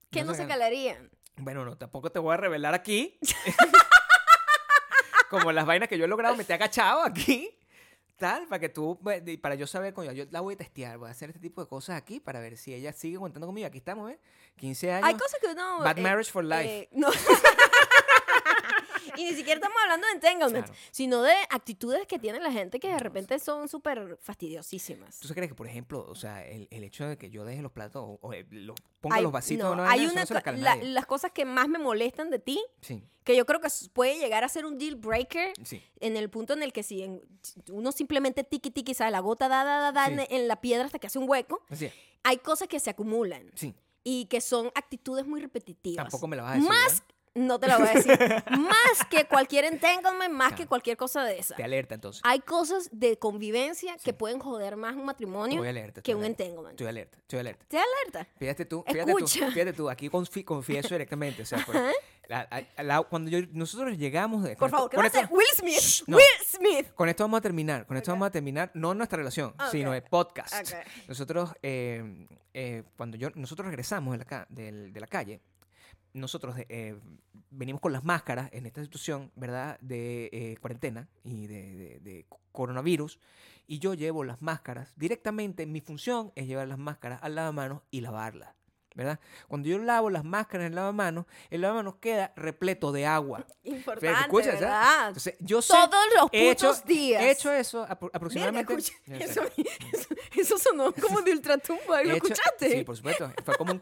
¿Qué 0.09 0.23
no 0.23 0.33
se 0.33 0.47
calarían? 0.47 1.09
Bueno, 1.37 1.65
no, 1.65 1.77
tampoco 1.77 2.11
te 2.11 2.19
voy 2.19 2.33
a 2.33 2.37
revelar 2.37 2.73
aquí. 2.73 3.17
Como 5.29 5.51
las 5.51 5.65
vainas 5.65 5.87
que 5.87 5.97
yo 5.97 6.05
he 6.05 6.07
logrado 6.07 6.35
meter 6.35 6.55
agachado 6.55 7.01
aquí. 7.03 7.49
Tal, 8.17 8.45
para 8.47 8.59
que 8.59 8.69
tú, 8.69 8.99
para 9.41 9.55
yo 9.55 9.65
saber, 9.65 9.93
coño, 9.93 10.11
yo 10.11 10.25
la 10.29 10.41
voy 10.41 10.53
a 10.53 10.57
testear, 10.57 10.99
voy 10.99 11.07
a 11.07 11.11
hacer 11.11 11.29
este 11.29 11.39
tipo 11.39 11.61
de 11.61 11.67
cosas 11.67 11.97
aquí 11.97 12.19
para 12.19 12.39
ver 12.39 12.55
si 12.55 12.71
ella 12.71 12.93
sigue 12.93 13.15
aguantando 13.15 13.47
conmigo. 13.47 13.65
Aquí 13.65 13.79
estamos, 13.79 14.07
¿ves? 14.07 14.19
15 14.57 14.91
años. 14.91 15.07
Hay 15.07 15.15
cosas 15.15 15.39
que 15.41 15.47
uno... 15.47 15.79
Bad 15.79 15.97
eh, 15.97 16.01
marriage 16.01 16.31
for 16.31 16.43
life. 16.43 16.69
eh, 16.69 16.89
no. 16.91 17.09
Y 19.17 19.23
ni 19.25 19.31
siquiera 19.33 19.55
estamos 19.55 19.77
hablando 19.83 20.07
de 20.07 20.13
entanglement, 20.13 20.65
Claro. 20.65 20.79
sino 20.91 21.21
de 21.21 21.33
actitudes 21.49 22.05
que 22.07 22.19
tiene 22.19 22.39
la 22.39 22.51
gente 22.51 22.79
que 22.79 22.87
de 22.89 22.99
repente 22.99 23.37
son 23.39 23.67
súper 23.67 24.17
fastidiosísimas. 24.21 25.19
¿Tú 25.19 25.27
crees 25.33 25.49
que, 25.49 25.55
por 25.55 25.67
ejemplo, 25.67 26.05
o 26.07 26.15
sea, 26.15 26.45
el, 26.45 26.67
el 26.71 26.83
hecho 26.83 27.05
de 27.07 27.17
que 27.17 27.29
yo 27.29 27.45
deje 27.45 27.61
los 27.61 27.71
platos 27.71 28.03
o, 28.03 28.19
o, 28.21 28.33
eh, 28.33 28.45
los 28.49 28.75
ponga 28.99 29.15
Hay- 29.17 29.23
los 29.23 29.31
vasitos 29.31 29.63
no, 29.69 29.75
no, 29.75 29.89
hay 29.89 30.03
eso 30.03 30.13
una 30.13 30.23
no 30.25 30.41
cala 30.41 30.71
a 30.73 30.75
la- 30.75 30.83
las 30.83 31.05
cosas 31.05 31.31
que 31.31 31.45
más 31.45 31.67
me 31.67 31.79
molestan 31.79 32.29
de 32.29 32.39
ti, 32.39 32.63
Sí, 32.81 33.03
que 33.23 33.35
yo 33.35 33.45
creo 33.45 33.59
que 33.59 33.67
puede 33.93 34.17
llegar 34.19 34.43
a 34.43 34.49
ser 34.49 34.65
un 34.65 34.77
deal 34.77 34.95
breaker 34.95 35.53
sí. 35.63 35.81
en 35.99 36.17
el 36.17 36.29
punto 36.29 36.53
en 36.53 36.63
el 36.63 36.71
que 36.73 36.83
si 36.83 37.01
en- 37.03 37.21
uno 37.69 37.91
simplemente 37.91 38.43
tiki 38.43 38.71
tiki 38.71 38.93
sabe 38.93 39.11
la 39.11 39.19
gota 39.19 39.47
da 39.47 39.63
da 39.63 39.79
da, 39.79 39.91
da 39.91 40.05
Sí. 40.07 40.13
en, 40.13 40.41
en 40.41 40.47
la 40.47 40.59
piedra 40.61 40.85
hasta 40.85 40.99
que 40.99 41.07
hace 41.07 41.19
un 41.19 41.29
hueco, 41.29 41.63
hay 42.23 42.37
cosas 42.37 42.67
que 42.67 42.79
se 42.79 42.89
acumulan 42.89 43.49
Sí. 43.55 43.73
y 44.03 44.25
que 44.25 44.41
son 44.41 44.71
actitudes 44.75 45.25
muy 45.25 45.41
repetitivas. 45.41 46.03
Tampoco 46.05 46.27
me 46.27 46.35
la 46.35 46.43
vas 46.43 46.51
a 46.51 46.55
decir. 46.55 46.69
Más, 46.69 46.91
¿verdad? 46.91 47.03
No 47.33 47.59
te 47.59 47.67
lo 47.67 47.79
voy 47.79 47.87
a 47.87 47.93
decir, 47.93 48.11
más 48.59 49.05
que 49.09 49.25
cualquier 49.25 49.65
entanglement, 49.65 50.33
más 50.33 50.53
que 50.53 50.67
cualquier 50.67 50.97
cosa 50.97 51.23
de 51.23 51.39
esa. 51.39 51.55
Te 51.55 51.63
alerta 51.63 51.95
entonces. 51.95 52.21
Hay 52.25 52.39
cosas 52.41 52.89
de 52.91 53.17
convivencia 53.17 53.95
que 54.03 54.13
pueden 54.13 54.39
joder 54.39 54.75
más 54.75 54.95
un 54.95 55.05
matrimonio 55.05 55.55
Estoy 55.55 55.69
alerta. 55.69 56.01
que 56.01 56.11
estoy 56.11 56.13
un 56.15 56.23
alerta, 56.25 56.43
entanglement. 56.43 56.71
Estoy 56.73 56.87
alerta, 56.87 57.17
estoy 57.19 57.39
alerta. 57.39 57.65
¿Te 57.67 57.77
alerta? 57.77 58.27
Fíjate 58.37 58.65
tú, 58.65 58.83
fíjate 58.87 59.13
tú, 59.13 59.27
fíjate 59.27 59.73
tú, 59.73 59.89
aquí 59.89 60.09
confi- 60.09 60.43
confieso 60.43 60.89
directamente. 60.89 61.41
O 61.41 61.45
sea, 61.45 61.65
por- 61.65 61.75
la- 62.27 62.47
la- 62.77 63.01
cuando 63.03 63.29
yo- 63.29 63.41
nosotros 63.51 63.97
llegamos 63.97 64.43
de. 64.43 64.55
Por 64.55 64.67
esto- 64.67 64.77
favor, 64.77 64.89
¿qué 64.89 64.97
va 64.97 65.03
a 65.03 65.07
hacer? 65.07 65.23
esto- 65.23 65.35
Will 65.35 65.47
Smith. 65.55 65.79
Shh, 65.79 66.03
no. 66.07 66.17
Will 66.17 66.25
Smith. 66.45 66.87
Con 66.95 67.09
esto 67.09 67.23
vamos 67.23 67.37
a 67.39 67.41
terminar. 67.41 67.85
Con 67.85 67.97
esto 67.97 68.11
vamos 68.11 68.27
a 68.27 68.31
terminar, 68.31 68.71
no 68.73 68.93
nuestra 68.93 69.17
relación, 69.17 69.53
sino 69.71 69.93
el 69.93 70.03
podcast. 70.03 70.53
Nosotros, 71.07 71.51
eh, 71.61 72.27
eh, 72.53 72.83
cuando 72.97 73.15
yo, 73.17 73.29
nosotros 73.35 73.65
regresamos 73.67 74.17
la, 74.17 74.45
de 74.49 74.91
la 74.99 75.07
calle, 75.07 75.41
nosotros 76.13 76.55
eh, 76.69 76.97
venimos 77.49 77.81
con 77.81 77.93
las 77.93 78.03
máscaras 78.03 78.49
en 78.53 78.65
esta 78.65 78.81
situación, 78.83 79.31
¿verdad? 79.35 79.79
De 79.81 80.29
eh, 80.31 80.57
cuarentena 80.61 81.07
y 81.23 81.47
de, 81.47 81.75
de- 81.75 81.99
de 81.99 82.25
coronavirus. 82.51 83.19
Y 83.67 83.79
yo 83.79 83.93
llevo 83.93 84.23
las 84.23 84.41
máscaras 84.41 84.93
directamente. 84.97 85.65
Mi 85.65 85.79
función 85.81 86.31
es 86.35 86.47
llevar 86.47 86.67
las 86.67 86.77
máscaras 86.77 87.19
al 87.23 87.35
lavamanos 87.35 87.81
y 87.91 88.01
lavarlas, 88.01 88.53
¿verdad? 88.93 89.19
Cuando 89.47 89.67
yo 89.69 89.77
lavo 89.79 90.09
las 90.09 90.23
máscaras 90.23 90.65
en 90.65 90.71
el 90.73 90.75
lavamanos, 90.75 91.25
el 91.49 91.61
lavamanos 91.61 91.95
queda 91.95 92.33
repleto 92.35 92.91
de 92.91 93.05
agua. 93.05 93.45
Importante, 93.63 94.27
Fíjate. 94.29 94.55
¿verdad? 94.57 95.07
Entonces, 95.07 95.35
yo 95.39 95.61
sé, 95.61 95.73
Todos 95.73 96.05
los 96.15 96.29
he 96.33 96.49
hecho, 96.51 96.67
putos 96.69 96.85
días. 96.85 97.23
he 97.23 97.31
hecho 97.31 97.51
eso 97.53 97.85
apro- 97.87 98.09
aproximadamente. 98.13 98.73
escucha, 98.73 98.93
sé. 99.07 99.23
eso, 99.23 99.41
eso, 99.93 100.07
eso 100.35 100.57
sonó 100.57 100.93
como 101.01 101.21
de 101.21 101.31
ultratumba. 101.31 102.03
¿Lo 102.03 102.13
He 102.13 102.17
hecho- 102.17 102.27
escuchaste? 102.33 102.69
Sí, 102.69 102.83
por 102.83 102.97
supuesto. 102.97 103.31
Fue 103.45 103.55
como 103.55 103.73
un 103.73 103.81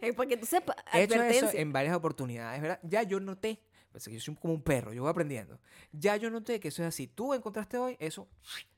Eh, 0.00 0.12
para 0.12 0.28
que 0.28 0.36
tú 0.36 0.46
sepas. 0.46 0.76
He 0.92 1.02
hecho 1.04 1.22
eso 1.22 1.48
en 1.52 1.72
varias 1.72 1.94
oportunidades, 1.96 2.60
¿verdad? 2.60 2.80
Ya 2.82 3.02
yo 3.02 3.20
noté, 3.20 3.60
pues, 3.94 4.04
que 4.06 4.14
yo 4.14 4.20
soy 4.20 4.34
como 4.34 4.52
un 4.54 4.60
perro, 4.62 4.92
yo 4.92 5.02
voy 5.02 5.10
aprendiendo. 5.12 5.60
Ya 5.92 6.16
yo 6.16 6.28
noté 6.28 6.58
que 6.58 6.66
eso 6.68 6.82
es 6.82 6.88
así. 6.88 7.06
Tú 7.06 7.32
encontraste 7.32 7.78
hoy, 7.78 7.96
eso 8.00 8.26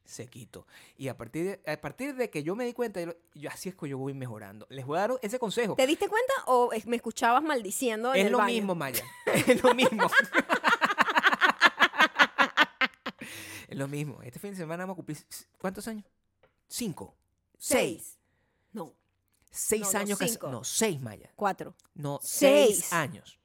se 0.04 0.26
quito. 0.26 0.66
Y 0.98 1.08
a 1.08 1.16
partir 1.16 1.58
de, 1.64 1.72
a 1.72 1.80
partir 1.80 2.14
de 2.16 2.28
que 2.28 2.42
yo 2.42 2.54
me 2.54 2.66
di 2.66 2.74
cuenta, 2.74 3.00
yo, 3.00 3.14
yo- 3.34 3.48
así 3.48 3.70
es 3.70 3.74
que 3.74 3.88
yo 3.88 3.96
voy 3.96 4.12
mejorando. 4.12 4.66
Les 4.68 4.84
voy 4.84 4.98
a 4.98 5.08
dar 5.08 5.12
ese 5.22 5.38
consejo. 5.38 5.74
¿Te 5.74 5.86
diste 5.86 6.06
cuenta 6.08 6.34
o 6.48 6.70
me 6.84 6.96
escuchabas 6.96 7.42
maldiciendo 7.42 8.12
en 8.14 8.20
Es 8.20 8.26
el 8.26 8.32
lo 8.32 8.38
baño? 8.38 8.52
mismo, 8.52 8.74
Maya. 8.74 9.02
Es 9.46 9.62
lo 9.62 9.74
mismo. 9.74 10.06
es 13.68 13.76
lo 13.78 13.88
mismo. 13.88 14.22
Este 14.22 14.38
fin 14.38 14.50
de 14.50 14.56
semana 14.56 14.84
vamos 14.84 14.94
a 14.94 14.96
cumplir. 14.96 15.18
¿Cuántos 15.58 15.88
años? 15.88 16.04
Cinco. 16.68 17.14
Seis. 17.58 18.02
Seis. 18.02 18.18
No, 18.72 18.92
Seis 19.50 19.82
No, 19.86 19.92
no, 19.92 19.98
años 20.00 20.18
casados. 20.18 20.32
cinco. 20.34 20.48
No, 20.50 20.64
seis, 20.64 21.00
Maya. 21.00 21.30
cuatro. 21.34 21.74
No, 21.94 22.18
Seis. 22.22 22.76
seis 22.80 22.92
años 22.92 23.38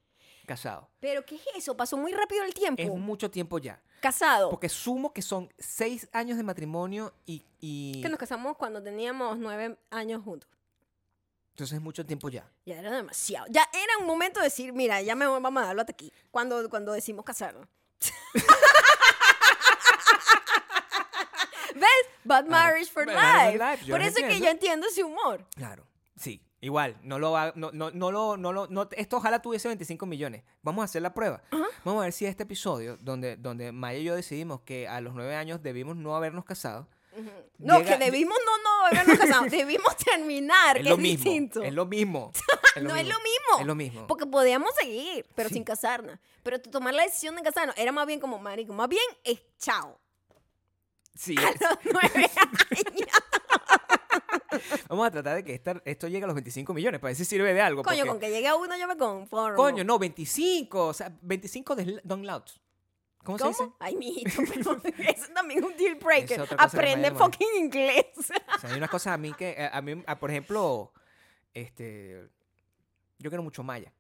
casados. 0.45 0.85
¿Pero 0.99 1.25
qué 1.25 1.35
es 1.35 1.41
eso? 1.55 1.75
Pasó 1.77 1.97
muy 1.97 2.11
rápido 2.11 2.43
el 2.43 2.53
tiempo. 2.53 2.81
Es 2.81 2.89
mucho 2.89 3.29
tiempo 3.31 3.57
ya. 3.59 3.81
Casado. 4.01 4.49
Porque 4.49 4.67
sumo 4.69 5.13
que 5.13 5.21
son 5.21 5.53
seis 5.59 6.09
años 6.11 6.37
de 6.37 6.43
matrimonio 6.43 7.13
y, 7.25 7.45
y- 7.59 8.01
Que 8.01 8.09
nos 8.09 8.17
casamos 8.19 8.57
cuando 8.57 8.81
teníamos 8.81 9.37
nueve 9.37 9.77
años 9.91 10.23
juntos. 10.23 10.49
entonces 11.51 11.75
es 11.75 11.81
mucho 11.81 12.03
tiempo 12.05 12.29
ya. 12.29 12.49
Ya 12.65 12.79
era 12.79 12.91
demasiado. 12.95 13.45
Ya 13.49 13.67
era 13.73 13.97
un 13.99 14.07
momento 14.07 14.39
de 14.39 14.45
decir, 14.45 14.73
mira, 14.73 15.01
ya 15.01 15.13
me 15.15 15.27
vamos 15.27 15.61
a 15.63 15.67
darlo 15.67 15.81
hasta 15.81 15.93
aquí. 15.93 16.11
Cuando, 16.31 16.67
cuando 16.69 16.93
decimos 16.93 17.23
casarnos. 17.25 17.67
¿Ves? 21.75 22.05
Bad 22.23 22.45
marriage 22.47 22.91
for 22.91 23.05
life. 23.07 23.57
life, 23.57 23.89
Por 23.89 24.01
eso 24.01 24.09
es 24.09 24.15
que 24.15 24.21
entiendo. 24.23 24.45
yo 24.45 24.51
entiendo 24.51 24.87
ese 24.87 25.03
humor. 25.03 25.45
Claro. 25.55 25.85
Sí. 26.15 26.41
Igual, 26.63 26.95
no 27.01 27.17
lo 27.17 27.35
ha- 27.35 27.53
no, 27.55 27.71
no, 27.71 27.89
no 27.91 28.11
lo, 28.11 28.37
no 28.37 28.53
lo, 28.53 28.67
no- 28.67 28.87
esto 28.91 29.17
ojalá 29.17 29.41
tuviese 29.41 29.67
25 29.67 30.05
millones. 30.05 30.43
Vamos 30.61 30.83
a 30.83 30.85
hacer 30.85 31.01
la 31.01 31.13
prueba. 31.13 31.41
Vamos 31.83 32.01
a 32.01 32.05
ver 32.05 32.13
si 32.13 32.25
este 32.27 32.43
episodio, 32.43 32.97
donde, 33.01 33.35
donde 33.35 33.71
Maya 33.71 33.97
y 33.99 34.03
yo 34.03 34.15
decidimos 34.15 34.61
que 34.61 34.87
a 34.87 35.01
los 35.01 35.13
nueve 35.15 35.35
años 35.35 35.63
debimos 35.63 35.95
no 35.97 36.15
habernos 36.15 36.45
casado, 36.45 36.87
No, 37.57 37.79
Llega- 37.79 37.97
que 37.97 38.05
debimos 38.05 38.37
no, 38.45 38.57
no 38.63 38.85
habernos 38.85 39.17
casado. 39.19 39.45
debimos 39.49 39.97
terminar, 39.97 40.77
es 40.77 40.83
que 40.83 40.89
lo 40.89 40.95
es 40.95 41.01
mismo. 41.01 41.23
distinto. 41.23 41.63
Es 41.63 41.73
lo 41.73 41.85
mismo. 41.85 42.31
Es 42.73 42.81
no 42.83 42.95
es 42.95 43.05
lo 43.05 43.15
mismo. 43.15 43.59
Es 43.59 43.65
lo 43.65 43.75
mismo. 43.75 44.07
Porque 44.07 44.25
podíamos 44.25 44.71
seguir, 44.79 45.25
pero 45.35 45.49
Sí. 45.49 45.55
sin 45.55 45.65
casarnos. 45.65 46.17
Pero 46.41 46.61
tomar 46.61 46.93
la 46.93 47.03
decisión 47.03 47.35
de 47.35 47.41
casarnos 47.41 47.75
era 47.77 47.91
más 47.91 48.07
bien 48.07 48.21
como 48.21 48.39
marico. 48.39 48.71
Más 48.71 48.87
bien 48.87 49.03
es 49.25 49.41
chao. 49.57 49.99
Sí, 51.13 51.35
A 51.37 51.49
es- 51.49 51.59
los 51.59 51.77
nueve 51.91 52.29
años. 52.37 53.09
vamos 54.89 55.07
a 55.07 55.11
tratar 55.11 55.35
de 55.35 55.43
que 55.43 55.53
esta- 55.53 55.81
esto 55.85 56.07
llegue 56.07 56.23
a 56.23 56.27
los 56.27 56.35
25 56.35 56.73
millones, 56.73 56.99
para 56.99 57.09
ver 57.09 57.15
si 57.15 57.25
sirve 57.25 57.53
de 57.53 57.61
algo. 57.61 57.83
Coño, 57.83 57.97
porque- 57.99 58.09
con 58.09 58.19
que 58.19 58.29
llegue 58.29 58.47
a 58.47 58.55
uno 58.55 58.77
yo 58.77 58.87
me 58.87 58.97
conformo. 58.97 59.55
Coño, 59.57 59.83
no, 59.83 59.97
25. 59.99 60.87
O 60.87 60.93
sea, 60.93 61.11
25 61.21 61.75
de 61.75 62.01
Don 62.03 62.25
Louds. 62.25 62.59
¿Cómo, 63.23 63.37
se 63.37 63.47
dice? 63.49 63.63
¿Cómo? 63.63 63.75
Ay, 63.79 63.95
mijito, 63.97 64.31
pero 64.51 64.81
eso 64.97 65.27
también 65.35 65.59
es 65.63 65.65
un 65.69 65.77
deal 65.77 65.95
breaker. 65.95 66.41
Aprende 66.57 67.11
fucking 67.11 67.47
inglés. 67.59 68.05
O 68.17 68.23
sea, 68.23 68.71
hay 68.71 68.77
una 68.77 68.87
cosa 68.87 69.13
a 69.13 69.17
mí 69.17 69.31
que, 69.33 69.55
a, 69.59 69.77
a 69.77 69.81
mí, 69.81 70.03
a- 70.07 70.17
por 70.19 70.31
ejemplo, 70.31 70.91
este, 71.53 72.27
yo 73.19 73.29
quiero 73.29 73.43
mucho 73.43 73.61
Maya. 73.63 73.93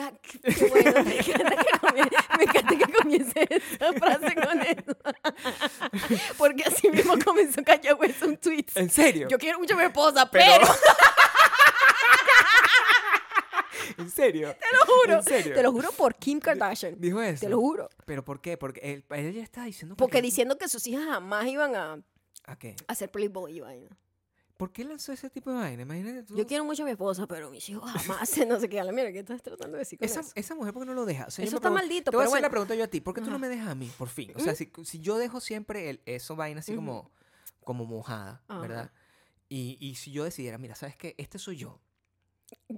Ah, 0.00 0.12
qué, 0.22 0.38
qué 0.40 0.66
bueno, 0.68 1.02
me 1.04 1.16
encanta, 1.18 1.56
que 1.56 1.72
comie- 1.80 2.10
me 2.38 2.44
encanta 2.44 2.78
que 2.78 2.92
comience 2.92 3.46
esa 3.50 3.92
frase 3.94 4.34
con 4.36 4.60
eso. 4.60 4.96
Porque 6.38 6.62
así 6.64 6.88
mismo 6.90 7.14
comenzó 7.24 7.62
Kanye 7.64 7.92
West 7.94 8.22
un 8.22 8.36
tweet. 8.36 8.66
¿En 8.76 8.88
serio? 8.90 9.26
Yo 9.28 9.38
quiero 9.38 9.58
mucho 9.58 9.74
a 9.74 9.78
mi 9.78 9.84
esposa, 9.84 10.30
Pero- 10.30 10.44
pero, 10.60 10.72
¿En 13.98 14.10
serio? 14.10 14.54
te 14.58 14.76
lo 14.76 14.94
juro. 14.94 15.14
¿En 15.18 15.24
serio? 15.24 15.54
Te 15.54 15.62
lo 15.62 15.72
juro 15.72 15.92
por 15.92 16.14
Kim 16.14 16.40
Kardashian. 16.40 16.94
Dijo 16.98 17.20
eso. 17.20 17.40
Te 17.40 17.48
lo 17.48 17.58
juro. 17.58 17.88
¿Pero 18.06 18.24
por 18.24 18.40
qué? 18.40 18.56
Porque 18.56 18.80
él, 18.80 19.04
ella 19.10 19.42
está 19.42 19.64
diciendo... 19.64 19.96
Porque 19.96 20.18
que- 20.18 20.22
diciendo 20.22 20.58
que 20.58 20.68
sus 20.68 20.86
hijas 20.86 21.04
jamás 21.06 21.46
iban 21.46 21.74
a 21.74 21.98
¿A 22.46 22.58
qué? 22.58 22.76
hacer 22.88 23.10
Playboy 23.10 23.56
y 23.56 23.60
vaina. 23.60 23.88
¿Por 24.60 24.72
qué 24.72 24.84
lanzó 24.84 25.10
ese 25.12 25.28
tipo 25.30 25.50
de 25.50 25.56
vaina? 25.56 25.82
Imagínate 25.82 26.22
tú. 26.22 26.36
Yo 26.36 26.46
quiero 26.46 26.64
mucho 26.64 26.82
a 26.82 26.84
mi 26.84 26.92
esposa, 26.92 27.26
pero 27.26 27.50
mis 27.50 27.66
hijos 27.68 27.90
jamás 27.90 28.22
hacen 28.22 28.46
no 28.48 28.60
sé 28.60 28.68
qué. 28.68 28.84
La 28.84 28.92
mira, 28.92 29.10
¿qué 29.10 29.18
estás 29.20 29.42
tratando 29.42 29.72
de 29.76 29.80
decir 29.80 29.98
con 29.98 30.04
Esa, 30.06 30.20
eso? 30.20 30.32
esa 30.34 30.54
mujer, 30.54 30.72
¿por 30.74 30.82
qué 30.82 30.86
no 30.86 30.94
lo 30.94 31.06
deja? 31.06 31.24
O 31.26 31.30
sea, 31.30 31.42
yo 31.44 31.48
Eso 31.48 31.56
está 31.56 31.68
pregunto- 31.70 31.80
maldito, 31.88 32.10
Te 32.10 32.16
voy 32.16 32.22
a 32.22 32.26
pero 32.26 32.30
hacer 32.34 32.42
la 32.42 32.48
bueno. 32.48 32.50
pregunta 32.50 32.74
yo 32.76 32.84
a 32.84 32.88
ti. 32.88 33.00
¿Por 33.00 33.14
qué 33.14 33.22
tú 33.22 33.30
no 33.30 33.38
me 33.38 33.48
dejas 33.48 33.68
a 33.68 33.74
mí, 33.74 33.90
por 33.98 34.08
fin? 34.08 34.32
O 34.36 34.38
sea, 34.40 34.54
si, 34.54 34.70
si 34.84 35.00
yo 35.00 35.16
dejo 35.18 35.40
siempre 35.40 35.90
el, 35.90 36.00
eso 36.06 36.36
vaina 36.36 36.60
así 36.60 36.74
como, 36.74 37.10
como 37.64 37.86
mojada, 37.86 38.42
Ajá. 38.48 38.60
¿verdad? 38.60 38.92
Y, 39.48 39.78
y 39.80 39.96
si 39.96 40.12
yo 40.12 40.24
decidiera, 40.24 40.58
mira, 40.58 40.74
¿sabes 40.76 40.94
qué? 40.96 41.14
Este 41.18 41.38
soy 41.38 41.56
yo. 41.56 41.80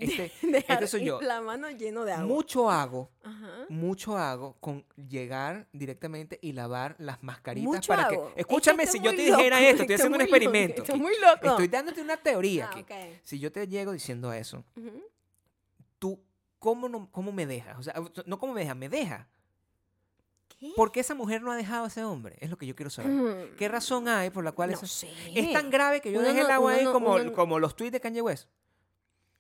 Este, 0.01 0.33
este 0.69 0.87
soy 0.87 1.05
yo. 1.05 1.21
La 1.21 1.41
mano 1.41 1.71
lleno 1.71 2.05
de 2.05 2.13
agua. 2.13 2.27
Mucho 2.27 2.71
hago, 2.71 3.11
Ajá. 3.23 3.67
mucho 3.69 4.17
hago 4.17 4.57
con 4.61 4.85
llegar 4.97 5.69
directamente 5.73 6.39
y 6.43 6.53
lavar 6.53 6.97
las 6.99 7.23
mascaritas 7.23 7.67
Mucho 7.75 7.89
para 7.89 8.07
hago. 8.07 8.33
Que... 8.35 8.41
Escúchame, 8.41 8.87
si 8.87 9.01
yo 9.01 9.11
te 9.11 9.23
dijera 9.23 9.61
esto, 9.61 9.83
estoy 9.83 9.95
está 9.95 9.95
haciendo 9.95 10.17
un 10.17 10.23
loco, 10.23 10.37
experimento. 10.37 10.97
muy 10.97 11.13
loco. 11.21 11.47
Estoy 11.49 11.69
dándote 11.69 12.01
una 12.01 12.17
teoría 12.17 12.71
Ah, 12.73 12.79
aquí. 12.79 12.85
Si 13.23 13.39
yo 13.39 13.53
te 13.53 13.67
llego 13.69 13.93
diciendo 13.93 14.33
eso, 14.33 14.65
tú, 15.99 16.19
¿cómo, 16.59 16.89
no, 16.89 17.09
cómo 17.11 17.33
me 17.33 17.47
dejas? 17.47 17.79
O 17.79 17.83
sea, 17.83 17.95
no 18.27 18.39
cómo 18.39 18.55
me 18.55 18.61
dejas, 18.61 18.77
me 18.77 18.89
deja. 18.89 19.29
¿Qué? 20.59 20.73
¿Por 20.77 20.93
qué 20.93 21.01
esa 21.01 21.15
mujer 21.15 21.43
no 21.43 21.51
ha 21.51 21.57
dejado 21.57 21.85
a 21.85 21.89
ese 21.89 22.05
hombre? 22.05 22.37
Es 22.41 22.49
lo 22.49 22.57
que 22.57 22.67
yo 22.67 22.75
quiero 22.75 22.89
saber. 22.91 23.11
Mm, 23.11 23.57
¿Qué 23.57 23.69
razón 23.69 24.09
hay 24.09 24.31
por 24.31 24.45
la 24.45 24.53
cual 24.53 24.71
no 24.71 24.87
sé. 24.87 25.11
es 25.35 25.53
tan 25.53 25.71
grave 25.71 26.01
que 26.01 26.13
yo 26.13 26.21
Uno 26.21 26.29
dejé 26.29 26.41
el 26.41 26.51
agua 26.51 26.73
ahí 26.73 26.85
como, 26.85 27.33
como 27.33 27.59
los 27.59 27.75
tweets 27.77 27.93
de 27.93 28.01
Kanye 28.01 28.23
West? 28.23 28.49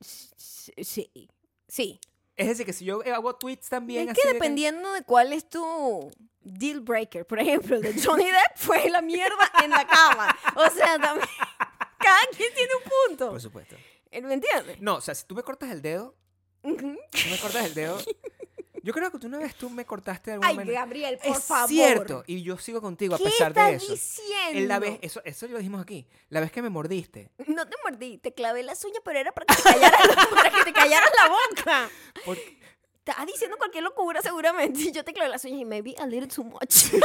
Sí, 0.02 1.10
sí. 1.68 2.00
Es 2.36 2.48
decir, 2.48 2.64
que 2.66 2.72
si 2.72 2.84
yo 2.84 3.02
hago 3.14 3.36
tweets 3.36 3.68
también 3.68 4.08
Es 4.08 4.12
así 4.12 4.22
que 4.22 4.28
de 4.28 4.34
dependiendo 4.34 4.92
de 4.92 5.02
cuál 5.02 5.32
es 5.32 5.48
tu 5.48 6.10
deal 6.40 6.80
breaker. 6.80 7.26
Por 7.26 7.38
ejemplo, 7.38 7.76
el 7.76 7.82
de 7.82 8.02
Johnny 8.02 8.24
Depp 8.24 8.56
fue 8.56 8.88
la 8.88 9.02
mierda 9.02 9.50
en 9.62 9.70
la 9.70 9.86
cama. 9.86 10.36
O 10.56 10.70
sea, 10.70 10.98
también. 10.98 11.28
Cada 11.98 12.26
quien 12.36 12.52
tiene 12.54 12.70
un 12.82 12.90
punto. 13.08 13.30
Por 13.30 13.40
supuesto. 13.40 13.76
¿Me 14.10 14.34
entiendes? 14.34 14.80
No, 14.80 14.96
o 14.96 15.00
sea, 15.00 15.14
si 15.14 15.24
tú 15.26 15.34
me 15.34 15.42
cortas 15.42 15.70
el 15.70 15.82
dedo, 15.82 16.14
tú 16.62 16.68
me 16.76 17.38
cortas 17.40 17.64
el 17.66 17.74
dedo. 17.74 17.98
Yo 18.82 18.92
creo 18.92 19.10
que 19.12 19.18
tú 19.18 19.26
una 19.28 19.38
vez 19.38 19.54
tú 19.54 19.70
me 19.70 19.84
cortaste 19.84 20.30
de 20.30 20.34
alguna 20.34 20.48
Ay, 20.48 20.56
manera. 20.56 20.80
Gabriel, 20.80 21.18
por 21.22 21.36
es 21.36 21.44
favor. 21.44 21.68
cierto, 21.68 22.24
y 22.26 22.42
yo 22.42 22.58
sigo 22.58 22.80
contigo 22.80 23.14
a 23.14 23.18
¿Qué 23.18 23.24
pesar 23.24 23.52
estás 23.52 23.70
de 23.70 23.76
eso. 23.76 23.92
diciendo? 23.92 24.58
En 24.58 24.68
la 24.68 24.78
vez, 24.78 24.98
eso, 25.02 25.22
eso 25.24 25.46
lo 25.48 25.58
dijimos 25.58 25.80
aquí. 25.80 26.06
La 26.30 26.40
vez 26.40 26.50
que 26.50 26.62
me 26.62 26.68
mordiste. 26.68 27.30
No 27.46 27.66
te 27.68 27.76
mordí, 27.84 28.18
te 28.18 28.32
clavé 28.34 28.62
las 28.62 28.84
uñas, 28.84 29.00
pero 29.04 29.18
era 29.18 29.32
para 29.32 29.46
que 29.46 29.54
te 29.54 29.62
callaras, 29.62 30.26
para 30.30 30.50
que 30.50 30.64
te 30.64 30.72
callaras 30.72 31.10
la 31.16 31.28
boca. 31.28 31.90
Porque 32.24 32.58
Estás 33.04 33.26
diciendo 33.26 33.56
cualquier 33.56 33.82
locura 33.82 34.22
seguramente. 34.22 34.78
Y 34.80 34.92
yo 34.92 35.04
te 35.04 35.12
clavé 35.12 35.28
las 35.28 35.44
uñas 35.44 35.60
y 35.60 35.64
maybe 35.64 35.94
a 35.98 36.06
little 36.06 36.28
too 36.28 36.44
much. 36.44 36.92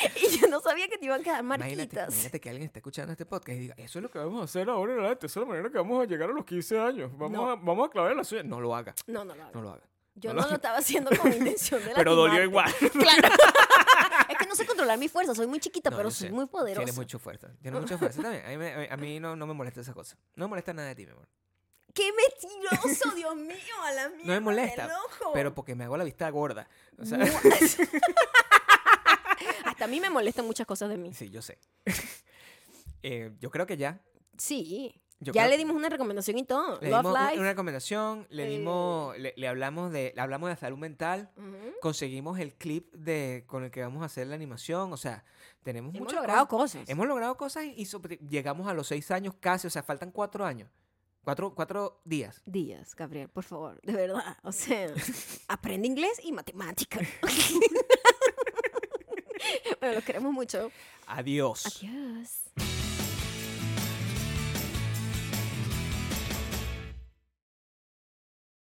y 0.22 0.38
yo 0.38 0.48
no 0.48 0.60
sabía 0.60 0.88
que 0.88 0.98
te 0.98 1.04
iban 1.06 1.20
a 1.20 1.24
quedar 1.24 1.40
Imagínate, 1.40 1.76
marquitas. 1.76 2.08
imagínate 2.14 2.40
que 2.40 2.48
alguien 2.50 2.66
está 2.66 2.78
escuchando 2.78 3.12
este 3.12 3.26
podcast 3.26 3.56
y 3.56 3.60
diga, 3.60 3.74
eso 3.78 3.98
es 3.98 4.02
lo 4.02 4.10
que 4.10 4.18
vamos 4.18 4.40
a 4.40 4.44
hacer 4.44 4.68
ahora 4.70 4.92
en 4.94 4.98
adelante, 5.00 5.26
esa 5.26 5.40
es 5.40 5.46
la 5.46 5.50
manera 5.50 5.70
que 5.70 5.78
vamos 5.78 6.02
a 6.02 6.06
llegar 6.06 6.30
a 6.30 6.32
los 6.32 6.44
15 6.44 6.78
años. 6.80 7.10
Vamos, 7.16 7.32
No. 7.32 7.50
a, 7.50 7.56
vamos 7.56 7.88
a 7.88 7.90
clavar 7.90 8.14
las 8.16 8.30
uñas. 8.32 8.44
No 8.46 8.60
lo 8.60 8.74
haga, 8.74 8.94
No, 9.06 9.24
no 9.24 9.34
lo 9.34 9.42
hago. 9.42 9.52
no 9.54 9.62
lo 9.62 9.70
haga. 9.72 9.82
Yo 10.16 10.30
no 10.34 10.36
no 10.36 10.42
lo- 10.42 10.48
lo 10.50 10.54
estaba 10.56 10.78
haciendo 10.78 11.10
con 11.16 11.32
intención 11.32 11.82
de 11.84 11.92
Pero 11.94 12.14
dolió 12.14 12.42
igual. 12.42 12.70
Claro. 12.92 13.28
es 14.28 14.36
que 14.38 14.46
no 14.46 14.54
sé 14.54 14.66
controlar 14.66 14.98
mi 14.98 15.08
fuerza. 15.08 15.34
Soy 15.34 15.46
muy 15.46 15.60
chiquita, 15.60 15.88
No, 15.90 15.96
pero 15.96 16.10
soy 16.10 16.28
sé. 16.28 16.34
muy 16.34 16.46
poderosa. 16.46 16.84
Tiene 16.84 16.96
mucha 16.98 17.18
fuerza. 17.18 17.48
Tiene 17.62 17.80
mucha 17.80 17.96
fuerza 17.96 18.20
también. 18.20 18.44
A 18.44 18.48
mí, 18.50 18.56
me- 18.56 18.88
a 18.90 18.96
mí 18.96 19.20
no, 19.20 19.36
no 19.36 19.46
me 19.46 19.54
molesta 19.54 19.80
esa 19.80 19.94
cosa. 19.94 20.16
No 20.34 20.46
me 20.46 20.50
molesta 20.50 20.72
nada 20.74 20.88
de 20.88 20.94
ti, 20.94 21.06
mi 21.06 21.12
amor. 21.12 21.28
¡Qué 21.94 22.08
mentiroso, 22.12 23.14
Dios 23.16 23.34
mío! 23.36 23.56
A 23.84 23.92
la 23.92 24.08
mierda 24.10 24.24
No 24.26 24.32
me 24.34 24.40
molesta, 24.40 24.88
pero 25.34 25.52
porque 25.54 25.74
me 25.74 25.84
hago 25.84 25.96
la 25.96 26.04
vista 26.04 26.28
gorda. 26.30 26.68
O 26.98 27.04
sea, 27.04 27.18
A 29.82 29.86
mí 29.86 30.00
me 30.00 30.10
molestan 30.10 30.46
muchas 30.46 30.66
cosas 30.66 30.88
de 30.88 30.96
mí. 30.96 31.12
sí, 31.14 31.30
yo 31.30 31.42
sé. 31.42 31.58
Eh, 33.02 33.32
yo 33.40 33.50
creo 33.50 33.66
que 33.66 33.78
ya. 33.78 33.98
Sí. 34.36 35.00
Yo 35.20 35.32
ya 35.32 35.42
creo- 35.44 35.50
le 35.52 35.56
dimos 35.56 35.74
una 35.74 35.88
recomendación 35.88 36.36
y 36.38 36.44
todo. 36.44 36.78
Le 36.82 36.90
Love 36.90 37.00
dimos 37.02 37.18
Life. 37.18 37.38
una 37.40 37.48
recomendación, 37.50 38.26
le 38.28 38.44
eh, 38.46 38.58
dimos, 38.58 39.16
le, 39.18 39.32
le 39.36 39.48
hablamos 39.48 39.90
de, 39.90 40.12
le 40.14 40.20
hablamos 40.20 40.50
de 40.50 40.56
salud 40.56 40.76
mental, 40.78 41.30
conseguimos 41.80 42.38
el 42.38 42.54
clip 42.54 42.92
de 42.94 43.44
con 43.46 43.64
el 43.64 43.70
que 43.70 43.80
vamos 43.82 44.02
a 44.02 44.06
hacer 44.06 44.26
la 44.26 44.34
animación, 44.34 44.92
o 44.92 44.96
sea, 44.98 45.24
tenemos 45.62 45.94
Hemos 45.94 46.06
muchas 46.08 46.16
logrado 46.20 46.46
cosas. 46.48 46.72
cosas. 46.80 46.88
Hemos 46.90 47.06
logrado 47.06 47.36
cosas 47.38 47.64
y 47.74 47.86
sobre- 47.86 48.16
llegamos 48.28 48.66
a 48.68 48.74
los 48.74 48.86
seis 48.86 49.10
años 49.10 49.34
casi, 49.40 49.66
o 49.66 49.70
sea, 49.70 49.82
faltan 49.82 50.10
cuatro 50.10 50.44
años, 50.44 50.70
cuatro, 51.22 51.54
cuatro 51.54 52.00
días. 52.04 52.42
Días, 52.46 52.94
Gabriel, 52.94 53.28
por 53.30 53.44
favor. 53.44 53.80
De 53.82 53.92
verdad. 53.94 54.36
O 54.42 54.52
sea, 54.52 54.88
aprende 55.48 55.86
inglés 55.86 56.20
y 56.22 56.32
matemática. 56.32 56.98
bueno, 59.80 59.94
los 59.96 60.04
queremos 60.04 60.32
mucho. 60.32 60.70
Adiós. 61.06 61.66
Adiós. 61.66 62.79